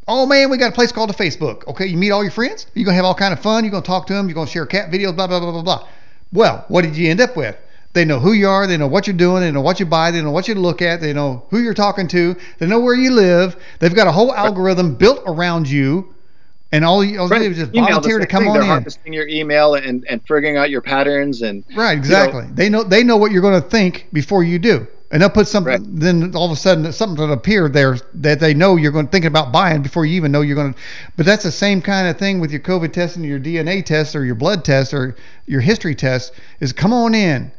Oh 0.08 0.28
man, 0.28 0.52
we 0.52 0.58
got 0.58 0.72
a 0.72 0.76
place 0.76 0.92
called 0.92 1.10
the 1.10 1.16
Facebook. 1.16 1.68
Okay, 1.68 1.88
you 1.88 1.98
meet 1.98 2.12
all 2.12 2.22
your 2.22 2.32
friends. 2.32 2.68
You're 2.76 2.86
gonna 2.86 2.96
have 2.96 3.06
all 3.06 3.16
kind 3.16 3.34
of 3.34 3.40
fun. 3.40 3.64
You're 3.64 3.72
gonna 3.72 3.84
talk 3.84 4.06
to 4.08 4.14
them. 4.14 4.28
You're 4.28 4.36
gonna 4.36 4.50
share 4.50 4.68
cat 4.68 4.92
videos. 4.92 5.16
Blah 5.16 5.26
blah 5.26 5.40
blah 5.40 5.52
blah 5.52 5.64
blah. 5.64 5.88
Well, 6.32 6.66
what 6.68 6.84
did 6.84 6.98
you 6.98 7.10
end 7.10 7.22
up 7.22 7.36
with? 7.36 7.56
They 7.94 8.04
know 8.04 8.20
who 8.20 8.34
you 8.34 8.50
are. 8.50 8.68
They 8.68 8.76
know 8.76 8.88
what 8.88 9.08
you're 9.08 9.16
doing. 9.16 9.42
They 9.42 9.52
know 9.52 9.62
what 9.62 9.80
you 9.80 9.86
buy. 9.86 10.12
They 10.12 10.22
know 10.22 10.32
what 10.32 10.50
you 10.50 10.56
look 10.56 10.82
at. 10.82 11.00
They 11.00 11.14
know 11.14 11.46
who 11.50 11.60
you're 11.60 11.74
talking 11.74 12.10
to. 12.10 12.36
They 12.60 12.68
know 12.68 12.80
where 12.82 12.96
you 12.96 13.12
live. 13.12 13.56
They've 13.80 13.96
got 13.96 14.08
a 14.08 14.12
whole 14.12 14.34
algorithm 14.34 14.96
built 14.96 15.24
around 15.26 15.70
you. 15.70 16.14
And 16.74 16.84
all 16.84 17.06
you 17.06 17.20
all 17.22 17.30
right. 17.30 17.40
do 17.40 17.52
is 17.52 17.58
just 17.58 17.74
email 17.74 17.88
volunteer 17.88 18.20
to 18.20 18.28
come 18.28 18.44
thing. 18.44 18.50
on 18.50 18.54
They're 18.56 18.64
in. 18.64 18.68
harvesting 18.68 19.14
your 19.14 19.28
email 19.30 19.76
and, 19.76 20.06
and 20.10 20.22
figuring 20.28 20.58
out 20.58 20.70
your 20.70 20.82
patterns 20.82 21.42
and 21.42 21.64
right 21.74 21.98
exactly. 21.98 22.42
You 22.42 22.50
know, 22.50 22.54
they 22.56 22.70
know 22.70 22.84
they 22.84 23.04
know 23.04 23.16
what 23.16 23.32
you're 23.32 23.42
going 23.42 23.62
to 23.62 23.70
think 23.70 24.08
before 24.12 24.44
you 24.44 24.60
do 24.60 24.86
and 25.16 25.22
they'll 25.22 25.30
put 25.30 25.48
something. 25.48 25.72
Right. 25.72 25.82
Then 25.82 26.36
all 26.36 26.44
of 26.44 26.52
a 26.52 26.58
sudden, 26.58 26.92
something 26.92 27.26
will 27.26 27.32
appear 27.32 27.70
there 27.70 27.98
that 28.16 28.42
they 28.42 28.54
know 28.54 28.76
you're 28.76 28.92
going 28.92 29.06
to 29.06 29.12
thinking 29.14 29.30
about 29.30 29.50
buying 29.50 29.82
before 29.82 30.06
you 30.06 30.14
even 30.16 30.30
know 30.30 30.42
you're 30.42 30.58
going 30.58 30.74
to. 30.74 30.80
But 31.16 31.26
that's 31.26 31.44
the 31.44 31.54
same 31.54 31.82
kind 31.82 32.10
of 32.10 32.18
thing 32.20 32.42
with 32.42 32.52
your 32.52 32.60
COVID 32.60 32.92
test 32.92 33.16
and 33.16 33.24
your 33.24 33.40
DNA 33.40 33.86
test 33.86 34.14
or 34.18 34.26
your 34.26 34.36
blood 34.36 34.66
test 34.66 34.94
or 34.94 35.16
your 35.46 35.62
history 35.62 35.96
test. 35.96 36.34
Is 36.60 36.74
come 36.74 36.92
on 36.92 37.16
in. 37.16 37.50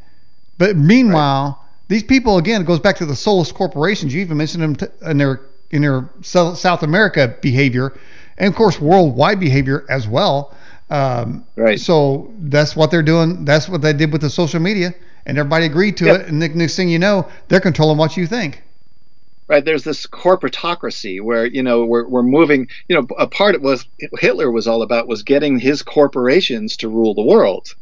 But 0.59 0.77
meanwhile, 0.77 1.57
right. 1.59 1.87
these 1.87 2.03
people 2.03 2.37
again 2.37 2.61
it 2.61 2.67
goes 2.67 2.79
back 2.79 2.97
to 2.97 3.07
the 3.07 3.15
soulless 3.15 3.51
corporations. 3.51 4.13
You 4.13 4.21
even 4.21 4.37
mentioned 4.37 4.61
them 4.61 4.75
t- 4.75 5.09
in 5.09 5.17
their 5.17 5.41
in 5.71 5.81
their 5.81 6.11
South 6.21 6.83
America 6.83 7.37
behavior, 7.41 7.97
and 8.37 8.49
of 8.49 8.55
course 8.55 8.79
worldwide 8.79 9.39
behavior 9.39 9.83
as 9.89 10.07
well. 10.07 10.55
Um, 10.91 11.43
right. 11.55 11.79
So 11.79 12.31
that's 12.37 12.75
what 12.75 12.91
they're 12.91 13.01
doing. 13.01 13.45
That's 13.45 13.67
what 13.67 13.81
they 13.81 13.93
did 13.93 14.11
with 14.11 14.21
the 14.21 14.29
social 14.29 14.59
media, 14.59 14.93
and 15.27 15.37
everybody 15.37 15.65
agreed 15.65 15.97
to 15.97 16.05
yep. 16.05 16.21
it. 16.21 16.27
And 16.27 16.41
the 16.41 16.49
next 16.49 16.75
thing 16.75 16.89
you 16.89 16.97
know, 16.97 17.29
they're 17.49 17.59
controlling 17.59 17.97
what 17.97 18.17
you 18.17 18.25
think. 18.25 18.63
Right. 19.47 19.63
There's 19.63 19.83
this 19.83 20.07
corporatocracy 20.07 21.21
where 21.21 21.45
you 21.45 21.63
know 21.63 21.85
we're 21.85 22.07
we're 22.07 22.23
moving. 22.23 22.67
You 22.89 22.95
know, 22.95 23.07
a 23.17 23.27
part 23.27 23.55
of 23.55 23.61
was 23.61 23.85
Hitler 24.19 24.51
was 24.51 24.67
all 24.67 24.81
about 24.81 25.07
was 25.07 25.23
getting 25.23 25.59
his 25.59 25.83
corporations 25.83 26.75
to 26.77 26.89
rule 26.89 27.13
the 27.13 27.21
world. 27.21 27.75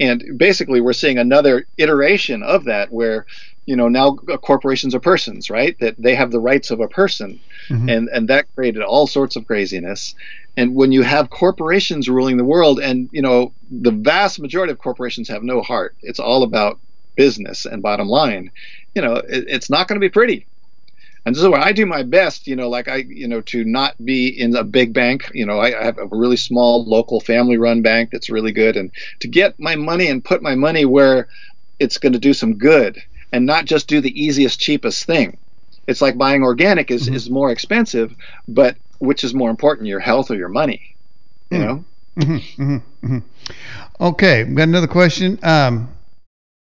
And 0.00 0.38
basically, 0.38 0.80
we're 0.80 0.92
seeing 0.92 1.18
another 1.18 1.66
iteration 1.76 2.44
of 2.44 2.64
that 2.66 2.92
where, 2.92 3.26
you 3.66 3.74
know, 3.74 3.88
now 3.88 4.14
corporations 4.14 4.94
are 4.94 5.00
persons, 5.00 5.50
right? 5.50 5.76
That 5.80 5.96
they 5.98 6.14
have 6.14 6.30
the 6.30 6.38
rights 6.38 6.70
of 6.70 6.78
a 6.78 6.86
person. 6.86 7.40
Mm-hmm. 7.68 7.88
And, 7.88 8.08
and 8.10 8.28
that 8.28 8.46
created 8.54 8.82
all 8.82 9.08
sorts 9.08 9.34
of 9.34 9.44
craziness. 9.48 10.14
And 10.56 10.76
when 10.76 10.92
you 10.92 11.02
have 11.02 11.30
corporations 11.30 12.08
ruling 12.08 12.36
the 12.36 12.44
world, 12.44 12.78
and, 12.78 13.08
you 13.12 13.22
know, 13.22 13.52
the 13.72 13.90
vast 13.90 14.38
majority 14.38 14.72
of 14.72 14.78
corporations 14.78 15.28
have 15.28 15.42
no 15.42 15.62
heart, 15.62 15.96
it's 16.02 16.20
all 16.20 16.44
about 16.44 16.78
business 17.18 17.66
and 17.66 17.82
bottom 17.82 18.08
line, 18.08 18.50
you 18.94 19.02
know, 19.02 19.16
it, 19.16 19.44
it's 19.48 19.68
not 19.68 19.88
going 19.88 20.00
to 20.00 20.04
be 20.04 20.08
pretty 20.08 20.46
and 21.28 21.36
so 21.36 21.42
is 21.42 21.48
where 21.50 21.60
I 21.60 21.72
do 21.72 21.84
my 21.84 22.02
best, 22.04 22.46
you 22.46 22.56
know, 22.56 22.70
like 22.70 22.88
I, 22.88 22.96
you 23.06 23.28
know, 23.28 23.42
to 23.42 23.62
not 23.62 24.02
be 24.02 24.28
in 24.28 24.56
a 24.56 24.64
big 24.64 24.94
bank. 24.94 25.30
You 25.34 25.44
know, 25.44 25.58
I, 25.58 25.78
I 25.78 25.84
have 25.84 25.98
a 25.98 26.06
really 26.06 26.38
small 26.38 26.86
local 26.86 27.20
family 27.20 27.58
run 27.58 27.82
bank 27.82 28.10
that's 28.10 28.30
really 28.30 28.50
good, 28.50 28.78
and 28.78 28.90
to 29.20 29.28
get 29.28 29.60
my 29.60 29.76
money 29.76 30.06
and 30.06 30.24
put 30.24 30.42
my 30.42 30.54
money 30.54 30.86
where 30.86 31.28
it's 31.78 31.98
going 31.98 32.14
to 32.14 32.18
do 32.18 32.32
some 32.32 32.54
good 32.54 33.02
and 33.30 33.44
not 33.44 33.66
just 33.66 33.88
do 33.88 34.00
the 34.00 34.24
easiest, 34.24 34.58
cheapest 34.58 35.04
thing. 35.04 35.36
It's 35.86 36.00
like 36.00 36.16
buying 36.16 36.42
organic 36.42 36.90
is, 36.90 37.04
mm-hmm. 37.04 37.14
is 37.16 37.28
more 37.28 37.50
expensive, 37.50 38.14
but 38.48 38.78
which 38.98 39.22
is 39.22 39.34
more 39.34 39.50
important, 39.50 39.86
your 39.86 40.00
health 40.00 40.30
or 40.30 40.36
your 40.36 40.48
money? 40.48 40.96
You 41.50 41.58
mm 41.58 41.60
know? 41.60 41.84
Mm-hmm, 42.16 42.62
mm-hmm, 42.62 43.06
mm-hmm. 43.06 44.02
okay, 44.04 44.44
got 44.44 44.62
another 44.62 44.88
question. 44.88 45.38
Um, 45.42 45.94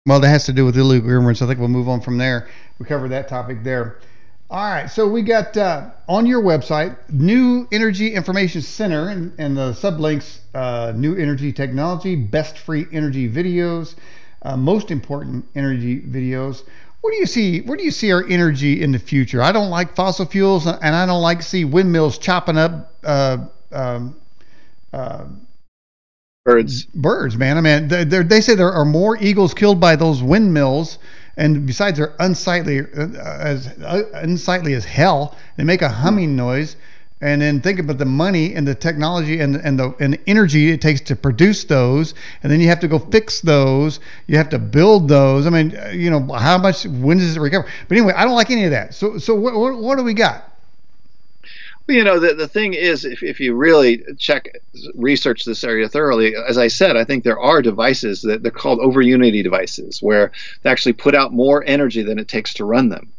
well, 0.06 0.20
that 0.20 0.28
has 0.28 0.44
to 0.44 0.52
do 0.52 0.66
with 0.66 0.76
illegal 0.76 1.08
immigrants. 1.08 1.40
I 1.40 1.46
think 1.46 1.58
we'll 1.58 1.68
move 1.68 1.88
on 1.88 2.02
from 2.02 2.18
there. 2.18 2.46
We 2.78 2.84
covered 2.84 3.08
that 3.12 3.26
topic 3.26 3.64
there. 3.64 4.00
All 4.50 4.70
right, 4.70 4.86
so 4.86 5.08
we 5.08 5.22
got 5.22 5.56
uh, 5.56 5.92
on 6.06 6.26
your 6.26 6.42
website 6.42 6.98
New 7.08 7.66
Energy 7.72 8.12
Information 8.12 8.60
Center 8.60 9.08
and, 9.08 9.32
and 9.38 9.56
the 9.56 9.72
sublinks 9.72 10.40
uh, 10.54 10.92
New 10.94 11.16
Energy 11.16 11.54
Technology, 11.54 12.16
Best 12.16 12.58
Free 12.58 12.84
Energy 12.92 13.30
Videos, 13.30 13.94
uh, 14.42 14.58
Most 14.58 14.90
Important 14.90 15.46
Energy 15.54 16.02
Videos. 16.02 16.64
Where 17.00 17.10
do 17.10 17.16
you 17.16 17.26
see 17.26 17.62
where 17.62 17.78
do 17.78 17.84
you 17.84 17.90
see 17.90 18.12
our 18.12 18.26
energy 18.28 18.82
in 18.82 18.92
the 18.92 18.98
future? 18.98 19.42
I 19.42 19.52
don't 19.52 19.70
like 19.70 19.96
fossil 19.96 20.26
fuels, 20.26 20.66
and 20.66 20.94
I 20.94 21.06
don't 21.06 21.22
like 21.22 21.38
to 21.38 21.44
see 21.44 21.64
windmills 21.64 22.18
chopping 22.18 22.58
up 22.58 22.92
uh, 23.04 23.38
um, 23.72 24.16
uh, 24.92 25.24
birds. 26.44 26.84
Birds, 26.94 27.36
man. 27.36 27.58
I 27.58 27.60
mean, 27.60 27.88
they, 27.88 28.04
they 28.04 28.40
say 28.40 28.54
there 28.54 28.72
are 28.72 28.84
more 28.84 29.16
eagles 29.18 29.54
killed 29.54 29.80
by 29.80 29.96
those 29.96 30.22
windmills 30.22 30.98
and 31.36 31.66
besides 31.66 31.98
they're 31.98 32.14
unsightly 32.20 32.80
uh, 32.80 33.08
as 33.40 33.66
uh, 33.82 34.02
unsightly 34.14 34.74
as 34.74 34.84
hell. 34.84 35.36
They 35.56 35.64
make 35.64 35.82
a 35.82 35.88
humming 35.88 36.36
noise, 36.36 36.76
and 37.20 37.42
then 37.42 37.60
think 37.60 37.80
about 37.80 37.98
the 37.98 38.04
money 38.04 38.54
and 38.54 38.66
the 38.66 38.74
technology 38.74 39.40
and 39.40 39.56
and 39.56 39.78
the 39.78 39.94
and 39.98 40.12
the 40.14 40.20
energy 40.28 40.70
it 40.70 40.80
takes 40.80 41.00
to 41.02 41.16
produce 41.16 41.64
those, 41.64 42.14
and 42.42 42.52
then 42.52 42.60
you 42.60 42.68
have 42.68 42.80
to 42.80 42.88
go 42.88 42.98
fix 42.98 43.40
those. 43.40 43.98
You 44.28 44.36
have 44.36 44.48
to 44.50 44.58
build 44.58 45.08
those. 45.08 45.46
I 45.46 45.50
mean, 45.50 45.76
uh, 45.76 45.88
you 45.88 46.10
know, 46.10 46.32
how 46.34 46.58
much 46.58 46.86
when 46.86 47.18
does 47.18 47.36
it 47.36 47.40
recover? 47.40 47.68
But 47.88 47.96
anyway, 47.96 48.12
I 48.16 48.24
don't 48.24 48.36
like 48.36 48.50
any 48.50 48.64
of 48.64 48.70
that. 48.70 48.94
So 48.94 49.18
so 49.18 49.34
what 49.34 49.54
what, 49.54 49.76
what 49.76 49.96
do 49.98 50.04
we 50.04 50.14
got? 50.14 50.53
You 51.86 52.02
know, 52.02 52.18
the, 52.18 52.32
the 52.32 52.48
thing 52.48 52.72
is, 52.72 53.04
if, 53.04 53.22
if 53.22 53.40
you 53.40 53.54
really 53.54 54.02
check, 54.18 54.48
research 54.94 55.44
this 55.44 55.64
area 55.64 55.86
thoroughly, 55.86 56.34
as 56.34 56.56
I 56.56 56.68
said, 56.68 56.96
I 56.96 57.04
think 57.04 57.24
there 57.24 57.38
are 57.38 57.60
devices 57.60 58.22
that 58.22 58.42
they're 58.42 58.50
called 58.50 58.80
over 58.80 59.02
unity 59.02 59.42
devices 59.42 60.02
where 60.02 60.32
they 60.62 60.70
actually 60.70 60.94
put 60.94 61.14
out 61.14 61.34
more 61.34 61.62
energy 61.66 62.02
than 62.02 62.18
it 62.18 62.26
takes 62.26 62.54
to 62.54 62.64
run 62.64 62.88
them. 62.88 63.12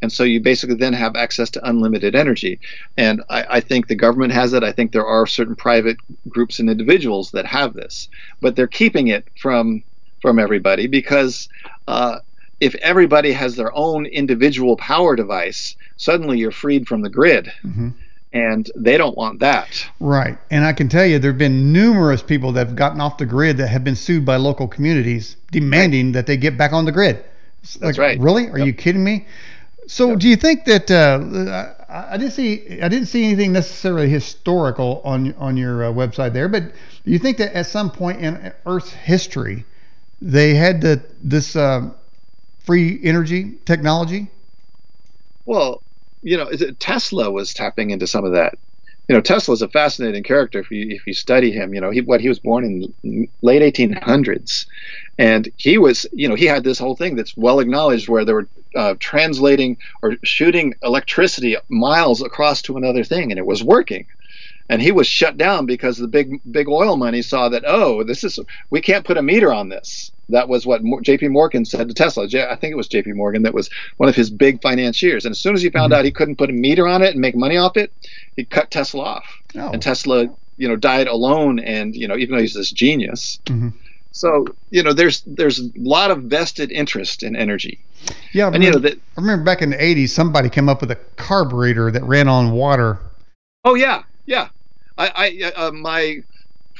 And 0.00 0.12
so 0.12 0.22
you 0.22 0.38
basically 0.38 0.76
then 0.76 0.92
have 0.92 1.16
access 1.16 1.50
to 1.50 1.68
unlimited 1.68 2.14
energy. 2.14 2.60
And 2.96 3.22
I, 3.30 3.56
I, 3.56 3.60
think 3.60 3.86
the 3.86 3.94
government 3.94 4.32
has 4.32 4.52
it. 4.52 4.62
I 4.62 4.70
think 4.70 4.92
there 4.92 5.06
are 5.06 5.26
certain 5.26 5.56
private 5.56 5.96
groups 6.28 6.58
and 6.60 6.68
individuals 6.68 7.30
that 7.30 7.46
have 7.46 7.72
this, 7.72 8.08
but 8.40 8.54
they're 8.54 8.66
keeping 8.66 9.08
it 9.08 9.26
from 9.40 9.82
from 10.20 10.38
everybody 10.38 10.86
because 10.86 11.48
uh, 11.88 12.18
if 12.60 12.74
everybody 12.76 13.32
has 13.32 13.56
their 13.56 13.74
own 13.74 14.06
individual 14.06 14.76
power 14.76 15.16
device, 15.16 15.76
suddenly 15.96 16.38
you're 16.38 16.50
freed 16.50 16.86
from 16.86 17.02
the 17.02 17.10
grid. 17.10 17.50
Mm-hmm 17.64 17.88
and 18.34 18.68
they 18.74 18.98
don't 18.98 19.16
want 19.16 19.38
that. 19.38 19.88
Right. 20.00 20.36
And 20.50 20.64
I 20.64 20.72
can 20.72 20.88
tell 20.88 21.06
you 21.06 21.20
there 21.20 21.30
have 21.30 21.38
been 21.38 21.72
numerous 21.72 22.20
people 22.20 22.52
that 22.52 22.66
have 22.66 22.76
gotten 22.76 23.00
off 23.00 23.16
the 23.16 23.26
grid 23.26 23.56
that 23.58 23.68
have 23.68 23.84
been 23.84 23.94
sued 23.94 24.26
by 24.26 24.36
local 24.36 24.66
communities 24.66 25.36
demanding 25.52 26.12
that 26.12 26.26
they 26.26 26.36
get 26.36 26.58
back 26.58 26.72
on 26.72 26.84
the 26.84 26.92
grid. 26.92 27.24
That's 27.62 27.80
like, 27.80 27.98
right. 27.98 28.18
Really? 28.18 28.48
Are 28.48 28.58
yep. 28.58 28.66
you 28.66 28.72
kidding 28.74 29.04
me? 29.04 29.26
So 29.86 30.10
yep. 30.10 30.18
do 30.18 30.28
you 30.28 30.36
think 30.36 30.64
that 30.64 30.90
uh, 30.90 31.74
I, 31.88 32.14
I, 32.14 32.16
didn't 32.16 32.32
see 32.32 32.80
I 32.82 32.88
didn't 32.88 33.06
see 33.06 33.24
anything 33.24 33.52
necessarily 33.52 34.08
historical 34.08 35.00
on 35.04 35.34
on 35.34 35.56
your 35.56 35.84
uh, 35.84 35.92
website 35.92 36.32
there, 36.32 36.48
but 36.48 36.64
do 37.04 37.10
you 37.10 37.18
think 37.18 37.36
that 37.36 37.54
at 37.54 37.66
some 37.66 37.90
point 37.90 38.20
in 38.20 38.52
Earth's 38.66 38.90
history 38.90 39.64
they 40.20 40.54
had 40.54 40.80
the, 40.80 41.04
this 41.22 41.54
uh, 41.54 41.90
free 42.64 42.98
energy 43.04 43.58
technology? 43.64 44.28
Well, 45.44 45.82
you 46.24 46.36
know, 46.38 46.50
Tesla 46.80 47.30
was 47.30 47.54
tapping 47.54 47.90
into 47.90 48.08
some 48.08 48.24
of 48.24 48.32
that. 48.32 48.56
You 49.08 49.14
know, 49.14 49.22
Tesla 49.22 49.52
is 49.54 49.62
a 49.62 49.68
fascinating 49.68 50.24
character 50.24 50.60
if 50.60 50.70
you 50.70 50.86
if 50.90 51.06
you 51.06 51.14
study 51.14 51.52
him. 51.52 51.74
You 51.74 51.82
know, 51.82 51.90
he 51.90 52.00
what 52.00 52.22
he 52.22 52.28
was 52.28 52.40
born 52.40 52.94
in 53.04 53.28
late 53.42 53.62
1800s, 53.62 54.66
and 55.18 55.50
he 55.56 55.78
was 55.78 56.06
you 56.12 56.28
know 56.28 56.34
he 56.36 56.46
had 56.46 56.64
this 56.64 56.78
whole 56.78 56.96
thing 56.96 57.16
that's 57.16 57.36
well 57.36 57.60
acknowledged 57.60 58.08
where 58.08 58.24
they 58.24 58.32
were 58.32 58.50
uh, 58.76 58.94
translating 59.00 59.78
or 60.02 60.16
shooting 60.24 60.74
electricity 60.82 61.56
miles 61.68 62.22
across 62.22 62.62
to 62.62 62.78
another 62.78 63.04
thing, 63.04 63.30
and 63.30 63.38
it 63.38 63.46
was 63.46 63.62
working 63.62 64.06
and 64.70 64.80
he 64.80 64.92
was 64.92 65.06
shut 65.06 65.36
down 65.36 65.66
because 65.66 65.98
the 65.98 66.08
big 66.08 66.40
big 66.50 66.68
oil 66.68 66.96
money 66.96 67.22
saw 67.22 67.50
that 67.50 67.64
oh 67.66 68.04
this 68.04 68.24
is 68.24 68.38
we 68.70 68.80
can't 68.80 69.06
put 69.06 69.18
a 69.18 69.22
meter 69.22 69.52
on 69.52 69.68
this 69.68 70.12
that 70.28 70.48
was 70.48 70.66
what 70.66 70.82
J.P. 71.02 71.28
Morgan 71.28 71.64
said 71.64 71.88
to 71.88 71.94
Tesla. 71.94 72.24
I 72.24 72.56
think 72.56 72.72
it 72.72 72.76
was 72.76 72.88
J.P. 72.88 73.12
Morgan 73.12 73.42
that 73.42 73.54
was 73.54 73.70
one 73.96 74.08
of 74.08 74.14
his 74.14 74.30
big 74.30 74.62
financiers. 74.62 75.24
And 75.24 75.32
as 75.32 75.40
soon 75.40 75.54
as 75.54 75.62
he 75.62 75.70
found 75.70 75.92
mm-hmm. 75.92 76.00
out 76.00 76.04
he 76.04 76.10
couldn't 76.10 76.36
put 76.36 76.50
a 76.50 76.52
meter 76.52 76.86
on 76.86 77.02
it 77.02 77.10
and 77.10 77.20
make 77.20 77.36
money 77.36 77.56
off 77.56 77.76
it, 77.76 77.92
he 78.36 78.44
cut 78.44 78.70
Tesla 78.70 79.02
off. 79.02 79.38
Oh. 79.56 79.70
And 79.70 79.82
Tesla, 79.82 80.26
you 80.56 80.68
know, 80.68 80.76
died 80.76 81.06
alone. 81.06 81.58
And 81.58 81.94
you 81.94 82.08
know, 82.08 82.16
even 82.16 82.36
though 82.36 82.40
he's 82.40 82.54
this 82.54 82.72
genius, 82.72 83.38
mm-hmm. 83.44 83.68
so 84.12 84.46
you 84.70 84.82
know, 84.82 84.92
there's 84.92 85.22
there's 85.26 85.60
a 85.60 85.70
lot 85.76 86.10
of 86.10 86.24
vested 86.24 86.72
interest 86.72 87.22
in 87.22 87.36
energy. 87.36 87.80
Yeah, 88.32 88.44
I 88.44 88.46
remember, 88.48 88.54
and, 88.54 88.64
you 88.64 88.70
know, 88.72 88.78
that, 88.78 88.98
I 89.16 89.20
remember 89.20 89.44
back 89.44 89.62
in 89.62 89.70
the 89.70 89.76
'80s, 89.76 90.10
somebody 90.10 90.48
came 90.48 90.68
up 90.68 90.80
with 90.80 90.90
a 90.90 90.98
carburetor 91.16 91.90
that 91.90 92.04
ran 92.04 92.28
on 92.28 92.52
water. 92.52 92.98
Oh 93.64 93.74
yeah, 93.74 94.02
yeah. 94.26 94.48
I, 94.96 95.10
I 95.46 95.52
uh, 95.52 95.70
my 95.72 96.22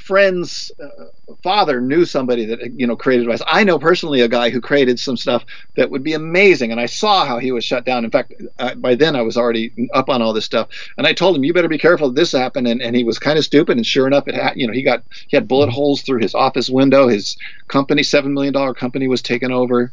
friend's 0.04 0.70
uh, 0.78 1.06
father 1.42 1.80
knew 1.80 2.04
somebody 2.04 2.44
that 2.44 2.78
you 2.78 2.86
know 2.86 2.94
created 2.94 3.24
device. 3.24 3.40
I 3.46 3.64
know 3.64 3.78
personally 3.78 4.20
a 4.20 4.28
guy 4.28 4.50
who 4.50 4.60
created 4.60 5.00
some 5.00 5.16
stuff 5.16 5.44
that 5.76 5.90
would 5.90 6.02
be 6.02 6.12
amazing, 6.12 6.72
and 6.72 6.80
I 6.80 6.84
saw 6.86 7.24
how 7.24 7.38
he 7.38 7.52
was 7.52 7.64
shut 7.64 7.86
down. 7.86 8.04
In 8.04 8.10
fact, 8.10 8.34
uh, 8.58 8.74
by 8.74 8.94
then 8.94 9.16
I 9.16 9.22
was 9.22 9.38
already 9.38 9.88
up 9.94 10.10
on 10.10 10.20
all 10.20 10.34
this 10.34 10.44
stuff, 10.44 10.68
and 10.98 11.06
I 11.06 11.14
told 11.14 11.34
him, 11.34 11.44
"You 11.44 11.54
better 11.54 11.68
be 11.68 11.78
careful. 11.78 12.10
This 12.10 12.32
happened," 12.32 12.68
and, 12.68 12.82
and 12.82 12.94
he 12.94 13.02
was 13.02 13.18
kind 13.18 13.38
of 13.38 13.44
stupid. 13.44 13.78
And 13.78 13.86
sure 13.86 14.06
enough, 14.06 14.28
it 14.28 14.34
had 14.34 14.52
you 14.56 14.66
know 14.66 14.74
he 14.74 14.82
got 14.82 15.02
he 15.28 15.36
had 15.36 15.48
bullet 15.48 15.70
holes 15.70 16.02
through 16.02 16.20
his 16.20 16.34
office 16.34 16.68
window. 16.68 17.08
His 17.08 17.36
company, 17.68 18.02
seven 18.02 18.34
million 18.34 18.52
dollar 18.52 18.74
company, 18.74 19.08
was 19.08 19.22
taken 19.22 19.52
over. 19.52 19.90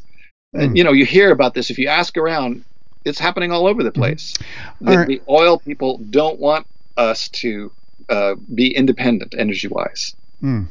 Mm. 0.53 0.63
And, 0.63 0.77
you 0.77 0.83
know, 0.83 0.91
you 0.91 1.05
hear 1.05 1.31
about 1.31 1.53
this 1.53 1.69
if 1.69 1.79
you 1.79 1.87
ask 1.87 2.17
around. 2.17 2.65
It's 3.03 3.17
happening 3.17 3.51
all 3.51 3.65
over 3.65 3.81
the 3.81 3.89
hmm. 3.89 3.99
place. 3.99 4.35
The, 4.79 4.97
right. 4.97 5.07
the 5.07 5.21
oil 5.27 5.57
people 5.57 5.97
don't 6.11 6.39
want 6.39 6.67
us 6.97 7.29
to 7.29 7.71
uh, 8.11 8.35
be 8.53 8.75
independent 8.75 9.33
energy 9.37 9.67
wise. 9.67 10.15
Hmm. 10.41 10.63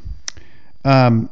Um, 0.85 1.31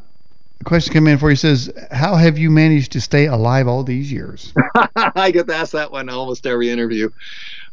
a 0.60 0.64
question 0.64 0.92
came 0.92 1.06
in 1.06 1.18
for 1.18 1.30
you 1.30 1.36
says, 1.36 1.70
"How 1.92 2.16
have 2.16 2.38
you 2.38 2.50
managed 2.50 2.92
to 2.92 3.00
stay 3.00 3.26
alive 3.26 3.68
all 3.68 3.84
these 3.84 4.10
years?" 4.10 4.52
I 4.96 5.30
get 5.30 5.50
asked 5.50 5.72
that 5.72 5.92
one 5.92 6.08
almost 6.08 6.46
every 6.46 6.70
interview. 6.70 7.10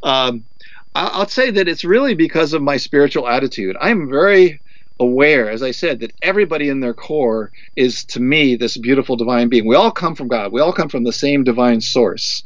Um, 0.03 0.45
I'll 0.93 1.27
say 1.27 1.51
that 1.51 1.67
it's 1.67 1.83
really 1.83 2.13
because 2.13 2.53
of 2.53 2.61
my 2.61 2.77
spiritual 2.77 3.27
attitude. 3.27 3.75
I'm 3.81 4.09
very 4.09 4.61
aware, 4.99 5.49
as 5.49 5.61
I 5.61 5.71
said, 5.71 5.99
that 5.99 6.13
everybody 6.21 6.69
in 6.69 6.79
their 6.79 6.93
core 6.93 7.51
is 7.75 8.05
to 8.05 8.21
me 8.21 8.55
this 8.55 8.77
beautiful 8.77 9.17
divine 9.17 9.49
being. 9.49 9.67
We 9.67 9.75
all 9.75 9.91
come 9.91 10.15
from 10.15 10.29
God. 10.29 10.53
We 10.53 10.61
all 10.61 10.71
come 10.71 10.87
from 10.87 11.03
the 11.03 11.11
same 11.11 11.43
divine 11.43 11.81
source. 11.81 12.43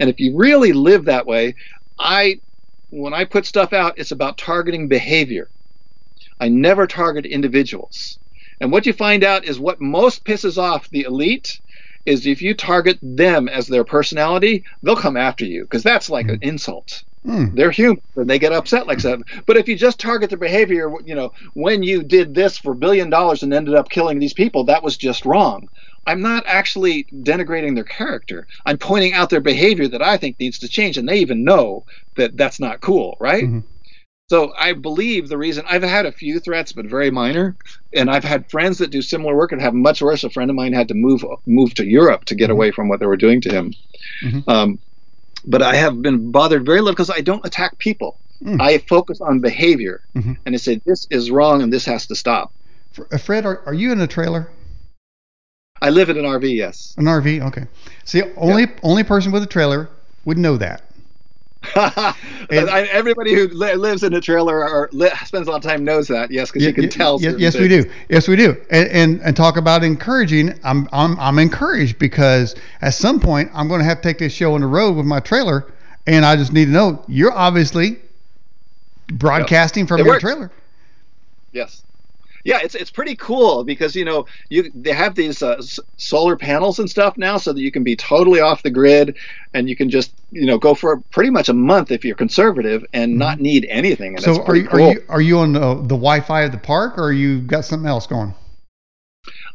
And 0.00 0.10
if 0.10 0.18
you 0.18 0.36
really 0.36 0.72
live 0.72 1.04
that 1.04 1.26
way, 1.26 1.54
I 1.98 2.40
when 2.92 3.14
I 3.14 3.24
put 3.24 3.46
stuff 3.46 3.72
out, 3.72 3.98
it's 3.98 4.10
about 4.10 4.36
targeting 4.36 4.86
behavior. 4.86 5.48
I 6.38 6.48
never 6.48 6.86
target 6.86 7.24
individuals. 7.24 8.18
And 8.60 8.70
what 8.70 8.84
you 8.84 8.92
find 8.92 9.24
out 9.24 9.44
is 9.44 9.58
what 9.58 9.80
most 9.80 10.24
pisses 10.24 10.58
off 10.58 10.90
the 10.90 11.02
elite 11.02 11.60
is 12.04 12.26
if 12.26 12.42
you 12.42 12.54
target 12.54 12.98
them 13.00 13.48
as 13.48 13.66
their 13.66 13.84
personality, 13.84 14.64
they'll 14.82 14.94
come 14.94 15.16
after 15.16 15.44
you 15.44 15.62
because 15.62 15.82
that's 15.82 16.10
like 16.10 16.26
mm. 16.26 16.34
an 16.34 16.38
insult. 16.42 17.02
Mm. 17.24 17.54
They're 17.54 17.70
human 17.70 18.02
and 18.16 18.28
they 18.28 18.38
get 18.38 18.52
upset 18.52 18.86
like 18.86 18.98
that. 18.98 19.20
But 19.46 19.56
if 19.56 19.68
you 19.68 19.76
just 19.76 19.98
target 19.98 20.28
their 20.28 20.38
behavior, 20.38 20.92
you 21.04 21.14
know, 21.14 21.32
when 21.54 21.82
you 21.82 22.02
did 22.02 22.34
this 22.34 22.58
for 22.58 22.72
a 22.72 22.76
billion 22.76 23.08
dollars 23.08 23.42
and 23.42 23.54
ended 23.54 23.74
up 23.74 23.88
killing 23.88 24.18
these 24.18 24.34
people, 24.34 24.64
that 24.64 24.82
was 24.82 24.96
just 24.96 25.24
wrong. 25.24 25.68
I'm 26.06 26.20
not 26.20 26.44
actually 26.46 27.04
denigrating 27.04 27.74
their 27.74 27.84
character. 27.84 28.46
I'm 28.66 28.78
pointing 28.78 29.12
out 29.12 29.30
their 29.30 29.40
behavior 29.40 29.88
that 29.88 30.02
I 30.02 30.16
think 30.16 30.38
needs 30.40 30.58
to 30.60 30.68
change, 30.68 30.98
and 30.98 31.08
they 31.08 31.18
even 31.18 31.44
know 31.44 31.84
that 32.16 32.36
that's 32.36 32.58
not 32.58 32.80
cool, 32.80 33.16
right? 33.20 33.44
Mm-hmm. 33.44 33.60
So 34.28 34.52
I 34.58 34.72
believe 34.72 35.28
the 35.28 35.36
reason 35.36 35.64
I've 35.68 35.82
had 35.82 36.06
a 36.06 36.12
few 36.12 36.40
threats, 36.40 36.72
but 36.72 36.86
very 36.86 37.10
minor, 37.10 37.54
and 37.92 38.10
I've 38.10 38.24
had 38.24 38.50
friends 38.50 38.78
that 38.78 38.90
do 38.90 39.02
similar 39.02 39.36
work 39.36 39.52
and 39.52 39.60
have 39.60 39.74
much 39.74 40.00
worse. 40.00 40.24
A 40.24 40.30
friend 40.30 40.48
of 40.50 40.56
mine 40.56 40.72
had 40.72 40.88
to 40.88 40.94
move 40.94 41.22
move 41.46 41.74
to 41.74 41.84
Europe 41.84 42.24
to 42.26 42.34
get 42.34 42.44
mm-hmm. 42.44 42.52
away 42.52 42.70
from 42.70 42.88
what 42.88 42.98
they 42.98 43.06
were 43.06 43.16
doing 43.16 43.40
to 43.42 43.50
him. 43.50 43.74
Mm-hmm. 44.24 44.50
Um, 44.50 44.78
but 45.44 45.60
I 45.60 45.74
have 45.74 46.00
been 46.00 46.30
bothered 46.30 46.64
very 46.64 46.80
little 46.80 46.94
because 46.94 47.10
I 47.10 47.20
don't 47.20 47.44
attack 47.44 47.78
people. 47.78 48.18
Mm. 48.42 48.60
I 48.60 48.78
focus 48.78 49.20
on 49.20 49.40
behavior, 49.40 50.02
mm-hmm. 50.16 50.32
and 50.44 50.54
I 50.54 50.58
say 50.58 50.80
this 50.84 51.06
is 51.10 51.30
wrong 51.30 51.62
and 51.62 51.72
this 51.72 51.84
has 51.84 52.06
to 52.06 52.14
stop. 52.14 52.52
Uh, 53.10 53.18
Fred, 53.18 53.44
are, 53.44 53.60
are 53.66 53.74
you 53.74 53.92
in 53.92 54.00
a 54.00 54.06
trailer? 54.06 54.50
I 55.82 55.90
live 55.90 56.08
in 56.08 56.16
an 56.16 56.24
RV. 56.24 56.54
Yes. 56.54 56.94
An 56.96 57.04
RV. 57.04 57.44
Okay. 57.48 57.66
See, 58.04 58.22
only 58.36 58.62
yeah. 58.62 58.78
only 58.84 59.02
person 59.02 59.32
with 59.32 59.42
a 59.42 59.46
trailer 59.46 59.88
would 60.24 60.38
know 60.38 60.56
that. 60.56 60.84
and, 61.76 62.68
Everybody 62.68 63.34
who 63.34 63.48
li- 63.48 63.74
lives 63.74 64.02
in 64.04 64.14
a 64.14 64.20
trailer 64.20 64.68
or 64.68 64.88
li- 64.92 65.10
spends 65.24 65.48
a 65.48 65.50
lot 65.50 65.64
of 65.64 65.68
time 65.68 65.84
knows 65.84 66.06
that. 66.08 66.30
Yes, 66.30 66.50
because 66.50 66.64
you 66.64 66.72
can 66.72 66.88
tell. 66.88 67.20
yes, 67.20 67.54
things. 67.54 67.56
we 67.56 67.68
do. 67.68 67.90
Yes, 68.08 68.28
we 68.28 68.36
do. 68.36 68.56
And, 68.70 68.88
and, 68.88 69.20
and 69.22 69.36
talk 69.36 69.56
about 69.56 69.82
encouraging. 69.82 70.58
I'm 70.62 70.88
I'm 70.92 71.18
I'm 71.18 71.40
encouraged 71.40 71.98
because 71.98 72.54
at 72.80 72.94
some 72.94 73.18
point 73.18 73.50
I'm 73.52 73.66
going 73.66 73.80
to 73.80 73.84
have 73.84 73.98
to 73.98 74.02
take 74.02 74.18
this 74.18 74.32
show 74.32 74.54
on 74.54 74.60
the 74.60 74.68
road 74.68 74.96
with 74.96 75.06
my 75.06 75.18
trailer, 75.18 75.72
and 76.06 76.24
I 76.24 76.36
just 76.36 76.52
need 76.52 76.66
to 76.66 76.70
know 76.70 77.04
you're 77.08 77.32
obviously 77.32 77.98
broadcasting 79.08 79.82
yep. 79.82 79.88
from 79.88 80.00
it 80.00 80.04
your 80.04 80.14
works. 80.14 80.22
trailer. 80.22 80.50
Yes 81.50 81.82
yeah, 82.44 82.58
it's 82.62 82.74
it's 82.74 82.90
pretty 82.90 83.14
cool 83.16 83.64
because 83.64 83.94
you 83.94 84.04
know 84.04 84.26
you 84.48 84.70
they 84.74 84.92
have 84.92 85.14
these 85.14 85.42
uh, 85.42 85.56
s- 85.58 85.78
solar 85.96 86.36
panels 86.36 86.78
and 86.78 86.90
stuff 86.90 87.16
now, 87.16 87.36
so 87.36 87.52
that 87.52 87.60
you 87.60 87.70
can 87.70 87.84
be 87.84 87.94
totally 87.96 88.40
off 88.40 88.62
the 88.62 88.70
grid 88.70 89.16
and 89.54 89.68
you 89.68 89.76
can 89.76 89.90
just 89.90 90.12
you 90.30 90.46
know 90.46 90.58
go 90.58 90.74
for 90.74 91.00
pretty 91.10 91.30
much 91.30 91.48
a 91.48 91.52
month 91.52 91.90
if 91.90 92.04
you're 92.04 92.16
conservative 92.16 92.84
and 92.92 93.12
mm-hmm. 93.12 93.18
not 93.18 93.40
need 93.40 93.66
anything. 93.70 94.16
And 94.16 94.24
so 94.24 94.42
are 94.44 94.56
you, 94.56 94.66
cool. 94.66 94.80
are 94.80 94.92
you 94.92 95.04
are 95.08 95.20
you 95.20 95.38
on 95.38 95.52
the, 95.52 95.74
the 95.74 95.96
Wi-Fi 95.96 96.42
of 96.42 96.52
the 96.52 96.58
park 96.58 96.98
or 96.98 97.12
you 97.12 97.40
got 97.40 97.64
something 97.64 97.88
else 97.88 98.06
going? 98.06 98.34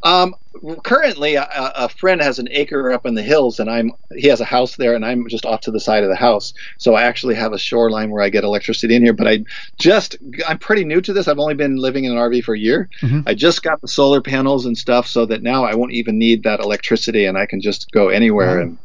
Um, 0.04 0.36
currently, 0.84 1.36
a, 1.36 1.48
a, 1.52 1.90
friend 1.90 2.22
has 2.22 2.40
an 2.40 2.48
acre 2.52 2.92
up 2.92 3.06
in 3.06 3.16
the 3.16 3.22
hills, 3.22 3.60
and 3.60 3.70
I'm 3.70 3.92
he 4.16 4.28
has 4.28 4.42
a 4.42 4.46
house 4.46 4.76
there, 4.76 4.96
and 4.96 5.06
I'm 5.06 5.28
just 5.28 5.46
off 5.46 5.62
to 5.62 5.72
the 5.72 5.80
side 5.80 6.04
of 6.04 6.10
the 6.10 6.16
house. 6.16 6.54
So 6.78 6.96
I 6.96 7.04
actually 7.04 7.36
have 7.36 7.54
a 7.54 7.58
shoreline 7.58 8.12
where 8.12 8.22
I 8.22 8.30
get 8.30 8.44
electricity 8.44 8.96
in 8.96 9.04
here. 9.04 9.14
But 9.14 9.28
I 9.28 9.44
just 9.78 10.18
I'm 10.48 10.60
pretty 10.60 10.84
new 10.84 11.02
to 11.02 11.14
this. 11.14 11.28
I've 11.28 11.40
only 11.40 11.56
been 11.56 11.78
living 11.78 12.06
in 12.06 12.12
an 12.12 12.18
RV 12.18 12.44
for 12.44 12.54
a 12.54 12.60
year. 12.60 12.90
Mm-hmm. 13.02 13.22
I 13.26 13.34
just 13.34 13.64
got 13.64 13.82
the 13.82 13.88
solar 13.88 14.22
panels 14.22 14.66
and 14.66 14.78
stuff, 14.78 15.08
so 15.08 15.26
that 15.26 15.42
now 15.42 15.64
I 15.64 15.76
won't 15.76 15.94
even 15.94 16.18
need 16.18 16.44
that 16.44 16.60
electricity, 16.60 17.26
and 17.26 17.38
I 17.38 17.46
can 17.46 17.62
just 17.62 17.92
go 17.92 18.10
anywhere, 18.10 18.58
wow. 18.58 18.62
and 18.62 18.78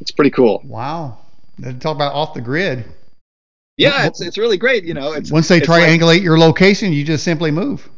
it's 0.00 0.10
pretty 0.10 0.30
cool. 0.30 0.62
Wow, 0.64 1.18
talk 1.80 1.96
about 1.96 2.14
off 2.14 2.34
the 2.34 2.40
grid. 2.40 2.84
Yeah, 3.76 4.06
it's 4.06 4.20
it's 4.20 4.38
really 4.38 4.56
great. 4.56 4.84
You 4.84 4.94
know, 4.94 5.12
it's 5.12 5.30
once 5.30 5.48
they 5.48 5.60
triangulate 5.60 6.00
like, 6.00 6.22
your 6.22 6.38
location, 6.38 6.92
you 6.92 7.04
just 7.04 7.24
simply 7.24 7.50
move. 7.50 7.88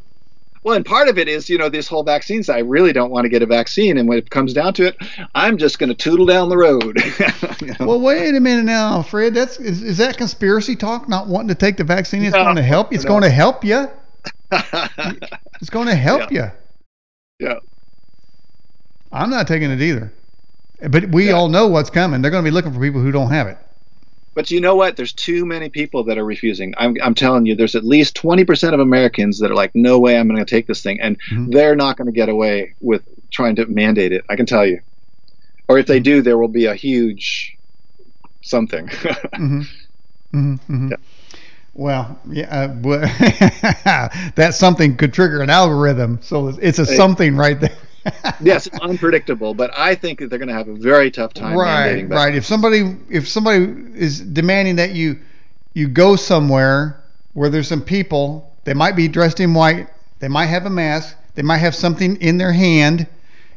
Well, 0.62 0.74
and 0.74 0.84
part 0.84 1.08
of 1.08 1.18
it 1.18 1.28
is, 1.28 1.48
you 1.48 1.58
know, 1.58 1.68
this 1.68 1.88
whole 1.88 2.02
vaccines. 2.02 2.48
I 2.48 2.58
really 2.58 2.92
don't 2.92 3.10
want 3.10 3.24
to 3.24 3.28
get 3.28 3.42
a 3.42 3.46
vaccine, 3.46 3.98
and 3.98 4.08
when 4.08 4.18
it 4.18 4.30
comes 4.30 4.52
down 4.52 4.74
to 4.74 4.86
it, 4.86 4.96
I'm 5.34 5.58
just 5.58 5.78
going 5.78 5.88
to 5.88 5.94
tootle 5.94 6.26
down 6.26 6.48
the 6.48 6.56
road. 6.56 7.00
you 7.60 7.74
know? 7.78 7.86
Well, 7.86 8.00
wait 8.00 8.34
a 8.34 8.40
minute 8.40 8.64
now, 8.64 9.02
Fred. 9.02 9.34
That's 9.34 9.58
is, 9.58 9.82
is 9.82 9.98
that 9.98 10.16
conspiracy 10.16 10.76
talk? 10.76 11.08
Not 11.08 11.28
wanting 11.28 11.48
to 11.48 11.54
take 11.54 11.76
the 11.76 11.84
vaccine? 11.84 12.24
It's 12.24 12.34
no, 12.34 12.44
going 12.44 12.56
to 12.56 12.62
help. 12.62 12.92
It's 12.92 13.04
no. 13.04 13.10
going 13.10 13.22
to 13.22 13.30
help 13.30 13.64
you. 13.64 13.88
it's 14.50 15.70
going 15.70 15.86
to 15.86 15.94
help 15.94 16.30
yeah. 16.30 16.52
you. 17.38 17.46
Yeah. 17.46 17.58
I'm 19.12 19.30
not 19.30 19.46
taking 19.46 19.70
it 19.70 19.80
either. 19.80 20.12
But 20.90 21.10
we 21.10 21.28
yeah. 21.28 21.32
all 21.32 21.48
know 21.48 21.68
what's 21.68 21.90
coming. 21.90 22.22
They're 22.22 22.30
going 22.30 22.44
to 22.44 22.50
be 22.50 22.54
looking 22.54 22.72
for 22.72 22.80
people 22.80 23.00
who 23.00 23.10
don't 23.10 23.30
have 23.30 23.46
it. 23.46 23.58
But 24.38 24.52
you 24.52 24.60
know 24.60 24.76
what? 24.76 24.96
There's 24.96 25.12
too 25.12 25.44
many 25.44 25.68
people 25.68 26.04
that 26.04 26.16
are 26.16 26.24
refusing. 26.24 26.72
I'm, 26.78 26.96
I'm 27.02 27.12
telling 27.12 27.44
you, 27.44 27.56
there's 27.56 27.74
at 27.74 27.82
least 27.82 28.14
20% 28.14 28.72
of 28.72 28.78
Americans 28.78 29.40
that 29.40 29.50
are 29.50 29.54
like, 29.56 29.74
no 29.74 29.98
way, 29.98 30.16
I'm 30.16 30.28
going 30.28 30.38
to 30.38 30.44
take 30.48 30.68
this 30.68 30.80
thing. 30.80 31.00
And 31.00 31.20
mm-hmm. 31.22 31.50
they're 31.50 31.74
not 31.74 31.96
going 31.96 32.06
to 32.06 32.12
get 32.12 32.28
away 32.28 32.76
with 32.78 33.02
trying 33.32 33.56
to 33.56 33.66
mandate 33.66 34.12
it. 34.12 34.24
I 34.28 34.36
can 34.36 34.46
tell 34.46 34.64
you. 34.64 34.80
Or 35.66 35.76
if 35.76 35.88
they 35.88 35.96
mm-hmm. 35.96 36.04
do, 36.04 36.22
there 36.22 36.38
will 36.38 36.46
be 36.46 36.66
a 36.66 36.76
huge 36.76 37.58
something. 38.40 38.86
mm-hmm. 38.86 39.62
Mm-hmm. 40.32 40.54
mm-hmm. 40.54 40.88
Yeah. 40.90 40.96
Well, 41.74 42.20
yeah, 42.30 42.76
uh, 42.84 44.08
that 44.36 44.54
something 44.54 44.96
could 44.96 45.12
trigger 45.12 45.42
an 45.42 45.50
algorithm. 45.50 46.20
So 46.22 46.56
it's 46.62 46.78
a 46.78 46.86
something 46.86 47.34
right 47.34 47.58
there. 47.58 47.76
yes, 48.40 48.66
it's 48.66 48.78
unpredictable, 48.80 49.54
but 49.54 49.70
I 49.76 49.94
think 49.94 50.20
that 50.20 50.30
they're 50.30 50.38
going 50.38 50.48
to 50.48 50.54
have 50.54 50.68
a 50.68 50.74
very 50.74 51.10
tough 51.10 51.34
time 51.34 51.56
right. 51.56 52.08
Right, 52.08 52.34
If 52.34 52.46
somebody 52.46 52.96
if 53.10 53.28
somebody 53.28 53.74
is 53.94 54.20
demanding 54.20 54.76
that 54.76 54.92
you 54.92 55.18
you 55.74 55.88
go 55.88 56.16
somewhere 56.16 57.02
where 57.34 57.50
there's 57.50 57.68
some 57.68 57.82
people, 57.82 58.52
they 58.64 58.74
might 58.74 58.96
be 58.96 59.08
dressed 59.08 59.40
in 59.40 59.54
white, 59.54 59.88
they 60.20 60.28
might 60.28 60.46
have 60.46 60.66
a 60.66 60.70
mask, 60.70 61.16
they 61.34 61.42
might 61.42 61.58
have 61.58 61.74
something 61.74 62.16
in 62.20 62.38
their 62.38 62.52
hand, 62.52 63.00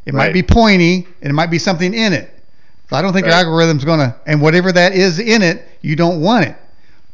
it 0.06 0.14
right. 0.14 0.28
might 0.28 0.34
be 0.34 0.44
pointy, 0.44 1.08
and 1.22 1.30
it 1.30 1.34
might 1.34 1.50
be 1.50 1.60
something 1.60 1.94
in 1.94 2.14
it. 2.14 2.32
So 2.90 2.96
I 2.96 3.02
don't 3.02 3.14
think 3.14 3.26
right. 3.26 3.32
your 3.32 3.46
algorithm's 3.46 3.86
going 3.86 4.00
to, 4.00 4.16
and 4.26 4.42
whatever 4.42 4.72
that 4.72 4.94
is 4.94 5.20
in 5.20 5.42
it, 5.42 5.66
you 5.82 5.96
don't 5.96 6.22
want 6.22 6.46
it. 6.46 6.56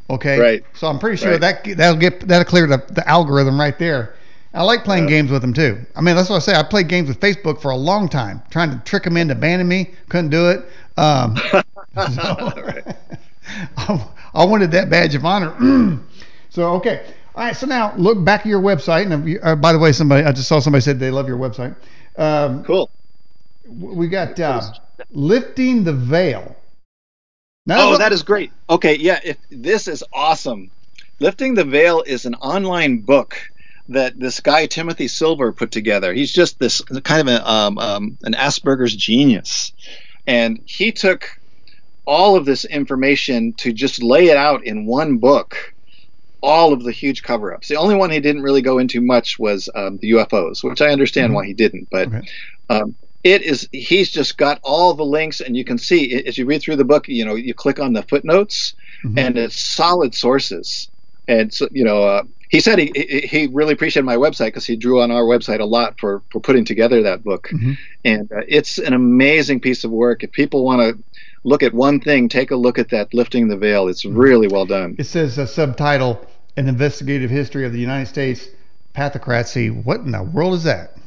Okay. 0.09 0.39
Right. 0.39 0.65
So 0.73 0.87
I'm 0.87 0.99
pretty 0.99 1.17
sure 1.17 1.31
right. 1.31 1.41
that 1.41 1.63
that'll 1.77 1.99
get 1.99 2.27
that'll 2.27 2.45
clear 2.45 2.65
the, 2.67 2.77
the 2.89 3.07
algorithm 3.07 3.59
right 3.59 3.77
there. 3.77 4.15
I 4.53 4.63
like 4.63 4.83
playing 4.83 5.03
yeah. 5.03 5.09
games 5.09 5.31
with 5.31 5.41
them 5.41 5.53
too. 5.53 5.85
I 5.95 6.01
mean, 6.01 6.15
that's 6.15 6.29
what 6.29 6.37
I 6.37 6.39
say. 6.39 6.55
I 6.55 6.63
played 6.63 6.87
games 6.87 7.07
with 7.07 7.19
Facebook 7.19 7.61
for 7.61 7.71
a 7.71 7.75
long 7.75 8.07
time, 8.07 8.41
trying 8.49 8.71
to 8.71 8.79
trick 8.85 9.03
them 9.03 9.17
into 9.17 9.35
banning 9.35 9.67
me. 9.67 9.91
Couldn't 10.09 10.29
do 10.29 10.49
it. 10.49 10.65
Um, 10.97 11.35
so, 11.95 12.93
I, 13.77 14.07
I 14.33 14.45
wanted 14.45 14.71
that 14.71 14.89
badge 14.89 15.15
of 15.15 15.25
honor. 15.25 15.99
so 16.49 16.73
okay, 16.75 17.05
all 17.35 17.43
right. 17.43 17.55
So 17.55 17.67
now 17.67 17.95
look 17.97 18.23
back 18.23 18.41
at 18.41 18.45
your 18.47 18.61
website. 18.61 19.11
And 19.11 19.27
you, 19.27 19.39
uh, 19.41 19.55
by 19.55 19.73
the 19.73 19.79
way, 19.79 19.91
somebody 19.91 20.23
I 20.23 20.31
just 20.31 20.47
saw 20.47 20.59
somebody 20.59 20.81
said 20.81 20.99
they 20.99 21.11
love 21.11 21.27
your 21.27 21.37
website. 21.37 21.75
Um, 22.17 22.63
cool. 22.63 22.89
We 23.67 24.07
got 24.07 24.39
uh, 24.39 24.61
lifting 25.11 25.83
the 25.83 25.93
veil. 25.93 26.55
Now, 27.65 27.91
oh, 27.91 27.97
that 27.97 28.13
is 28.13 28.23
great. 28.23 28.51
Okay, 28.69 28.95
yeah. 28.95 29.19
If 29.25 29.37
this 29.49 29.89
is 29.89 30.03
awesome. 30.13 30.71
Lifting 31.19 31.55
the 31.55 31.63
Veil 31.63 32.03
is 32.05 32.25
an 32.25 32.35
online 32.35 32.99
book 32.99 33.49
that 33.89 34.19
this 34.19 34.39
guy 34.39 34.65
Timothy 34.65 35.07
Silver 35.07 35.51
put 35.51 35.71
together. 35.71 36.13
He's 36.13 36.31
just 36.31 36.59
this 36.59 36.81
kind 36.81 37.27
of 37.27 37.35
a, 37.35 37.49
um, 37.49 37.77
um, 37.77 38.17
an 38.23 38.33
Asperger's 38.33 38.95
genius, 38.95 39.71
and 40.25 40.59
he 40.65 40.91
took 40.91 41.39
all 42.05 42.35
of 42.35 42.45
this 42.45 42.65
information 42.65 43.53
to 43.53 43.73
just 43.73 44.01
lay 44.01 44.27
it 44.27 44.37
out 44.37 44.65
in 44.65 44.85
one 44.85 45.17
book. 45.17 45.73
All 46.39 46.71
of 46.71 46.83
the 46.83 46.91
huge 46.91 47.23
cover-ups. 47.23 47.67
The 47.67 47.77
only 47.77 47.95
one 47.95 48.11
he 48.11 48.19
didn't 48.19 48.43
really 48.43 48.61
go 48.61 48.77
into 48.77 49.01
much 49.01 49.39
was 49.39 49.69
um, 49.73 49.97
the 49.97 50.11
UFOs, 50.11 50.63
which 50.63 50.81
I 50.81 50.91
understand 50.91 51.29
mm-hmm. 51.29 51.35
why 51.35 51.45
he 51.47 51.53
didn't. 51.53 51.87
But 51.89 52.07
okay. 52.09 52.21
Um, 52.69 52.95
it 53.23 53.41
is 53.41 53.67
he's 53.71 54.11
just 54.11 54.37
got 54.37 54.59
all 54.61 54.93
the 54.93 55.03
links, 55.03 55.41
and 55.41 55.57
you 55.57 55.65
can 55.65 55.79
see 55.79 56.23
as 56.25 56.37
you 56.37 56.45
read 56.45 56.61
through 56.61 56.75
the 56.75 56.85
book. 56.85 57.07
You 57.07 57.25
know, 57.25 57.33
you 57.33 57.55
click 57.55 57.79
on 57.79 57.93
the 57.93 58.03
footnotes, 58.03 58.75
mm-hmm. 59.03 59.17
and 59.17 59.37
it's 59.37 59.59
solid 59.59 60.13
sources 60.13 60.89
and 61.27 61.53
so 61.53 61.67
you 61.71 61.83
know 61.83 62.03
uh, 62.03 62.23
he 62.49 62.59
said 62.59 62.79
he 62.79 62.91
he 63.29 63.47
really 63.47 63.73
appreciated 63.73 64.05
my 64.05 64.15
website 64.15 64.47
because 64.47 64.65
he 64.65 64.75
drew 64.75 65.01
on 65.01 65.11
our 65.11 65.23
website 65.23 65.59
a 65.59 65.65
lot 65.65 65.99
for 65.99 66.21
for 66.29 66.39
putting 66.39 66.65
together 66.65 67.03
that 67.03 67.23
book, 67.23 67.49
mm-hmm. 67.51 67.73
and 68.05 68.31
uh, 68.31 68.41
it's 68.47 68.77
an 68.77 68.93
amazing 68.93 69.59
piece 69.59 69.83
of 69.83 69.91
work. 69.91 70.23
If 70.23 70.31
people 70.31 70.63
want 70.63 70.81
to 70.81 71.03
look 71.43 71.63
at 71.63 71.73
one 71.73 71.99
thing, 71.99 72.29
take 72.29 72.51
a 72.51 72.55
look 72.55 72.79
at 72.79 72.89
that 72.89 73.13
lifting 73.13 73.47
the 73.47 73.57
veil. 73.57 73.87
It's 73.87 74.05
mm-hmm. 74.05 74.17
really 74.17 74.47
well 74.47 74.65
done. 74.65 74.95
It 74.97 75.05
says 75.05 75.37
a 75.37 75.47
subtitle: 75.47 76.25
An 76.55 76.67
Investigative 76.67 77.29
History 77.29 77.65
of 77.65 77.73
the 77.73 77.79
United 77.79 78.07
States 78.07 78.47
Pathocracy. 78.95 79.83
What 79.83 80.01
in 80.01 80.11
the 80.11 80.23
world 80.23 80.53
is 80.53 80.63
that? 80.63 80.97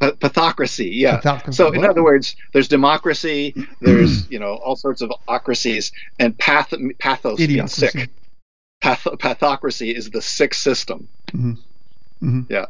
pathocracy 0.00 0.88
yeah 0.92 1.20
pathocracy. 1.20 1.54
so 1.54 1.72
in 1.72 1.84
other 1.84 2.04
words 2.04 2.36
there's 2.52 2.68
democracy 2.68 3.52
there's 3.80 4.30
you 4.30 4.38
know 4.38 4.54
all 4.54 4.76
sorts 4.76 5.00
of 5.00 5.12
ocracies 5.28 5.90
and 6.20 6.38
path 6.38 6.72
pathos 7.00 7.36
being 7.36 7.66
sick 7.66 8.08
path- 8.80 9.04
pathocracy 9.04 9.94
is 9.94 10.10
the 10.10 10.22
sick 10.22 10.54
system. 10.54 11.08
Mm-hmm. 11.28 11.52
Mm-hmm. 12.26 12.52
Yeah, 12.52 12.66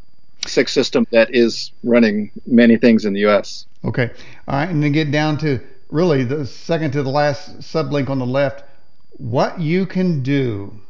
sick 0.46 0.68
system 0.68 1.06
that 1.10 1.34
is 1.34 1.72
running 1.82 2.30
many 2.46 2.76
things 2.76 3.04
in 3.04 3.12
the 3.12 3.20
U.S. 3.20 3.66
Okay, 3.84 4.10
all 4.46 4.56
right, 4.56 4.68
and 4.68 4.82
then 4.82 4.92
get 4.92 5.10
down 5.10 5.38
to 5.38 5.60
really 5.90 6.24
the 6.24 6.46
second 6.46 6.92
to 6.92 7.02
the 7.02 7.10
last 7.10 7.58
sublink 7.58 8.10
on 8.10 8.18
the 8.18 8.26
left. 8.26 8.64
What 9.12 9.60
you 9.60 9.86
can 9.86 10.22
do. 10.22 10.80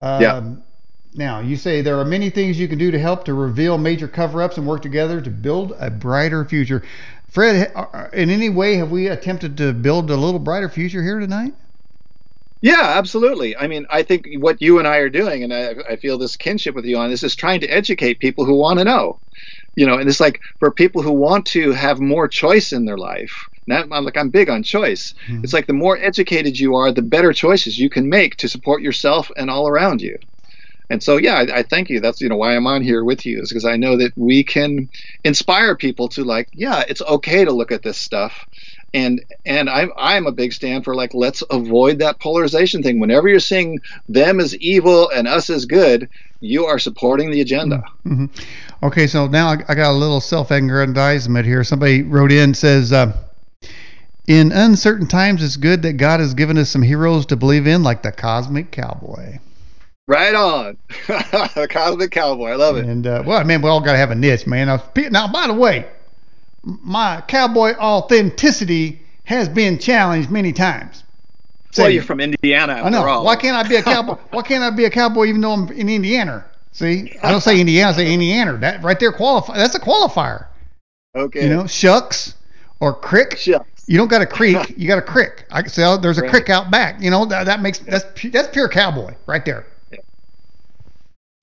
Um, 0.00 0.22
yeah. 0.22 0.54
Now, 1.16 1.38
you 1.38 1.56
say 1.56 1.80
there 1.80 1.98
are 2.00 2.04
many 2.04 2.28
things 2.28 2.58
you 2.58 2.66
can 2.66 2.78
do 2.78 2.90
to 2.90 2.98
help 2.98 3.24
to 3.26 3.34
reveal 3.34 3.78
major 3.78 4.08
cover 4.08 4.42
ups 4.42 4.58
and 4.58 4.66
work 4.66 4.82
together 4.82 5.20
to 5.20 5.30
build 5.30 5.72
a 5.78 5.88
brighter 5.88 6.44
future. 6.44 6.82
Fred, 7.28 7.70
uh, 7.76 8.08
in 8.12 8.30
any 8.30 8.48
way, 8.48 8.76
have 8.76 8.90
we 8.90 9.06
attempted 9.06 9.56
to 9.58 9.72
build 9.72 10.10
a 10.10 10.16
little 10.16 10.40
brighter 10.40 10.68
future 10.68 11.02
here 11.04 11.20
tonight? 11.20 11.54
Yeah, 12.64 12.94
absolutely. 12.96 13.54
I 13.54 13.66
mean, 13.66 13.84
I 13.90 14.02
think 14.02 14.26
what 14.38 14.62
you 14.62 14.78
and 14.78 14.88
I 14.88 14.96
are 14.96 15.10
doing, 15.10 15.42
and 15.44 15.52
I, 15.52 15.74
I 15.86 15.96
feel 15.96 16.16
this 16.16 16.34
kinship 16.34 16.74
with 16.74 16.86
you 16.86 16.96
on 16.96 17.10
this, 17.10 17.22
is 17.22 17.36
trying 17.36 17.60
to 17.60 17.66
educate 17.66 18.20
people 18.20 18.46
who 18.46 18.56
want 18.56 18.78
to 18.78 18.86
know. 18.86 19.20
You 19.76 19.86
know, 19.86 19.98
and 19.98 20.08
it's 20.08 20.18
like 20.18 20.40
for 20.60 20.70
people 20.70 21.02
who 21.02 21.12
want 21.12 21.44
to 21.48 21.72
have 21.72 22.00
more 22.00 22.26
choice 22.26 22.72
in 22.72 22.86
their 22.86 22.96
life. 22.96 23.34
Now, 23.66 23.82
I'm 23.92 24.04
like 24.06 24.16
I'm 24.16 24.30
big 24.30 24.48
on 24.48 24.62
choice. 24.62 25.12
Mm-hmm. 25.28 25.44
It's 25.44 25.52
like 25.52 25.66
the 25.66 25.74
more 25.74 25.98
educated 25.98 26.58
you 26.58 26.74
are, 26.74 26.90
the 26.90 27.02
better 27.02 27.34
choices 27.34 27.78
you 27.78 27.90
can 27.90 28.08
make 28.08 28.36
to 28.36 28.48
support 28.48 28.80
yourself 28.80 29.30
and 29.36 29.50
all 29.50 29.68
around 29.68 30.00
you. 30.00 30.16
And 30.88 31.02
so, 31.02 31.18
yeah, 31.18 31.34
I, 31.34 31.58
I 31.58 31.62
thank 31.64 31.90
you. 31.90 32.00
That's 32.00 32.22
you 32.22 32.30
know 32.30 32.36
why 32.36 32.56
I'm 32.56 32.66
on 32.66 32.82
here 32.82 33.04
with 33.04 33.26
you 33.26 33.42
is 33.42 33.50
because 33.50 33.66
I 33.66 33.76
know 33.76 33.98
that 33.98 34.12
we 34.16 34.42
can 34.42 34.88
inspire 35.22 35.76
people 35.76 36.08
to 36.10 36.24
like, 36.24 36.48
yeah, 36.54 36.82
it's 36.88 37.02
okay 37.02 37.44
to 37.44 37.52
look 37.52 37.72
at 37.72 37.82
this 37.82 37.98
stuff 37.98 38.46
and 38.94 39.20
and 39.44 39.68
I'm 39.68 39.92
I'm 39.98 40.26
a 40.26 40.32
big 40.32 40.52
stand 40.52 40.84
for 40.84 40.94
like 40.94 41.12
let's 41.12 41.42
avoid 41.50 41.98
that 41.98 42.20
polarization 42.20 42.82
thing. 42.82 43.00
Whenever 43.00 43.28
you're 43.28 43.40
seeing 43.40 43.80
them 44.08 44.40
as 44.40 44.56
evil 44.56 45.10
and 45.10 45.28
us 45.28 45.50
as 45.50 45.66
good, 45.66 46.08
you 46.40 46.64
are 46.64 46.78
supporting 46.78 47.30
the 47.30 47.40
agenda. 47.40 47.82
Mm-hmm. 48.06 48.26
Okay, 48.84 49.06
so 49.06 49.26
now 49.26 49.48
I, 49.48 49.56
I 49.68 49.74
got 49.74 49.90
a 49.90 49.98
little 49.98 50.20
self-aggrandizement 50.20 51.44
here. 51.44 51.62
Somebody 51.64 52.02
wrote 52.02 52.32
in 52.32 52.54
says. 52.54 52.92
Uh, 52.92 53.12
in 54.26 54.52
uncertain 54.52 55.06
times, 55.06 55.42
it's 55.42 55.58
good 55.58 55.82
that 55.82 55.98
God 55.98 56.18
has 56.18 56.32
given 56.32 56.56
us 56.56 56.70
some 56.70 56.80
heroes 56.80 57.26
to 57.26 57.36
believe 57.36 57.66
in, 57.66 57.82
like 57.82 58.02
the 58.02 58.10
Cosmic 58.10 58.70
Cowboy. 58.70 59.38
Right 60.08 60.34
on, 60.34 60.78
the 61.06 61.68
Cosmic 61.70 62.10
Cowboy. 62.10 62.52
I 62.52 62.56
love 62.56 62.78
it. 62.78 62.86
And 62.86 63.06
uh, 63.06 63.22
well, 63.26 63.38
I 63.38 63.44
mean, 63.44 63.60
we 63.60 63.68
all 63.68 63.82
got 63.82 63.92
to 63.92 63.98
have 63.98 64.10
a 64.10 64.14
niche, 64.14 64.46
man. 64.46 64.68
Now, 64.68 64.82
now, 65.10 65.30
by 65.30 65.46
the 65.46 65.52
way, 65.52 65.86
my 66.64 67.22
cowboy 67.28 67.74
authenticity 67.74 69.00
has 69.24 69.48
been 69.48 69.78
challenged 69.78 70.30
many 70.30 70.52
times. 70.52 71.04
well, 71.76 71.90
you're 71.90 72.02
from 72.02 72.20
Indiana. 72.20 72.74
I 72.74 72.88
know. 72.88 73.06
All. 73.06 73.24
Why 73.24 73.36
can't 73.36 73.56
I 73.56 73.68
be 73.68 73.76
a 73.76 73.82
cowboy? 73.82 74.14
why 74.30 74.42
can't 74.42 74.62
I 74.62 74.70
be 74.70 74.84
a 74.84 74.90
cowboy 74.90 75.26
even 75.26 75.40
though 75.40 75.52
I'm 75.52 75.68
in 75.70 75.88
Indiana? 75.88 76.44
See, 76.72 77.16
I 77.22 77.30
don't 77.30 77.40
say 77.40 77.60
Indiana, 77.60 77.90
I 77.90 77.92
say 77.92 78.12
Indiana. 78.12 78.56
That 78.58 78.82
right 78.82 78.98
there 78.98 79.12
qualify. 79.12 79.56
That's 79.56 79.74
a 79.74 79.80
qualifier. 79.80 80.46
Okay. 81.14 81.44
You 81.44 81.50
know, 81.50 81.66
shucks 81.66 82.34
or 82.80 82.94
crick. 82.94 83.36
Shucks. 83.36 83.84
You 83.86 83.98
don't 83.98 84.08
got 84.08 84.22
a 84.22 84.26
creek, 84.26 84.74
you 84.76 84.88
got 84.88 84.98
a 84.98 85.02
crick. 85.02 85.44
I 85.50 85.60
can 85.60 85.70
say 85.70 85.84
oh, 85.84 85.98
there's 85.98 86.18
a 86.18 86.22
right. 86.22 86.30
crick 86.30 86.48
out 86.48 86.70
back. 86.70 87.00
You 87.00 87.10
know 87.10 87.26
that, 87.26 87.44
that 87.44 87.60
makes 87.60 87.78
that's 87.78 88.04
that's 88.30 88.48
pure 88.48 88.68
cowboy 88.68 89.14
right 89.26 89.44
there. 89.44 89.66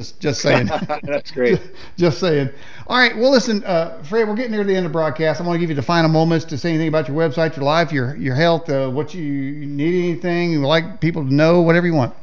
Just, 0.02 0.20
just 0.20 0.42
saying. 0.42 0.66
That's 1.04 1.30
great. 1.30 1.60
just, 1.60 1.72
just, 1.96 2.20
saying. 2.20 2.50
All 2.88 2.98
right. 2.98 3.16
Well, 3.16 3.30
listen, 3.30 3.64
uh, 3.64 4.02
Fred, 4.02 4.28
we're 4.28 4.36
getting 4.36 4.52
near 4.52 4.64
the 4.64 4.76
end 4.76 4.88
of 4.88 4.92
the 4.92 4.94
broadcast. 4.94 5.40
I 5.40 5.44
want 5.44 5.58
to 5.58 5.60
give 5.60 5.70
you 5.70 5.76
the 5.76 5.84
final 5.84 6.10
moments 6.10 6.44
to 6.46 6.58
say 6.58 6.70
anything 6.70 6.88
about 6.88 7.08
your 7.08 7.16
website, 7.16 7.56
your 7.56 7.66
life, 7.66 7.92
your 7.92 8.16
your 8.16 8.34
health, 8.34 8.68
uh, 8.68 8.90
what 8.90 9.14
you 9.14 9.24
need, 9.24 9.94
anything 9.94 10.54
you 10.54 10.62
would 10.62 10.68
like 10.68 11.02
people 11.02 11.24
to 11.24 11.32
know, 11.32 11.62
whatever 11.62 11.86
you 11.86 11.94
want. 11.94 12.16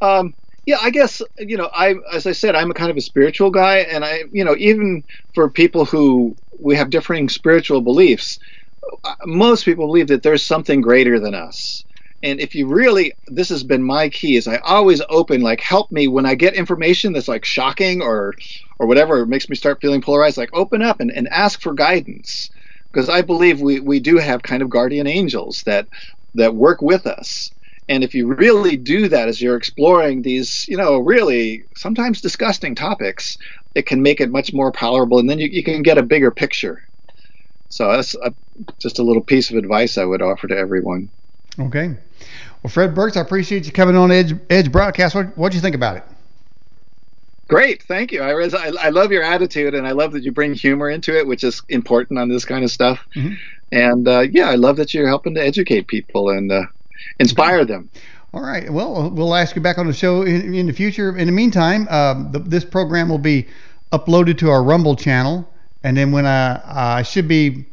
Um, 0.00 0.34
yeah, 0.66 0.78
I 0.82 0.90
guess 0.90 1.22
you 1.38 1.56
know, 1.56 1.70
I 1.72 1.94
as 2.12 2.26
I 2.26 2.32
said, 2.32 2.56
I'm 2.56 2.72
a 2.72 2.74
kind 2.74 2.90
of 2.90 2.96
a 2.96 3.00
spiritual 3.00 3.52
guy, 3.52 3.78
and 3.78 4.04
I, 4.04 4.24
you 4.32 4.44
know, 4.44 4.56
even 4.58 5.04
for 5.36 5.48
people 5.48 5.84
who 5.84 6.34
we 6.58 6.74
have 6.74 6.90
differing 6.90 7.28
spiritual 7.28 7.80
beliefs, 7.80 8.40
most 9.24 9.64
people 9.64 9.86
believe 9.86 10.08
that 10.08 10.24
there's 10.24 10.44
something 10.44 10.80
greater 10.80 11.20
than 11.20 11.34
us 11.34 11.84
And 12.22 12.40
if 12.40 12.54
you 12.54 12.68
really, 12.68 13.14
this 13.26 13.48
has 13.48 13.64
been 13.64 13.82
my 13.82 14.08
key 14.08 14.36
is 14.36 14.46
I 14.46 14.58
always 14.58 15.02
open, 15.08 15.40
like, 15.40 15.60
help 15.60 15.90
me 15.90 16.06
when 16.06 16.24
I 16.24 16.36
get 16.36 16.54
information 16.54 17.12
that's 17.12 17.28
like 17.28 17.44
shocking 17.44 18.00
or, 18.00 18.34
or 18.78 18.86
whatever 18.86 19.26
makes 19.26 19.48
me 19.48 19.56
start 19.56 19.80
feeling 19.80 20.00
polarized, 20.00 20.36
like 20.36 20.50
open 20.52 20.82
up 20.82 21.00
and, 21.00 21.10
and 21.10 21.28
ask 21.28 21.60
for 21.60 21.74
guidance. 21.74 22.50
Because 22.92 23.08
I 23.08 23.22
believe 23.22 23.60
we, 23.60 23.80
we 23.80 24.00
do 24.00 24.18
have 24.18 24.42
kind 24.42 24.62
of 24.62 24.70
guardian 24.70 25.06
angels 25.06 25.62
that, 25.66 25.88
that 26.34 26.54
work 26.54 26.80
with 26.82 27.06
us. 27.06 27.50
And 27.88 28.04
if 28.04 28.14
you 28.14 28.32
really 28.32 28.76
do 28.76 29.08
that 29.08 29.28
as 29.28 29.42
you're 29.42 29.56
exploring 29.56 30.22
these, 30.22 30.64
you 30.68 30.76
know, 30.76 30.98
really 30.98 31.64
sometimes 31.74 32.20
disgusting 32.20 32.74
topics, 32.74 33.36
it 33.74 33.86
can 33.86 34.02
make 34.02 34.20
it 34.20 34.30
much 34.30 34.52
more 34.52 34.70
palatable 34.70 35.18
and 35.18 35.28
then 35.28 35.38
you, 35.38 35.48
you 35.48 35.64
can 35.64 35.82
get 35.82 35.98
a 35.98 36.02
bigger 36.02 36.30
picture. 36.30 36.82
So 37.68 37.90
that's 37.90 38.14
a, 38.14 38.32
just 38.80 38.98
a 38.98 39.02
little 39.02 39.22
piece 39.22 39.50
of 39.50 39.56
advice 39.56 39.98
I 39.98 40.04
would 40.04 40.22
offer 40.22 40.46
to 40.48 40.56
everyone. 40.56 41.10
Okay. 41.58 41.96
Well, 42.62 42.70
Fred 42.70 42.94
Burks, 42.94 43.16
I 43.16 43.20
appreciate 43.20 43.66
you 43.66 43.72
coming 43.72 43.96
on 43.96 44.12
Edge 44.12 44.34
Edge 44.48 44.70
Broadcast. 44.70 45.14
What 45.14 45.36
what 45.36 45.50
do 45.50 45.56
you 45.56 45.62
think 45.62 45.74
about 45.74 45.96
it? 45.96 46.04
Great, 47.48 47.82
thank 47.82 48.12
you. 48.12 48.22
I, 48.22 48.30
I, 48.30 48.72
I 48.80 48.88
love 48.88 49.12
your 49.12 49.22
attitude, 49.22 49.74
and 49.74 49.86
I 49.86 49.90
love 49.90 50.12
that 50.12 50.22
you 50.22 50.32
bring 50.32 50.54
humor 50.54 50.88
into 50.88 51.14
it, 51.18 51.26
which 51.26 51.44
is 51.44 51.60
important 51.68 52.18
on 52.18 52.30
this 52.30 52.46
kind 52.46 52.64
of 52.64 52.70
stuff. 52.70 53.04
Mm-hmm. 53.14 53.34
And 53.72 54.08
uh, 54.08 54.20
yeah, 54.20 54.48
I 54.48 54.54
love 54.54 54.76
that 54.76 54.94
you're 54.94 55.08
helping 55.08 55.34
to 55.34 55.42
educate 55.42 55.86
people 55.86 56.30
and 56.30 56.50
uh, 56.50 56.62
inspire 57.18 57.64
them. 57.64 57.90
All 58.32 58.40
right. 58.40 58.72
Well, 58.72 59.10
we'll 59.10 59.34
ask 59.34 59.54
you 59.54 59.60
back 59.60 59.76
on 59.76 59.86
the 59.86 59.92
show 59.92 60.22
in, 60.22 60.54
in 60.54 60.66
the 60.66 60.72
future. 60.72 61.16
In 61.18 61.26
the 61.26 61.32
meantime, 61.32 61.86
um, 61.88 62.32
the, 62.32 62.38
this 62.38 62.64
program 62.64 63.08
will 63.08 63.18
be 63.18 63.46
uploaded 63.92 64.38
to 64.38 64.48
our 64.48 64.62
Rumble 64.62 64.96
channel, 64.96 65.46
and 65.84 65.96
then 65.96 66.12
when 66.12 66.24
I, 66.24 66.98
I 66.98 67.02
should 67.02 67.28
be 67.28 67.66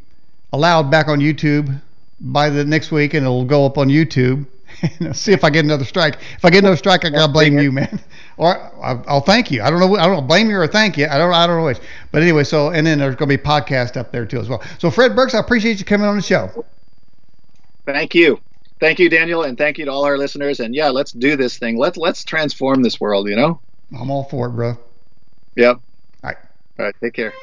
allowed 0.51 0.91
back 0.91 1.07
on 1.07 1.19
YouTube 1.19 1.79
by 2.19 2.49
the 2.49 2.65
next 2.65 2.91
week, 2.91 3.13
and 3.13 3.25
it'll 3.25 3.45
go 3.45 3.65
up 3.65 3.77
on 3.77 3.87
YouTube. 3.87 4.45
See 5.13 5.31
if 5.31 5.43
I 5.43 5.49
get 5.49 5.65
another 5.65 5.85
strike. 5.85 6.19
If 6.37 6.45
I 6.45 6.49
get 6.49 6.59
another 6.59 6.77
strike, 6.77 7.05
I 7.05 7.09
gotta 7.09 7.31
blame 7.31 7.57
you, 7.59 7.71
man. 7.71 7.99
Or 8.37 8.57
I'll, 8.81 9.03
I'll 9.05 9.21
thank 9.21 9.51
you. 9.51 9.61
I 9.61 9.69
don't 9.69 9.81
know. 9.81 9.97
I 9.97 10.05
don't 10.05 10.15
know, 10.15 10.21
blame 10.21 10.49
you 10.49 10.57
or 10.57 10.65
thank 10.65 10.97
you. 10.97 11.05
I 11.07 11.17
don't. 11.17 11.33
I 11.33 11.45
don't 11.45 11.57
know 11.57 11.65
which. 11.65 11.79
But 12.13 12.21
anyway, 12.21 12.45
so 12.45 12.69
and 12.69 12.87
then 12.87 12.97
there's 12.97 13.15
gonna 13.15 13.27
be 13.27 13.35
podcast 13.35 13.97
up 13.97 14.13
there 14.13 14.25
too 14.25 14.39
as 14.39 14.47
well. 14.47 14.63
So 14.77 14.89
Fred 14.89 15.13
Burks, 15.13 15.35
I 15.35 15.39
appreciate 15.39 15.77
you 15.77 15.83
coming 15.83 16.07
on 16.07 16.15
the 16.15 16.21
show. 16.21 16.63
Thank 17.85 18.15
you. 18.15 18.39
Thank 18.79 18.97
you, 18.97 19.09
Daniel, 19.09 19.43
and 19.43 19.57
thank 19.57 19.77
you 19.77 19.83
to 19.83 19.91
all 19.91 20.05
our 20.05 20.17
listeners. 20.17 20.61
And 20.61 20.73
yeah, 20.73 20.87
let's 20.87 21.11
do 21.11 21.35
this 21.35 21.57
thing. 21.57 21.77
Let's 21.77 21.97
let's 21.97 22.23
transform 22.23 22.81
this 22.81 23.01
world. 23.01 23.27
You 23.27 23.35
know. 23.35 23.61
I'm 23.99 24.09
all 24.09 24.23
for 24.23 24.47
it, 24.47 24.51
bro. 24.51 24.77
Yep. 25.57 25.75
All 25.75 25.81
right. 26.23 26.37
All 26.79 26.85
right. 26.85 26.95
Take 27.03 27.15
care. 27.15 27.33